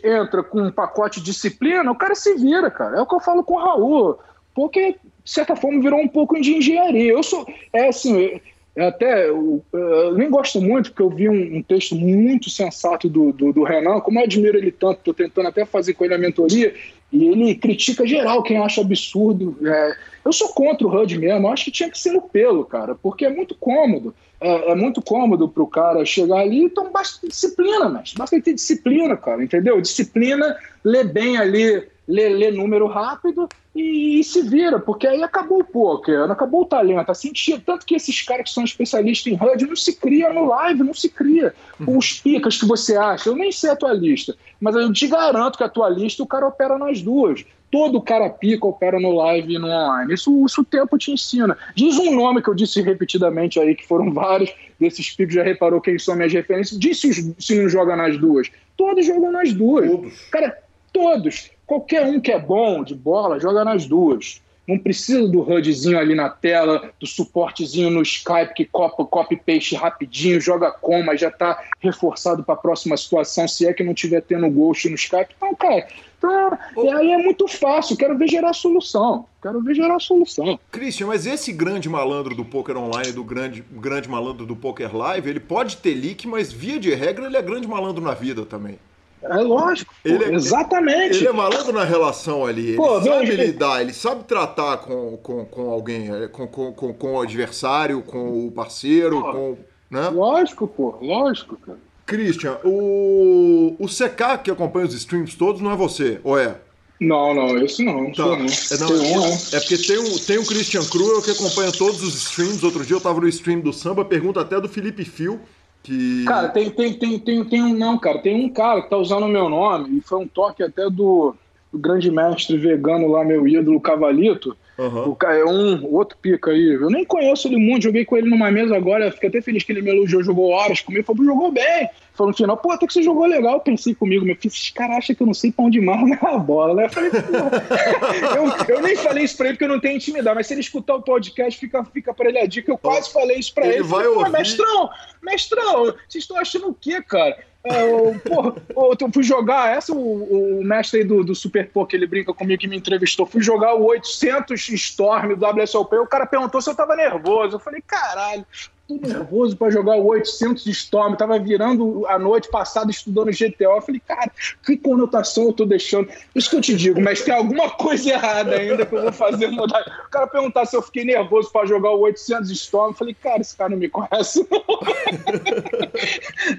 entra 0.03 0.41
com 0.41 0.61
um 0.61 0.71
pacote 0.71 1.19
de 1.19 1.25
disciplina, 1.25 1.91
o 1.91 1.95
cara 1.95 2.15
se 2.15 2.33
vira, 2.35 2.71
cara. 2.71 2.99
É 2.99 3.01
o 3.01 3.05
que 3.05 3.15
eu 3.15 3.19
falo 3.19 3.43
com 3.43 3.55
o 3.55 3.59
Raul. 3.59 4.17
Porque, 4.55 4.95
de 5.23 5.31
certa 5.31 5.53
forma, 5.55 5.81
virou 5.81 5.99
um 5.99 6.07
pouco 6.07 6.39
de 6.39 6.55
engenharia. 6.55 7.11
Eu 7.11 7.23
sou. 7.23 7.45
É 7.73 7.89
assim, 7.89 8.39
é 8.75 8.85
até 8.85 9.27
eu, 9.27 9.63
eu, 9.73 10.15
nem 10.15 10.29
gosto 10.29 10.61
muito, 10.61 10.91
porque 10.91 11.01
eu 11.01 11.09
vi 11.09 11.27
um, 11.27 11.57
um 11.57 11.63
texto 11.63 11.95
muito 11.95 12.49
sensato 12.49 13.09
do, 13.09 13.31
do, 13.31 13.51
do, 13.51 13.63
Renan, 13.63 13.99
como 13.99 14.19
eu 14.19 14.23
admiro 14.23 14.57
ele 14.57 14.71
tanto, 14.71 14.99
estou 14.99 15.13
tentando 15.13 15.47
até 15.47 15.65
fazer 15.65 15.93
com 15.93 16.05
ele 16.05 16.13
a 16.13 16.17
mentoria, 16.17 16.73
e 17.11 17.25
ele 17.25 17.55
critica 17.55 18.05
geral 18.05 18.43
quem 18.43 18.57
acha 18.57 18.81
absurdo. 18.81 19.57
É, 19.67 19.95
eu 20.23 20.31
sou 20.31 20.49
contra 20.49 20.87
o 20.87 20.95
HUD 20.95 21.17
mesmo, 21.17 21.47
eu 21.47 21.51
acho 21.51 21.65
que 21.65 21.71
tinha 21.71 21.89
que 21.89 21.99
ser 21.99 22.11
no 22.11 22.21
pelo, 22.21 22.63
cara, 22.63 22.95
porque 22.95 23.25
é 23.25 23.29
muito 23.29 23.55
cômodo. 23.55 24.13
É, 24.39 24.71
é 24.71 24.75
muito 24.75 25.01
cômodo 25.01 25.49
para 25.49 25.63
o 25.63 25.67
cara 25.67 26.05
chegar 26.05 26.39
ali, 26.39 26.59
então 26.59 26.91
basta 26.91 27.27
disciplina, 27.27 27.89
mas 27.89 28.13
basta 28.13 28.39
ter 28.41 28.53
disciplina, 28.53 29.17
cara, 29.17 29.43
entendeu? 29.43 29.81
Disciplina, 29.81 30.55
lê 30.83 31.03
bem 31.03 31.37
ali 31.37 31.83
lê, 32.09 32.27
lê 32.29 32.51
número 32.51 32.87
rápido 32.87 33.47
e, 33.75 34.19
e, 34.19 34.23
se 34.23 34.41
vira, 34.41 34.79
porque 34.79 35.05
aí 35.05 35.21
acabou 35.21 35.59
o 35.59 35.63
poker, 35.63 36.29
acabou 36.29 36.63
o 36.63 36.65
talento. 36.65 37.11
Assim, 37.11 37.31
tanto 37.63 37.85
que 37.85 37.95
esses 37.95 38.23
caras 38.23 38.45
que 38.45 38.53
são 38.53 38.63
especialistas 38.63 39.31
em 39.31 39.35
HUD 39.35 39.67
não 39.67 39.75
se 39.75 39.95
cria 39.95 40.33
no 40.33 40.45
live, 40.45 40.83
não 40.83 40.93
se 40.93 41.07
cria. 41.07 41.53
Uhum. 41.79 41.97
Os 41.97 42.19
picas 42.19 42.57
que 42.57 42.65
você 42.65 42.97
acha, 42.97 43.29
eu 43.29 43.35
nem 43.35 43.51
sei 43.51 43.69
a 43.69 43.75
tua 43.75 43.93
lista, 43.93 44.35
mas 44.59 44.75
eu 44.75 44.91
te 44.91 45.07
garanto 45.07 45.57
que 45.57 45.63
a 45.63 45.69
tua 45.69 45.87
lista 45.87 46.23
o 46.23 46.27
cara 46.27 46.47
opera 46.47 46.79
nas 46.79 47.01
duas. 47.01 47.45
Todo 47.71 48.01
cara 48.01 48.27
pica 48.31 48.65
opera 48.65 48.99
no 48.99 49.11
live 49.11 49.53
e 49.53 49.59
no 49.59 49.67
online. 49.67 50.11
Isso, 50.15 50.43
isso 50.43 50.61
o 50.61 50.65
tempo 50.65 50.97
te 50.97 51.11
ensina. 51.11 51.55
Diz 51.75 51.99
um 51.99 52.15
nome 52.15 52.41
que 52.41 52.49
eu 52.49 52.55
disse 52.55 52.81
repetidamente 52.81 53.59
aí, 53.59 53.75
que 53.75 53.85
foram 53.85 54.11
vários 54.11 54.51
desses 54.79 55.11
picos, 55.15 55.35
já 55.35 55.43
reparou 55.43 55.79
quem 55.79 55.99
são 55.99 56.15
minhas 56.15 56.33
referências. 56.33 56.79
Diz 56.79 56.99
se, 56.99 57.35
se 57.37 57.61
não 57.61 57.69
joga 57.69 57.95
nas 57.95 58.17
duas. 58.17 58.49
Todos 58.75 59.05
jogam 59.05 59.31
nas 59.31 59.53
duas. 59.53 59.87
Todos. 59.87 60.19
Cara, 60.31 60.57
todos. 60.91 61.51
Qualquer 61.69 62.03
um 62.03 62.19
que 62.19 62.31
é 62.31 62.39
bom 62.39 62.83
de 62.83 62.95
bola 62.95 63.39
joga 63.39 63.63
nas 63.63 63.85
duas. 63.85 64.41
Não 64.67 64.79
precisa 64.79 65.27
do 65.27 65.41
HUDzinho 65.41 65.99
ali 65.99 66.15
na 66.15 66.27
tela, 66.27 66.91
do 66.99 67.05
suportezinho 67.05 67.91
no 67.91 68.01
Skype 68.01 68.55
que 68.55 68.65
copa, 68.65 69.05
copy 69.05 69.35
paste 69.35 69.75
rapidinho, 69.75 70.41
joga 70.41 70.71
coma, 70.71 71.15
já 71.15 71.27
está 71.27 71.63
reforçado 71.79 72.43
para 72.43 72.55
a 72.55 72.57
próxima 72.57 72.97
situação, 72.97 73.47
se 73.47 73.67
é 73.67 73.73
que 73.73 73.83
não 73.83 73.93
tiver 73.93 74.21
tendo 74.21 74.49
ghost 74.49 74.89
no 74.89 74.95
Skype. 74.95 75.35
Então, 75.37 75.53
cara, 75.53 75.87
então, 76.17 76.57
e 76.83 76.89
aí 76.89 77.11
é 77.11 77.17
muito 77.19 77.47
fácil. 77.47 77.95
Quero 77.95 78.17
ver 78.17 78.27
gerar 78.27 78.53
solução. 78.53 79.27
Quero 79.39 79.61
ver 79.61 79.75
gerar 79.75 79.99
solução. 79.99 80.59
Christian, 80.71 81.05
mas 81.05 81.27
esse 81.27 81.53
grande 81.53 81.87
malandro 81.87 82.33
do 82.33 82.43
poker 82.43 82.77
online, 82.77 83.11
do 83.11 83.23
grande, 83.23 83.63
grande 83.71 84.09
malandro 84.09 84.43
do 84.43 84.55
poker 84.55 84.95
live, 84.95 85.29
ele 85.29 85.39
pode 85.39 85.77
ter 85.77 85.93
leak, 85.93 86.27
mas 86.27 86.51
via 86.51 86.79
de 86.79 86.95
regra 86.95 87.27
ele 87.27 87.37
é 87.37 87.41
grande 87.43 87.67
malandro 87.67 88.03
na 88.03 88.15
vida 88.15 88.43
também. 88.43 88.79
É 89.21 89.35
lógico, 89.35 89.93
pô, 90.01 90.09
ele 90.09 90.23
é, 90.23 90.33
exatamente. 90.33 91.17
Ele 91.17 91.27
é 91.27 91.31
malandro 91.31 91.73
na 91.73 91.83
relação 91.83 92.45
ali, 92.45 92.69
ele 92.69 92.77
pô, 92.77 93.01
sabe 93.01 93.27
meu, 93.27 93.35
lidar, 93.35 93.81
ele 93.81 93.93
sabe 93.93 94.23
tratar 94.23 94.77
com, 94.77 95.17
com, 95.17 95.45
com 95.45 95.69
alguém, 95.69 96.09
é, 96.09 96.27
com, 96.27 96.47
com, 96.47 96.71
com, 96.71 97.13
o 97.13 97.21
adversário, 97.21 98.01
com 98.01 98.47
o 98.47 98.51
parceiro, 98.51 99.21
pô, 99.21 99.31
com. 99.31 99.57
Né? 99.91 100.07
Lógico, 100.09 100.67
pô, 100.67 100.97
lógico, 101.01 101.57
cara. 101.57 101.79
Christian, 102.05 102.57
o, 102.63 103.75
o 103.77 103.85
CK 103.85 104.43
que 104.43 104.51
acompanha 104.51 104.87
os 104.87 104.93
streams 104.95 105.35
todos 105.37 105.61
não 105.61 105.71
é 105.71 105.75
você, 105.75 106.19
ou 106.23 106.39
é? 106.39 106.55
Não, 106.99 107.33
não, 107.33 107.57
esse 107.63 107.83
não. 107.83 108.11
Tá. 108.11 108.25
não. 108.25 108.35
É, 108.35 108.77
não, 108.77 108.89
um, 108.89 109.25
é, 109.25 109.55
é 109.55 109.59
porque 109.59 109.77
tem 109.77 109.97
um, 109.99 110.17
tem 110.17 110.37
um 110.37 110.45
Christian 110.45 110.83
Cruel 110.83 111.21
que 111.21 111.31
acompanha 111.31 111.71
todos 111.71 112.03
os 112.03 112.13
streams. 112.15 112.63
Outro 112.63 112.85
dia 112.85 112.95
eu 112.97 112.99
tava 113.01 113.21
no 113.21 113.27
stream 113.29 113.61
do 113.61 113.71
samba, 113.71 114.03
pergunta 114.03 114.41
até 114.41 114.59
do 114.59 114.67
Felipe 114.67 115.05
Fio. 115.05 115.39
Que... 115.83 116.25
Cara, 116.25 116.49
tem, 116.49 116.69
tem, 116.69 116.93
tem, 116.93 117.19
tem, 117.19 117.43
tem 117.45 117.63
um. 117.63 117.73
Não, 117.73 117.97
cara, 117.97 118.19
tem 118.19 118.45
um 118.45 118.49
cara 118.49 118.81
que 118.81 118.89
tá 118.89 118.97
usando 118.97 119.23
o 119.23 119.29
meu 119.29 119.49
nome, 119.49 119.97
e 119.97 120.01
foi 120.01 120.19
um 120.19 120.27
toque 120.27 120.61
até 120.61 120.89
do, 120.89 121.35
do 121.71 121.79
grande 121.79 122.11
mestre 122.11 122.57
vegano 122.57 123.07
lá, 123.07 123.23
meu 123.23 123.47
ídolo 123.47 123.79
Cavalito. 123.79 124.55
Uhum. 124.79 125.09
O 125.09 125.15
cara 125.15 125.35
é 125.35 125.43
um 125.43 125.85
outro 125.93 126.17
pica 126.17 126.51
aí. 126.51 126.73
Eu 126.73 126.89
nem 126.89 127.03
conheço 127.03 127.49
ele 127.49 127.57
muito, 127.57 127.83
joguei 127.83 128.05
com 128.05 128.15
ele 128.15 128.29
numa 128.29 128.49
mesa 128.49 128.77
agora. 128.77 129.11
Fiquei 129.11 129.27
até 129.27 129.41
feliz 129.41 129.61
que 129.61 129.73
ele 129.73 129.81
me 129.81 129.89
elogiou, 129.89 130.23
jogou 130.23 130.51
horas 130.51 130.79
comigo. 130.79 131.05
Falou, 131.05 131.25
jogou 131.25 131.51
bem. 131.51 131.89
Falou 132.13 132.31
no 132.31 132.37
final, 132.37 132.55
pô, 132.55 132.71
até 132.71 132.87
que 132.87 132.93
você 132.93 133.03
jogou 133.03 133.25
legal. 133.25 133.55
Eu 133.55 133.59
pensei 133.59 133.93
comigo, 133.93 134.23
meu 134.23 134.37
filho, 134.37 134.47
esses 134.47 134.69
caras 134.69 134.97
acham 134.97 135.15
que 135.15 135.21
eu 135.21 135.27
não 135.27 135.33
sei 135.33 135.51
pra 135.51 135.65
onde 135.65 135.81
marra 135.81 136.05
a 136.23 136.37
bola, 136.37 136.75
né? 136.75 136.85
Eu 136.85 136.89
falei, 136.89 137.11
eu, 138.69 138.75
eu, 138.75 138.81
nem 138.81 138.95
falei 138.95 139.25
isso 139.25 139.35
pra 139.35 139.47
ele 139.47 139.55
porque 139.55 139.65
eu 139.65 139.69
não 139.69 139.81
tenho 139.81 139.97
intimidade, 139.97 140.35
mas 140.35 140.47
se 140.47 140.53
ele 140.53 140.61
escutar 140.61 140.95
o 140.95 141.01
podcast, 141.01 141.59
fica, 141.59 141.83
fica 141.83 142.13
pra 142.13 142.29
ele 142.29 142.39
a 142.39 142.45
dica. 142.45 142.71
Eu 142.71 142.77
quase 142.77 143.11
falei 143.11 143.37
isso 143.37 143.53
pra 143.53 143.65
ele. 143.65 143.75
ele. 143.75 143.83
Vai 143.83 144.03
falei, 144.05 144.17
ouvir. 144.17 144.31
mestrão, 144.31 144.89
mestrão, 145.21 145.85
vocês 146.07 146.23
estão 146.23 146.37
achando 146.37 146.69
o 146.69 146.73
quê, 146.73 147.01
cara? 147.01 147.37
É, 147.69 147.83
eu, 147.83 148.19
porra, 148.19 148.55
eu 148.99 149.11
fui 149.13 149.21
jogar, 149.21 149.75
essa 149.75 149.93
o, 149.93 150.59
o 150.59 150.63
mestre 150.63 151.01
aí 151.01 151.05
do, 151.05 151.23
do 151.23 151.35
Super 151.35 151.69
Poker, 151.69 151.99
ele 151.99 152.07
brinca 152.07 152.33
comigo 152.33 152.59
que 152.59 152.67
me 152.67 152.75
entrevistou, 152.75 153.27
fui 153.27 153.41
jogar 153.41 153.75
o 153.75 153.85
800 153.85 154.69
Storm 154.69 155.35
do 155.35 155.45
WSOP, 155.45 155.95
o 155.97 156.07
cara 156.07 156.25
perguntou 156.25 156.61
se 156.61 156.69
eu 156.69 156.75
tava 156.75 156.95
nervoso, 156.95 157.57
eu 157.57 157.59
falei, 157.59 157.81
caralho, 157.85 158.45
tô 158.89 159.07
nervoso 159.07 159.55
para 159.55 159.69
jogar 159.69 159.97
o 159.97 160.07
800 160.07 160.63
de 160.63 160.71
Storm, 160.71 161.15
tava 161.15 161.37
virando 161.37 162.07
a 162.07 162.17
noite 162.17 162.49
passada 162.49 162.89
estudando 162.89 163.29
GTO. 163.29 163.63
Eu 163.63 163.81
falei, 163.81 164.01
cara, 164.05 164.31
que 164.65 164.75
conotação 164.77 165.45
eu 165.45 165.53
tô 165.53 165.63
deixando? 165.65 166.09
Isso 166.33 166.49
que 166.49 166.55
eu 166.55 166.61
te 166.61 166.75
digo, 166.75 166.99
mas 166.99 167.21
tem 167.21 167.33
alguma 167.33 167.69
coisa 167.77 168.09
errada 168.09 168.55
ainda 168.55 168.85
que 168.85 168.95
eu 168.95 169.03
vou 169.03 169.13
fazer 169.13 169.47
mudar. 169.47 169.81
O 170.07 170.09
cara 170.09 170.25
perguntar 170.25 170.65
se 170.65 170.75
eu 170.75 170.81
fiquei 170.81 171.05
nervoso 171.05 171.51
para 171.51 171.67
jogar 171.67 171.91
o 171.91 171.99
800 171.99 172.49
de 172.49 172.55
Storm, 172.55 172.89
eu 172.89 172.95
falei, 172.95 173.13
cara, 173.13 173.41
esse 173.41 173.55
cara 173.55 173.69
não 173.69 173.77
me 173.77 173.89
conhece, 173.89 174.47
não. 174.49 174.63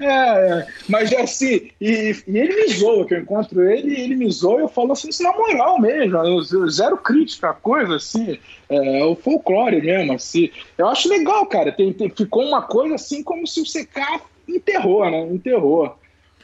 é, 0.06 0.60
é, 0.60 0.66
mas 0.88 1.10
é 1.10 1.22
assim, 1.22 1.70
e, 1.80 2.16
e, 2.26 2.38
ele 2.38 2.54
me 2.54 2.68
zoa, 2.72 3.06
que 3.06 3.14
eu 3.14 3.20
encontro 3.20 3.68
ele, 3.68 4.00
ele 4.00 4.14
me 4.14 4.30
zoa 4.30 4.60
e 4.60 4.62
eu 4.62 4.68
falo 4.68 4.92
assim, 4.92 5.08
isso 5.08 5.22
na 5.22 5.32
moral 5.32 5.80
mesmo, 5.80 6.42
zero 6.70 6.96
crítica, 6.96 7.52
coisa 7.54 7.96
assim 7.96 8.38
é, 8.70 9.04
o 9.04 9.16
folclore 9.16 9.82
mesmo, 9.82 10.12
assim. 10.12 10.48
Eu 10.78 10.86
acho 10.86 11.08
legal, 11.08 11.44
cara. 11.46 11.72
Tem, 11.72 11.92
tem, 11.92 12.08
ficou 12.08 12.44
uma 12.44 12.62
coisa 12.62 12.94
assim 12.94 13.22
como 13.22 13.44
se 13.46 13.60
o 13.60 13.64
CK 13.64 14.22
enterrou, 14.48 15.10
né? 15.10 15.20
Enterrou. 15.22 15.98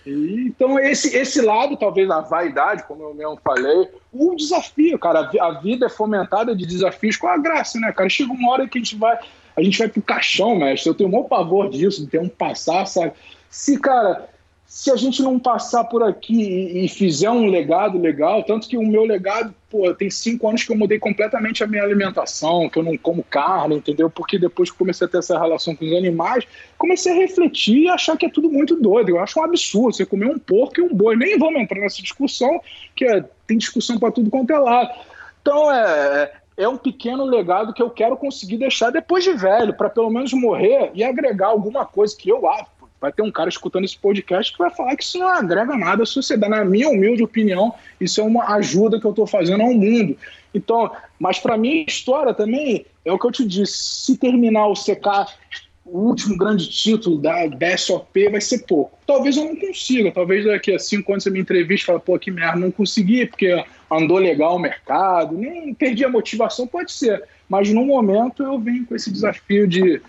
E, 0.04 0.48
então, 0.48 0.78
esse, 0.78 1.16
esse 1.16 1.40
lado, 1.40 1.76
talvez, 1.76 2.10
a 2.10 2.20
vaidade, 2.20 2.82
como 2.82 3.04
eu 3.04 3.14
mesmo 3.14 3.38
falei, 3.42 3.88
o 4.12 4.34
desafio, 4.34 4.98
cara. 4.98 5.30
A, 5.40 5.46
a 5.46 5.60
vida 5.60 5.86
é 5.86 5.88
fomentada 5.88 6.54
de 6.54 6.66
desafios 6.66 7.16
com 7.16 7.28
a 7.28 7.38
graça, 7.38 7.78
né, 7.78 7.92
cara? 7.92 8.08
Chega 8.08 8.32
uma 8.32 8.50
hora 8.50 8.68
que 8.68 8.76
a 8.76 8.82
gente 8.82 8.96
vai. 8.96 9.16
A 9.56 9.62
gente 9.62 9.78
vai 9.78 9.88
pro 9.88 10.02
caixão, 10.02 10.56
mestre. 10.56 10.90
Eu 10.90 10.94
tenho 10.94 11.08
um 11.08 11.12
maior 11.12 11.28
pavor 11.28 11.70
disso, 11.70 12.04
de 12.04 12.10
ter 12.10 12.20
um 12.20 12.28
passar, 12.28 12.86
sabe? 12.86 13.12
Se, 13.48 13.78
cara, 13.78 14.28
se 14.66 14.90
a 14.90 14.96
gente 14.96 15.22
não 15.22 15.38
passar 15.38 15.84
por 15.84 16.02
aqui 16.02 16.34
e, 16.34 16.84
e, 16.84 16.88
fizer 16.88 17.30
um 17.30 17.46
legado 17.46 17.98
legal, 17.98 18.42
tanto 18.42 18.68
que 18.68 18.76
o 18.76 18.82
meu 18.82 19.04
legado, 19.04 19.54
pô, 19.70 19.94
tem 19.94 20.10
cinco 20.10 20.48
anos 20.48 20.64
que 20.64 20.72
eu 20.72 20.76
mudei 20.76 20.98
completamente 20.98 21.62
a 21.62 21.68
minha 21.68 21.84
alimentação, 21.84 22.68
que 22.68 22.78
eu 22.78 22.82
não 22.82 22.96
como 22.96 23.22
carne, 23.22 23.76
entendeu? 23.76 24.10
Porque 24.10 24.38
depois 24.38 24.70
que 24.70 24.76
comecei 24.76 25.06
a 25.06 25.10
ter 25.10 25.18
essa 25.18 25.38
relação 25.38 25.74
com 25.76 25.84
os 25.84 25.92
animais, 25.92 26.44
comecei 26.76 27.12
a 27.12 27.14
refletir 27.14 27.84
e 27.84 27.88
achar 27.88 28.16
que 28.16 28.26
é 28.26 28.28
tudo 28.28 28.50
muito 28.50 28.74
doido. 28.74 29.10
Eu 29.10 29.20
acho 29.20 29.38
um 29.38 29.44
absurdo 29.44 29.96
você 29.96 30.04
comer 30.04 30.26
um 30.26 30.38
porco 30.38 30.80
e 30.80 30.82
um 30.82 30.92
boi. 30.92 31.14
Nem 31.14 31.38
vamos 31.38 31.60
entrar 31.60 31.80
nessa 31.80 32.02
discussão, 32.02 32.60
que 32.96 33.04
é, 33.04 33.24
tem 33.46 33.56
discussão 33.56 33.98
para 33.98 34.10
tudo 34.10 34.30
quanto 34.30 34.52
é 34.52 34.58
lado. 34.58 34.90
Então, 35.40 35.70
é, 35.70 36.32
é 36.56 36.68
um 36.68 36.76
pequeno 36.76 37.24
legado 37.24 37.72
que 37.72 37.82
eu 37.82 37.90
quero 37.90 38.16
conseguir 38.16 38.56
deixar 38.56 38.90
depois 38.90 39.22
de 39.22 39.32
velho, 39.32 39.74
para 39.74 39.88
pelo 39.88 40.10
menos 40.10 40.32
morrer 40.32 40.90
e 40.92 41.04
agregar 41.04 41.48
alguma 41.48 41.86
coisa 41.86 42.16
que 42.16 42.28
eu 42.28 42.48
acho 42.48 42.75
vai 43.00 43.12
ter 43.12 43.22
um 43.22 43.30
cara 43.30 43.48
escutando 43.48 43.84
esse 43.84 43.98
podcast 43.98 44.52
que 44.52 44.58
vai 44.58 44.70
falar 44.70 44.96
que 44.96 45.04
isso 45.04 45.18
não 45.18 45.28
agrega 45.28 45.76
nada 45.76 46.02
à 46.02 46.06
sociedade. 46.06 46.50
Na 46.50 46.64
minha 46.64 46.88
humilde 46.88 47.22
opinião, 47.22 47.74
isso 48.00 48.20
é 48.20 48.24
uma 48.24 48.54
ajuda 48.54 49.00
que 49.00 49.06
eu 49.06 49.10
estou 49.10 49.26
fazendo 49.26 49.62
ao 49.62 49.72
mundo. 49.72 50.16
Então, 50.54 50.90
mas 51.18 51.38
para 51.38 51.56
mim, 51.58 51.84
história 51.86 52.32
também 52.32 52.86
é 53.04 53.12
o 53.12 53.18
que 53.18 53.26
eu 53.26 53.32
te 53.32 53.46
disse. 53.46 53.76
Se 53.76 54.16
terminar 54.16 54.66
o 54.66 54.74
CK, 54.74 55.30
o 55.84 55.98
último 56.00 56.36
grande 56.36 56.68
título 56.68 57.18
da 57.18 57.46
BSOP 57.46 58.28
vai 58.28 58.40
ser 58.40 58.64
pouco. 58.66 58.98
Talvez 59.06 59.36
eu 59.36 59.44
não 59.44 59.54
consiga. 59.54 60.10
Talvez 60.10 60.44
daqui 60.44 60.74
a 60.74 60.78
cinco 60.78 61.12
anos 61.12 61.22
você 61.22 61.30
me 61.30 61.38
entrevista 61.38 61.84
e 61.84 61.86
fala, 61.86 62.00
pô, 62.00 62.18
que 62.18 62.30
merda, 62.30 62.58
não 62.58 62.70
consegui, 62.70 63.26
porque 63.26 63.64
andou 63.90 64.18
legal 64.18 64.56
o 64.56 64.58
mercado, 64.58 65.36
nem 65.36 65.72
perdi 65.72 66.04
a 66.04 66.08
motivação, 66.08 66.66
pode 66.66 66.90
ser. 66.90 67.22
Mas 67.48 67.72
no 67.72 67.84
momento 67.84 68.42
eu 68.42 68.58
venho 68.58 68.84
com 68.84 68.96
esse 68.96 69.12
desafio 69.12 69.68
de 69.68 70.02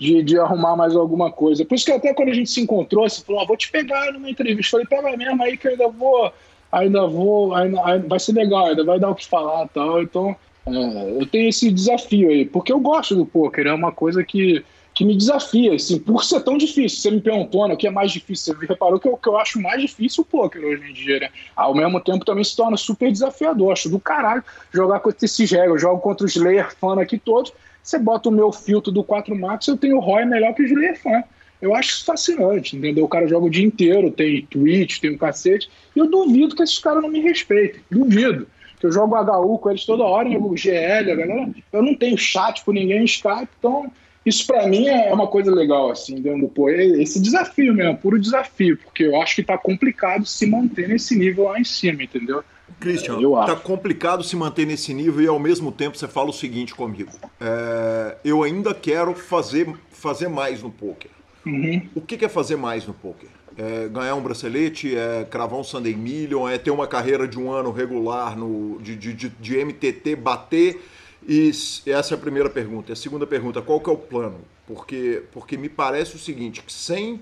de, 0.00 0.22
de 0.22 0.38
arrumar 0.38 0.74
mais 0.74 0.96
alguma 0.96 1.30
coisa. 1.30 1.62
Por 1.62 1.74
isso 1.74 1.84
que 1.84 1.92
até 1.92 2.14
quando 2.14 2.30
a 2.30 2.34
gente 2.34 2.50
se 2.50 2.62
encontrou, 2.62 3.06
você 3.06 3.22
falou, 3.22 3.42
ah, 3.42 3.44
vou 3.44 3.56
te 3.56 3.70
pegar 3.70 4.10
numa 4.12 4.30
entrevista. 4.30 4.78
Eu 4.78 4.86
falei, 4.86 4.86
pega 4.86 5.16
mesmo 5.16 5.42
aí 5.42 5.58
que 5.58 5.68
eu 5.68 5.72
ainda 5.72 5.88
vou, 5.88 6.32
ainda 6.72 7.06
vou, 7.06 7.54
ainda, 7.54 7.98
vai 8.08 8.18
ser 8.18 8.32
legal, 8.32 8.68
ainda 8.68 8.82
vai 8.82 8.98
dar 8.98 9.10
o 9.10 9.14
que 9.14 9.28
falar 9.28 9.68
tal. 9.68 10.02
Então, 10.02 10.34
é, 10.66 11.20
eu 11.20 11.26
tenho 11.26 11.50
esse 11.50 11.70
desafio 11.70 12.30
aí, 12.30 12.46
porque 12.46 12.72
eu 12.72 12.80
gosto 12.80 13.14
do 13.14 13.26
poker, 13.26 13.66
é 13.66 13.74
uma 13.74 13.92
coisa 13.92 14.24
que, 14.24 14.64
que 14.94 15.04
me 15.04 15.14
desafia, 15.14 15.74
assim, 15.74 15.98
por 15.98 16.24
ser 16.24 16.40
tão 16.40 16.56
difícil. 16.56 16.98
Você 16.98 17.10
me 17.10 17.20
perguntou, 17.20 17.68
né, 17.68 17.74
o 17.74 17.76
que 17.76 17.86
é 17.86 17.90
mais 17.90 18.10
difícil? 18.10 18.54
Você 18.54 18.66
reparou 18.66 18.98
que 18.98 19.06
o 19.06 19.18
que 19.18 19.28
eu 19.28 19.36
acho 19.36 19.60
mais 19.60 19.82
difícil 19.82 20.22
o 20.22 20.24
poker 20.24 20.64
hoje 20.64 20.90
em 20.90 20.94
dia, 20.94 21.20
né? 21.20 21.28
Ao 21.54 21.74
mesmo 21.74 22.00
tempo 22.00 22.24
também 22.24 22.42
se 22.42 22.56
torna 22.56 22.78
super 22.78 23.12
desafiador. 23.12 23.72
Acho 23.72 23.90
do 23.90 24.00
caralho 24.00 24.42
jogar 24.72 25.00
contra 25.00 25.26
esses 25.26 25.50
regras. 25.50 25.72
Eu 25.72 25.78
jogo 25.78 26.00
contra 26.00 26.24
os 26.24 26.34
Slayer 26.34 26.74
fan 26.74 26.98
aqui 26.98 27.18
todos 27.18 27.52
você 27.82 27.98
bota 27.98 28.28
o 28.28 28.32
meu 28.32 28.52
filtro 28.52 28.92
do 28.92 29.02
4 29.02 29.34
Max, 29.36 29.66
eu 29.66 29.76
tenho 29.76 29.96
o 29.96 30.00
ROI 30.00 30.24
melhor 30.24 30.54
que 30.54 30.62
o 30.62 30.66
Julian 30.66 30.94
Fan. 30.94 31.22
Eu 31.60 31.74
acho 31.74 31.90
isso 31.90 32.04
fascinante, 32.06 32.76
entendeu? 32.76 33.04
O 33.04 33.08
cara 33.08 33.26
joga 33.26 33.46
o 33.46 33.50
dia 33.50 33.64
inteiro, 33.64 34.10
tem 34.10 34.46
Twitch, 34.46 34.98
tem 34.98 35.10
um 35.10 35.18
cacete, 35.18 35.70
e 35.94 35.98
eu 35.98 36.06
duvido 36.06 36.56
que 36.56 36.62
esses 36.62 36.78
caras 36.78 37.02
não 37.02 37.10
me 37.10 37.20
respeitem. 37.20 37.82
Duvido. 37.90 38.46
Que 38.78 38.86
eu 38.86 38.92
jogo 38.92 39.14
HU 39.14 39.58
com 39.58 39.70
eles 39.70 39.84
toda 39.84 40.04
hora, 40.04 40.26
o 40.26 40.56
GL, 40.56 41.12
a 41.12 41.14
galera. 41.14 41.50
Eu 41.70 41.82
não 41.82 41.94
tenho 41.94 42.16
chat 42.16 42.64
com 42.64 42.72
ninguém 42.72 43.02
em 43.02 43.04
Skype, 43.04 43.50
então 43.58 43.92
isso 44.24 44.46
para 44.46 44.66
mim 44.66 44.86
é 44.86 45.12
uma 45.12 45.26
coisa 45.26 45.50
legal, 45.50 45.90
assim, 45.90 46.20
dentro 46.20 46.42
do 46.42 46.48
pô, 46.48 46.68
esse 46.68 47.20
desafio 47.20 47.72
mesmo, 47.74 47.96
puro 47.96 48.18
desafio, 48.18 48.76
porque 48.76 49.04
eu 49.04 49.20
acho 49.20 49.36
que 49.36 49.42
tá 49.42 49.56
complicado 49.56 50.26
se 50.26 50.46
manter 50.46 50.88
nesse 50.88 51.16
nível 51.16 51.44
lá 51.44 51.58
em 51.58 51.64
cima, 51.64 52.02
entendeu? 52.02 52.44
Christian, 52.78 53.18
é, 53.18 53.46
tá 53.46 53.56
complicado 53.56 54.22
se 54.22 54.36
manter 54.36 54.66
nesse 54.66 54.94
nível 54.94 55.22
e 55.22 55.26
ao 55.26 55.38
mesmo 55.38 55.72
tempo 55.72 55.96
você 55.96 56.06
fala 56.06 56.30
o 56.30 56.32
seguinte 56.32 56.74
comigo: 56.74 57.10
é, 57.40 58.16
eu 58.24 58.42
ainda 58.42 58.74
quero 58.74 59.14
fazer, 59.14 59.68
fazer 59.90 60.28
mais 60.28 60.62
no 60.62 60.70
poker. 60.70 61.10
Uhum. 61.44 61.82
O 61.94 62.00
que, 62.00 62.16
que 62.16 62.24
é 62.24 62.28
fazer 62.28 62.56
mais 62.56 62.86
no 62.86 62.94
poker? 62.94 63.28
É 63.56 63.88
ganhar 63.88 64.14
um 64.14 64.22
bracelete, 64.22 64.96
é 64.96 65.26
cravar 65.28 65.58
um 65.58 65.64
Sunday 65.64 65.94
Million, 65.94 66.48
é 66.48 66.56
ter 66.56 66.70
uma 66.70 66.86
carreira 66.86 67.26
de 67.26 67.38
um 67.38 67.50
ano 67.50 67.70
regular 67.70 68.38
no, 68.38 68.78
de, 68.80 68.94
de, 68.96 69.12
de, 69.12 69.28
de 69.28 69.64
MTT, 69.64 70.16
bater 70.16 70.80
e 71.26 71.50
essa 71.86 72.14
é 72.14 72.16
a 72.16 72.20
primeira 72.20 72.48
pergunta. 72.48 72.92
A 72.92 72.96
segunda 72.96 73.26
pergunta, 73.26 73.60
qual 73.60 73.80
que 73.80 73.90
é 73.90 73.92
o 73.92 73.96
plano? 73.96 74.40
Porque, 74.66 75.22
porque 75.32 75.56
me 75.56 75.68
parece 75.68 76.16
o 76.16 76.18
seguinte, 76.18 76.62
que 76.62 76.72
sem 76.72 77.20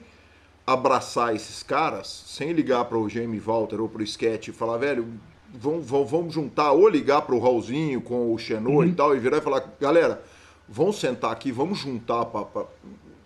abraçar 0.67 1.35
esses 1.35 1.63
caras, 1.63 2.25
sem 2.27 2.53
ligar 2.53 2.85
para 2.85 2.99
o 2.99 3.09
Jamie 3.09 3.41
Walter 3.41 3.81
ou 3.81 3.89
para 3.89 4.03
o 4.03 4.05
Sketch 4.05 4.49
e 4.49 4.53
falar, 4.53 4.77
velho, 4.77 5.07
vamos, 5.53 5.87
vamos, 5.87 6.11
vamos 6.11 6.35
juntar, 6.35 6.73
ou 6.73 6.89
ligar 6.89 7.23
para 7.23 7.35
o 7.35 7.39
Raulzinho 7.39 8.01
com 8.03 8.35
o 8.35 8.39
Xenô 8.39 8.71
uhum. 8.71 8.85
e 8.85 8.93
tal, 8.93 9.17
e 9.17 9.19
virar 9.19 9.39
e 9.39 9.41
falar, 9.41 9.77
galera, 9.81 10.23
vamos 10.69 11.01
sentar 11.01 11.33
aqui, 11.33 11.51
vamos 11.51 11.79
juntar 11.79 12.27
para... 12.27 12.67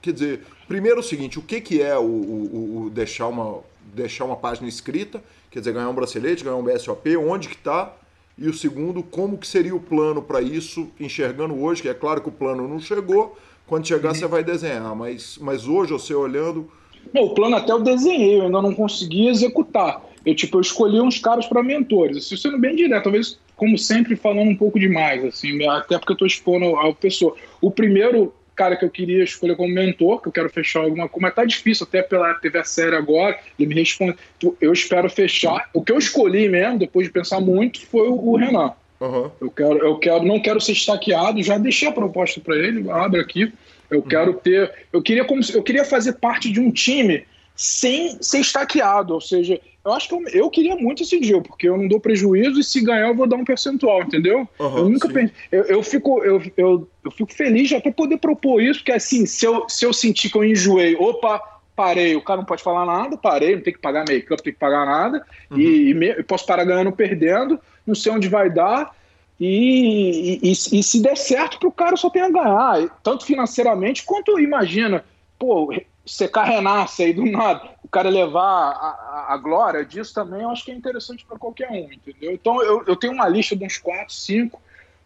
Quer 0.01 0.13
dizer, 0.13 0.47
primeiro 0.67 1.01
o 1.01 1.03
seguinte, 1.03 1.39
o 1.39 1.43
que, 1.43 1.61
que 1.61 1.83
é 1.83 1.97
o, 1.97 2.03
o, 2.03 2.85
o, 2.87 2.91
deixar, 2.91 3.29
uma, 3.29 3.61
deixar 3.93 4.25
uma 4.25 4.37
página 4.37 4.69
escrita, 4.69 5.23
quer 5.51 5.59
dizer, 5.61 5.73
ganhar 5.73 5.89
um 5.89 5.95
bracelete, 5.95 6.45
ganhar 6.45 6.57
um 6.57 6.63
BSOP, 6.63 7.17
onde 7.17 7.49
que 7.49 7.55
está 7.55 7.93
e 8.37 8.49
o 8.49 8.55
segundo, 8.55 9.03
como 9.03 9.37
que 9.37 9.47
seria 9.47 9.75
o 9.75 9.81
plano 9.81 10.23
para 10.23 10.41
isso, 10.41 10.89
enxergando 10.99 11.61
hoje, 11.61 11.83
que 11.83 11.89
é 11.89 11.95
claro 11.95 12.21
que 12.21 12.29
o 12.29 12.33
plano 12.33 12.67
não 12.67 12.81
chegou, 12.81 13.37
quando 13.67 13.87
chegar 13.87 14.15
você 14.15 14.27
vai 14.27 14.43
desenhar, 14.43 14.95
mas, 14.97 15.39
mas 15.41 15.67
hoje 15.67 15.93
você 15.93 16.15
olhando... 16.15 16.71
Não, 17.13 17.25
o 17.25 17.35
plano 17.35 17.57
até 17.57 17.73
eu 17.73 17.81
desenhei, 17.81 18.39
eu 18.39 18.43
ainda 18.43 18.63
não 18.63 18.75
consegui 18.75 19.29
executar. 19.29 20.03
Eu, 20.25 20.35
tipo, 20.35 20.57
eu 20.57 20.61
escolhi 20.61 21.01
uns 21.01 21.19
caras 21.19 21.47
para 21.47 21.63
mentores, 21.63 22.17
assim, 22.17 22.37
sendo 22.37 22.59
bem 22.59 22.77
direto, 22.77 23.05
talvez, 23.05 23.39
como 23.57 23.77
sempre, 23.77 24.15
falando 24.15 24.49
um 24.49 24.57
pouco 24.57 24.79
demais, 24.79 25.25
assim, 25.25 25.65
até 25.67 25.99
porque 25.99 26.13
eu 26.13 26.15
estou 26.15 26.27
expondo 26.27 26.77
a 26.77 26.93
pessoa. 26.95 27.35
O 27.61 27.71
primeiro 27.71 28.33
cara 28.63 28.77
que 28.77 28.85
eu 28.85 28.91
queria 28.91 29.25
escolher 29.25 29.57
como 29.57 29.75
mentor, 29.75 30.23
que 30.23 30.29
eu 30.29 30.33
quero 30.33 30.49
fechar 30.49 30.83
alguma 30.83 31.09
coisa, 31.09 31.27
mas 31.27 31.35
tá 31.35 31.45
difícil, 31.45 31.85
até 31.85 32.01
pela 32.01 32.33
TV 32.35 32.59
a 32.61 32.65
série 32.65 32.95
agora, 32.95 33.37
ele 33.59 33.69
me 33.69 33.75
responde, 33.75 34.17
eu 34.61 34.73
espero 34.73 35.11
fechar. 35.11 35.69
O 35.75 35.83
que 35.83 35.91
eu 35.91 35.99
escolhi 35.99 36.49
mesmo, 36.49 36.79
depois 36.79 37.09
de 37.09 37.13
pensar 37.13 37.41
muito, 37.41 37.85
foi 37.87 38.07
o 38.07 38.37
Renan. 38.37 38.73
Uhum. 39.01 39.31
Eu 39.41 39.51
quero, 39.51 39.79
eu 39.79 39.99
quero, 39.99 40.25
não 40.25 40.41
quero 40.41 40.61
ser 40.61 40.73
estaqueado, 40.73 41.43
já 41.43 41.59
deixei 41.59 41.89
a 41.89 41.93
proposta 41.93 42.41
para 42.41 42.55
ele, 42.57 42.89
abre 42.89 43.21
aqui. 43.21 43.53
Eu 43.91 43.99
uhum. 43.99 44.09
quero 44.09 44.35
ter, 44.35 44.73
eu 44.93 45.03
queria 45.03 45.25
como 45.25 45.41
eu 45.53 45.63
queria 45.65 45.85
fazer 45.85 46.13
parte 46.13 46.49
de 46.49 46.61
um 46.61 46.71
time 46.71 47.25
sem 47.63 48.21
ser 48.21 48.41
estaqueado, 48.41 49.15
ou 49.15 49.21
seja, 49.21 49.61
eu 49.85 49.93
acho 49.93 50.09
que 50.09 50.15
eu, 50.17 50.23
eu, 50.33 50.51
queria 50.51 50.75
muito 50.75 51.05
esse 51.05 51.21
deal, 51.21 51.41
porque 51.41 51.69
eu 51.69 51.79
não 51.79 51.87
dou 51.87 52.01
prejuízo 52.01 52.59
e 52.59 52.65
se 52.65 52.81
ganhar 52.81 53.07
eu 53.07 53.15
vou 53.15 53.25
dar 53.25 53.37
um 53.37 53.45
percentual, 53.45 54.03
entendeu? 54.03 54.49
Uhum, 54.59 54.79
eu 54.79 54.89
nunca 54.89 55.09
pensei. 55.09 55.33
Eu, 55.53 55.63
eu, 55.67 55.83
fico, 55.83 56.25
eu, 56.25 56.43
eu, 56.57 56.89
eu 57.05 57.11
fico 57.13 57.33
feliz 57.33 57.69
de 57.69 57.77
até 57.77 57.93
poder 57.93 58.19
propor 58.19 58.61
isso, 58.61 58.81
porque 58.81 58.91
assim, 58.91 59.27
se 59.27 59.47
eu, 59.47 59.69
se 59.69 59.87
eu 59.87 59.93
sentir 59.93 60.29
que 60.29 60.37
eu 60.37 60.45
enjoei, 60.45 60.97
opa, 60.97 61.41
parei, 61.77 62.17
o 62.17 62.23
cara 62.23 62.39
não 62.39 62.45
pode 62.45 62.65
falar 62.65 62.85
nada, 62.85 63.17
parei, 63.17 63.55
não 63.55 63.63
tem 63.63 63.73
que 63.73 63.79
pagar 63.79 64.05
make-up, 64.09 64.31
não 64.31 64.45
tem 64.45 64.53
que 64.53 64.59
pagar 64.59 64.85
nada, 64.85 65.25
uhum. 65.49 65.59
e, 65.61 65.91
e 65.91 65.95
me, 65.95 66.23
posso 66.25 66.45
parar 66.45 66.65
ganhando 66.65 66.91
perdendo, 66.91 67.61
não 67.87 67.95
sei 67.95 68.11
onde 68.11 68.29
vai 68.29 68.51
dar. 68.51 68.93
E, 69.39 70.41
e, 70.43 70.49
e, 70.49 70.51
e 70.51 70.83
se 70.83 71.01
der 71.01 71.17
certo, 71.17 71.61
para 71.61 71.69
o 71.69 71.73
cara 71.73 71.97
só 71.97 72.11
tem 72.11 72.23
a 72.23 72.29
ganhar, 72.29 73.01
tanto 73.05 73.25
financeiramente 73.25 74.05
quanto, 74.05 74.41
imagina, 74.41 75.05
pô, 75.39 75.73
secar 76.05 76.45
renasce 76.45 77.03
aí 77.03 77.13
do 77.13 77.25
nada, 77.25 77.71
o 77.83 77.89
cara 77.89 78.09
levar 78.09 78.41
a, 78.41 79.27
a, 79.29 79.35
a, 79.35 79.37
glória 79.37 79.85
disso 79.85 80.13
também, 80.13 80.43
eu 80.43 80.51
acho 80.51 80.65
que 80.65 80.73
é 80.73 80.75
interessante 80.75 81.25
para 81.25 81.39
qualquer 81.39 81.71
um, 81.71 81.93
entendeu? 81.93 82.33
Então 82.33 82.63
eu, 82.63 82.83
eu 82.87 82.97
tenho 82.97 83.13
uma 83.13 83.29
lista 83.29 83.55
de 83.55 83.65
uns 83.65 83.79
4, 83.79 84.13
5, 84.13 84.61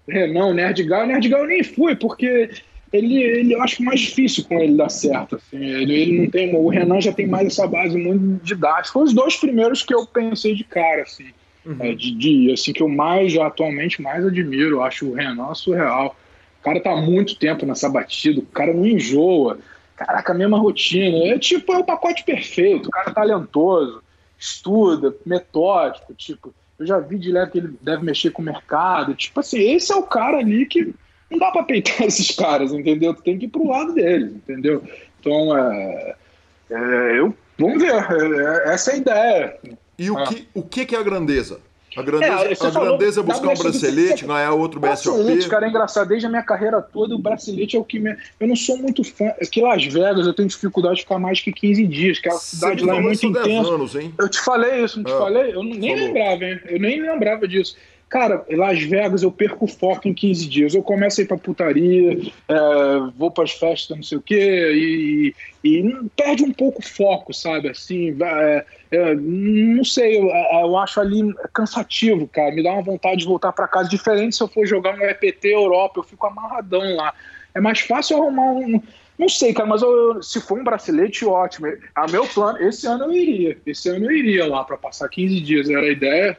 Renan, 0.09 0.55
Nerdgal, 0.55 1.07
Nerdgal 1.07 1.41
eu 1.41 1.47
nem 1.47 1.63
fui, 1.63 1.95
porque 1.95 2.51
ele, 2.93 3.23
ele 3.23 3.55
eu 3.55 3.63
acho 3.63 3.83
mais 3.83 4.01
difícil 4.01 4.45
com 4.45 4.59
ele 4.59 4.75
dar 4.75 4.89
certo, 4.89 5.37
assim, 5.37 5.63
ele, 5.63 5.95
ele 5.95 6.21
não 6.23 6.31
tem, 6.31 6.55
o 6.55 6.69
Renan 6.69 7.01
já 7.01 7.13
tem 7.13 7.27
mais 7.27 7.49
essa 7.49 7.67
base 7.67 7.97
muito 7.97 8.43
didática, 8.43 8.95
foi 8.95 9.05
os 9.05 9.13
dois 9.13 9.37
primeiros 9.37 9.83
que 9.83 9.95
eu 9.95 10.07
pensei 10.07 10.55
de 10.55 10.65
cara, 10.65 11.03
assim, 11.03 11.29
uhum. 11.67 11.77
é, 11.81 11.95
de, 11.95 12.13
de, 12.13 12.53
assim, 12.53 12.73
que 12.73 12.83
eu 12.83 12.89
mais, 12.89 13.37
atualmente, 13.37 14.01
mais 14.01 14.25
admiro, 14.25 14.77
eu 14.77 14.83
acho 14.83 15.11
o 15.11 15.15
Renan 15.15 15.53
surreal, 15.53 16.17
o 16.61 16.65
cara 16.65 16.81
tá 16.81 16.93
há 16.93 16.97
muito 16.97 17.39
tempo 17.39 17.67
nessa 17.67 17.89
batida, 17.89 18.41
o 18.41 18.47
cara 18.47 18.73
não 18.73 18.87
enjoa, 18.87 19.59
Caraca, 19.97 20.33
a 20.33 20.37
mesma 20.37 20.59
rotina. 20.59 21.17
É 21.35 21.39
tipo, 21.39 21.73
é 21.73 21.79
o 21.79 21.85
pacote 21.85 22.23
perfeito. 22.23 22.89
O 22.89 22.91
cara 22.91 23.11
é 23.11 23.15
talentoso, 23.15 24.03
estuda, 24.39 25.15
metódico. 25.25 26.15
Tipo, 26.15 26.55
eu 26.79 26.87
já 26.87 26.99
vi 26.99 27.19
de 27.19 27.33
leve 27.33 27.53
que 27.53 27.59
ele 27.59 27.79
deve 27.81 28.05
mexer 28.05 28.31
com 28.31 28.43
o 28.43 28.45
mercado. 28.45 29.15
Tipo 29.15 29.41
assim, 29.41 29.59
esse 29.59 29.91
é 29.91 29.97
o 29.97 30.03
cara 30.03 30.39
ali 30.39 30.67
que 30.67 30.95
não 31.31 31.39
dá 31.39 31.51
pra 31.51 31.63
peitar 31.63 32.03
esses 32.05 32.31
caras, 32.37 32.73
entendeu? 32.73 33.15
Tu 33.15 33.23
tem 33.23 33.39
que 33.39 33.47
ir 33.47 33.49
pro 33.49 33.67
lado 33.67 33.95
deles, 33.95 34.33
entendeu? 34.33 34.83
Então, 35.19 35.57
é, 35.57 36.15
é 36.71 37.19
eu, 37.19 37.35
vamos 37.59 37.83
ver. 37.83 37.95
É, 37.95 38.75
essa 38.75 38.91
é 38.91 38.95
a 38.95 38.97
ideia. 38.99 39.59
E 39.99 40.11
o, 40.11 40.19
ah. 40.19 40.27
que, 40.27 40.49
o 40.55 40.63
que 40.63 40.95
é 40.95 40.99
a 40.99 41.03
grandeza? 41.03 41.61
A 41.97 42.03
grandeza 42.03 42.33
é, 42.33 42.67
a 42.67 42.71
grandeza 42.71 43.21
é 43.21 43.23
buscar 43.23 43.49
um 43.49 43.55
bracelete, 43.55 44.27
ganhar 44.27 44.53
outro 44.53 44.79
BSOP. 44.79 45.17
Bracelete, 45.17 45.49
cara, 45.49 45.67
é 45.67 45.69
engraçado. 45.71 46.09
Desde 46.09 46.27
a 46.27 46.29
minha 46.29 46.43
carreira 46.43 46.83
toda, 46.83 47.15
o 47.15 47.19
bracelete 47.19 47.77
é 47.77 47.79
o 47.79 47.85
que 47.85 47.99
me... 47.99 48.15
Eu 48.39 48.49
não 48.49 48.57
sou 48.57 48.77
muito 48.77 49.03
fã. 49.03 49.33
Que 49.51 49.63
Las 49.63 49.85
Vegas 49.85 50.27
eu 50.27 50.35
tenho 50.35 50.49
dificuldade 50.49 50.97
de 50.97 51.03
ficar 51.03 51.19
mais 51.19 51.41
que 51.41 51.53
15 51.53 51.87
dias, 51.87 52.19
que 52.19 52.29
a 52.29 52.33
cidade 52.33 52.85
lá 52.85 52.97
é 52.97 53.01
muito 53.01 53.25
intensa. 53.25 53.71
Anos? 53.71 53.95
Eu 53.95 54.29
te 54.29 54.41
falei 54.41 54.85
isso, 54.85 54.99
não 54.99 55.05
te 55.05 55.13
ah, 55.13 55.19
falei? 55.19 55.55
Eu 55.55 55.63
nem 55.63 55.81
falou. 55.81 56.07
lembrava, 56.07 56.45
hein? 56.45 56.61
Eu 56.67 56.81
nem 56.81 57.01
lembrava 57.01 57.49
disso. 57.49 57.77
Cara, 58.09 58.47
Las 58.49 58.81
Vegas 58.83 59.25
eu 59.25 59.33
perco 59.33 59.65
o 59.65 59.69
foco 59.69 60.07
em 60.07 60.15
15 60.15 60.49
dias. 60.49 60.75
Eu 60.75 60.83
começo 60.83 61.21
a 61.21 61.25
ir 61.25 61.27
pra 61.27 61.37
putaria, 61.37 62.17
é, 62.49 62.55
vou 63.17 63.33
pras 63.33 63.51
festas, 63.51 63.97
não 63.97 64.03
sei 64.05 64.19
o 64.19 64.23
quê, 64.23 64.73
e, 64.73 65.35
e 65.65 66.09
perde 66.15 66.45
um 66.45 66.53
pouco 66.53 66.81
o 66.81 66.87
foco, 66.87 67.35
sabe? 67.35 67.69
Assim, 67.69 68.17
é, 68.23 68.65
é, 68.93 69.15
não 69.17 69.85
sei, 69.85 70.21
eu, 70.21 70.31
é, 70.31 70.63
eu, 70.63 70.77
acho 70.77 71.01
ali 71.01 71.35
cansativo, 71.53 72.29
cara. 72.29 72.55
Me 72.55 72.63
dá 72.63 72.73
uma 72.73 72.83
vontade 72.83 73.19
de 73.19 73.27
voltar 73.27 73.51
para 73.51 73.67
casa. 73.67 73.89
Diferente 73.89 74.37
se 74.37 74.43
eu 74.43 74.49
for 74.49 74.65
jogar 74.67 74.97
no 74.97 75.03
EPT 75.03 75.49
Europa, 75.49 75.99
eu 75.99 76.05
fico 76.05 76.27
amarradão 76.29 76.95
lá. 76.95 77.13
É 77.57 77.61
mais 77.61 77.81
fácil 77.81 78.19
arrumar 78.19 78.53
um. 78.53 78.81
Não 79.19 79.29
sei, 79.29 79.53
cara, 79.53 79.69
mas 79.69 79.83
eu, 79.83 80.23
se 80.23 80.41
for 80.41 80.61
um 80.61 80.65
bracelete, 80.65 81.25
ótimo. 81.25 81.67
A 81.93 82.07
meu 82.07 82.25
plano, 82.29 82.59
esse 82.61 82.87
ano 82.87 83.07
eu 83.07 83.13
iria. 83.13 83.59
Esse 83.67 83.89
ano 83.89 84.05
eu 84.05 84.13
iria 84.13 84.47
lá 84.47 84.63
para 84.63 84.77
passar 84.77 85.09
15 85.09 85.41
dias. 85.41 85.69
Era 85.69 85.81
a 85.81 85.91
ideia 85.91 86.39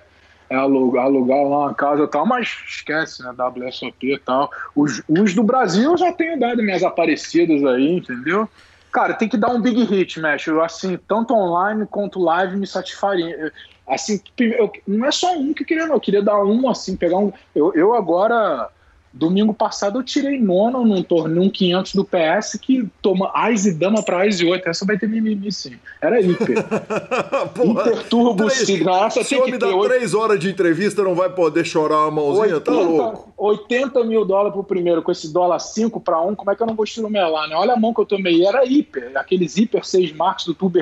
é 0.50 0.56
alugar, 0.56 1.06
alugar 1.06 1.44
lá 1.44 1.66
uma 1.66 1.74
casa 1.74 2.04
e 2.04 2.08
tal, 2.08 2.26
mas 2.26 2.48
esquece, 2.68 3.22
né? 3.24 3.34
WSOP 3.38 4.14
e 4.14 4.20
tal. 4.20 4.50
Os, 4.76 5.02
os 5.08 5.34
do 5.34 5.44
Brasil 5.44 5.92
eu 5.92 5.98
já 5.98 6.12
tenho 6.14 6.40
dado 6.40 6.64
minhas 6.64 6.84
aparecidas 6.84 7.64
aí, 7.66 7.98
entendeu? 7.98 8.48
Cara, 8.92 9.14
tem 9.14 9.28
que 9.28 9.38
dar 9.38 9.50
um 9.50 9.62
big 9.62 9.84
hit, 9.84 10.20
mexe. 10.20 10.50
Assim, 10.62 10.98
tanto 11.08 11.34
online 11.34 11.86
quanto 11.86 12.20
live 12.20 12.58
me 12.58 12.66
satisfaria. 12.66 13.52
Assim, 13.88 14.22
eu, 14.40 14.72
não 14.88 15.06
é 15.06 15.12
só 15.12 15.38
um 15.38 15.54
que 15.54 15.64
eu 15.64 15.68
queria, 15.68 15.86
não. 15.86 15.96
Eu 15.96 16.00
queria 16.00 16.22
dar 16.22 16.44
um, 16.44 16.70
assim, 16.70 16.96
pegar 16.96 17.18
um. 17.18 17.32
Eu, 17.54 17.74
eu 17.74 17.94
agora 17.94 18.70
Domingo 19.14 19.54
passado 19.54 20.00
eu 20.00 20.04
tirei 20.04 20.40
nono 20.40 20.86
num 20.86 21.02
torneio, 21.02 21.48
um 21.48 21.50
500 21.50 21.96
do 21.96 22.06
PS 22.06 22.60
que 22.62 22.88
toma 23.02 23.32
Ice 23.52 23.74
Dama 23.74 24.04
pra 24.04 24.28
Ice 24.28 24.46
8. 24.46 24.70
Essa 24.70 24.86
vai 24.86 24.98
ter 24.98 25.08
mimimi 25.10 25.52
sim. 25.52 25.76
Era 26.02 26.20
hiper. 26.22 26.64
Porra, 27.56 27.90
hiper 27.90 28.04
Turbo 28.10 28.50
Sigma. 28.50 29.10
Se 29.10 29.36
o 29.36 29.44
homem 29.44 29.58
dá 29.58 29.68
3 29.72 30.14
horas 30.14 30.40
de 30.40 30.50
entrevista, 30.50 31.04
não 31.04 31.16
vai 31.16 31.30
poder 31.30 31.66
chorar 31.66 32.08
a 32.08 32.12
mãozinha, 32.12 32.56
80, 32.56 32.62
tá 32.62 32.72
louco? 32.72 33.34
80 33.38 34.04
mil 34.04 34.24
dólares 34.24 34.54
pro 34.54 34.64
primeiro, 34.64 35.02
com 35.02 35.12
esse 35.12 35.32
dólar 35.32 35.60
5 35.60 36.00
pra 36.00 36.22
1, 36.22 36.36
como 36.36 36.52
é 36.52 36.56
que 36.56 36.62
eu 36.62 36.68
não 36.68 36.76
vou 36.76 36.86
estilumelar, 36.86 37.50
né? 37.50 37.56
Olha 37.56 37.74
a 37.74 37.80
mão 37.80 37.94
que 37.94 38.02
eu 38.02 38.06
tomei. 38.06 38.46
Era 38.46 38.66
hiper, 38.66 39.12
aqueles 39.16 39.58
hiper 39.58 39.86
6 39.86 40.14
marcos 40.14 40.46
do 40.46 40.54
Turbo, 40.54 40.80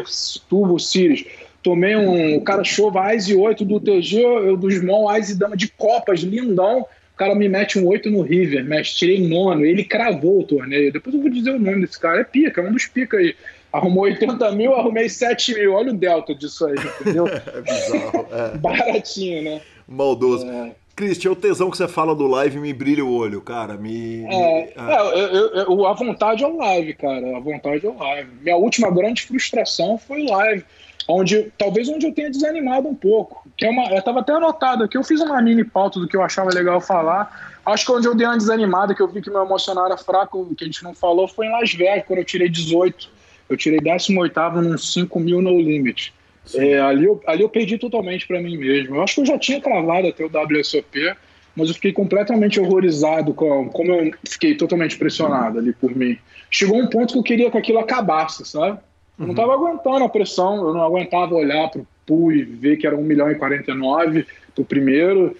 Turbo 0.50 0.80
Series. 0.80 1.26
Tomei 1.64 1.96
um 1.96 2.40
cara 2.42 2.64
chova 2.64 3.16
Ice 3.16 3.36
8 3.36 3.66
do 3.66 3.80
TG, 3.80 4.22
eu, 4.22 4.56
do 4.56 4.70
Small 4.70 5.18
Ice 5.18 5.34
Dama 5.34 5.58
de 5.58 5.68
copas, 5.68 6.20
lindão 6.20 6.86
o 7.16 7.18
cara 7.18 7.34
me 7.34 7.48
mete 7.48 7.80
um 7.80 7.88
8 7.88 8.12
no 8.12 8.22
River, 8.22 8.68
mas 8.68 8.94
tirei 8.94 9.26
nono, 9.26 9.66
ele 9.66 9.86
cravou 9.86 10.42
o 10.42 10.44
torneio. 10.44 10.92
Depois 10.92 11.16
eu 11.16 11.22
vou 11.22 11.30
dizer 11.30 11.52
o 11.52 11.60
nome 11.60 11.80
desse 11.80 11.98
cara. 11.98 12.20
É 12.20 12.24
pica, 12.26 12.60
é 12.60 12.68
um 12.68 12.74
dos 12.74 12.88
pica 12.88 13.16
aí. 13.16 13.34
Arrumou 13.72 14.04
80 14.04 14.52
mil, 14.52 14.74
arrumei 14.76 15.08
7 15.08 15.54
mil. 15.54 15.74
Olha 15.74 15.94
o 15.94 15.96
delta 15.96 16.36
disso 16.36 16.66
aí, 16.66 16.76
entendeu? 17.02 17.26
é 17.32 17.62
bizarro. 17.62 18.28
É. 18.30 18.58
Baratinho, 18.58 19.44
né? 19.44 19.62
Maldoso. 19.88 20.46
É. 20.46 20.72
Cristian, 20.94 21.32
o 21.32 21.36
tesão 21.38 21.72
que 21.72 21.78
você 21.78 21.88
fala 21.88 22.14
do 22.14 22.28
live 22.28 22.60
me 22.60 22.74
brilha 22.74 23.06
o 23.06 23.14
olho, 23.14 23.40
cara. 23.40 23.78
Me, 23.78 24.26
é. 24.26 24.74
Ah. 24.76 25.12
é 25.14 25.24
eu, 25.24 25.48
eu, 25.54 25.86
a 25.86 25.94
vontade 25.94 26.44
é 26.44 26.48
o 26.48 26.58
live, 26.58 26.96
cara. 26.96 27.38
A 27.38 27.40
vontade 27.40 27.86
é 27.86 27.90
o 27.90 27.98
live. 27.98 28.30
Minha 28.42 28.58
última 28.58 28.92
grande 28.92 29.22
frustração 29.22 29.98
foi 29.98 30.26
live 30.26 30.66
onde 31.08 31.52
talvez 31.58 31.88
onde 31.90 32.08
eu 32.08 32.14
tenha 32.14 32.30
desanimado 32.30 32.88
um 32.88 32.96
pouco, 32.96 33.48
que 33.58 33.66
é 33.66 33.70
uma, 33.70 33.90
eu 33.90 34.00
estava 34.00 34.22
até 34.22 34.34
anotado 34.34 34.84
aqui, 34.84 34.98
eu 34.98 35.04
fiz 35.04 35.22
uma 35.22 35.42
mini 35.42 35.64
pauta 35.64 36.00
do 36.00 36.08
que 36.08 36.18
eu 36.18 36.24
achava 36.24 36.50
legal 36.50 36.82
falar, 36.82 37.56
Acho 37.66 37.86
que 37.86 37.92
onde 37.92 38.08
eu 38.08 38.14
dei 38.14 38.28
uma 38.28 38.38
desanimada, 38.38 38.94
que 38.94 39.02
eu 39.02 39.08
vi 39.08 39.22
que 39.22 39.30
meu 39.30 39.44
emocional 39.44 39.88
era 39.88 39.98
fraco, 39.98 40.54
que 40.56 40.64
a 40.64 40.68
gente 40.68 40.84
não 40.84 40.94
falou, 40.94 41.28
foi 41.28 41.48
em 41.48 41.52
Las 41.52 41.74
Vegas, 41.74 42.06
quando 42.06 42.20
eu 42.20 42.26
tirei 42.26 42.48
18. 42.48 43.10
Eu 43.50 43.58
tirei 43.58 43.80
18 43.80 44.40
num 44.62 44.78
5 44.78 45.20
mil 45.20 45.42
no 45.42 45.60
limit. 45.60 46.14
É, 46.54 46.80
ali, 46.80 47.06
eu, 47.06 47.20
ali 47.26 47.42
eu 47.42 47.50
perdi 47.50 47.80
totalmente 47.80 48.28
para 48.28 48.40
mim 48.40 48.56
mesmo. 48.56 48.96
Eu 48.96 49.02
acho 49.02 49.16
que 49.16 49.22
eu 49.22 49.26
já 49.26 49.40
tinha 49.40 49.60
cravado 49.60 50.08
até 50.08 50.24
o 50.24 50.30
WSOP, 50.30 51.16
mas 51.56 51.70
eu 51.70 51.74
fiquei 51.74 51.92
completamente 51.92 52.60
horrorizado 52.60 53.34
com 53.34 53.68
como 53.70 53.92
eu 53.92 54.12
fiquei 54.28 54.56
totalmente 54.56 54.96
pressionado 54.96 55.58
ali 55.58 55.74
por 55.74 55.96
mim. 55.96 56.20
Chegou 56.52 56.78
um 56.78 56.88
ponto 56.88 57.14
que 57.14 57.20
eu 57.20 57.24
queria 57.24 57.50
que 57.50 57.58
aquilo 57.58 57.80
acabasse, 57.80 58.46
sabe? 58.46 58.78
Eu 59.18 59.26
não 59.26 59.34
estava 59.34 59.54
aguentando 59.54 60.04
a 60.04 60.10
pressão, 60.10 60.58
eu 60.58 60.74
não 60.74 60.82
aguentava 60.82 61.34
olhar 61.36 61.70
pro 61.70 61.88
pool 62.06 62.32
e 62.32 62.44
ver 62.44 62.78
que 62.78 62.86
era 62.86 62.96
1 62.96 63.02
milhão 63.02 63.32
e 63.32 63.36
49 63.36 64.26
pro 64.54 64.66
primeiro. 64.66 65.36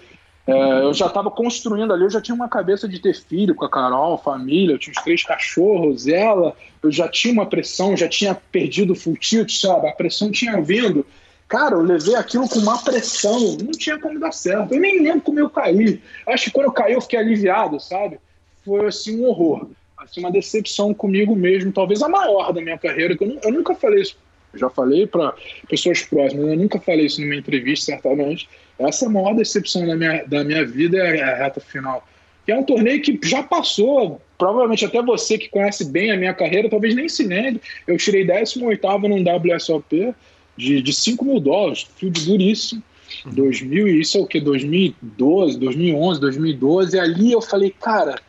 É, 0.46 0.82
eu 0.82 0.94
já 0.94 1.06
estava 1.06 1.28
construindo 1.30 1.92
ali, 1.92 2.04
eu 2.04 2.10
já 2.10 2.20
tinha 2.20 2.34
uma 2.34 2.48
cabeça 2.48 2.88
de 2.88 3.00
ter 3.00 3.14
filho 3.14 3.54
com 3.54 3.64
a 3.64 3.70
Carol, 3.70 4.16
família, 4.16 4.74
eu 4.74 4.78
tinha 4.78 4.94
os 4.96 5.02
três 5.02 5.24
cachorros, 5.24 6.06
ela, 6.06 6.54
eu 6.82 6.92
já 6.92 7.08
tinha 7.08 7.34
uma 7.34 7.46
pressão, 7.46 7.96
já 7.96 8.08
tinha 8.08 8.32
perdido 8.34 8.92
o 8.92 8.96
full 8.96 9.16
tilt, 9.16 9.50
sabe? 9.50 9.88
A 9.88 9.92
pressão 9.92 10.30
tinha 10.30 10.60
vindo. 10.60 11.04
Cara, 11.48 11.74
eu 11.74 11.82
levei 11.82 12.14
aquilo 12.14 12.48
com 12.48 12.60
uma 12.60 12.78
pressão, 12.78 13.56
não 13.60 13.72
tinha 13.72 13.98
como 13.98 14.20
dar 14.20 14.32
certo. 14.32 14.72
Eu 14.72 14.80
nem 14.80 15.02
lembro 15.02 15.20
como 15.20 15.40
eu 15.40 15.50
caí. 15.50 16.00
Acho 16.28 16.44
que 16.44 16.50
quando 16.52 16.66
eu 16.66 16.72
caí 16.72 16.92
eu 16.92 17.00
fiquei 17.00 17.18
aliviado, 17.18 17.80
sabe? 17.80 18.18
Foi 18.64 18.86
assim 18.86 19.20
um 19.20 19.28
horror. 19.28 19.68
Assim, 19.96 20.20
uma 20.20 20.30
decepção 20.30 20.92
comigo 20.92 21.34
mesmo, 21.34 21.72
talvez 21.72 22.02
a 22.02 22.08
maior 22.08 22.52
da 22.52 22.60
minha 22.60 22.78
carreira, 22.78 23.16
que 23.16 23.24
eu, 23.24 23.38
eu 23.42 23.52
nunca 23.52 23.74
falei 23.74 24.02
isso. 24.02 24.16
Eu 24.52 24.60
já 24.60 24.70
falei 24.70 25.06
para 25.06 25.34
pessoas 25.68 26.02
próximas, 26.02 26.48
eu 26.48 26.56
nunca 26.56 26.78
falei 26.80 27.06
isso 27.06 27.20
numa 27.20 27.34
entrevista, 27.34 27.86
certamente 27.86 28.48
essa 28.78 29.06
é 29.06 29.08
a 29.08 29.10
maior 29.10 29.34
decepção 29.34 29.86
da 29.86 29.96
minha, 29.96 30.24
da 30.24 30.44
minha 30.44 30.64
vida 30.64 30.98
é 30.98 31.22
a 31.22 31.34
reta 31.34 31.60
final. 31.60 32.06
Que 32.44 32.52
é 32.52 32.56
um 32.56 32.62
torneio 32.62 33.00
que 33.02 33.18
já 33.24 33.42
passou, 33.42 34.20
provavelmente 34.38 34.84
até 34.84 35.02
você 35.02 35.38
que 35.38 35.48
conhece 35.48 35.84
bem 35.84 36.12
a 36.12 36.16
minha 36.16 36.34
carreira, 36.34 36.68
talvez 36.68 36.94
nem 36.94 37.08
se 37.08 37.24
lembre. 37.24 37.60
Eu 37.86 37.96
tirei 37.96 38.24
18 38.24 38.86
num 39.08 39.24
WSOP 39.54 40.14
de, 40.56 40.82
de 40.82 40.92
5 40.92 41.24
mil 41.24 41.40
dólares, 41.40 41.86
field 41.96 42.24
duríssimo. 42.24 42.82
2000, 43.24 43.88
isso 43.88 44.18
é 44.18 44.20
o 44.20 44.26
que? 44.26 44.40
2012, 44.40 45.58
2011, 45.58 46.20
2012. 46.20 46.96
E 46.96 47.00
ali 47.00 47.32
eu 47.32 47.40
falei, 47.40 47.70
cara, 47.70 48.20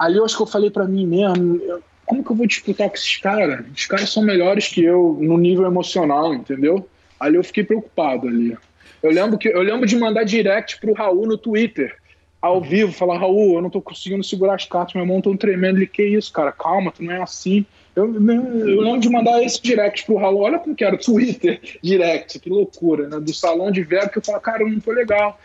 ali 0.00 0.16
eu 0.16 0.24
acho 0.24 0.34
que 0.34 0.42
eu 0.42 0.46
falei 0.46 0.70
para 0.70 0.86
mim 0.86 1.06
mesmo, 1.06 1.60
como 2.06 2.24
que 2.24 2.30
eu 2.32 2.36
vou 2.36 2.46
disputar 2.46 2.88
com 2.88 2.94
esses 2.94 3.18
caras? 3.18 3.64
Os 3.76 3.84
caras 3.84 4.10
são 4.10 4.22
melhores 4.22 4.66
que 4.66 4.82
eu 4.82 5.18
no 5.20 5.36
nível 5.36 5.66
emocional, 5.66 6.32
entendeu? 6.32 6.88
Ali 7.20 7.36
eu 7.36 7.44
fiquei 7.44 7.62
preocupado 7.62 8.26
ali. 8.26 8.56
Eu 9.02 9.10
lembro, 9.10 9.38
que, 9.38 9.48
eu 9.48 9.60
lembro 9.60 9.86
de 9.86 9.96
mandar 9.96 10.24
direct 10.24 10.80
pro 10.80 10.94
Raul 10.94 11.26
no 11.26 11.36
Twitter, 11.36 11.94
ao 12.40 12.62
vivo, 12.62 12.90
falar, 12.90 13.18
Raul, 13.18 13.56
eu 13.56 13.62
não 13.62 13.68
tô 13.68 13.82
conseguindo 13.82 14.24
segurar 14.24 14.54
as 14.54 14.64
cartas, 14.64 14.94
meu 14.94 15.04
irmão 15.04 15.20
tão 15.20 15.36
tremendo. 15.36 15.78
Ele, 15.78 15.86
que 15.86 16.02
isso, 16.02 16.32
cara, 16.32 16.50
calma, 16.50 16.90
tu 16.90 17.04
não 17.04 17.12
é 17.12 17.22
assim. 17.22 17.66
Eu, 17.94 18.06
eu 18.06 18.80
lembro 18.80 19.00
de 19.00 19.10
mandar 19.10 19.42
esse 19.42 19.60
direct 19.60 20.06
pro 20.06 20.16
Raul, 20.16 20.40
olha 20.40 20.58
como 20.58 20.74
que 20.74 20.84
era 20.84 20.94
o 20.94 20.98
Twitter 20.98 21.60
direct, 21.82 22.38
que 22.38 22.48
loucura, 22.48 23.06
né? 23.06 23.20
Do 23.20 23.34
salão 23.34 23.70
de 23.70 23.82
verbo, 23.82 24.10
que 24.10 24.18
eu 24.18 24.24
falo, 24.24 24.40
cara, 24.40 24.64
não 24.66 24.80
foi 24.80 24.94
legal. 24.94 25.38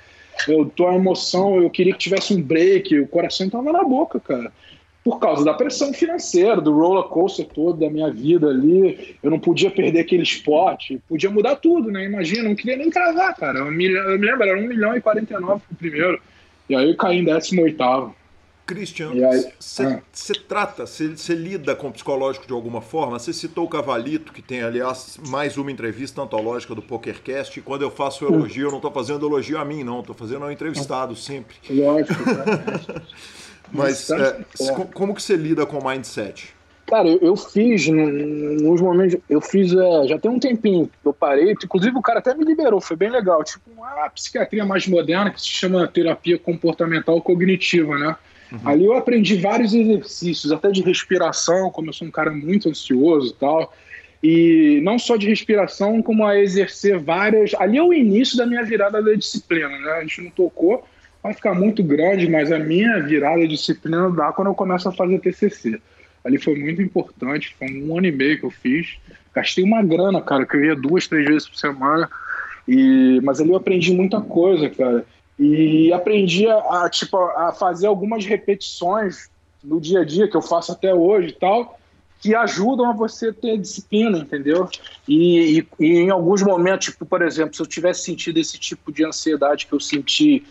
Eu 0.47 0.65
tô 0.65 0.87
a 0.87 0.95
emoção, 0.95 1.61
eu 1.61 1.69
queria 1.69 1.93
que 1.93 1.99
tivesse 1.99 2.33
um 2.33 2.41
break, 2.41 2.99
o 2.99 3.07
coração 3.07 3.49
tava 3.49 3.71
na 3.71 3.83
boca, 3.83 4.19
cara 4.19 4.51
por 5.05 5.19
causa 5.19 5.45
da 5.45 5.53
pressão 5.53 5.93
financeira, 5.93 6.59
do 6.59 6.73
roller 6.73 7.03
coaster 7.03 7.45
todo 7.45 7.79
da 7.79 7.87
minha 7.91 8.11
vida 8.11 8.47
ali. 8.47 9.15
Eu 9.21 9.29
não 9.29 9.39
podia 9.39 9.69
perder 9.69 9.99
aquele 9.99 10.23
esporte, 10.23 10.99
podia 11.07 11.29
mudar 11.29 11.57
tudo, 11.57 11.91
né? 11.91 12.05
Imagina, 12.05 12.49
não 12.49 12.55
queria 12.55 12.75
nem 12.75 12.89
casar, 12.89 13.35
cara. 13.35 13.59
Eu 13.59 13.71
me, 13.71 13.85
eu 13.85 14.17
me 14.17 14.25
lembro, 14.25 14.43
era 14.43 14.59
1 14.59 14.67
milhão 14.67 14.97
e 14.97 15.01
49 15.01 15.61
pro 15.67 15.77
primeiro. 15.77 16.19
E 16.67 16.75
aí 16.75 16.89
eu 16.89 16.97
caí 16.97 17.19
em 17.19 17.23
18. 17.23 18.15
Christian, 18.65 19.11
você 19.59 19.83
ah. 20.33 20.41
trata, 20.47 20.85
você 20.85 21.33
lida 21.33 21.75
com 21.75 21.87
o 21.87 21.91
psicológico 21.91 22.47
de 22.47 22.53
alguma 22.53 22.81
forma? 22.81 23.19
Você 23.19 23.31
citou 23.31 23.65
o 23.65 23.69
Cavalito, 23.69 24.33
que 24.33 24.41
tem, 24.41 24.63
aliás, 24.63 25.19
mais 25.27 25.57
uma 25.57 25.71
entrevista 25.71 26.21
antológica 26.21 26.73
do 26.73 26.81
PokerCast, 26.81 27.59
e 27.59 27.61
quando 27.61 27.83
eu 27.83 27.91
faço 27.91 28.25
elogio, 28.25 28.67
eu 28.67 28.71
não 28.71 28.77
estou 28.77 28.91
fazendo 28.91 29.25
elogio 29.25 29.57
a 29.57 29.65
mim, 29.65 29.83
não, 29.83 29.99
estou 29.99 30.15
fazendo 30.15 30.43
ao 30.43 30.51
entrevistado 30.51 31.15
sempre. 31.15 31.55
Lógico. 31.69 32.15
Mas 33.71 34.09
é, 34.09 34.45
como 34.93 35.13
que 35.13 35.21
você 35.21 35.35
lida 35.35 35.65
com 35.65 35.79
o 35.79 35.87
mindset? 35.87 36.53
Cara, 36.87 37.07
eu, 37.07 37.17
eu 37.19 37.35
fiz, 37.35 37.87
nos 37.87 38.79
momentos, 38.79 39.19
eu 39.27 39.41
fiz, 39.41 39.73
é, 39.73 40.07
já 40.07 40.19
tem 40.19 40.29
um 40.29 40.39
tempinho 40.39 40.89
eu 41.03 41.11
parei, 41.11 41.51
inclusive 41.51 41.97
o 41.97 42.01
cara 42.01 42.19
até 42.19 42.33
me 42.35 42.45
liberou, 42.45 42.79
foi 42.79 42.95
bem 42.95 43.09
legal, 43.09 43.43
tipo 43.43 43.71
uma 43.75 44.07
psiquiatria 44.09 44.63
mais 44.65 44.87
moderna 44.87 45.31
que 45.31 45.41
se 45.41 45.47
chama 45.47 45.87
terapia 45.87 46.37
comportamental 46.37 47.19
cognitiva, 47.21 47.97
né? 47.97 48.15
Uhum. 48.51 48.59
Ali 48.63 48.85
eu 48.85 48.93
aprendi 48.93 49.35
vários 49.37 49.73
exercícios, 49.73 50.51
até 50.51 50.69
de 50.71 50.81
respiração, 50.81 51.69
como 51.71 51.89
eu 51.89 51.93
sou 51.93 52.07
um 52.07 52.11
cara 52.11 52.31
muito 52.31 52.69
ansioso 52.69 53.31
e 53.31 53.39
tal, 53.39 53.73
e 54.23 54.79
não 54.83 54.97
só 54.97 55.15
de 55.15 55.27
respiração, 55.27 56.01
como 56.01 56.25
a 56.25 56.39
exercer 56.39 56.97
várias. 56.97 57.53
Ali 57.55 57.77
é 57.77 57.83
o 57.83 57.93
início 57.93 58.37
da 58.37 58.45
minha 58.45 58.63
virada 58.63 59.01
da 59.01 59.13
disciplina, 59.13 59.69
né? 59.69 59.91
A 59.91 60.01
gente 60.01 60.21
não 60.21 60.31
tocou, 60.31 60.83
vai 61.21 61.33
ficar 61.33 61.53
muito 61.53 61.83
grande, 61.83 62.29
mas 62.29 62.51
a 62.51 62.59
minha 62.59 62.99
virada 63.01 63.41
de 63.41 63.49
disciplina 63.49 64.09
dá 64.09 64.31
quando 64.31 64.47
eu 64.47 64.55
começo 64.55 64.87
a 64.89 64.91
fazer 64.91 65.19
TCC. 65.19 65.79
Ali 66.23 66.39
foi 66.39 66.55
muito 66.55 66.81
importante, 66.81 67.55
foi 67.59 67.67
um 67.67 67.95
ano 67.95 68.07
e 68.07 68.11
meio 68.11 68.39
que 68.39 68.45
eu 68.45 68.49
fiz. 68.49 68.97
Gastei 69.33 69.63
uma 69.63 69.83
grana, 69.83 70.19
cara, 70.21 70.45
que 70.45 70.55
eu 70.57 70.65
ia 70.65 70.75
duas, 70.75 71.07
três 71.07 71.25
vezes 71.25 71.47
por 71.47 71.57
semana. 71.57 72.09
E, 72.67 73.19
mas 73.23 73.39
ali 73.39 73.51
eu 73.51 73.55
aprendi 73.55 73.93
muita 73.93 74.19
coisa, 74.19 74.69
cara. 74.69 75.05
E 75.37 75.91
aprendi 75.91 76.47
a, 76.47 76.89
tipo, 76.89 77.17
a 77.17 77.51
fazer 77.51 77.87
algumas 77.87 78.25
repetições 78.25 79.29
no 79.63 79.81
dia 79.81 80.01
a 80.01 80.05
dia, 80.05 80.27
que 80.27 80.37
eu 80.37 80.41
faço 80.41 80.71
até 80.71 80.93
hoje 80.93 81.29
e 81.29 81.33
tal, 81.33 81.77
que 82.21 82.33
ajudam 82.33 82.89
a 82.89 82.93
você 82.93 83.33
ter 83.33 83.57
disciplina, 83.57 84.17
entendeu? 84.19 84.69
E, 85.07 85.59
e, 85.59 85.67
e 85.79 85.97
em 85.97 86.09
alguns 86.09 86.41
momentos, 86.41 86.87
tipo, 86.87 87.05
por 87.05 87.21
exemplo, 87.21 87.55
se 87.55 87.61
eu 87.61 87.65
tivesse 87.65 88.03
sentido 88.03 88.37
esse 88.37 88.57
tipo 88.57 88.91
de 88.91 89.05
ansiedade 89.05 89.67
que 89.67 89.73
eu 89.73 89.79
senti 89.79 90.45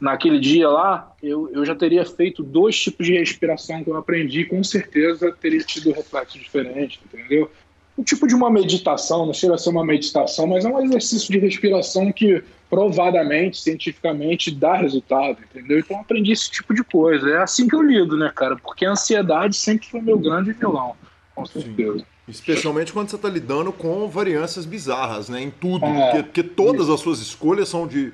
naquele 0.00 0.38
dia 0.38 0.68
lá, 0.68 1.12
eu, 1.22 1.50
eu 1.52 1.64
já 1.64 1.74
teria 1.74 2.04
feito 2.04 2.42
dois 2.42 2.78
tipos 2.78 3.06
de 3.06 3.18
respiração 3.18 3.82
que 3.82 3.90
eu 3.90 3.96
aprendi, 3.96 4.44
com 4.44 4.62
certeza 4.62 5.32
teria 5.32 5.60
tido 5.60 5.92
reflexo 5.92 6.38
diferente, 6.38 7.00
entendeu? 7.04 7.50
Um 7.98 8.04
tipo 8.04 8.28
de 8.28 8.34
uma 8.34 8.48
meditação, 8.48 9.26
não 9.26 9.34
chega 9.34 9.54
a 9.54 9.58
ser 9.58 9.70
uma 9.70 9.84
meditação, 9.84 10.46
mas 10.46 10.64
é 10.64 10.68
um 10.68 10.80
exercício 10.80 11.32
de 11.32 11.38
respiração 11.38 12.12
que 12.12 12.42
provadamente, 12.70 13.60
cientificamente, 13.60 14.50
dá 14.50 14.74
resultado, 14.74 15.38
entendeu? 15.42 15.80
Então 15.80 15.98
aprendi 16.00 16.32
esse 16.32 16.50
tipo 16.50 16.72
de 16.72 16.84
coisa. 16.84 17.28
É 17.28 17.42
assim 17.42 17.66
que 17.66 17.74
eu 17.74 17.82
lido, 17.82 18.16
né, 18.16 18.30
cara? 18.34 18.56
Porque 18.56 18.86
a 18.86 18.92
ansiedade 18.92 19.56
sempre 19.56 19.88
foi 19.88 20.00
meu 20.00 20.18
grande 20.18 20.52
vilão, 20.52 20.94
com 21.34 21.44
certeza. 21.44 21.98
Sim. 21.98 22.04
Especialmente 22.28 22.92
quando 22.92 23.08
você 23.08 23.16
está 23.16 23.28
lidando 23.28 23.72
com 23.72 24.06
variâncias 24.06 24.66
bizarras, 24.66 25.30
né? 25.30 25.40
Em 25.40 25.50
tudo. 25.50 25.86
É, 25.86 26.10
porque, 26.10 26.22
porque, 26.22 26.42
todas 26.42 26.82
isso. 26.82 26.94
as 26.94 27.00
suas 27.00 27.20
escolhas 27.20 27.68
são 27.70 27.86
de. 27.86 28.12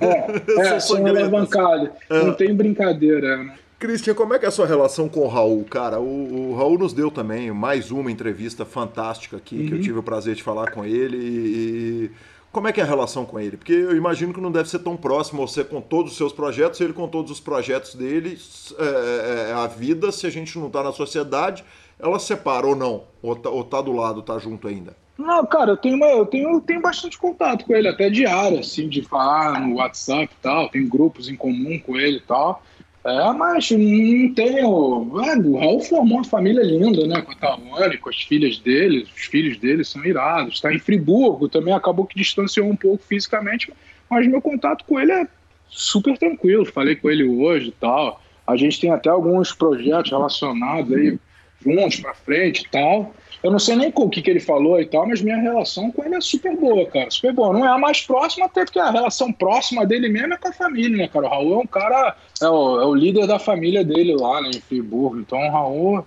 É, 0.00 0.62
é 0.76 0.80
são 0.80 1.04
alavancadas. 1.04 1.90
É. 2.08 2.22
Não 2.22 2.34
tem 2.34 2.54
brincadeira, 2.54 3.36
né? 3.42 3.54
Cristian, 3.78 4.14
como 4.14 4.32
é 4.32 4.38
que 4.38 4.46
é 4.46 4.48
a 4.48 4.52
sua 4.52 4.66
relação 4.66 5.06
com 5.06 5.20
o 5.20 5.28
Raul, 5.28 5.62
cara? 5.64 6.00
O, 6.00 6.50
o 6.50 6.56
Raul 6.56 6.78
nos 6.78 6.94
deu 6.94 7.10
também 7.10 7.50
mais 7.50 7.90
uma 7.90 8.10
entrevista 8.10 8.64
fantástica 8.64 9.36
aqui, 9.36 9.56
uhum. 9.56 9.66
que 9.66 9.72
eu 9.72 9.76
uhum. 9.76 9.82
tive 9.82 9.98
o 9.98 10.02
prazer 10.02 10.34
de 10.34 10.42
falar 10.42 10.70
com 10.70 10.82
ele. 10.84 11.18
E, 11.18 12.10
como 12.50 12.68
é 12.68 12.72
que 12.72 12.80
é 12.80 12.84
a 12.84 12.86
relação 12.86 13.26
com 13.26 13.38
ele? 13.38 13.58
Porque 13.58 13.74
eu 13.74 13.94
imagino 13.94 14.32
que 14.32 14.40
não 14.40 14.50
deve 14.50 14.70
ser 14.70 14.78
tão 14.78 14.96
próximo 14.96 15.46
você 15.46 15.62
com 15.62 15.82
todos 15.82 16.12
os 16.12 16.16
seus 16.16 16.32
projetos, 16.32 16.80
ele 16.80 16.94
com 16.94 17.06
todos 17.06 17.30
os 17.30 17.38
projetos 17.38 17.94
dele. 17.94 18.38
É, 18.78 18.84
é, 18.84 19.50
é 19.50 19.52
a 19.52 19.66
vida, 19.66 20.10
se 20.10 20.26
a 20.26 20.30
gente 20.30 20.58
não 20.58 20.68
está 20.68 20.82
na 20.82 20.92
sociedade, 20.92 21.62
ela 21.98 22.18
separa 22.18 22.66
ou 22.66 22.74
não? 22.74 23.04
Ou 23.20 23.36
tá, 23.36 23.50
ou 23.50 23.62
tá 23.62 23.82
do 23.82 23.92
lado, 23.92 24.22
tá 24.22 24.38
junto 24.38 24.68
ainda? 24.68 24.96
Não, 25.18 25.44
cara, 25.44 25.72
eu 25.72 25.76
tenho, 25.76 25.96
uma, 25.96 26.06
eu 26.06 26.24
tenho, 26.24 26.50
eu 26.50 26.60
tenho 26.62 26.80
bastante 26.80 27.18
contato 27.18 27.66
com 27.66 27.74
ele, 27.74 27.88
até 27.88 28.08
diário, 28.08 28.58
assim, 28.58 28.88
de 28.88 29.02
falar 29.02 29.60
no 29.60 29.76
WhatsApp 29.76 30.24
e 30.32 30.42
tal, 30.42 30.70
tem 30.70 30.88
grupos 30.88 31.28
em 31.28 31.36
comum 31.36 31.78
com 31.78 31.96
ele 31.96 32.16
e 32.18 32.22
tal. 32.22 32.62
É, 33.06 33.32
mas 33.32 33.70
não 33.70 34.34
tenho. 34.34 35.20
É, 35.24 35.36
o 35.38 35.58
Raul 35.58 35.80
formou 35.80 36.18
uma 36.18 36.24
família 36.24 36.62
linda, 36.64 37.06
né? 37.06 37.22
Com 37.22 37.30
a 37.30 37.36
Tawane, 37.36 37.98
com 37.98 38.10
as 38.10 38.20
filhas 38.20 38.58
dele, 38.58 39.04
os 39.04 39.24
filhos 39.26 39.56
dele 39.58 39.84
são 39.84 40.04
irados. 40.04 40.54
Está 40.54 40.74
em 40.74 40.78
Friburgo, 40.80 41.48
também 41.48 41.72
acabou 41.72 42.04
que 42.04 42.18
distanciou 42.18 42.68
um 42.68 42.74
pouco 42.74 43.04
fisicamente, 43.04 43.72
mas 44.10 44.26
meu 44.26 44.42
contato 44.42 44.84
com 44.84 44.98
ele 44.98 45.12
é 45.12 45.28
super 45.68 46.18
tranquilo. 46.18 46.66
Falei 46.66 46.96
com 46.96 47.08
ele 47.08 47.22
hoje 47.22 47.68
e 47.68 47.72
tal. 47.72 48.20
A 48.44 48.56
gente 48.56 48.80
tem 48.80 48.90
até 48.90 49.08
alguns 49.08 49.52
projetos 49.52 50.10
relacionados 50.10 50.92
aí 50.92 51.16
juntos 51.64 52.00
para 52.00 52.12
frente 52.12 52.62
e 52.62 52.68
tal. 52.68 53.14
Eu 53.46 53.52
não 53.52 53.60
sei 53.60 53.76
nem 53.76 53.92
com 53.92 54.02
o 54.02 54.10
que, 54.10 54.20
que 54.20 54.28
ele 54.28 54.40
falou 54.40 54.80
e 54.80 54.86
tal, 54.86 55.06
mas 55.06 55.22
minha 55.22 55.36
relação 55.36 55.92
com 55.92 56.04
ele 56.04 56.16
é 56.16 56.20
super 56.20 56.56
boa, 56.56 56.84
cara. 56.86 57.08
Super 57.12 57.32
boa. 57.32 57.52
Não 57.52 57.64
é 57.64 57.68
a 57.68 57.78
mais 57.78 58.02
próxima, 58.02 58.46
até 58.46 58.64
porque 58.64 58.80
a 58.80 58.90
relação 58.90 59.32
próxima 59.32 59.86
dele 59.86 60.08
mesmo 60.08 60.34
é 60.34 60.36
com 60.36 60.48
a 60.48 60.52
família, 60.52 60.96
né, 60.96 61.06
cara? 61.06 61.26
O 61.26 61.28
Raul 61.28 61.54
é 61.54 61.58
um 61.58 61.66
cara, 61.66 62.16
é 62.42 62.48
o, 62.48 62.80
é 62.80 62.86
o 62.86 62.92
líder 62.92 63.28
da 63.28 63.38
família 63.38 63.84
dele 63.84 64.16
lá, 64.16 64.42
né, 64.42 64.50
em 64.52 64.60
Friburgo. 64.60 65.20
Então 65.20 65.38
o 65.38 65.48
Raul, 65.48 66.04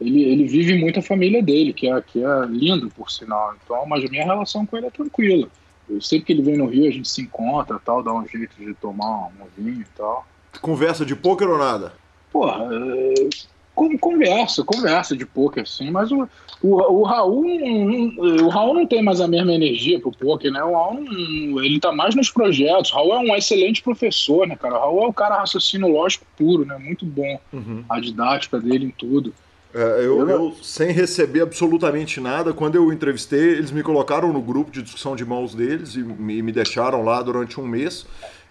ele, 0.00 0.20
ele 0.20 0.48
vive 0.48 0.76
muito 0.80 0.98
a 0.98 1.02
família 1.02 1.40
dele, 1.40 1.72
que 1.72 1.88
é, 1.88 2.02
que 2.02 2.24
é 2.24 2.46
lindo, 2.48 2.90
por 2.90 3.08
sinal. 3.08 3.54
Então, 3.64 3.86
mas 3.86 4.04
a 4.04 4.08
minha 4.08 4.24
relação 4.24 4.66
com 4.66 4.76
ele 4.76 4.86
é 4.86 4.90
tranquila. 4.90 5.46
Eu 5.88 6.00
sei 6.00 6.20
que 6.20 6.32
ele 6.32 6.42
vem 6.42 6.56
no 6.56 6.66
Rio, 6.66 6.88
a 6.88 6.92
gente 6.92 7.08
se 7.08 7.22
encontra 7.22 7.78
tal, 7.78 8.02
dá 8.02 8.12
um 8.12 8.26
jeito 8.26 8.56
de 8.58 8.74
tomar 8.74 9.28
um 9.28 9.46
vinho 9.56 9.82
e 9.82 9.96
tal. 9.96 10.26
Conversa 10.60 11.06
de 11.06 11.14
pôquer 11.14 11.48
ou 11.48 11.56
nada? 11.56 11.92
Porra, 12.32 12.68
é, 12.72 13.28
conversa, 13.74 14.62
conversa 14.62 15.16
de 15.16 15.24
pôquer, 15.24 15.66
sim, 15.66 15.90
mas 15.90 16.12
o, 16.12 16.28
o, 16.62 17.00
o 17.00 17.02
Raul 17.02 17.44
não, 17.44 18.46
o 18.46 18.48
Raul 18.48 18.74
não 18.74 18.86
tem 18.86 19.02
mais 19.02 19.20
a 19.20 19.28
mesma 19.28 19.52
energia 19.52 19.98
pro 19.98 20.12
poker, 20.12 20.52
né? 20.52 20.62
O 20.62 20.72
Raul 20.72 21.64
ele 21.64 21.80
tá 21.80 21.90
mais 21.90 22.14
nos 22.14 22.30
projetos. 22.30 22.90
O 22.92 22.94
Raul 22.96 23.14
é 23.14 23.18
um 23.18 23.34
excelente 23.34 23.82
professor, 23.82 24.46
né, 24.46 24.56
cara? 24.56 24.74
O 24.76 24.80
Raul 24.80 25.04
é 25.04 25.06
o 25.06 25.12
cara 25.12 25.38
raciocínio 25.38 25.88
lógico 25.88 26.26
puro, 26.36 26.64
né? 26.64 26.76
Muito 26.78 27.06
bom. 27.06 27.40
Uhum. 27.52 27.84
A 27.88 27.98
didática 27.98 28.60
dele 28.60 28.86
em 28.86 28.90
tudo. 28.90 29.32
É, 29.72 30.00
eu, 30.04 30.28
eu, 30.28 30.56
sem 30.62 30.90
receber 30.90 31.42
absolutamente 31.42 32.20
nada, 32.20 32.52
quando 32.52 32.74
eu 32.74 32.92
entrevistei, 32.92 33.52
eles 33.52 33.70
me 33.70 33.84
colocaram 33.84 34.32
no 34.32 34.42
grupo 34.42 34.70
de 34.70 34.82
discussão 34.82 35.14
de 35.14 35.24
mãos 35.24 35.54
deles 35.54 35.94
e 35.94 36.02
me, 36.02 36.42
me 36.42 36.50
deixaram 36.50 37.04
lá 37.04 37.22
durante 37.22 37.60
um 37.60 37.66
mês. 37.66 38.04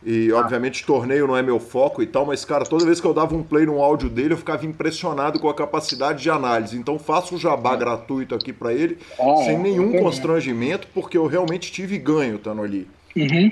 E, 0.05 0.31
obviamente, 0.31 0.85
torneio 0.85 1.27
não 1.27 1.35
é 1.35 1.41
meu 1.41 1.59
foco 1.59 2.01
e 2.01 2.07
tal, 2.07 2.26
mas, 2.26 2.45
cara, 2.45 2.63
toda 2.65 2.85
vez 2.85 3.01
que 3.01 3.07
eu 3.07 3.13
dava 3.13 3.35
um 3.35 3.43
play 3.43 3.65
no 3.65 3.81
áudio 3.81 4.09
dele, 4.09 4.34
eu 4.34 4.38
ficava 4.38 4.65
impressionado 4.65 5.39
com 5.39 5.49
a 5.49 5.53
capacidade 5.53 6.23
de 6.23 6.30
análise. 6.30 6.77
Então, 6.77 6.97
faço 6.97 7.35
o 7.35 7.38
jabá 7.38 7.76
gratuito 7.76 8.34
aqui 8.34 8.53
para 8.53 8.73
ele, 8.73 8.97
ah, 9.19 9.43
sem 9.43 9.57
nenhum 9.57 9.99
constrangimento, 9.99 10.88
porque 10.93 11.17
eu 11.17 11.27
realmente 11.27 11.71
tive 11.71 11.97
ganho 11.97 12.38
estando 12.38 12.61
ali. 12.61 12.88
Uhum. 13.15 13.51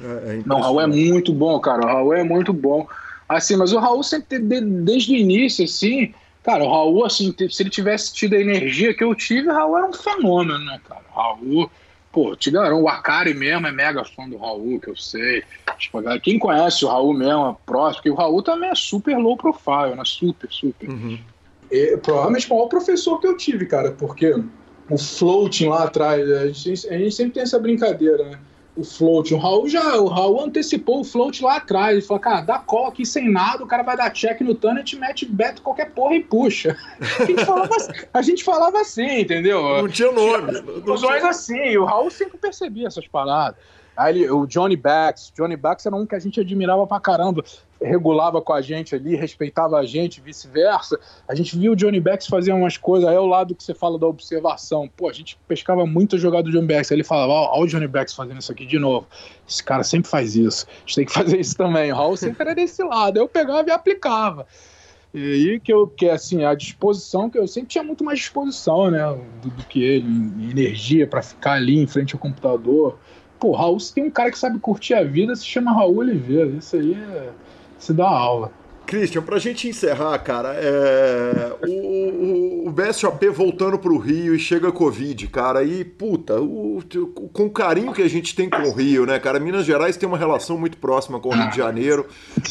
É, 0.00 0.36
é 0.36 0.42
não, 0.46 0.58
o 0.58 0.62
Raul 0.62 0.80
é 0.80 0.86
muito 0.86 1.32
bom, 1.32 1.58
cara. 1.58 1.84
O 1.84 1.86
Raul 1.86 2.14
é 2.14 2.22
muito 2.22 2.52
bom. 2.52 2.86
Assim, 3.28 3.56
mas 3.56 3.72
o 3.72 3.78
Raul 3.78 4.02
sempre, 4.04 4.38
desde 4.38 5.12
o 5.12 5.16
início, 5.16 5.64
assim, 5.64 6.14
cara, 6.44 6.62
o 6.62 6.68
Raul, 6.68 7.04
assim, 7.04 7.34
se 7.48 7.62
ele 7.62 7.70
tivesse 7.70 8.14
tido 8.14 8.34
a 8.34 8.40
energia 8.40 8.94
que 8.94 9.02
eu 9.02 9.12
tive, 9.14 9.48
o 9.48 9.52
Raul 9.52 9.76
era 9.76 9.86
um 9.88 9.92
fenômeno, 9.92 10.58
né, 10.64 10.80
cara? 10.88 11.02
O 11.10 11.16
Raul 11.16 11.70
Pô, 12.12 12.34
te 12.34 12.50
garanto, 12.50 12.82
o 12.82 12.88
Akari 12.88 13.32
mesmo 13.34 13.66
é 13.68 13.72
mega 13.72 14.04
fã 14.04 14.28
do 14.28 14.36
Raul, 14.36 14.80
que 14.80 14.88
eu 14.88 14.96
sei. 14.96 15.44
Tipo, 15.78 16.02
quem 16.20 16.38
conhece 16.38 16.84
o 16.84 16.88
Raul 16.88 17.14
mesmo 17.14 17.50
é 17.50 17.56
próximo, 17.64 17.96
porque 17.96 18.10
o 18.10 18.14
Raul 18.14 18.42
também 18.42 18.70
é 18.70 18.74
super 18.74 19.16
low 19.16 19.36
profile, 19.36 19.94
né? 19.94 20.02
Super, 20.04 20.50
super. 20.50 20.88
Uhum. 20.88 21.18
E, 21.70 21.96
provavelmente 21.98 22.50
o 22.50 22.54
maior 22.54 22.66
professor 22.66 23.20
que 23.20 23.28
eu 23.28 23.36
tive, 23.36 23.64
cara, 23.66 23.92
porque 23.92 24.34
o 24.90 24.98
floating 24.98 25.68
lá 25.68 25.84
atrás, 25.84 26.28
a 26.28 26.48
gente, 26.48 26.88
a 26.88 26.98
gente 26.98 27.14
sempre 27.14 27.34
tem 27.34 27.42
essa 27.44 27.58
brincadeira, 27.58 28.24
né? 28.24 28.38
O 28.80 28.84
float. 28.84 29.34
O 29.34 29.38
Raul 29.38 29.68
já, 29.68 29.96
o 29.96 30.06
Raul 30.06 30.44
antecipou 30.44 31.00
o 31.00 31.04
float 31.04 31.42
lá 31.42 31.56
atrás. 31.56 31.92
Ele 31.92 32.02
falou, 32.02 32.20
cara, 32.20 32.40
dá 32.40 32.58
call 32.58 32.86
aqui 32.86 33.04
sem 33.04 33.30
nada, 33.30 33.62
o 33.62 33.66
cara 33.66 33.82
vai 33.82 33.96
dar 33.96 34.10
check 34.10 34.40
no 34.40 34.54
Tannet, 34.54 34.96
mete 34.96 35.26
beto 35.26 35.62
qualquer 35.62 35.90
porra 35.92 36.14
e 36.16 36.22
puxa. 36.22 36.76
A 37.20 37.24
gente 37.24 37.44
falava, 37.44 37.76
a 38.14 38.22
gente 38.22 38.44
falava 38.44 38.80
assim, 38.80 39.20
entendeu? 39.20 39.62
Não 39.62 39.88
tinha 39.88 40.10
nome. 40.10 40.52
Os 40.86 41.00
dois 41.00 41.24
assim, 41.24 41.76
o 41.76 41.84
Raul 41.84 42.10
sempre 42.10 42.38
percebia 42.38 42.86
essas 42.86 43.06
paradas. 43.06 43.58
Aí 43.96 44.20
ele, 44.22 44.30
o 44.30 44.46
Johnny 44.46 44.76
Bax, 44.76 45.32
Johnny 45.36 45.56
Bax 45.56 45.84
era 45.84 45.94
um 45.94 46.06
que 46.06 46.14
a 46.14 46.18
gente 46.18 46.40
admirava 46.40 46.86
pra 46.86 46.98
caramba, 47.00 47.44
regulava 47.80 48.42
com 48.42 48.52
a 48.52 48.60
gente 48.60 48.94
ali, 48.94 49.16
respeitava 49.16 49.78
a 49.78 49.84
gente, 49.84 50.20
vice-versa. 50.20 50.98
A 51.26 51.34
gente 51.34 51.56
viu 51.58 51.72
o 51.72 51.76
Johnny 51.76 52.00
Bax 52.00 52.26
fazer 52.26 52.52
umas 52.52 52.76
coisas, 52.76 53.08
aí 53.08 53.16
é 53.16 53.20
o 53.20 53.26
lado 53.26 53.54
que 53.54 53.62
você 53.62 53.74
fala 53.74 53.98
da 53.98 54.06
observação. 54.06 54.88
Pô, 54.96 55.08
a 55.08 55.12
gente 55.12 55.38
pescava 55.48 55.86
muito 55.86 56.16
a 56.16 56.18
jogada 56.18 56.44
do 56.44 56.50
Johnny 56.50 56.66
Bax, 56.66 56.90
aí 56.90 56.96
ele 56.96 57.04
falava, 57.04 57.32
ó, 57.32 57.62
o 57.62 57.66
Johnny 57.66 57.88
Bax 57.88 58.14
fazendo 58.14 58.40
isso 58.40 58.52
aqui 58.52 58.66
de 58.66 58.78
novo. 58.78 59.06
Esse 59.48 59.64
cara 59.64 59.82
sempre 59.82 60.10
faz 60.10 60.36
isso, 60.36 60.66
a 60.68 60.80
gente 60.80 60.94
tem 60.94 61.04
que 61.06 61.12
fazer 61.14 61.40
isso 61.40 61.56
também. 61.56 61.92
O 61.92 61.96
Raul 61.96 62.16
sempre 62.16 62.42
era 62.42 62.54
desse 62.54 62.82
lado, 62.82 63.18
eu 63.18 63.28
pegava 63.28 63.68
e 63.68 63.72
aplicava. 63.72 64.46
E 65.12 65.18
aí 65.18 65.60
que 65.60 65.72
eu, 65.72 65.88
que 65.88 66.08
assim, 66.08 66.44
a 66.44 66.54
disposição, 66.54 67.28
que 67.28 67.36
eu 67.36 67.48
sempre 67.48 67.70
tinha 67.70 67.82
muito 67.82 68.04
mais 68.04 68.20
disposição, 68.20 68.90
né, 68.90 69.00
do, 69.42 69.50
do 69.50 69.64
que 69.64 69.82
ele, 69.82 70.06
energia 70.50 71.06
para 71.06 71.20
ficar 71.20 71.54
ali 71.54 71.78
em 71.78 71.86
frente 71.86 72.14
ao 72.14 72.20
computador. 72.20 72.96
Pô, 73.40 73.52
Raul, 73.52 73.80
se 73.80 73.92
tem 73.92 74.04
um 74.04 74.10
cara 74.10 74.30
que 74.30 74.38
sabe 74.38 74.58
curtir 74.58 74.94
a 74.94 75.02
vida, 75.02 75.34
se 75.34 75.46
chama 75.46 75.72
Raul 75.72 75.96
Oliveira. 75.96 76.50
Isso 76.50 76.76
aí 76.76 76.94
é. 76.94 77.30
Se 77.80 77.92
dá 77.92 78.08
aula. 78.08 78.52
Christian, 78.86 79.22
pra 79.22 79.38
gente 79.38 79.68
encerrar, 79.68 80.18
cara, 80.18 80.52
é... 80.54 81.52
o, 81.64 82.64
o, 82.64 82.68
o 82.68 82.72
BSOP 82.72 83.28
voltando 83.28 83.78
pro 83.78 83.96
Rio 83.98 84.34
e 84.34 84.38
chega 84.38 84.72
Covid, 84.72 85.28
cara, 85.28 85.62
e 85.62 85.84
puta, 85.84 86.40
o, 86.40 86.82
com 87.32 87.44
o 87.44 87.50
carinho 87.50 87.92
que 87.92 88.02
a 88.02 88.08
gente 88.08 88.34
tem 88.34 88.50
com 88.50 88.62
o 88.62 88.72
Rio, 88.72 89.06
né, 89.06 89.20
cara? 89.20 89.38
Minas 89.38 89.64
Gerais 89.64 89.96
tem 89.96 90.08
uma 90.08 90.18
relação 90.18 90.58
muito 90.58 90.76
próxima 90.76 91.20
com 91.20 91.28
o 91.28 91.32
Rio 91.32 91.50
de 91.50 91.56
Janeiro. 91.56 92.06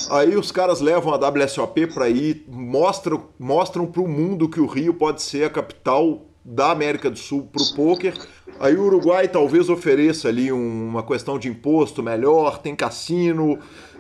Aí 0.10 0.36
os 0.38 0.50
caras 0.50 0.80
levam 0.80 1.14
a 1.14 1.18
WSOP 1.18 1.88
pra 1.88 2.08
ir, 2.08 2.46
mostram, 2.48 3.26
mostram 3.38 3.86
pro 3.86 4.08
mundo 4.08 4.48
que 4.48 4.62
o 4.62 4.66
Rio 4.66 4.94
pode 4.94 5.22
ser 5.22 5.44
a 5.44 5.50
capital 5.50 6.26
da 6.44 6.72
América 6.72 7.10
do 7.10 7.20
Sul 7.20 7.50
pro 7.52 7.76
poker. 7.76 8.14
Aí 8.60 8.76
o 8.76 8.84
Uruguai 8.84 9.28
talvez 9.28 9.70
ofereça 9.70 10.28
ali 10.28 10.52
uma 10.52 11.04
questão 11.04 11.38
de 11.38 11.48
imposto 11.48 12.02
melhor, 12.02 12.60
tem 12.60 12.76
cassino, 12.76 13.60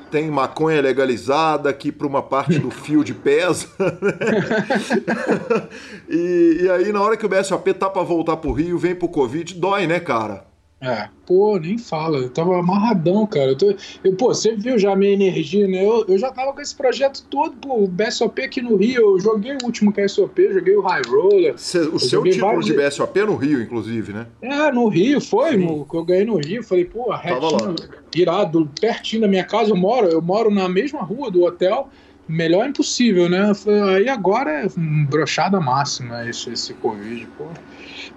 tem 0.10 0.30
maconha 0.30 0.82
legalizada 0.82 1.72
que 1.74 1.92
para 1.92 2.08
uma 2.08 2.22
parte 2.22 2.60
do 2.60 2.72
fio 2.72 3.04
de 3.04 3.14
pesa. 3.14 3.68
Né? 3.80 5.68
e, 6.10 6.60
e, 6.62 6.70
aí 6.70 6.92
na 6.92 7.02
hora 7.02 7.18
que 7.18 7.26
o 7.26 7.30
BSOP 7.30 7.74
tá 7.74 7.90
para 7.90 8.02
voltar 8.02 8.38
pro 8.38 8.52
Rio, 8.52 8.78
vem 8.78 8.96
pro 8.96 9.08
Covid, 9.08 9.56
dói, 9.56 9.88
né, 9.88 10.00
cara? 10.00 10.49
É, 10.82 11.10
pô, 11.26 11.58
nem 11.60 11.78
fala. 11.78 12.20
Eu 12.20 12.30
tava 12.30 12.58
amarradão, 12.58 13.28
cara. 13.28 13.52
Eu, 13.52 13.58
tô, 13.58 13.76
eu 14.02 14.16
pô, 14.16 14.28
você 14.28 14.56
viu 14.56 14.80
já 14.80 14.94
a 14.94 14.96
minha 14.96 15.12
energia, 15.12 15.68
né? 15.68 15.86
Eu, 15.86 16.06
eu 16.08 16.18
já 16.18 16.32
tava 16.32 16.54
com 16.54 16.62
esse 16.62 16.74
projeto 16.74 17.26
todo, 17.30 17.52
pô, 17.58 17.84
o 17.84 17.88
BSOP 17.88 18.42
aqui 18.42 18.62
no 18.62 18.78
Rio. 18.78 19.02
Eu 19.02 19.20
joguei 19.20 19.52
o 19.54 19.66
último 19.66 19.92
KSOP, 19.92 20.54
joguei 20.54 20.76
o 20.76 20.82
High 20.82 21.02
Roller. 21.06 21.54
Cê, 21.58 21.80
o 21.80 22.00
seu 22.00 22.24
título 22.24 22.46
vários... 22.46 22.66
de 22.66 22.74
BSOP 22.74 23.20
é 23.20 23.26
no 23.26 23.36
Rio, 23.36 23.62
inclusive, 23.62 24.14
né? 24.14 24.28
É, 24.42 24.72
no 24.72 24.88
Rio, 24.88 25.20
foi, 25.20 25.58
no, 25.58 25.86
que 25.86 25.98
eu 25.98 26.06
ganhei 26.06 26.26
no 26.26 26.38
Rio. 26.38 26.64
Falei, 26.64 26.86
pô, 26.86 27.12
retinho, 27.14 27.76
irado, 28.16 28.70
pertinho 28.80 29.24
da 29.24 29.28
minha 29.28 29.44
casa. 29.44 29.72
Eu 29.72 29.78
moro, 29.78 30.08
eu 30.08 30.22
moro 30.22 30.50
na 30.50 30.70
mesma 30.70 31.02
rua 31.02 31.30
do 31.30 31.44
hotel. 31.44 31.90
Melhor 32.26 32.70
impossível, 32.70 33.28
né? 33.28 33.52
Aí 33.96 34.08
agora 34.08 34.64
é 34.64 34.68
brochada 34.78 35.60
máxima 35.60 36.30
esse, 36.30 36.52
esse 36.52 36.74
Covid, 36.76 37.28
pô. 37.38 37.46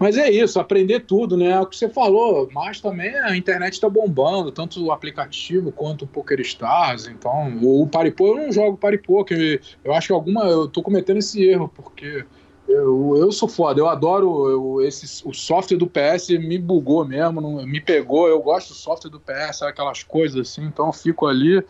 Mas 0.02 0.16
é 0.16 0.28
isso, 0.28 0.58
aprender 0.58 0.98
tudo, 1.06 1.36
né? 1.36 1.50
É 1.50 1.60
o 1.60 1.66
que 1.66 1.76
você 1.76 1.88
falou, 1.88 2.48
mas 2.52 2.80
também 2.80 3.14
a 3.14 3.36
internet 3.36 3.74
está 3.74 3.88
bombando, 3.88 4.50
tanto 4.50 4.84
o 4.84 4.90
aplicativo 4.90 5.70
quanto 5.70 6.02
o 6.02 6.08
PokerStars. 6.08 7.06
Então, 7.06 7.56
o 7.62 7.86
Paripô, 7.86 8.36
eu 8.36 8.46
não 8.46 8.52
jogo 8.52 8.76
Paripô, 8.76 9.24
que 9.24 9.60
eu 9.84 9.94
acho 9.94 10.08
que 10.08 10.12
alguma. 10.12 10.42
Eu 10.46 10.66
tô 10.66 10.82
cometendo 10.82 11.18
esse 11.18 11.44
erro, 11.44 11.68
porque. 11.72 12.24
Eu, 12.68 13.16
eu 13.18 13.30
sou 13.30 13.48
foda, 13.48 13.80
eu 13.80 13.88
adoro 13.88 14.48
eu, 14.48 14.86
esse, 14.86 15.28
o 15.28 15.34
software 15.34 15.76
do 15.76 15.86
PS, 15.86 16.30
me 16.30 16.56
bugou 16.56 17.04
mesmo, 17.04 17.40
não, 17.40 17.66
me 17.66 17.80
pegou. 17.80 18.26
Eu 18.26 18.40
gosto 18.40 18.68
do 18.68 18.74
software 18.74 19.10
do 19.10 19.20
PS, 19.20 19.62
aquelas 19.62 20.02
coisas 20.02 20.48
assim, 20.48 20.64
então 20.64 20.86
eu 20.86 20.92
fico 20.92 21.26
ali 21.26 21.62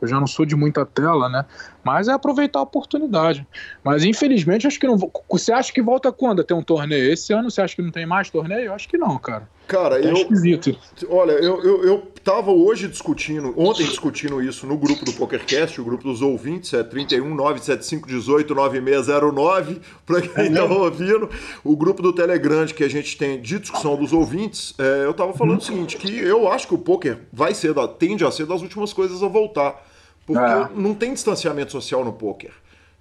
eu 0.00 0.06
já 0.06 0.20
não 0.20 0.26
sou 0.26 0.44
de 0.44 0.54
muita 0.54 0.84
tela, 0.84 1.28
né? 1.28 1.44
Mas 1.86 2.08
é 2.08 2.12
aproveitar 2.12 2.58
a 2.58 2.62
oportunidade. 2.62 3.46
Mas 3.84 4.02
infelizmente, 4.02 4.66
acho 4.66 4.80
que 4.80 4.88
não. 4.88 4.98
Você 5.30 5.52
acha 5.52 5.72
que 5.72 5.80
volta 5.80 6.10
quando 6.10 6.40
a 6.40 6.44
ter 6.44 6.52
um 6.52 6.60
torneio? 6.60 7.12
Esse 7.12 7.32
ano 7.32 7.48
você 7.48 7.62
acha 7.62 7.76
que 7.76 7.82
não 7.82 7.92
tem 7.92 8.04
mais 8.04 8.28
torneio? 8.28 8.62
Eu 8.62 8.72
acho 8.72 8.88
que 8.88 8.98
não, 8.98 9.16
cara. 9.18 9.48
Cara, 9.68 10.00
é 10.00 10.10
eu. 10.10 10.14
Esquisito. 10.14 10.76
Olha, 11.08 11.30
eu, 11.30 11.62
eu, 11.62 11.84
eu 11.84 12.12
tava 12.24 12.50
hoje 12.50 12.88
discutindo, 12.88 13.54
ontem 13.56 13.84
discutindo 13.84 14.42
isso 14.42 14.66
no 14.66 14.76
grupo 14.76 15.04
do 15.04 15.12
PokerCast, 15.12 15.80
o 15.80 15.84
grupo 15.84 16.02
dos 16.02 16.22
ouvintes, 16.22 16.74
é 16.74 16.82
31 16.82 17.32
975 17.32 18.08
18 18.08 18.52
9609, 18.52 19.80
pra 20.04 20.20
quem 20.22 20.46
é 20.46 20.50
tá 20.50 20.64
ouvindo. 20.64 21.30
O 21.62 21.76
grupo 21.76 22.02
do 22.02 22.12
Telegram 22.12 22.66
que 22.66 22.82
a 22.82 22.90
gente 22.90 23.16
tem 23.16 23.40
de 23.40 23.60
discussão 23.60 23.96
dos 23.96 24.12
ouvintes, 24.12 24.74
é, 24.76 25.04
eu 25.04 25.14
tava 25.14 25.32
falando 25.34 25.54
hum. 25.54 25.58
o 25.58 25.64
seguinte: 25.64 25.96
que 25.96 26.18
eu 26.18 26.50
acho 26.50 26.66
que 26.66 26.74
o 26.74 26.78
poker 26.78 27.18
vai 27.32 27.54
ser, 27.54 27.72
tende 27.96 28.24
a 28.24 28.30
ser 28.32 28.44
das 28.44 28.60
últimas 28.60 28.92
coisas 28.92 29.22
a 29.22 29.28
voltar. 29.28 29.94
Porque 30.26 30.42
é. 30.42 30.68
não 30.74 30.94
tem 30.94 31.14
distanciamento 31.14 31.72
social 31.72 32.04
no 32.04 32.12
poker. 32.12 32.52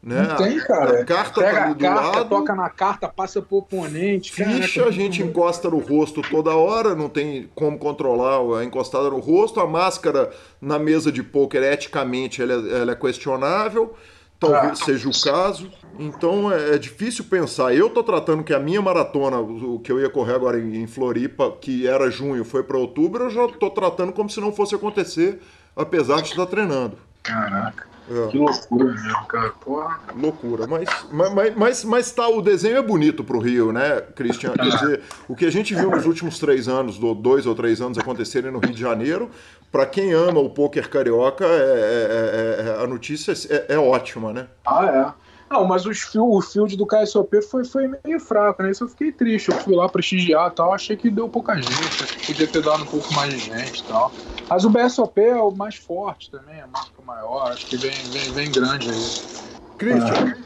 Né? 0.06 0.22
Não 0.22 0.36
tem, 0.36 0.60
cara. 0.60 1.02
A 1.02 1.06
carta 1.06 1.42
Pega 1.42 1.58
tá 1.58 1.66
ali 1.66 1.74
do 1.74 1.80
carta, 1.80 2.18
lado. 2.18 2.30
toca 2.30 2.54
na 2.54 2.70
carta, 2.70 3.10
passa 3.10 3.42
pro 3.42 3.58
oponente. 3.58 4.32
Ficha, 4.32 4.86
a 4.86 4.92
gente 4.92 5.24
encosta 5.24 5.68
no 5.68 5.80
rosto 5.80 6.22
toda 6.22 6.56
hora, 6.56 6.94
não 6.94 7.10
tem 7.10 7.50
como 7.56 7.76
controlar 7.80 8.60
a 8.60 8.64
encostada 8.64 9.10
no 9.10 9.18
rosto. 9.18 9.60
A 9.60 9.66
máscara 9.66 10.30
na 10.62 10.78
mesa 10.78 11.12
de 11.12 11.24
pôquer, 11.24 11.64
eticamente, 11.64 12.40
ela 12.40 12.54
é, 12.54 12.82
ela 12.82 12.92
é 12.92 12.96
questionável. 12.96 13.96
Talvez 14.40 14.80
ah. 14.82 14.86
seja 14.86 15.10
o 15.10 15.22
caso. 15.24 15.72
Então 15.98 16.52
é, 16.52 16.76
é, 16.76 16.78
difícil 16.78 17.26
pensar. 17.26 17.74
Eu 17.74 17.90
tô 17.90 18.04
tratando 18.04 18.44
que 18.44 18.54
a 18.54 18.60
minha 18.60 18.84
maratona, 18.84 19.40
o 19.40 19.80
que 19.80 19.92
eu 19.92 20.00
ia 20.00 20.10
correr 20.10 20.36
agora 20.36 20.60
em, 20.60 20.84
em 20.84 20.86
Floripa, 20.86 21.52
que 21.60 21.88
era 21.88 22.12
junho, 22.12 22.46
foi 22.46 22.62
para 22.62 22.78
outubro, 22.78 23.24
eu 23.24 23.30
já 23.32 23.48
tô 23.48 23.72
tratando 23.72 24.14
como 24.14 24.30
se 24.30 24.40
não 24.40 24.52
fosse 24.52 24.76
acontecer, 24.76 25.40
apesar 25.76 26.22
de 26.22 26.30
estar 26.30 26.46
treinando. 26.46 26.96
Caraca. 27.26 27.88
É. 28.10 28.28
Que 28.28 28.38
loucura 28.38 28.86
mesmo, 28.86 29.26
cara. 29.26 29.50
Porra. 29.50 30.00
Loucura. 30.16 30.68
Mas, 30.68 30.88
mas, 31.12 31.56
mas, 31.56 31.84
mas 31.84 32.12
tá, 32.12 32.28
o 32.28 32.40
desenho 32.40 32.78
é 32.78 32.82
bonito 32.82 33.24
pro 33.24 33.40
Rio, 33.40 33.72
né, 33.72 34.00
Cristian? 34.16 34.54
Quer 34.54 34.70
dizer, 34.70 35.02
o 35.28 35.36
que 35.36 35.46
a 35.46 35.52
gente 35.52 35.74
viu 35.74 35.90
nos 35.90 36.06
últimos 36.06 36.38
três 36.38 36.68
anos, 36.68 37.00
dois 37.00 37.48
ou 37.48 37.56
três 37.56 37.82
anos 37.82 37.98
acontecerem 37.98 38.52
no 38.52 38.60
Rio 38.60 38.74
de 38.74 38.80
Janeiro, 38.80 39.32
para 39.72 39.88
quem 39.88 40.14
ama 40.14 40.40
o 40.40 40.52
pôquer 40.52 40.88
carioca, 40.88 41.46
é, 41.46 41.50
é, 41.50 42.80
é, 42.80 42.84
a 42.84 42.88
notícia 42.88 43.34
é, 43.68 43.78
ótima, 43.78 44.32
né? 44.32 44.48
Ah, 44.66 44.86
é. 44.86 45.26
Não, 45.50 45.64
mas 45.66 45.86
os 45.86 46.02
fio, 46.02 46.26
o 46.26 46.42
field 46.42 46.76
do 46.76 46.86
KSOP 46.86 47.42
foi, 47.42 47.64
foi 47.66 47.88
meio 48.04 48.20
fraco, 48.20 48.64
né? 48.64 48.72
Isso 48.72 48.84
eu 48.84 48.88
fiquei 48.88 49.12
triste. 49.12 49.50
Eu 49.50 49.58
fui 49.60 49.76
lá 49.76 49.88
prestigiar 49.88 50.52
e 50.52 50.56
tal, 50.56 50.74
achei 50.74 50.96
que 50.96 51.10
deu 51.10 51.30
pouca 51.30 51.56
gente, 51.56 52.26
podia 52.26 52.48
ter 52.48 52.62
dado 52.64 52.84
um 52.84 52.88
pouco 52.88 53.14
mais 53.14 53.34
de 53.34 53.40
gente 53.40 53.80
e 53.80 53.84
tal. 53.84 54.12
Mas 54.50 54.64
o 54.64 54.70
BSOP 54.70 55.20
é 55.20 55.36
o 55.36 55.52
mais 55.52 55.76
forte 55.76 56.30
também, 56.30 56.62
a 56.62 56.68
marca 56.68 57.02
maior, 57.06 57.52
acho 57.52 57.66
que 57.66 57.78
vem, 57.78 57.92
vem, 58.12 58.32
vem 58.32 58.52
grande 58.52 58.90
aí. 58.90 59.56
Christian, 59.78 60.38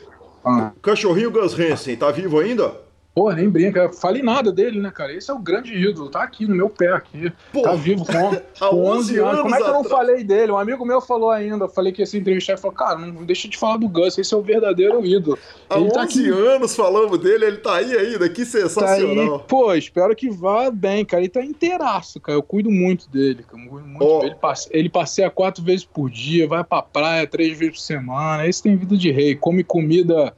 ah. 0.45 0.71
cachorrinho 0.81 1.31
Gus 1.31 1.53
Hansen, 1.57 1.95
tá 1.97 2.09
vivo 2.09 2.39
ainda? 2.39 2.88
Pô, 3.13 3.31
nem 3.31 3.49
brinca. 3.49 3.91
Falei 3.91 4.21
nada 4.21 4.51
dele, 4.51 4.79
né, 4.79 4.91
cara? 4.91 5.11
Esse 5.11 5.31
é 5.31 5.33
o 5.33 5.39
grande 5.39 5.73
ídolo. 5.73 6.09
Tá 6.09 6.21
aqui 6.23 6.45
no 6.45 6.55
meu 6.55 6.69
pé 6.69 6.93
aqui. 6.93 7.31
Pô, 7.51 7.63
tá 7.63 7.73
vivo 7.73 8.05
com, 8.05 8.35
com 8.69 8.85
11 8.85 9.19
anos. 9.19 9.41
Como 9.41 9.55
é 9.55 9.57
que 9.57 9.63
eu 9.63 9.73
não 9.73 9.83
falei 9.83 10.23
dele? 10.23 10.51
Um 10.51 10.57
amigo 10.57 10.85
meu 10.85 11.01
falou 11.01 11.31
ainda. 11.31 11.65
Eu 11.65 11.69
falei 11.69 11.91
que 11.91 12.03
esse 12.03 12.17
entrevistar 12.17 12.53
e 12.53 12.57
falou: 12.57 12.77
Cara, 12.77 12.97
não 12.99 13.25
deixa 13.25 13.47
de 13.47 13.57
falar 13.57 13.77
do 13.77 13.89
Gus. 13.89 14.17
Esse 14.17 14.33
é 14.33 14.37
o 14.37 14.41
verdadeiro 14.41 15.03
ídolo. 15.03 15.37
Há 15.69 15.77
ele 15.77 15.85
11 15.85 15.93
tá 15.93 16.01
aqui. 16.03 16.29
anos 16.29 16.75
falando 16.75 17.17
dele. 17.17 17.45
Ele 17.45 17.57
tá 17.57 17.77
aí 17.77 17.97
ainda. 17.97 18.29
Que 18.29 18.45
sensacional. 18.45 19.39
Tá. 19.39 19.45
Pô, 19.45 19.73
espero 19.73 20.15
que 20.15 20.29
vá 20.29 20.69
bem, 20.69 21.03
cara. 21.03 21.23
Ele 21.23 21.29
tá 21.29 21.43
inteiraço, 21.43 22.21
cara. 22.21 22.37
Eu 22.37 22.43
cuido 22.43 22.69
muito 22.69 23.09
dele. 23.09 23.43
Cara. 23.43 23.61
Muito 23.61 23.97
oh. 23.99 24.23
Ele, 24.23 24.35
passe... 24.35 24.69
ele 24.71 24.87
passeia 24.87 25.31
quatro 25.31 25.63
vezes 25.63 25.83
por 25.83 26.09
dia. 26.09 26.47
Vai 26.47 26.63
pra 26.63 26.81
praia 26.81 27.25
três 27.25 27.57
vezes 27.57 27.73
por 27.73 27.81
semana. 27.81 28.47
Esse 28.47 28.61
tem 28.63 28.77
vida 28.77 28.95
de 28.95 29.11
rei. 29.11 29.35
Come 29.35 29.63
comida 29.63 30.33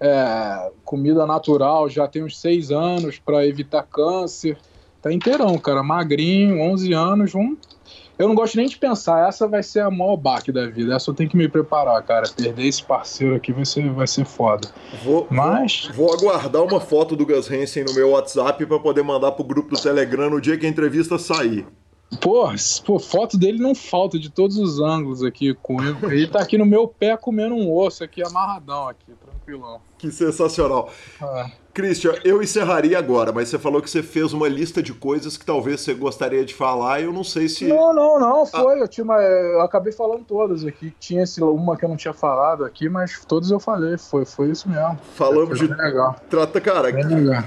é, 0.00 0.70
comida 0.84 1.26
natural 1.26 1.88
já 1.88 2.06
tem 2.06 2.22
uns 2.22 2.38
seis 2.38 2.70
anos 2.70 3.18
para 3.18 3.46
evitar 3.46 3.82
câncer. 3.82 4.58
Tá 5.00 5.12
inteirão, 5.12 5.56
cara, 5.58 5.82
magrinho, 5.82 6.60
11 6.60 6.92
anos. 6.92 7.34
Um... 7.34 7.56
Eu 8.18 8.26
não 8.28 8.34
gosto 8.34 8.56
nem 8.56 8.66
de 8.66 8.78
pensar, 8.78 9.28
essa 9.28 9.46
vai 9.46 9.62
ser 9.62 9.80
a 9.80 9.90
maior 9.90 10.16
baque 10.16 10.50
da 10.50 10.66
vida. 10.66 10.94
Essa 10.94 11.10
eu 11.10 11.14
tenho 11.14 11.28
que 11.28 11.36
me 11.36 11.48
preparar, 11.48 12.02
cara. 12.02 12.26
Perder 12.34 12.66
esse 12.66 12.82
parceiro 12.82 13.34
aqui 13.34 13.52
vai 13.52 13.66
ser, 13.66 13.90
vai 13.90 14.06
ser 14.06 14.24
foda. 14.24 14.68
Vou, 15.04 15.26
Mas... 15.30 15.90
vou, 15.94 16.08
vou 16.08 16.16
aguardar 16.16 16.62
uma 16.62 16.80
foto 16.80 17.14
do 17.14 17.26
Gus 17.26 17.50
Hansen 17.50 17.84
no 17.84 17.94
meu 17.94 18.10
WhatsApp 18.10 18.64
para 18.64 18.78
poder 18.78 19.02
mandar 19.02 19.32
pro 19.32 19.44
grupo 19.44 19.76
do 19.76 19.80
Telegram 19.80 20.30
no 20.30 20.40
dia 20.40 20.56
que 20.56 20.64
a 20.64 20.68
entrevista 20.68 21.18
sair. 21.18 21.66
Pô, 22.20 22.46
pô, 22.84 22.98
foto 22.98 23.36
dele 23.36 23.58
não 23.58 23.74
falta 23.74 24.18
de 24.18 24.30
todos 24.30 24.56
os 24.58 24.80
ângulos 24.80 25.24
aqui 25.24 25.54
com 25.54 25.82
ele. 25.82 25.96
Ele 26.04 26.26
tá 26.28 26.40
aqui 26.40 26.56
no 26.56 26.64
meu 26.64 26.86
pé 26.86 27.16
comendo 27.16 27.54
um 27.54 27.72
osso 27.72 28.04
aqui, 28.04 28.22
amarradão 28.22 28.88
aqui, 28.88 29.12
tranquilão. 29.12 29.80
Que 29.98 30.10
sensacional. 30.12 30.90
Ah. 31.20 31.50
Christian, 31.74 32.14
eu 32.24 32.42
encerraria 32.42 32.98
agora, 32.98 33.32
mas 33.32 33.48
você 33.48 33.58
falou 33.58 33.82
que 33.82 33.90
você 33.90 34.02
fez 34.02 34.32
uma 34.32 34.48
lista 34.48 34.82
de 34.82 34.94
coisas 34.94 35.36
que 35.36 35.44
talvez 35.44 35.80
você 35.80 35.92
gostaria 35.92 36.44
de 36.44 36.54
falar 36.54 37.00
e 37.00 37.04
eu 37.04 37.12
não 37.12 37.24
sei 37.24 37.48
se. 37.48 37.66
Não, 37.66 37.92
não, 37.92 38.18
não, 38.18 38.42
ah. 38.42 38.46
foi. 38.46 38.74
Ah. 38.74 38.78
Eu, 38.78 38.88
tinha 38.88 39.04
uma, 39.04 39.20
eu 39.20 39.60
acabei 39.60 39.92
falando 39.92 40.24
todas 40.24 40.64
aqui. 40.64 40.94
Tinha 40.98 41.24
esse, 41.24 41.42
uma 41.42 41.76
que 41.76 41.84
eu 41.84 41.88
não 41.88 41.96
tinha 41.96 42.14
falado 42.14 42.64
aqui, 42.64 42.88
mas 42.88 43.24
todas 43.26 43.50
eu 43.50 43.58
falei. 43.60 43.98
Foi, 43.98 44.24
foi 44.24 44.50
isso 44.50 44.68
mesmo. 44.68 44.98
Falamos 45.16 45.58
de. 45.58 45.66
Legal. 45.66 46.16
Trata, 46.30 46.60
cara. 46.60 46.92
Bem 46.92 47.04
legal. 47.04 47.44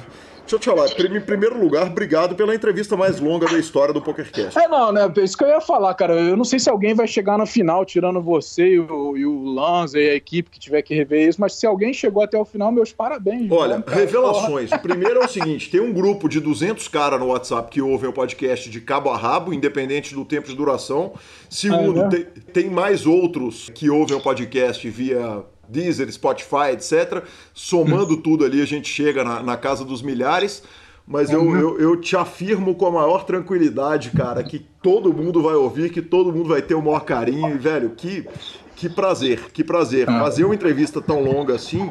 Deixa 0.49 0.55
eu 0.55 0.59
te 0.59 0.65
falar, 0.65 1.15
em 1.15 1.21
primeiro 1.21 1.61
lugar, 1.61 1.85
obrigado 1.85 2.34
pela 2.34 2.55
entrevista 2.55 2.97
mais 2.97 3.19
longa 3.19 3.45
da 3.45 3.59
história 3.59 3.93
do 3.93 4.01
PokerCast. 4.01 4.57
É, 4.57 4.67
não, 4.67 4.91
né? 4.91 5.01
Isso 5.17 5.38
que 5.38 5.43
eu 5.43 5.47
ia 5.47 5.61
falar, 5.61 5.93
cara. 5.93 6.15
Eu 6.15 6.35
não 6.35 6.43
sei 6.43 6.57
se 6.57 6.67
alguém 6.67 6.95
vai 6.95 7.07
chegar 7.07 7.38
na 7.38 7.45
final, 7.45 7.85
tirando 7.85 8.19
você 8.19 8.69
e 8.69 8.80
o, 8.80 9.15
e 9.15 9.27
o 9.27 9.43
Lanza 9.43 9.99
e 9.99 10.09
a 10.09 10.15
equipe 10.15 10.49
que 10.49 10.59
tiver 10.59 10.81
que 10.81 10.95
rever 10.95 11.30
isso, 11.30 11.39
mas 11.39 11.53
se 11.53 11.67
alguém 11.67 11.93
chegou 11.93 12.23
até 12.23 12.35
o 12.35 12.43
final, 12.43 12.71
meus 12.71 12.91
parabéns. 12.91 13.51
Olha, 13.51 13.77
mano, 13.77 13.84
revelações. 13.88 14.71
O 14.71 14.80
primeiro 14.80 15.21
é 15.21 15.26
o 15.26 15.30
seguinte: 15.30 15.69
tem 15.69 15.81
um 15.81 15.93
grupo 15.93 16.27
de 16.27 16.39
200 16.39 16.88
caras 16.88 17.19
no 17.19 17.27
WhatsApp 17.27 17.69
que 17.69 17.80
ouvem 17.80 18.09
o 18.09 18.13
podcast 18.13 18.71
de 18.71 18.81
cabo 18.81 19.11
a 19.11 19.17
rabo, 19.17 19.53
independente 19.53 20.15
do 20.15 20.26
tempo 20.26 20.47
de 20.47 20.55
duração. 20.55 21.13
Segundo, 21.47 21.99
é, 21.99 22.03
né? 22.05 22.09
tem, 22.09 22.63
tem 22.63 22.69
mais 22.71 23.05
outros 23.05 23.69
que 23.76 23.88
ouvem 23.88 24.17
o 24.17 24.19
podcast 24.19 24.89
via 24.89 25.43
Deezer, 25.69 26.11
Spotify, 26.11 26.71
etc. 26.73 27.23
Somando 27.53 28.17
tudo 28.17 28.43
ali, 28.43 28.61
a 28.61 28.65
gente 28.65 28.89
chega 28.89 29.23
na, 29.23 29.43
na 29.43 29.57
casa 29.57 29.85
dos 29.85 30.01
milhares. 30.01 30.63
Mas 31.07 31.31
eu, 31.31 31.41
uhum. 31.41 31.59
eu, 31.59 31.79
eu, 31.79 31.97
te 31.97 32.15
afirmo 32.15 32.75
com 32.75 32.85
a 32.85 32.91
maior 32.91 33.25
tranquilidade, 33.25 34.11
cara, 34.11 34.43
que 34.43 34.59
todo 34.59 35.11
mundo 35.11 35.41
vai 35.41 35.55
ouvir, 35.55 35.91
que 35.91 36.03
todo 36.03 36.31
mundo 36.31 36.49
vai 36.49 36.61
ter 36.61 36.75
o 36.75 36.81
maior 36.83 36.99
carinho. 36.99 37.55
E, 37.55 37.57
velho, 37.57 37.89
que, 37.97 38.27
que 38.75 38.87
prazer, 38.87 39.51
que 39.51 39.63
prazer. 39.63 40.07
Ah. 40.07 40.19
Fazer 40.19 40.43
uma 40.43 40.53
entrevista 40.53 41.01
tão 41.01 41.23
longa 41.23 41.55
assim 41.55 41.89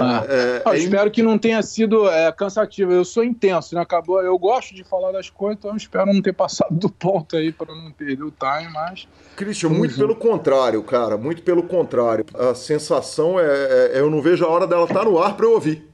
ah. 0.00 0.24
é, 0.28 0.62
eu 0.64 0.72
é 0.72 0.78
espero 0.78 1.10
que 1.10 1.22
não 1.22 1.38
tenha 1.38 1.62
sido 1.62 2.08
é, 2.08 2.30
cansativo. 2.32 2.92
Eu 2.92 3.04
sou 3.04 3.24
intenso, 3.24 3.74
né? 3.74 3.80
Acabou. 3.80 4.20
Eu 4.22 4.38
gosto 4.38 4.74
de 4.74 4.84
falar 4.84 5.12
das 5.12 5.28
coisas, 5.28 5.58
então 5.58 5.76
espero 5.76 6.12
não 6.12 6.22
ter 6.22 6.32
passado 6.32 6.74
do 6.74 6.88
ponto 6.88 7.36
aí 7.36 7.52
para 7.52 7.74
não 7.74 7.90
perder 7.90 8.22
o 8.22 8.30
time, 8.30 8.72
mas. 8.72 9.08
Christian, 9.36 9.70
muito 9.70 9.94
junto. 9.94 10.00
pelo 10.00 10.16
contrário, 10.16 10.82
cara. 10.82 11.16
Muito 11.16 11.42
pelo 11.42 11.62
contrário. 11.62 12.24
A 12.34 12.54
sensação 12.54 13.38
é, 13.38 13.92
eu 13.94 14.10
não 14.10 14.22
vejo 14.22 14.44
a 14.44 14.48
hora 14.48 14.66
dela 14.66 14.84
estar 14.84 15.00
tá 15.00 15.04
no 15.04 15.18
ar 15.18 15.36
para 15.36 15.46
eu 15.46 15.52
ouvir. 15.52 15.86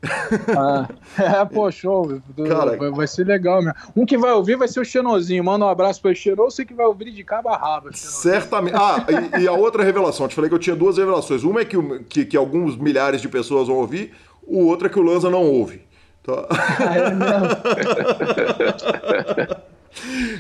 Ah, 0.57 0.89
é, 1.19 1.45
pô, 1.45 1.71
show. 1.71 2.21
Cara, 2.49 2.77
vai, 2.77 2.91
vai, 2.91 3.07
ser 3.07 3.25
legal 3.25 3.63
mesmo. 3.63 3.75
Um 3.97 4.05
que 4.05 4.17
vai 4.17 4.33
ouvir 4.33 4.57
vai 4.57 4.69
ser 4.69 4.81
o 4.81 4.85
Xenozinho. 4.85 5.43
Manda 5.45 5.65
um 5.65 5.69
abraço 5.69 6.01
para 6.01 6.11
o 6.11 6.15
Xeno. 6.15 6.45
Você 6.45 6.65
que 6.65 6.75
vai 6.75 6.87
ouvir 6.87 7.11
de 7.11 7.25
cabo 7.25 7.49
a 7.49 7.57
rabo. 7.57 7.91
Certamente. 7.93 8.77
Ah, 8.77 9.07
e, 9.39 9.43
e, 9.43 9.49
a 9.49 9.53
outra 9.53 9.83
revelação. 9.83 10.27
Eu 10.27 10.31
te 10.31 10.35
falei 10.35 10.49
que 10.49 10.55
eu 10.55 10.59
tinha 10.59 10.77
duas 10.77 10.99
revelações. 10.99 11.43
Uma 11.45 11.61
é 11.61 11.65
que, 11.65 11.77
que, 12.09 12.25
que 12.25 12.37
alguns 12.37 12.77
milhares 12.77 13.21
de 13.21 13.29
pessoas 13.29 13.69
vão 13.69 13.77
ouvir, 13.77 13.88
o 14.43 14.67
outro 14.67 14.87
é 14.87 14.91
que 14.91 14.99
o 14.99 15.03
Lanza 15.03 15.31
não 15.31 15.43
ouve. 15.43 15.83
Tá? 16.23 16.47
Ah, 16.51 17.59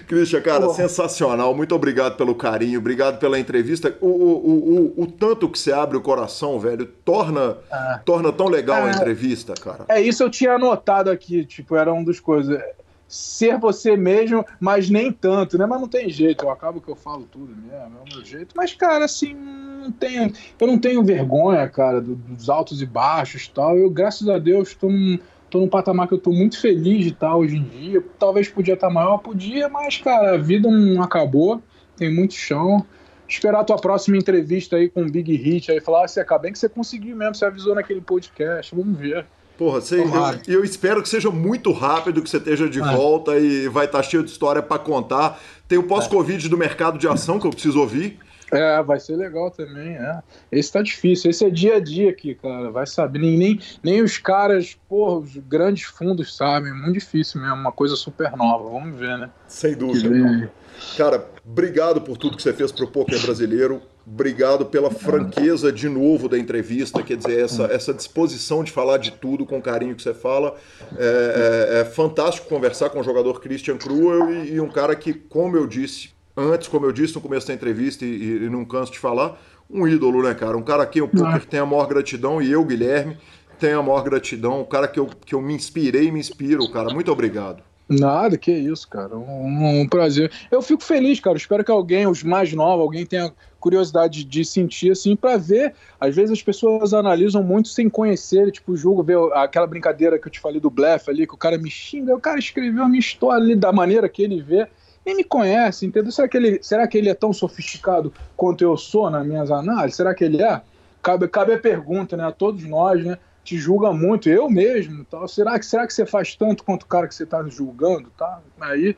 Christian, 0.06 0.40
cara, 0.42 0.66
Pô. 0.66 0.74
sensacional. 0.74 1.54
Muito 1.54 1.74
obrigado 1.74 2.16
pelo 2.16 2.34
carinho, 2.34 2.78
obrigado 2.78 3.18
pela 3.18 3.38
entrevista. 3.38 3.96
O, 4.00 4.06
o, 4.06 4.94
o, 4.96 5.02
o 5.02 5.06
tanto 5.06 5.48
que 5.48 5.58
você 5.58 5.72
abre 5.72 5.96
o 5.96 6.00
coração, 6.00 6.58
velho, 6.58 6.86
torna, 6.86 7.56
ah. 7.70 8.00
torna 8.04 8.32
tão 8.32 8.48
legal 8.48 8.84
a 8.84 8.90
entrevista, 8.90 9.54
cara. 9.54 9.84
É 9.88 10.00
isso 10.00 10.22
eu 10.22 10.30
tinha 10.30 10.52
anotado 10.52 11.10
aqui, 11.10 11.44
tipo, 11.44 11.76
era 11.76 11.92
uma 11.92 12.04
das 12.04 12.20
coisas 12.20 12.60
ser 13.08 13.58
você 13.58 13.96
mesmo, 13.96 14.44
mas 14.60 14.90
nem 14.90 15.10
tanto, 15.10 15.56
né? 15.56 15.64
Mas 15.64 15.80
não 15.80 15.88
tem 15.88 16.10
jeito, 16.10 16.44
eu 16.44 16.50
acabo 16.50 16.80
que 16.80 16.90
eu 16.90 16.96
falo 16.96 17.26
tudo 17.32 17.56
mesmo, 17.56 17.72
é 17.72 18.10
o 18.10 18.14
meu 18.14 18.24
jeito. 18.24 18.54
Mas, 18.54 18.74
cara, 18.74 19.06
assim, 19.06 19.34
não 19.78 19.92
tenho, 19.92 20.32
eu 20.60 20.66
não 20.66 20.78
tenho 20.78 21.02
vergonha, 21.02 21.68
cara, 21.68 22.00
dos 22.00 22.50
altos 22.50 22.82
e 22.82 22.86
baixos 22.86 23.44
e 23.44 23.50
tal. 23.50 23.76
Eu, 23.76 23.90
graças 23.90 24.28
a 24.28 24.38
Deus, 24.38 24.68
estou 24.68 24.90
num, 24.90 25.18
tô 25.48 25.60
num 25.60 25.68
patamar 25.68 26.08
que 26.08 26.14
eu 26.14 26.18
tô 26.18 26.32
muito 26.32 26.60
feliz 26.60 27.04
de 27.04 27.10
estar 27.12 27.34
hoje 27.36 27.56
em 27.56 27.62
dia. 27.62 28.04
Talvez 28.18 28.48
podia 28.48 28.74
estar 28.74 28.90
maior, 28.90 29.18
podia, 29.18 29.68
mas, 29.68 29.98
cara, 29.98 30.34
a 30.34 30.38
vida 30.38 30.70
não 30.70 31.02
acabou, 31.02 31.62
tem 31.96 32.12
muito 32.12 32.34
chão. 32.34 32.84
Esperar 33.28 33.60
a 33.60 33.64
tua 33.64 33.76
próxima 33.76 34.16
entrevista 34.16 34.76
aí 34.76 34.88
com 34.88 35.02
o 35.02 35.10
Big 35.10 35.34
Hit 35.36 35.70
aí, 35.70 35.80
falar, 35.80 36.04
ah, 36.04 36.08
você 36.08 36.24
bem 36.40 36.52
que 36.52 36.58
você 36.58 36.68
conseguiu 36.68 37.14
mesmo, 37.14 37.34
você 37.34 37.44
avisou 37.44 37.74
naquele 37.74 38.00
podcast, 38.00 38.74
vamos 38.74 38.98
ver. 38.98 39.26
Porra, 39.58 39.80
você, 39.80 40.00
eu, 40.00 40.54
eu, 40.54 40.64
espero 40.64 41.02
que 41.02 41.08
seja 41.08 41.32
muito 41.32 41.72
rápido, 41.72 42.22
que 42.22 42.30
você 42.30 42.36
esteja 42.36 42.68
de 42.68 42.80
é. 42.80 42.84
volta 42.84 43.36
e 43.36 43.68
vai 43.68 43.86
estar 43.86 44.02
cheio 44.04 44.22
de 44.22 44.30
história 44.30 44.62
para 44.62 44.78
contar. 44.78 45.40
Tem 45.66 45.76
o 45.76 45.82
pós-Covid 45.82 46.46
é. 46.46 46.48
do 46.48 46.56
mercado 46.56 46.96
de 46.96 47.08
ação 47.08 47.40
que 47.40 47.46
eu 47.46 47.50
preciso 47.50 47.80
ouvir. 47.80 48.18
É, 48.52 48.82
vai 48.82 48.98
ser 48.98 49.16
legal 49.16 49.50
também, 49.50 49.96
é. 49.96 50.22
Esse 50.50 50.72
tá 50.72 50.82
difícil, 50.82 51.30
esse 51.30 51.44
é 51.44 51.50
dia 51.50 51.76
a 51.76 51.80
dia 51.80 52.10
aqui, 52.10 52.34
cara, 52.34 52.70
vai 52.70 52.86
saber. 52.86 53.18
Nem, 53.18 53.36
nem, 53.36 53.60
nem 53.82 54.02
os 54.02 54.18
caras, 54.18 54.78
porra, 54.88 55.18
os 55.18 55.36
grandes 55.36 55.84
fundos 55.84 56.36
sabem, 56.36 56.72
muito 56.72 56.94
difícil 56.94 57.40
mesmo, 57.40 57.56
uma 57.56 57.72
coisa 57.72 57.96
super 57.96 58.36
nova, 58.36 58.70
vamos 58.70 58.98
ver, 58.98 59.18
né? 59.18 59.30
Sem 59.46 59.74
dúvida. 59.74 60.50
Cara, 60.96 61.28
obrigado 61.44 62.00
por 62.00 62.16
tudo 62.16 62.36
que 62.36 62.42
você 62.42 62.52
fez 62.52 62.70
pro 62.72 62.86
poker 62.86 63.20
brasileiro. 63.20 63.82
Obrigado 64.06 64.64
pela 64.64 64.90
franqueza 64.90 65.70
de 65.70 65.86
novo 65.86 66.28
da 66.28 66.38
entrevista, 66.38 67.02
quer 67.02 67.16
dizer, 67.16 67.40
essa, 67.40 67.64
essa 67.64 67.92
disposição 67.92 68.64
de 68.64 68.72
falar 68.72 68.96
de 68.96 69.10
tudo 69.10 69.44
com 69.44 69.58
o 69.58 69.62
carinho 69.62 69.94
que 69.94 70.02
você 70.02 70.14
fala. 70.14 70.56
É, 70.96 71.74
é, 71.76 71.80
é 71.80 71.84
fantástico 71.84 72.48
conversar 72.48 72.88
com 72.88 73.00
o 73.00 73.04
jogador 73.04 73.38
Christian 73.40 73.76
Cruel 73.76 74.32
e, 74.32 74.54
e, 74.54 74.60
um 74.60 74.68
cara 74.70 74.96
que, 74.96 75.12
como 75.12 75.56
eu 75.56 75.66
disse 75.66 76.10
antes, 76.38 76.68
como 76.68 76.86
eu 76.86 76.92
disse 76.92 77.14
no 77.14 77.20
começo 77.20 77.48
da 77.48 77.54
entrevista 77.54 78.04
e, 78.04 78.44
e 78.44 78.50
não 78.50 78.64
canso 78.64 78.92
de 78.92 78.98
falar, 78.98 79.38
um 79.70 79.86
ídolo, 79.86 80.22
né, 80.22 80.34
cara? 80.34 80.56
Um 80.56 80.62
cara 80.62 80.86
que 80.86 81.02
o 81.02 81.08
poker 81.08 81.44
tem 81.44 81.60
a 81.60 81.66
maior 81.66 81.86
gratidão 81.86 82.40
e 82.40 82.50
eu, 82.50 82.64
Guilherme, 82.64 83.16
tenho 83.58 83.80
a 83.80 83.82
maior 83.82 84.02
gratidão. 84.02 84.60
Um 84.60 84.64
cara 84.64 84.88
que 84.88 84.98
eu, 84.98 85.06
que 85.06 85.34
eu 85.34 85.42
me 85.42 85.54
inspirei 85.54 86.06
e 86.06 86.12
me 86.12 86.20
inspiro, 86.20 86.70
cara. 86.70 86.92
Muito 86.94 87.12
obrigado. 87.12 87.62
Nada, 87.88 88.36
que 88.36 88.52
isso, 88.52 88.86
cara. 88.86 89.16
Um, 89.16 89.80
um, 89.80 89.88
prazer. 89.88 90.30
Eu 90.50 90.60
fico 90.60 90.82
feliz, 90.82 91.20
cara. 91.20 91.38
Espero 91.38 91.64
que 91.64 91.70
alguém, 91.70 92.06
os 92.06 92.22
mais 92.22 92.52
novos, 92.52 92.82
alguém 92.82 93.06
tenha 93.06 93.32
curiosidade 93.58 94.24
de 94.24 94.44
sentir 94.44 94.92
assim 94.92 95.16
para 95.16 95.38
ver. 95.38 95.74
Às 95.98 96.14
vezes 96.14 96.32
as 96.32 96.42
pessoas 96.42 96.92
analisam 96.92 97.42
muito 97.42 97.68
sem 97.68 97.88
conhecer, 97.88 98.52
tipo, 98.52 98.76
julgo, 98.76 99.02
ver 99.02 99.16
aquela 99.32 99.66
brincadeira 99.66 100.18
que 100.18 100.28
eu 100.28 100.32
te 100.32 100.38
falei 100.38 100.60
do 100.60 100.68
blefe 100.68 101.10
ali, 101.10 101.26
que 101.26 101.34
o 101.34 101.38
cara 101.38 101.56
me 101.56 101.70
xinga, 101.70 102.14
o 102.14 102.20
cara 102.20 102.38
escreveu 102.38 102.84
a 102.84 102.88
minha 102.88 103.00
história 103.00 103.42
ali 103.42 103.56
da 103.56 103.72
maneira 103.72 104.06
que 104.06 104.22
ele 104.22 104.42
vê. 104.42 104.68
Nem 105.08 105.16
me 105.16 105.24
conhece, 105.24 105.86
entendeu? 105.86 106.12
Será 106.12 106.28
que 106.28 106.36
ele, 106.36 106.58
será 106.62 106.86
que 106.86 106.98
ele 106.98 107.08
é 107.08 107.14
tão 107.14 107.32
sofisticado 107.32 108.12
quanto 108.36 108.62
eu 108.62 108.76
sou 108.76 109.08
nas 109.08 109.26
minhas 109.26 109.50
análises? 109.50 109.96
Será 109.96 110.14
que 110.14 110.22
ele 110.22 110.42
é? 110.42 110.60
Cabe, 111.02 111.26
cabe 111.28 111.54
a 111.54 111.58
pergunta, 111.58 112.14
né? 112.14 112.24
A 112.24 112.32
todos 112.32 112.62
nós, 112.64 113.02
né? 113.02 113.16
te 113.42 113.56
julga 113.56 113.90
muito, 113.94 114.28
eu 114.28 114.50
mesmo. 114.50 115.06
Tal. 115.06 115.26
Será, 115.26 115.58
que, 115.58 115.64
será 115.64 115.86
que 115.86 115.94
você 115.94 116.04
faz 116.04 116.34
tanto 116.36 116.62
quanto 116.62 116.82
o 116.82 116.86
cara 116.86 117.08
que 117.08 117.14
você 117.14 117.22
está 117.22 117.42
julgando? 117.48 118.10
Tá? 118.10 118.42
Aí, 118.60 118.94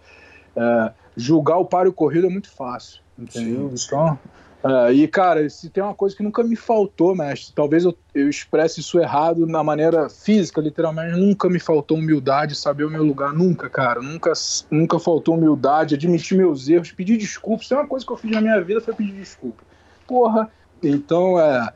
é, 0.57 0.93
julgar 1.17 1.59
o 1.59 1.65
páreo 1.65 1.93
corrido 1.93 2.27
é 2.27 2.31
muito 2.31 2.51
fácil, 2.51 3.01
entendeu? 3.17 3.73
Sim. 3.77 3.87
Então, 3.87 4.19
É, 4.63 4.93
e, 4.93 5.09
cara, 5.09 5.49
se 5.49 5.71
tem 5.71 5.83
uma 5.83 5.95
coisa 5.95 6.15
que 6.15 6.23
nunca 6.23 6.43
me 6.43 6.55
faltou, 6.55 7.15
mestre, 7.15 7.55
talvez 7.55 7.85
eu, 7.85 7.97
eu 8.15 8.29
expresse 8.29 8.81
isso 8.81 8.99
errado 8.99 9.47
na 9.47 9.65
maneira 9.65 10.11
física, 10.11 10.61
literalmente, 10.61 11.19
nunca 11.19 11.49
me 11.49 11.59
faltou 11.59 11.97
humildade, 11.97 12.55
saber 12.55 12.85
o 12.85 12.91
meu 12.91 13.03
lugar, 13.03 13.33
nunca, 13.33 13.71
cara, 13.71 14.03
nunca, 14.03 14.33
nunca 14.71 14.99
faltou 14.99 15.35
humildade, 15.35 15.95
admitir 15.95 16.37
meus 16.37 16.69
erros, 16.69 16.93
pedir 16.93 17.17
desculpas, 17.17 17.67
se 17.67 17.71
tem 17.71 17.79
uma 17.79 17.89
coisa 17.89 18.05
que 18.05 18.13
eu 18.13 18.17
fiz 18.19 18.31
na 18.31 18.41
minha 18.41 18.61
vida 18.63 18.81
foi 18.83 18.95
pedir 18.95 19.13
desculpa. 19.13 19.63
Porra, 20.07 20.51
então, 20.83 21.41
é, 21.41 21.73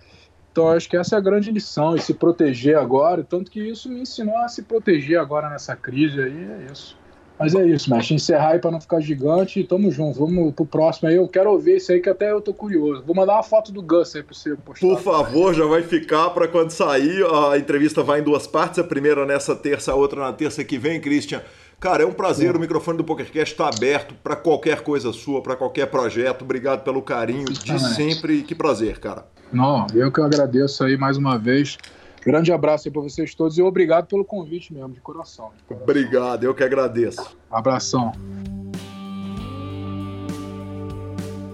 então 0.53 0.69
acho 0.69 0.89
que 0.89 0.97
essa 0.97 1.15
é 1.15 1.19
a 1.19 1.23
grande 1.23 1.51
lição, 1.51 1.97
e 1.97 2.01
se 2.01 2.13
proteger 2.13 2.77
agora, 2.77 3.25
tanto 3.25 3.51
que 3.51 3.61
isso 3.61 3.89
me 3.89 4.03
ensinou 4.03 4.37
a 4.37 4.49
se 4.49 4.63
proteger 4.63 5.19
agora 5.19 5.49
nessa 5.49 5.75
crise 5.75 6.21
aí, 6.21 6.51
é 6.51 6.69
isso. 6.71 7.03
Mas 7.39 7.55
é 7.55 7.67
isso, 7.67 7.91
mestre. 7.91 8.15
Encerrar 8.15 8.51
aí 8.51 8.59
pra 8.59 8.71
não 8.71 8.81
ficar 8.81 9.01
gigante 9.01 9.63
tamo 9.65 9.91
junto. 9.91 10.19
Vamos 10.21 10.55
pro 10.55 10.65
próximo 10.65 11.09
aí. 11.09 11.17
Eu 11.17 11.27
quero 11.27 11.51
ouvir 11.51 11.77
isso 11.77 11.91
aí 11.91 12.01
que 12.01 12.09
até 12.09 12.31
eu 12.31 12.41
tô 12.41 12.55
curioso. 12.55 13.03
Vou 13.05 13.15
mandar 13.15 13.35
uma 13.35 13.43
foto 13.43 13.73
do 13.73 13.83
Gus 13.83 14.15
aí 14.15 14.23
pra 14.23 14.35
você 14.35 14.55
postar. 14.57 14.87
Por 14.87 15.01
favor, 15.01 15.53
já 15.53 15.67
vai 15.67 15.83
ficar 15.83 16.31
para 16.31 16.47
quando 16.47 16.71
sair. 16.71 17.25
A 17.53 17.59
entrevista 17.59 18.03
vai 18.03 18.21
em 18.21 18.23
duas 18.23 18.47
partes. 18.47 18.79
A 18.79 18.85
primeira 18.85 19.27
nessa 19.27 19.55
terça, 19.57 19.93
a 19.93 19.95
outra 19.95 20.21
na 20.21 20.33
terça 20.33 20.63
que 20.63 20.79
vem, 20.79 21.01
Christian. 21.01 21.43
Cara, 21.81 22.05
é 22.05 22.07
um 22.07 22.13
prazer. 22.13 22.55
O 22.57 22.61
microfone 22.61 22.97
do 22.97 23.05
PokerCast 23.05 23.53
está 23.53 23.69
aberto 23.69 24.15
para 24.23 24.37
qualquer 24.37 24.81
coisa 24.83 25.13
sua, 25.13 25.43
para 25.43 25.57
qualquer 25.57 25.87
projeto. 25.87 26.43
Obrigado 26.43 26.83
pelo 26.85 27.03
carinho 27.03 27.47
de 27.47 27.95
sempre. 27.95 28.43
Que 28.43 28.55
prazer, 28.55 28.99
cara. 28.99 29.27
Não, 29.53 29.87
eu 29.95 30.11
que 30.11 30.21
agradeço 30.21 30.83
aí 30.85 30.97
mais 30.97 31.17
uma 31.17 31.37
vez. 31.37 31.77
Grande 32.25 32.51
abraço 32.51 32.89
aí 32.89 32.93
para 32.93 33.03
vocês 33.03 33.35
todos 33.35 33.59
e 33.59 33.63
obrigado 33.63 34.07
pelo 34.07 34.25
convite 34.25 34.73
mesmo, 34.73 34.95
de 34.95 35.01
coração, 35.01 35.51
de 35.59 35.63
coração. 35.65 35.85
Obrigado, 35.85 36.45
eu 36.45 36.55
que 36.55 36.65
agradeço. 36.65 37.37
Abração. 37.51 38.13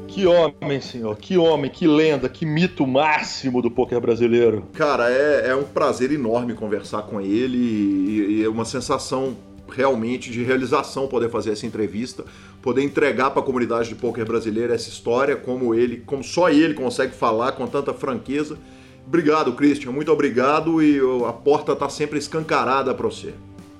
Que 0.07 0.27
homem, 0.27 0.81
senhor, 0.81 1.17
que 1.17 1.37
homem, 1.37 1.69
que 1.69 1.89
lenda, 1.89 2.29
que 2.29 2.47
mito 2.47 2.87
máximo 2.87 3.61
do 3.61 3.71
poker 3.71 4.01
brasileiro. 4.01 4.65
Cara, 4.73 5.11
é, 5.11 5.49
é 5.49 5.57
um 5.57 5.65
prazer 5.65 6.13
enorme 6.13 6.55
conversar 6.55 7.03
com 7.03 7.21
ele 7.21 7.59
e, 7.59 8.41
e 8.41 8.45
é 8.45 8.49
uma 8.49 8.65
sensação 8.65 9.37
realmente 9.69 10.31
de 10.31 10.45
realização 10.45 11.09
poder 11.09 11.31
fazer 11.31 11.51
essa 11.51 11.67
entrevista, 11.67 12.25
poder 12.63 12.83
entregar 12.83 13.31
para 13.31 13.41
a 13.41 13.45
comunidade 13.45 13.89
de 13.89 13.97
poker 13.97 14.25
brasileira 14.25 14.75
essa 14.75 14.89
história 14.89 15.35
como 15.35 15.75
ele, 15.75 15.99
como 16.07 16.23
só 16.23 16.49
ele 16.49 16.75
consegue 16.75 17.13
falar 17.13 17.53
com 17.53 17.67
tanta 17.67 17.93
franqueza 17.93 18.57
Obrigado, 19.11 19.53
Christian. 19.55 19.91
Muito 19.91 20.13
obrigado 20.13 20.81
e 20.81 21.01
a 21.29 21.33
porta 21.33 21.75
tá 21.75 21.89
sempre 21.89 22.17
escancarada 22.17 22.95
para 22.95 23.09
você. 23.09 23.35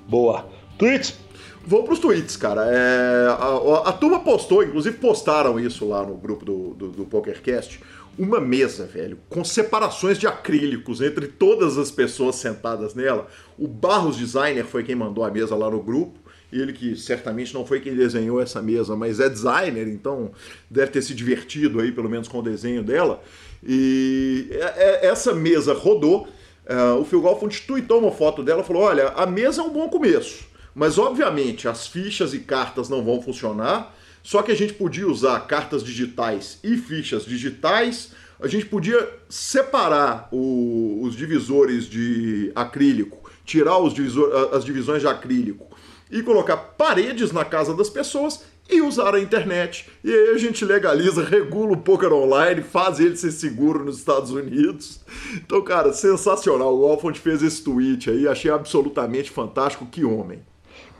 Boa. 0.05 0.45
Tweets? 0.77 1.17
Vou 1.65 1.85
pros 1.85 1.99
tweets, 1.99 2.35
cara. 2.35 2.65
É, 2.65 3.27
a, 3.29 3.89
a, 3.89 3.93
turma 3.93 4.19
postou, 4.19 4.61
inclusive 4.61 4.97
postaram 4.97 5.57
isso 5.57 5.87
lá 5.87 6.03
no 6.05 6.17
grupo 6.17 6.43
do, 6.43 6.73
do, 6.73 6.87
do 6.89 7.05
PokerCast, 7.05 7.79
uma 8.19 8.41
mesa, 8.41 8.85
velho, 8.85 9.19
com 9.29 9.41
separações 9.41 10.19
de 10.19 10.27
acrílicos 10.27 10.99
entre 10.99 11.27
todas 11.27 11.77
as 11.77 11.89
pessoas 11.89 12.35
sentadas 12.35 12.93
nela. 12.93 13.25
O 13.57 13.69
Barros 13.69 14.17
Designer 14.17 14.65
foi 14.65 14.83
quem 14.83 14.95
mandou 14.95 15.23
a 15.23 15.31
mesa 15.31 15.55
lá 15.55 15.71
no 15.71 15.81
grupo. 15.81 16.19
Ele 16.51 16.73
que 16.73 16.97
certamente 16.97 17.53
não 17.53 17.65
foi 17.65 17.79
quem 17.79 17.95
desenhou 17.95 18.41
essa 18.41 18.61
mesa, 18.61 18.93
mas 18.97 19.21
é 19.21 19.29
designer, 19.29 19.87
então 19.87 20.31
deve 20.69 20.91
ter 20.91 21.01
se 21.01 21.13
divertido 21.13 21.79
aí, 21.79 21.93
pelo 21.93 22.09
menos 22.09 22.27
com 22.27 22.39
o 22.39 22.43
desenho 22.43 22.83
dela. 22.83 23.23
E 23.63 24.49
é, 24.51 25.05
é, 25.05 25.05
essa 25.07 25.33
mesa 25.33 25.73
rodou. 25.73 26.27
Uh, 26.69 27.01
o 27.01 27.05
Phil 27.05 27.21
Golfond 27.21 27.61
tweetou 27.63 27.99
uma 27.99 28.11
foto 28.11 28.43
dela 28.43 28.61
e 28.61 28.65
falou: 28.65 28.83
Olha, 28.83 29.09
a 29.09 29.25
mesa 29.25 29.61
é 29.61 29.65
um 29.65 29.69
bom 29.69 29.89
começo, 29.89 30.45
mas 30.73 30.97
obviamente 30.97 31.67
as 31.67 31.87
fichas 31.87 32.33
e 32.33 32.39
cartas 32.39 32.87
não 32.89 33.03
vão 33.03 33.21
funcionar. 33.21 33.95
Só 34.23 34.41
que 34.41 34.51
a 34.51 34.55
gente 34.55 34.73
podia 34.73 35.07
usar 35.07 35.39
cartas 35.41 35.83
digitais 35.83 36.59
e 36.63 36.77
fichas 36.77 37.25
digitais. 37.25 38.11
A 38.39 38.47
gente 38.47 38.65
podia 38.65 39.07
separar 39.29 40.27
o, 40.31 40.99
os 41.03 41.15
divisores 41.15 41.85
de 41.85 42.51
acrílico, 42.55 43.29
tirar 43.45 43.77
os 43.79 43.93
divisor, 43.93 44.31
as 44.53 44.63
divisões 44.63 45.01
de 45.01 45.07
acrílico 45.07 45.71
e 46.11 46.21
colocar 46.21 46.57
paredes 46.57 47.31
na 47.31 47.45
casa 47.45 47.73
das 47.73 47.89
pessoas 47.89 48.43
e 48.69 48.81
usar 48.81 49.13
a 49.15 49.19
internet. 49.19 49.87
E 50.03 50.11
aí 50.11 50.29
a 50.29 50.37
gente 50.37 50.63
legaliza, 50.63 51.23
regula 51.23 51.73
o 51.73 51.77
poker 51.77 52.13
online, 52.13 52.61
faz 52.61 52.99
ele 52.99 53.17
ser 53.17 53.31
seguro 53.31 53.83
nos 53.83 53.97
Estados 53.97 54.31
Unidos. 54.31 55.01
Então, 55.35 55.61
cara, 55.61 55.91
sensacional. 55.93 56.77
O 56.77 56.85
Alfond 56.85 57.19
fez 57.19 57.43
esse 57.43 57.63
tweet 57.63 58.09
aí, 58.09 58.27
achei 58.27 58.49
absolutamente 58.49 59.29
fantástico. 59.29 59.85
Que 59.85 60.05
homem. 60.05 60.39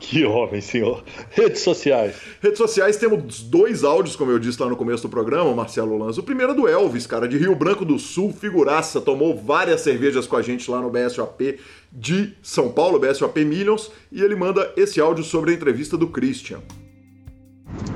Que 0.02 0.26
homem, 0.26 0.60
senhor. 0.60 1.04
Redes 1.30 1.62
sociais. 1.62 2.16
Redes 2.42 2.58
sociais 2.58 2.98
temos 2.98 3.42
dois 3.44 3.84
áudios, 3.84 4.16
como 4.16 4.32
eu 4.32 4.40
disse 4.40 4.60
lá 4.60 4.68
no 4.68 4.76
começo 4.76 5.04
do 5.04 5.10
programa, 5.10 5.54
Marcelo 5.54 5.96
Lanza. 5.96 6.20
O 6.20 6.24
primeiro 6.24 6.54
é 6.54 6.56
do 6.56 6.68
Elvis, 6.68 7.06
cara, 7.06 7.28
de 7.28 7.38
Rio 7.38 7.54
Branco 7.54 7.86
do 7.86 8.00
Sul, 8.00 8.34
figuraça, 8.34 9.00
tomou 9.00 9.38
várias 9.38 9.82
cervejas 9.82 10.26
com 10.26 10.36
a 10.36 10.42
gente 10.42 10.70
lá 10.70 10.82
no 10.82 10.90
BSOP 10.90 11.60
de 11.92 12.34
São 12.42 12.72
Paulo, 12.72 13.00
BSOP 13.00 13.46
Millions, 13.46 13.92
e 14.12 14.24
ele 14.24 14.36
manda 14.36 14.74
esse 14.76 15.00
áudio 15.00 15.24
sobre 15.24 15.52
a 15.52 15.54
entrevista 15.54 15.96
do 15.96 16.08
Christian. 16.08 16.62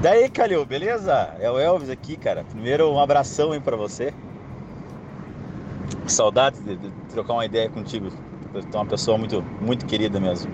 Daí, 0.02 0.30
Calil, 0.30 0.66
beleza? 0.66 1.36
É 1.40 1.50
o 1.50 1.60
Elvis 1.60 1.90
aqui, 1.90 2.16
cara. 2.16 2.44
Primeiro, 2.44 2.92
um 2.92 3.00
abração 3.00 3.52
aí 3.52 3.60
pra 3.60 3.76
você. 3.76 4.14
Saudades 6.08 6.64
de, 6.64 6.76
de 6.76 6.90
trocar 7.10 7.34
uma 7.34 7.46
ideia 7.46 7.70
contigo. 7.70 8.10
Tu 8.54 8.60
é 8.74 8.78
uma 8.78 8.86
pessoa 8.86 9.18
muito, 9.18 9.44
muito 9.60 9.86
querida 9.86 10.20
mesmo. 10.20 10.52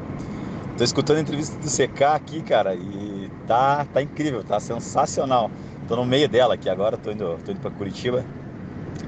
Tô 0.77 0.83
escutando 0.83 1.17
a 1.17 1.21
entrevista 1.21 1.55
do 1.57 1.67
CK 1.67 2.03
aqui, 2.03 2.41
cara, 2.41 2.73
e 2.73 3.29
tá, 3.45 3.85
tá 3.85 4.01
incrível, 4.01 4.43
tá 4.43 4.59
sensacional. 4.59 5.51
Tô 5.87 5.95
no 5.95 6.05
meio 6.05 6.27
dela 6.27 6.55
aqui 6.55 6.69
agora, 6.69 6.97
tô 6.97 7.11
indo, 7.11 7.37
tô 7.45 7.51
indo 7.51 7.59
pra 7.59 7.69
Curitiba. 7.69 8.25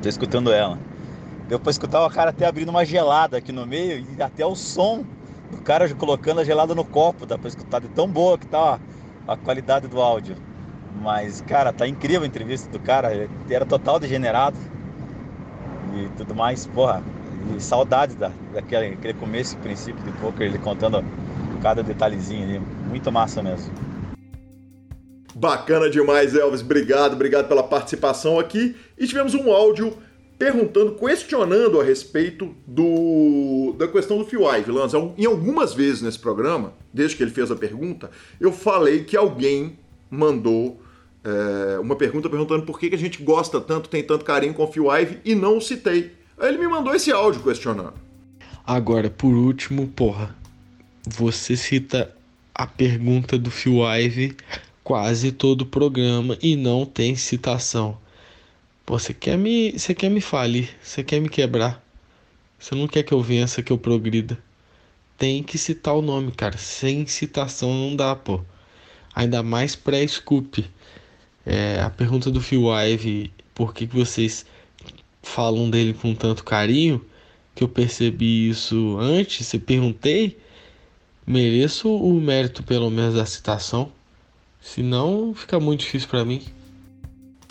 Tô 0.01 0.09
escutando 0.09 0.51
ela. 0.51 0.77
Deu 1.47 1.59
pra 1.59 1.71
escutar 1.71 2.05
o 2.05 2.09
cara 2.09 2.29
até 2.29 2.45
abrindo 2.45 2.69
uma 2.69 2.85
gelada 2.85 3.37
aqui 3.37 3.51
no 3.51 3.65
meio 3.65 4.05
e 4.17 4.21
até 4.21 4.45
o 4.45 4.55
som 4.55 5.03
do 5.49 5.57
cara 5.61 5.91
colocando 5.95 6.41
a 6.41 6.43
gelada 6.43 6.75
no 6.75 6.83
copo, 6.83 7.25
dá 7.25 7.37
pra 7.37 7.47
escutar 7.47 7.79
de 7.79 7.87
tão 7.89 8.07
boa 8.07 8.37
que 8.37 8.45
tá, 8.47 8.59
ó 8.59 8.79
a 9.27 9.37
qualidade 9.37 9.87
do 9.87 10.01
áudio. 10.01 10.35
Mas, 11.01 11.41
cara, 11.41 11.73
tá 11.73 11.87
incrível 11.87 12.23
a 12.23 12.27
entrevista 12.27 12.69
do 12.69 12.79
cara. 12.79 13.27
Era 13.49 13.65
total 13.65 13.99
degenerado 13.99 14.57
e 15.95 16.07
tudo 16.17 16.35
mais. 16.35 16.65
Porra, 16.67 17.03
e 17.55 17.85
da, 17.85 18.31
daquele, 18.53 18.95
daquele 18.95 19.13
começo 19.15 19.55
e 19.55 19.59
princípio 19.59 20.03
do 20.03 20.11
poker, 20.19 20.47
ele 20.47 20.57
contando 20.59 21.03
cada 21.61 21.81
detalhezinho 21.81 22.43
ali. 22.43 22.61
Muito 22.87 23.11
massa 23.11 23.41
mesmo. 23.41 23.73
Bacana 25.35 25.89
demais, 25.89 26.35
Elvis. 26.35 26.61
Obrigado, 26.61 27.13
obrigado 27.13 27.47
pela 27.47 27.63
participação 27.63 28.39
aqui. 28.39 28.75
E 28.97 29.07
tivemos 29.07 29.33
um 29.33 29.51
áudio 29.51 29.97
perguntando, 30.37 30.93
questionando 30.95 31.79
a 31.79 31.83
respeito 31.83 32.53
do, 32.65 33.75
da 33.77 33.87
questão 33.87 34.17
do 34.17 34.25
Phil 34.25 34.41
Ive, 34.41 34.71
Lanza. 34.71 34.97
Em 35.17 35.25
algumas 35.25 35.73
vezes 35.73 36.01
nesse 36.01 36.19
programa, 36.19 36.73
desde 36.93 37.15
que 37.15 37.23
ele 37.23 37.31
fez 37.31 37.51
a 37.51 37.55
pergunta, 37.55 38.09
eu 38.39 38.51
falei 38.51 39.03
que 39.03 39.15
alguém 39.15 39.77
mandou 40.09 40.81
é, 41.23 41.79
uma 41.79 41.95
pergunta 41.95 42.29
perguntando 42.29 42.65
por 42.65 42.79
que, 42.79 42.93
a 42.93 42.97
gente 42.97 43.23
gosta 43.23 43.61
tanto, 43.61 43.89
tem 43.89 44.03
tanto 44.03 44.25
carinho 44.25 44.53
com 44.53 44.63
o 44.63 44.67
Phil 44.67 44.91
Ive 44.91 45.19
e 45.23 45.33
não 45.33 45.57
o 45.57 45.61
citei. 45.61 46.11
Aí 46.37 46.49
ele 46.49 46.57
me 46.57 46.67
mandou 46.67 46.93
esse 46.93 47.11
áudio 47.11 47.41
questionando. 47.41 47.93
Agora, 48.65 49.09
por 49.09 49.33
último, 49.33 49.87
porra, 49.87 50.35
você 51.05 51.55
cita 51.55 52.13
a 52.53 52.67
pergunta 52.67 53.37
do 53.37 53.49
Phil 53.49 53.81
Ive 53.83 54.35
quase 54.83 55.31
todo 55.31 55.61
o 55.61 55.65
programa 55.65 56.37
e 56.41 56.55
não 56.55 56.85
tem 56.85 57.15
citação. 57.15 57.97
Pô, 58.85 58.99
você 58.99 59.13
quer 59.13 59.37
me, 59.37 59.71
você 59.71 59.95
quer 59.95 60.09
me 60.09 60.19
falir, 60.19 60.69
você 60.81 61.03
quer 61.03 61.21
me 61.21 61.29
quebrar. 61.29 61.81
Você 62.59 62.75
não 62.75 62.87
quer 62.87 63.03
que 63.03 63.13
eu 63.13 63.21
vença, 63.21 63.63
que 63.63 63.71
eu 63.71 63.77
progrida. 63.77 64.37
Tem 65.17 65.41
que 65.41 65.57
citar 65.57 65.95
o 65.95 66.01
nome, 66.01 66.31
cara. 66.31 66.57
Sem 66.57 67.05
citação 67.07 67.73
não 67.73 67.95
dá, 67.95 68.15
pô. 68.15 68.41
Ainda 69.15 69.41
mais 69.41 69.75
pré-scoop. 69.75 70.65
É, 71.45 71.81
a 71.81 71.89
pergunta 71.89 72.29
do 72.29 72.41
Phil 72.41 72.63
Ive, 72.73 73.31
por 73.55 73.73
que, 73.73 73.87
que 73.87 73.95
vocês 73.95 74.45
falam 75.21 75.69
dele 75.69 75.93
com 75.93 76.13
tanto 76.13 76.43
carinho? 76.43 77.03
Que 77.55 77.63
eu 77.63 77.69
percebi 77.69 78.49
isso 78.49 78.97
antes, 78.99 79.53
eu 79.53 79.61
perguntei. 79.61 80.37
Mereço 81.25 81.89
o 81.89 82.19
mérito, 82.19 82.63
pelo 82.63 82.89
menos, 82.89 83.15
da 83.15 83.25
citação. 83.25 83.91
Senão, 84.61 85.33
fica 85.33 85.59
muito 85.59 85.81
difícil 85.81 86.09
para 86.09 86.25
mim. 86.25 86.41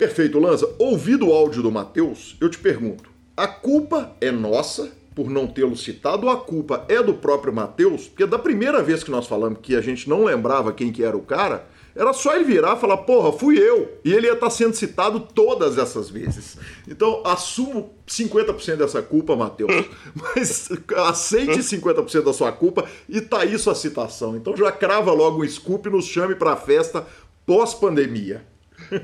Perfeito, 0.03 0.37
Lanza. 0.37 0.69
Ouvido 0.79 1.29
o 1.29 1.33
áudio 1.33 1.63
do 1.63 1.71
Matheus, 1.71 2.35
eu 2.41 2.49
te 2.49 2.59
pergunto: 2.59 3.09
a 3.37 3.47
culpa 3.47 4.13
é 4.19 4.31
nossa 4.31 4.91
por 5.15 5.29
não 5.29 5.47
tê-lo 5.47 5.77
citado 5.77 6.27
ou 6.27 6.33
a 6.33 6.35
culpa 6.35 6.83
é 6.89 7.01
do 7.01 7.13
próprio 7.13 7.53
Matheus? 7.53 8.09
Porque 8.09 8.25
da 8.25 8.37
primeira 8.37 8.83
vez 8.83 9.01
que 9.01 9.09
nós 9.09 9.27
falamos 9.27 9.59
que 9.61 9.77
a 9.77 9.81
gente 9.81 10.09
não 10.09 10.25
lembrava 10.25 10.73
quem 10.73 10.91
que 10.91 11.05
era 11.05 11.15
o 11.15 11.21
cara, 11.21 11.65
era 11.95 12.11
só 12.11 12.35
ele 12.35 12.43
virar 12.43 12.75
e 12.75 12.81
falar, 12.81 12.97
porra, 12.97 13.31
fui 13.31 13.57
eu. 13.57 13.97
E 14.03 14.11
ele 14.11 14.27
ia 14.27 14.33
estar 14.33 14.49
sendo 14.49 14.75
citado 14.75 15.21
todas 15.21 15.77
essas 15.77 16.09
vezes. 16.09 16.57
Então, 16.85 17.21
assumo 17.25 17.93
50% 18.05 18.75
dessa 18.75 19.01
culpa, 19.01 19.37
Matheus. 19.37 19.71
Mas 20.13 20.69
aceite 20.97 21.59
50% 21.59 22.23
da 22.23 22.33
sua 22.33 22.51
culpa 22.51 22.83
e 23.07 23.21
tá 23.21 23.39
aí 23.39 23.57
sua 23.57 23.73
citação. 23.73 24.35
Então 24.35 24.57
já 24.57 24.69
crava 24.69 25.13
logo 25.13 25.41
um 25.41 25.47
scoop 25.47 25.87
e 25.87 25.91
nos 25.91 26.07
chame 26.07 26.35
pra 26.35 26.57
festa 26.57 27.07
pós-pandemia. 27.45 28.51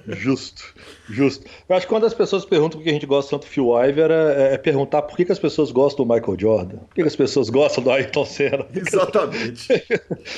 Justo, 0.07 0.64
justo. 1.10 1.45
Eu 1.68 1.76
acho 1.76 1.86
que 1.86 1.94
quando 1.94 2.06
as 2.06 2.14
pessoas 2.14 2.45
perguntam 2.45 2.80
por 2.80 2.84
que 2.84 2.90
a 2.90 2.94
gente 2.94 3.06
gosta 3.06 3.32
tanto 3.32 3.45
do 3.45 3.49
Phil 3.49 3.78
Ivey, 3.84 4.03
é, 4.03 4.53
é 4.53 4.57
perguntar 4.57 5.02
por 5.02 5.16
que, 5.16 5.26
que, 5.26 5.32
as 5.32 5.40
pessoas 5.40 5.72
gostam 5.72 6.06
do 6.06 6.14
Michael 6.14 6.40
Jordan, 6.40 6.78
por 6.78 6.95
que, 6.95 7.02
que 7.02 7.07
as 7.07 7.16
pessoas 7.16 7.49
gostam 7.49 7.84
do 7.84 7.91
Ayrton 7.91 8.26
Senna. 8.26 8.66
Exatamente. 8.74 9.68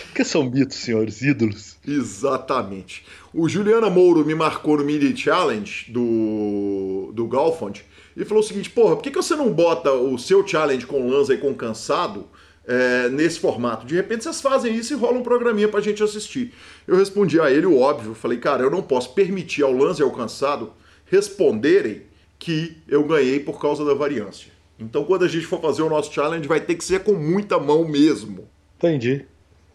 Porque 0.07 0.23
são 0.23 0.43
mitos, 0.43 0.77
senhores, 0.77 1.21
ídolos. 1.21 1.77
Exatamente. 1.87 3.03
O 3.33 3.47
Juliana 3.47 3.89
Mouro 3.89 4.25
me 4.25 4.35
marcou 4.35 4.77
no 4.77 4.83
Mini 4.83 5.15
Challenge 5.15 5.91
do, 5.91 7.11
do 7.13 7.27
Galfond 7.27 7.83
e 8.15 8.25
falou 8.25 8.43
o 8.43 8.45
seguinte: 8.45 8.69
porra, 8.69 8.95
por 8.95 9.03
que, 9.03 9.11
que 9.11 9.17
você 9.17 9.35
não 9.35 9.51
bota 9.51 9.91
o 9.91 10.17
seu 10.17 10.45
challenge 10.45 10.85
com 10.85 11.09
Lanza 11.09 11.33
e 11.33 11.37
com 11.37 11.53
Cansado 11.53 12.27
é, 12.71 13.09
nesse 13.09 13.37
formato? 13.37 13.85
De 13.85 13.95
repente 13.95 14.23
vocês 14.23 14.39
fazem 14.39 14.73
isso 14.73 14.93
e 14.93 14.95
rola 14.95 15.17
um 15.17 15.23
programinha 15.23 15.67
pra 15.67 15.81
gente 15.81 16.01
assistir. 16.01 16.53
Eu 16.87 16.95
respondi 16.95 17.39
a 17.39 17.51
ele 17.51 17.65
o 17.65 17.77
óbvio, 17.77 18.13
falei, 18.13 18.37
cara, 18.37 18.63
eu 18.63 18.71
não 18.71 18.81
posso 18.81 19.13
permitir 19.13 19.61
ao 19.61 19.73
Lanza 19.73 20.01
e 20.01 20.05
ao 20.05 20.11
Cansado 20.11 20.71
responderem 21.05 22.03
que 22.39 22.77
eu 22.87 23.03
ganhei 23.03 23.41
por 23.41 23.59
causa 23.59 23.83
da 23.83 23.93
variância. 23.93 24.51
Então 24.79 25.03
quando 25.03 25.25
a 25.25 25.27
gente 25.27 25.45
for 25.45 25.59
fazer 25.61 25.81
o 25.81 25.89
nosso 25.89 26.13
challenge, 26.13 26.47
vai 26.47 26.61
ter 26.61 26.75
que 26.75 26.83
ser 26.83 27.03
com 27.03 27.13
muita 27.13 27.59
mão 27.59 27.85
mesmo. 27.85 28.47
Entendi. 28.77 29.25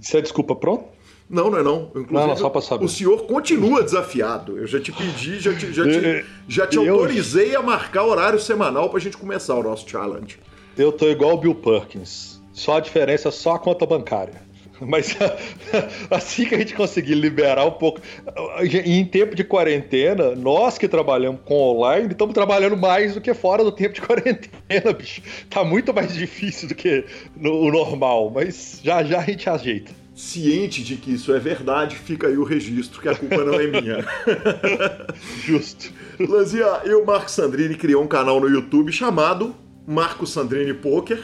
Isso 0.00 0.16
é 0.16 0.22
desculpa 0.22 0.56
pronto? 0.56 0.96
Não, 1.28 1.50
não 1.50 1.58
é 1.58 1.62
não. 1.62 1.88
Inclusive, 1.88 2.12
não, 2.12 2.28
não 2.28 2.36
só 2.36 2.48
pra 2.48 2.62
saber. 2.62 2.84
O 2.84 2.88
senhor 2.88 3.26
continua 3.26 3.82
desafiado. 3.82 4.56
Eu 4.58 4.66
já 4.66 4.80
te 4.80 4.92
pedi, 4.92 5.38
já 5.38 5.52
te, 5.54 5.72
já 5.72 5.84
te, 5.84 6.24
já 6.48 6.66
te 6.66 6.78
autorizei 6.78 7.54
a 7.54 7.62
marcar 7.62 8.04
horário 8.04 8.38
semanal 8.38 8.88
pra 8.88 9.00
gente 9.00 9.16
começar 9.16 9.54
o 9.56 9.62
nosso 9.62 9.88
challenge. 9.88 10.38
Eu 10.78 10.92
tô 10.92 11.08
igual 11.08 11.34
o 11.34 11.38
Bill 11.38 11.54
Perkins. 11.54 12.35
Só 12.56 12.78
a 12.78 12.80
diferença 12.80 13.28
é 13.28 13.30
só 13.30 13.56
a 13.56 13.58
conta 13.58 13.84
bancária. 13.84 14.40
Mas 14.80 15.14
assim 16.10 16.46
que 16.46 16.54
a 16.54 16.58
gente 16.58 16.74
conseguir 16.74 17.14
liberar 17.14 17.66
um 17.66 17.72
pouco. 17.72 18.00
Em 18.82 19.04
tempo 19.04 19.34
de 19.34 19.44
quarentena, 19.44 20.34
nós 20.34 20.78
que 20.78 20.88
trabalhamos 20.88 21.42
com 21.44 21.54
online, 21.54 22.12
estamos 22.12 22.32
trabalhando 22.32 22.74
mais 22.74 23.12
do 23.12 23.20
que 23.20 23.34
fora 23.34 23.62
do 23.62 23.70
tempo 23.70 23.94
de 23.94 24.00
quarentena, 24.02 24.92
bicho. 24.96 25.20
Tá 25.50 25.62
muito 25.62 25.92
mais 25.92 26.14
difícil 26.14 26.68
do 26.68 26.74
que 26.74 27.04
o 27.36 27.70
normal, 27.70 28.32
mas 28.34 28.80
já 28.82 29.04
já 29.04 29.20
a 29.20 29.24
gente 29.24 29.48
ajeita 29.48 29.92
ciente 30.14 30.82
de 30.82 30.96
que 30.96 31.12
isso 31.12 31.34
é 31.34 31.38
verdade, 31.38 31.94
fica 31.94 32.26
aí 32.26 32.38
o 32.38 32.42
registro, 32.42 33.02
que 33.02 33.08
a 33.10 33.14
culpa 33.14 33.36
não 33.44 33.52
é 33.52 33.66
minha. 33.66 34.02
Justo. 35.44 35.92
Lanzinha, 36.18 36.80
eu, 36.86 37.04
Marco 37.04 37.30
Sandrini, 37.30 37.74
criou 37.74 38.02
um 38.02 38.06
canal 38.06 38.40
no 38.40 38.48
YouTube 38.48 38.90
chamado 38.90 39.54
Marco 39.86 40.26
Sandrini 40.26 40.74
Poker. 40.74 41.22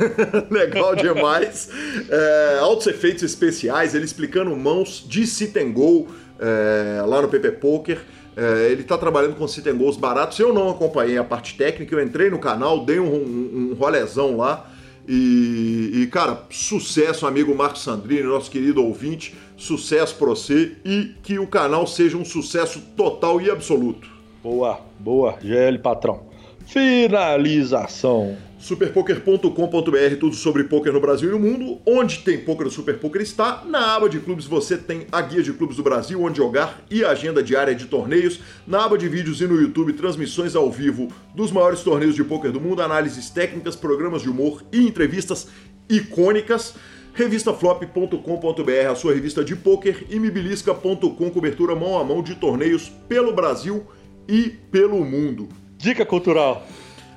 Legal 0.50 0.94
demais. 0.94 1.70
É, 2.10 2.58
altos 2.60 2.86
efeitos 2.86 3.22
especiais, 3.22 3.94
ele 3.94 4.04
explicando 4.04 4.54
mãos 4.54 5.04
de 5.08 5.26
sit 5.26 5.56
and 5.56 5.72
go 5.72 6.06
é, 6.38 7.02
lá 7.06 7.22
no 7.22 7.28
PP 7.28 7.52
Poker. 7.52 8.00
É, 8.36 8.70
ele 8.70 8.82
está 8.82 8.98
trabalhando 8.98 9.36
com 9.36 9.48
sit 9.48 9.66
and 9.66 9.76
goes 9.76 9.96
baratos. 9.96 10.38
Eu 10.38 10.52
não 10.52 10.70
acompanhei 10.70 11.16
a 11.16 11.24
parte 11.24 11.56
técnica, 11.56 11.94
eu 11.94 12.02
entrei 12.02 12.28
no 12.28 12.38
canal, 12.38 12.84
dei 12.84 13.00
um, 13.00 13.14
um, 13.14 13.70
um 13.70 13.74
rolezão 13.74 14.36
lá. 14.36 14.70
E, 15.08 15.90
e, 15.94 16.06
cara, 16.06 16.44
sucesso, 16.50 17.26
amigo 17.26 17.54
Marcos 17.54 17.82
Sandrini, 17.82 18.22
nosso 18.22 18.50
querido 18.50 18.84
ouvinte, 18.84 19.34
sucesso 19.56 20.14
para 20.14 20.28
você 20.28 20.76
e 20.84 21.14
que 21.22 21.38
o 21.38 21.46
canal 21.46 21.86
seja 21.86 22.16
um 22.16 22.24
sucesso 22.24 22.80
total 22.96 23.40
e 23.40 23.50
absoluto. 23.50 24.08
Boa, 24.42 24.80
boa, 24.98 25.36
GL 25.40 25.78
patrão. 25.78 26.31
Finalização. 26.72 28.34
Superpoker.com.br, 28.58 30.16
tudo 30.18 30.34
sobre 30.34 30.64
poker 30.64 30.90
no 30.90 31.02
Brasil 31.02 31.28
e 31.28 31.32
no 31.32 31.38
mundo. 31.38 31.78
Onde 31.84 32.20
tem 32.20 32.38
poker, 32.38 32.66
o 32.66 32.70
Super 32.70 32.98
Poker 32.98 33.20
está. 33.20 33.62
Na 33.66 33.94
aba 33.94 34.08
de 34.08 34.18
clubes 34.18 34.46
você 34.46 34.78
tem 34.78 35.06
a 35.12 35.20
guia 35.20 35.42
de 35.42 35.52
clubes 35.52 35.76
do 35.76 35.82
Brasil, 35.82 36.22
onde 36.22 36.38
jogar 36.38 36.82
e 36.90 37.04
a 37.04 37.10
agenda 37.10 37.42
diária 37.42 37.74
de 37.74 37.84
torneios. 37.84 38.40
Na 38.66 38.86
aba 38.86 38.96
de 38.96 39.06
vídeos 39.06 39.42
e 39.42 39.46
no 39.46 39.60
YouTube, 39.60 39.92
transmissões 39.92 40.56
ao 40.56 40.70
vivo 40.72 41.08
dos 41.34 41.52
maiores 41.52 41.80
torneios 41.80 42.14
de 42.14 42.24
poker 42.24 42.50
do 42.50 42.60
mundo, 42.60 42.80
análises 42.80 43.28
técnicas, 43.28 43.76
programas 43.76 44.22
de 44.22 44.30
humor 44.30 44.64
e 44.72 44.78
entrevistas 44.78 45.48
icônicas. 45.90 46.74
Revistaflop.com.br, 47.12 48.90
a 48.90 48.94
sua 48.94 49.12
revista 49.12 49.44
de 49.44 49.54
poker, 49.54 50.06
e 50.08 50.18
mibilisca.com, 50.18 51.30
cobertura 51.30 51.76
mão 51.76 51.98
a 51.98 52.04
mão 52.04 52.22
de 52.22 52.34
torneios 52.34 52.90
pelo 53.06 53.34
Brasil 53.34 53.84
e 54.26 54.48
pelo 54.70 55.04
mundo. 55.04 55.60
Dica 55.82 56.06
cultural. 56.06 56.64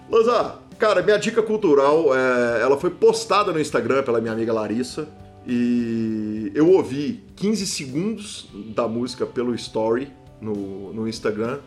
Lanza, 0.09 0.55
cara, 0.79 1.03
minha 1.03 1.19
dica 1.19 1.39
cultural, 1.43 2.07
é, 2.15 2.63
ela 2.63 2.75
foi 2.79 2.89
postada 2.89 3.53
no 3.53 3.61
Instagram 3.61 4.01
pela 4.01 4.19
minha 4.19 4.33
amiga 4.33 4.51
Larissa 4.51 5.07
e 5.45 6.51
eu 6.55 6.71
ouvi 6.71 7.23
15 7.35 7.67
segundos 7.67 8.49
da 8.75 8.87
música 8.87 9.23
pelo 9.23 9.53
story 9.53 10.11
no, 10.41 10.91
no 10.91 11.07
Instagram 11.07 11.59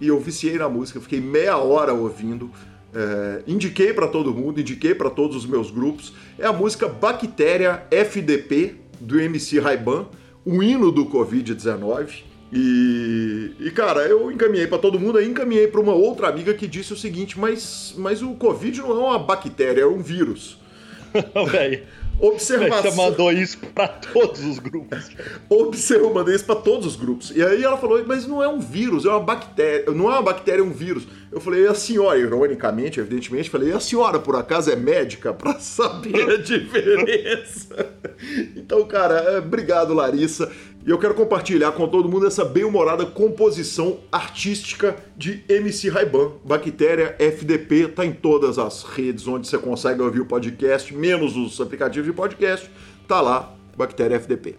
e 0.00 0.06
eu 0.06 0.20
viciei 0.20 0.56
na 0.56 0.68
música, 0.68 1.00
fiquei 1.00 1.20
meia 1.20 1.58
hora 1.58 1.92
ouvindo. 1.92 2.48
É, 2.94 3.42
indiquei 3.48 3.92
para 3.92 4.06
todo 4.06 4.32
mundo, 4.32 4.60
indiquei 4.60 4.94
para 4.94 5.10
todos 5.10 5.34
os 5.34 5.46
meus 5.46 5.72
grupos. 5.72 6.12
É 6.38 6.46
a 6.46 6.52
música 6.52 6.86
Bactéria 6.86 7.84
FDP 7.90 8.76
do 9.00 9.18
MC 9.18 9.58
Raiban, 9.58 10.06
o 10.44 10.62
hino 10.62 10.92
do 10.92 11.04
Covid-19. 11.06 12.22
E, 12.56 13.56
e, 13.58 13.70
cara, 13.72 14.02
eu 14.02 14.30
encaminhei 14.30 14.68
para 14.68 14.78
todo 14.78 15.00
mundo, 15.00 15.18
aí 15.18 15.28
encaminhei 15.28 15.66
para 15.66 15.80
uma 15.80 15.92
outra 15.92 16.28
amiga 16.28 16.54
que 16.54 16.68
disse 16.68 16.92
o 16.92 16.96
seguinte: 16.96 17.36
mas, 17.36 17.92
mas 17.98 18.22
o 18.22 18.34
Covid 18.34 18.80
não 18.80 18.90
é 18.92 19.06
uma 19.08 19.18
bactéria, 19.18 19.82
é 19.82 19.86
um 19.86 20.00
vírus. 20.00 20.56
Velho. 21.50 21.82
Observação. 22.20 22.92
Você 22.92 22.96
mandou 22.96 23.32
isso 23.32 23.58
para 23.74 23.88
todos 23.88 24.44
os 24.44 24.60
grupos. 24.60 25.10
Observa, 25.48 26.04
eu 26.04 26.14
mandei 26.14 26.36
isso 26.36 26.44
para 26.44 26.54
todos 26.54 26.86
os 26.86 26.96
grupos. 26.96 27.32
E 27.34 27.42
aí 27.42 27.64
ela 27.64 27.76
falou, 27.76 28.02
mas 28.06 28.24
não 28.24 28.40
é 28.40 28.48
um 28.48 28.60
vírus, 28.60 29.04
é 29.04 29.08
uma 29.08 29.20
bactéria. 29.20 29.92
Não 29.92 30.08
é 30.08 30.12
uma 30.12 30.22
bactéria, 30.22 30.60
é 30.60 30.64
um 30.64 30.70
vírus. 30.70 31.08
Eu 31.34 31.40
falei, 31.40 31.66
a 31.66 31.74
senhora, 31.74 32.16
ironicamente, 32.16 33.00
evidentemente, 33.00 33.50
falei, 33.50 33.72
a 33.72 33.80
senhora 33.80 34.20
por 34.20 34.36
acaso 34.36 34.70
é 34.70 34.76
médica 34.76 35.34
para 35.34 35.58
saber 35.58 36.30
a 36.30 36.36
diferença? 36.36 37.92
então, 38.54 38.86
cara, 38.86 39.16
é, 39.16 39.38
obrigado, 39.38 39.92
Larissa. 39.92 40.48
E 40.86 40.88
eu 40.88 40.96
quero 40.96 41.12
compartilhar 41.12 41.72
com 41.72 41.88
todo 41.88 42.08
mundo 42.08 42.28
essa 42.28 42.44
bem-humorada 42.44 43.04
composição 43.04 43.98
artística 44.12 44.94
de 45.16 45.42
MC 45.48 45.88
Raiban. 45.88 46.34
Bactéria 46.44 47.16
FDP 47.18 47.88
tá 47.88 48.06
em 48.06 48.12
todas 48.12 48.56
as 48.56 48.84
redes 48.84 49.26
onde 49.26 49.48
você 49.48 49.58
consegue 49.58 50.02
ouvir 50.02 50.20
o 50.20 50.26
podcast, 50.26 50.94
menos 50.94 51.36
os 51.36 51.60
aplicativos 51.60 52.06
de 52.06 52.12
podcast, 52.12 52.70
tá 53.08 53.20
lá, 53.20 53.56
Bactéria 53.76 54.18
FDP. 54.18 54.54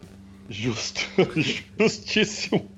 Justo, 0.49 0.99
justíssimo. 1.79 2.74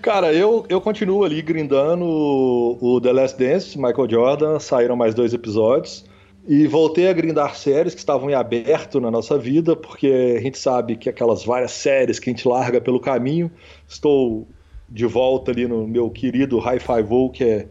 Cara, 0.00 0.32
eu, 0.32 0.64
eu 0.68 0.80
continuo 0.80 1.24
ali 1.24 1.42
grindando 1.42 2.04
o 2.04 3.00
The 3.00 3.12
Last 3.12 3.38
Dance, 3.38 3.78
Michael 3.78 4.10
Jordan, 4.10 4.58
saíram 4.58 4.96
mais 4.96 5.14
dois 5.14 5.34
episódios. 5.34 6.04
E 6.46 6.66
voltei 6.66 7.08
a 7.08 7.12
grindar 7.12 7.54
séries 7.54 7.94
que 7.94 8.00
estavam 8.00 8.28
em 8.28 8.34
aberto 8.34 9.00
na 9.00 9.10
nossa 9.10 9.38
vida, 9.38 9.76
porque 9.76 10.36
a 10.38 10.40
gente 10.40 10.58
sabe 10.58 10.96
que 10.96 11.08
aquelas 11.08 11.44
várias 11.44 11.70
séries 11.70 12.18
que 12.18 12.30
a 12.30 12.32
gente 12.32 12.48
larga 12.48 12.80
pelo 12.80 12.98
caminho. 12.98 13.50
Estou 13.88 14.48
de 14.88 15.06
volta 15.06 15.52
ali 15.52 15.68
no 15.68 15.86
meu 15.86 16.10
querido 16.10 16.58
High 16.58 16.80
Five 16.80 17.08
O, 17.08 17.30
que 17.30 17.44
é. 17.44 17.68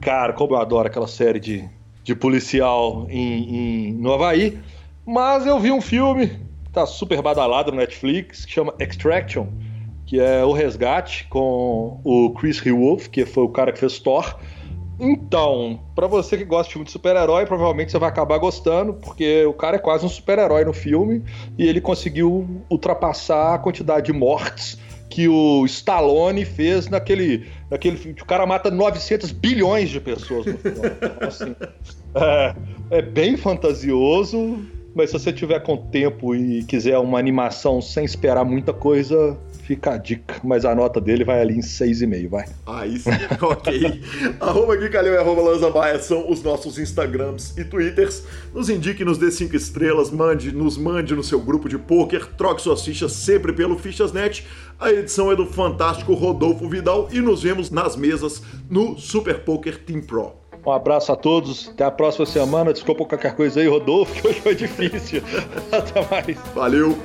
Cara, 0.00 0.32
como 0.32 0.54
eu 0.54 0.58
adoro 0.58 0.88
aquela 0.88 1.06
série 1.06 1.40
de, 1.40 1.68
de 2.04 2.14
policial 2.14 3.06
em, 3.08 3.88
em, 3.88 3.92
no 3.94 4.12
Havaí. 4.12 4.58
Mas 5.06 5.46
eu 5.46 5.58
vi 5.58 5.72
um 5.72 5.80
filme, 5.80 6.38
tá 6.72 6.84
super 6.84 7.22
badalado 7.22 7.70
no 7.70 7.78
Netflix, 7.78 8.44
que 8.44 8.52
chama 8.52 8.74
Extraction, 8.78 9.46
que 10.12 10.20
é 10.20 10.44
O 10.44 10.52
Resgate, 10.52 11.26
com 11.30 11.98
o 12.04 12.34
Chris 12.34 12.60
Hewolf, 12.62 13.08
que 13.08 13.24
foi 13.24 13.44
o 13.44 13.48
cara 13.48 13.72
que 13.72 13.78
fez 13.78 13.98
Thor. 13.98 14.38
Então, 15.00 15.80
para 15.94 16.06
você 16.06 16.36
que 16.36 16.44
gosta 16.44 16.64
de 16.64 16.72
filme 16.74 16.84
de 16.84 16.92
super-herói, 16.92 17.46
provavelmente 17.46 17.90
você 17.90 17.98
vai 17.98 18.10
acabar 18.10 18.36
gostando, 18.36 18.92
porque 18.92 19.46
o 19.46 19.54
cara 19.54 19.76
é 19.76 19.78
quase 19.78 20.04
um 20.04 20.10
super-herói 20.10 20.66
no 20.66 20.74
filme 20.74 21.24
e 21.56 21.66
ele 21.66 21.80
conseguiu 21.80 22.46
ultrapassar 22.68 23.54
a 23.54 23.58
quantidade 23.58 24.04
de 24.04 24.12
mortes 24.12 24.78
que 25.08 25.28
o 25.28 25.64
Stallone 25.64 26.44
fez 26.44 26.90
naquele, 26.90 27.46
naquele 27.70 27.96
filme. 27.96 28.20
O 28.20 28.26
cara 28.26 28.44
mata 28.44 28.70
900 28.70 29.32
bilhões 29.32 29.88
de 29.88 29.98
pessoas 29.98 30.44
no 30.44 30.58
filme. 30.58 30.78
Então, 30.78 31.26
assim, 31.26 31.56
é, 32.14 32.54
é 32.98 33.00
bem 33.00 33.38
fantasioso, 33.38 34.58
mas 34.94 35.08
se 35.08 35.18
você 35.18 35.32
tiver 35.32 35.60
com 35.60 35.74
tempo 35.74 36.34
e 36.34 36.64
quiser 36.64 36.98
uma 36.98 37.18
animação 37.18 37.80
sem 37.80 38.04
esperar 38.04 38.44
muita 38.44 38.74
coisa, 38.74 39.38
Fica 39.62 39.92
a 39.92 39.96
dica, 39.96 40.40
mas 40.42 40.64
a 40.64 40.74
nota 40.74 41.00
dele 41.00 41.24
vai 41.24 41.40
ali 41.40 41.56
em 41.56 41.60
6,5, 41.60 42.28
vai. 42.28 42.46
Aí 42.66 42.98
sim, 42.98 43.10
ok. 43.40 44.02
arroba 44.40 44.74
e 44.74 45.16
arroba 45.16 45.40
Lanza 45.40 45.70
Baia 45.70 46.00
são 46.00 46.28
os 46.28 46.42
nossos 46.42 46.80
Instagrams 46.80 47.56
e 47.56 47.64
Twitters. 47.64 48.24
Nos 48.52 48.68
indique, 48.68 49.04
nos 49.04 49.18
dê 49.18 49.30
5 49.30 49.54
estrelas, 49.54 50.10
mande, 50.10 50.50
nos 50.50 50.76
mande 50.76 51.14
no 51.14 51.22
seu 51.22 51.40
grupo 51.40 51.68
de 51.68 51.78
poker, 51.78 52.26
troque 52.36 52.60
suas 52.60 52.84
fichas 52.84 53.12
sempre 53.12 53.52
pelo 53.52 53.78
Fichasnet. 53.78 54.44
A 54.80 54.90
edição 54.90 55.30
é 55.30 55.36
do 55.36 55.46
fantástico 55.46 56.12
Rodolfo 56.12 56.68
Vidal 56.68 57.08
e 57.12 57.20
nos 57.20 57.44
vemos 57.44 57.70
nas 57.70 57.94
mesas 57.94 58.42
no 58.68 58.98
Super 58.98 59.44
Poker 59.44 59.78
Team 59.78 60.00
Pro. 60.00 60.41
Um 60.64 60.70
abraço 60.70 61.10
a 61.10 61.16
todos, 61.16 61.70
até 61.70 61.84
a 61.84 61.90
próxima 61.90 62.24
semana. 62.24 62.72
Desculpa 62.72 63.04
qualquer 63.04 63.34
coisa 63.34 63.60
aí, 63.60 63.66
Rodolfo, 63.66 64.14
que 64.20 64.28
hoje 64.28 64.40
foi 64.40 64.54
difícil. 64.54 65.22
até 65.72 66.06
mais. 66.08 66.38
Valeu. 66.54 66.96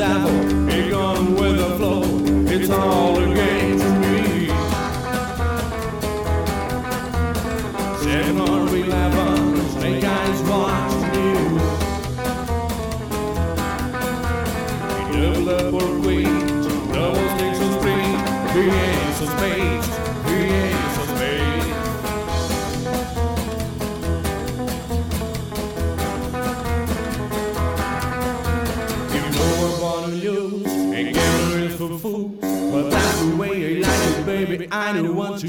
down. 0.00 0.70
You're 0.70 1.22
with 1.38 1.58
the 1.58 1.76
flow. 1.76 2.02
It's 2.46 2.70
all 2.70 3.29
I 34.72 34.92
don't 34.92 35.16
want 35.16 35.40
to 35.40 35.48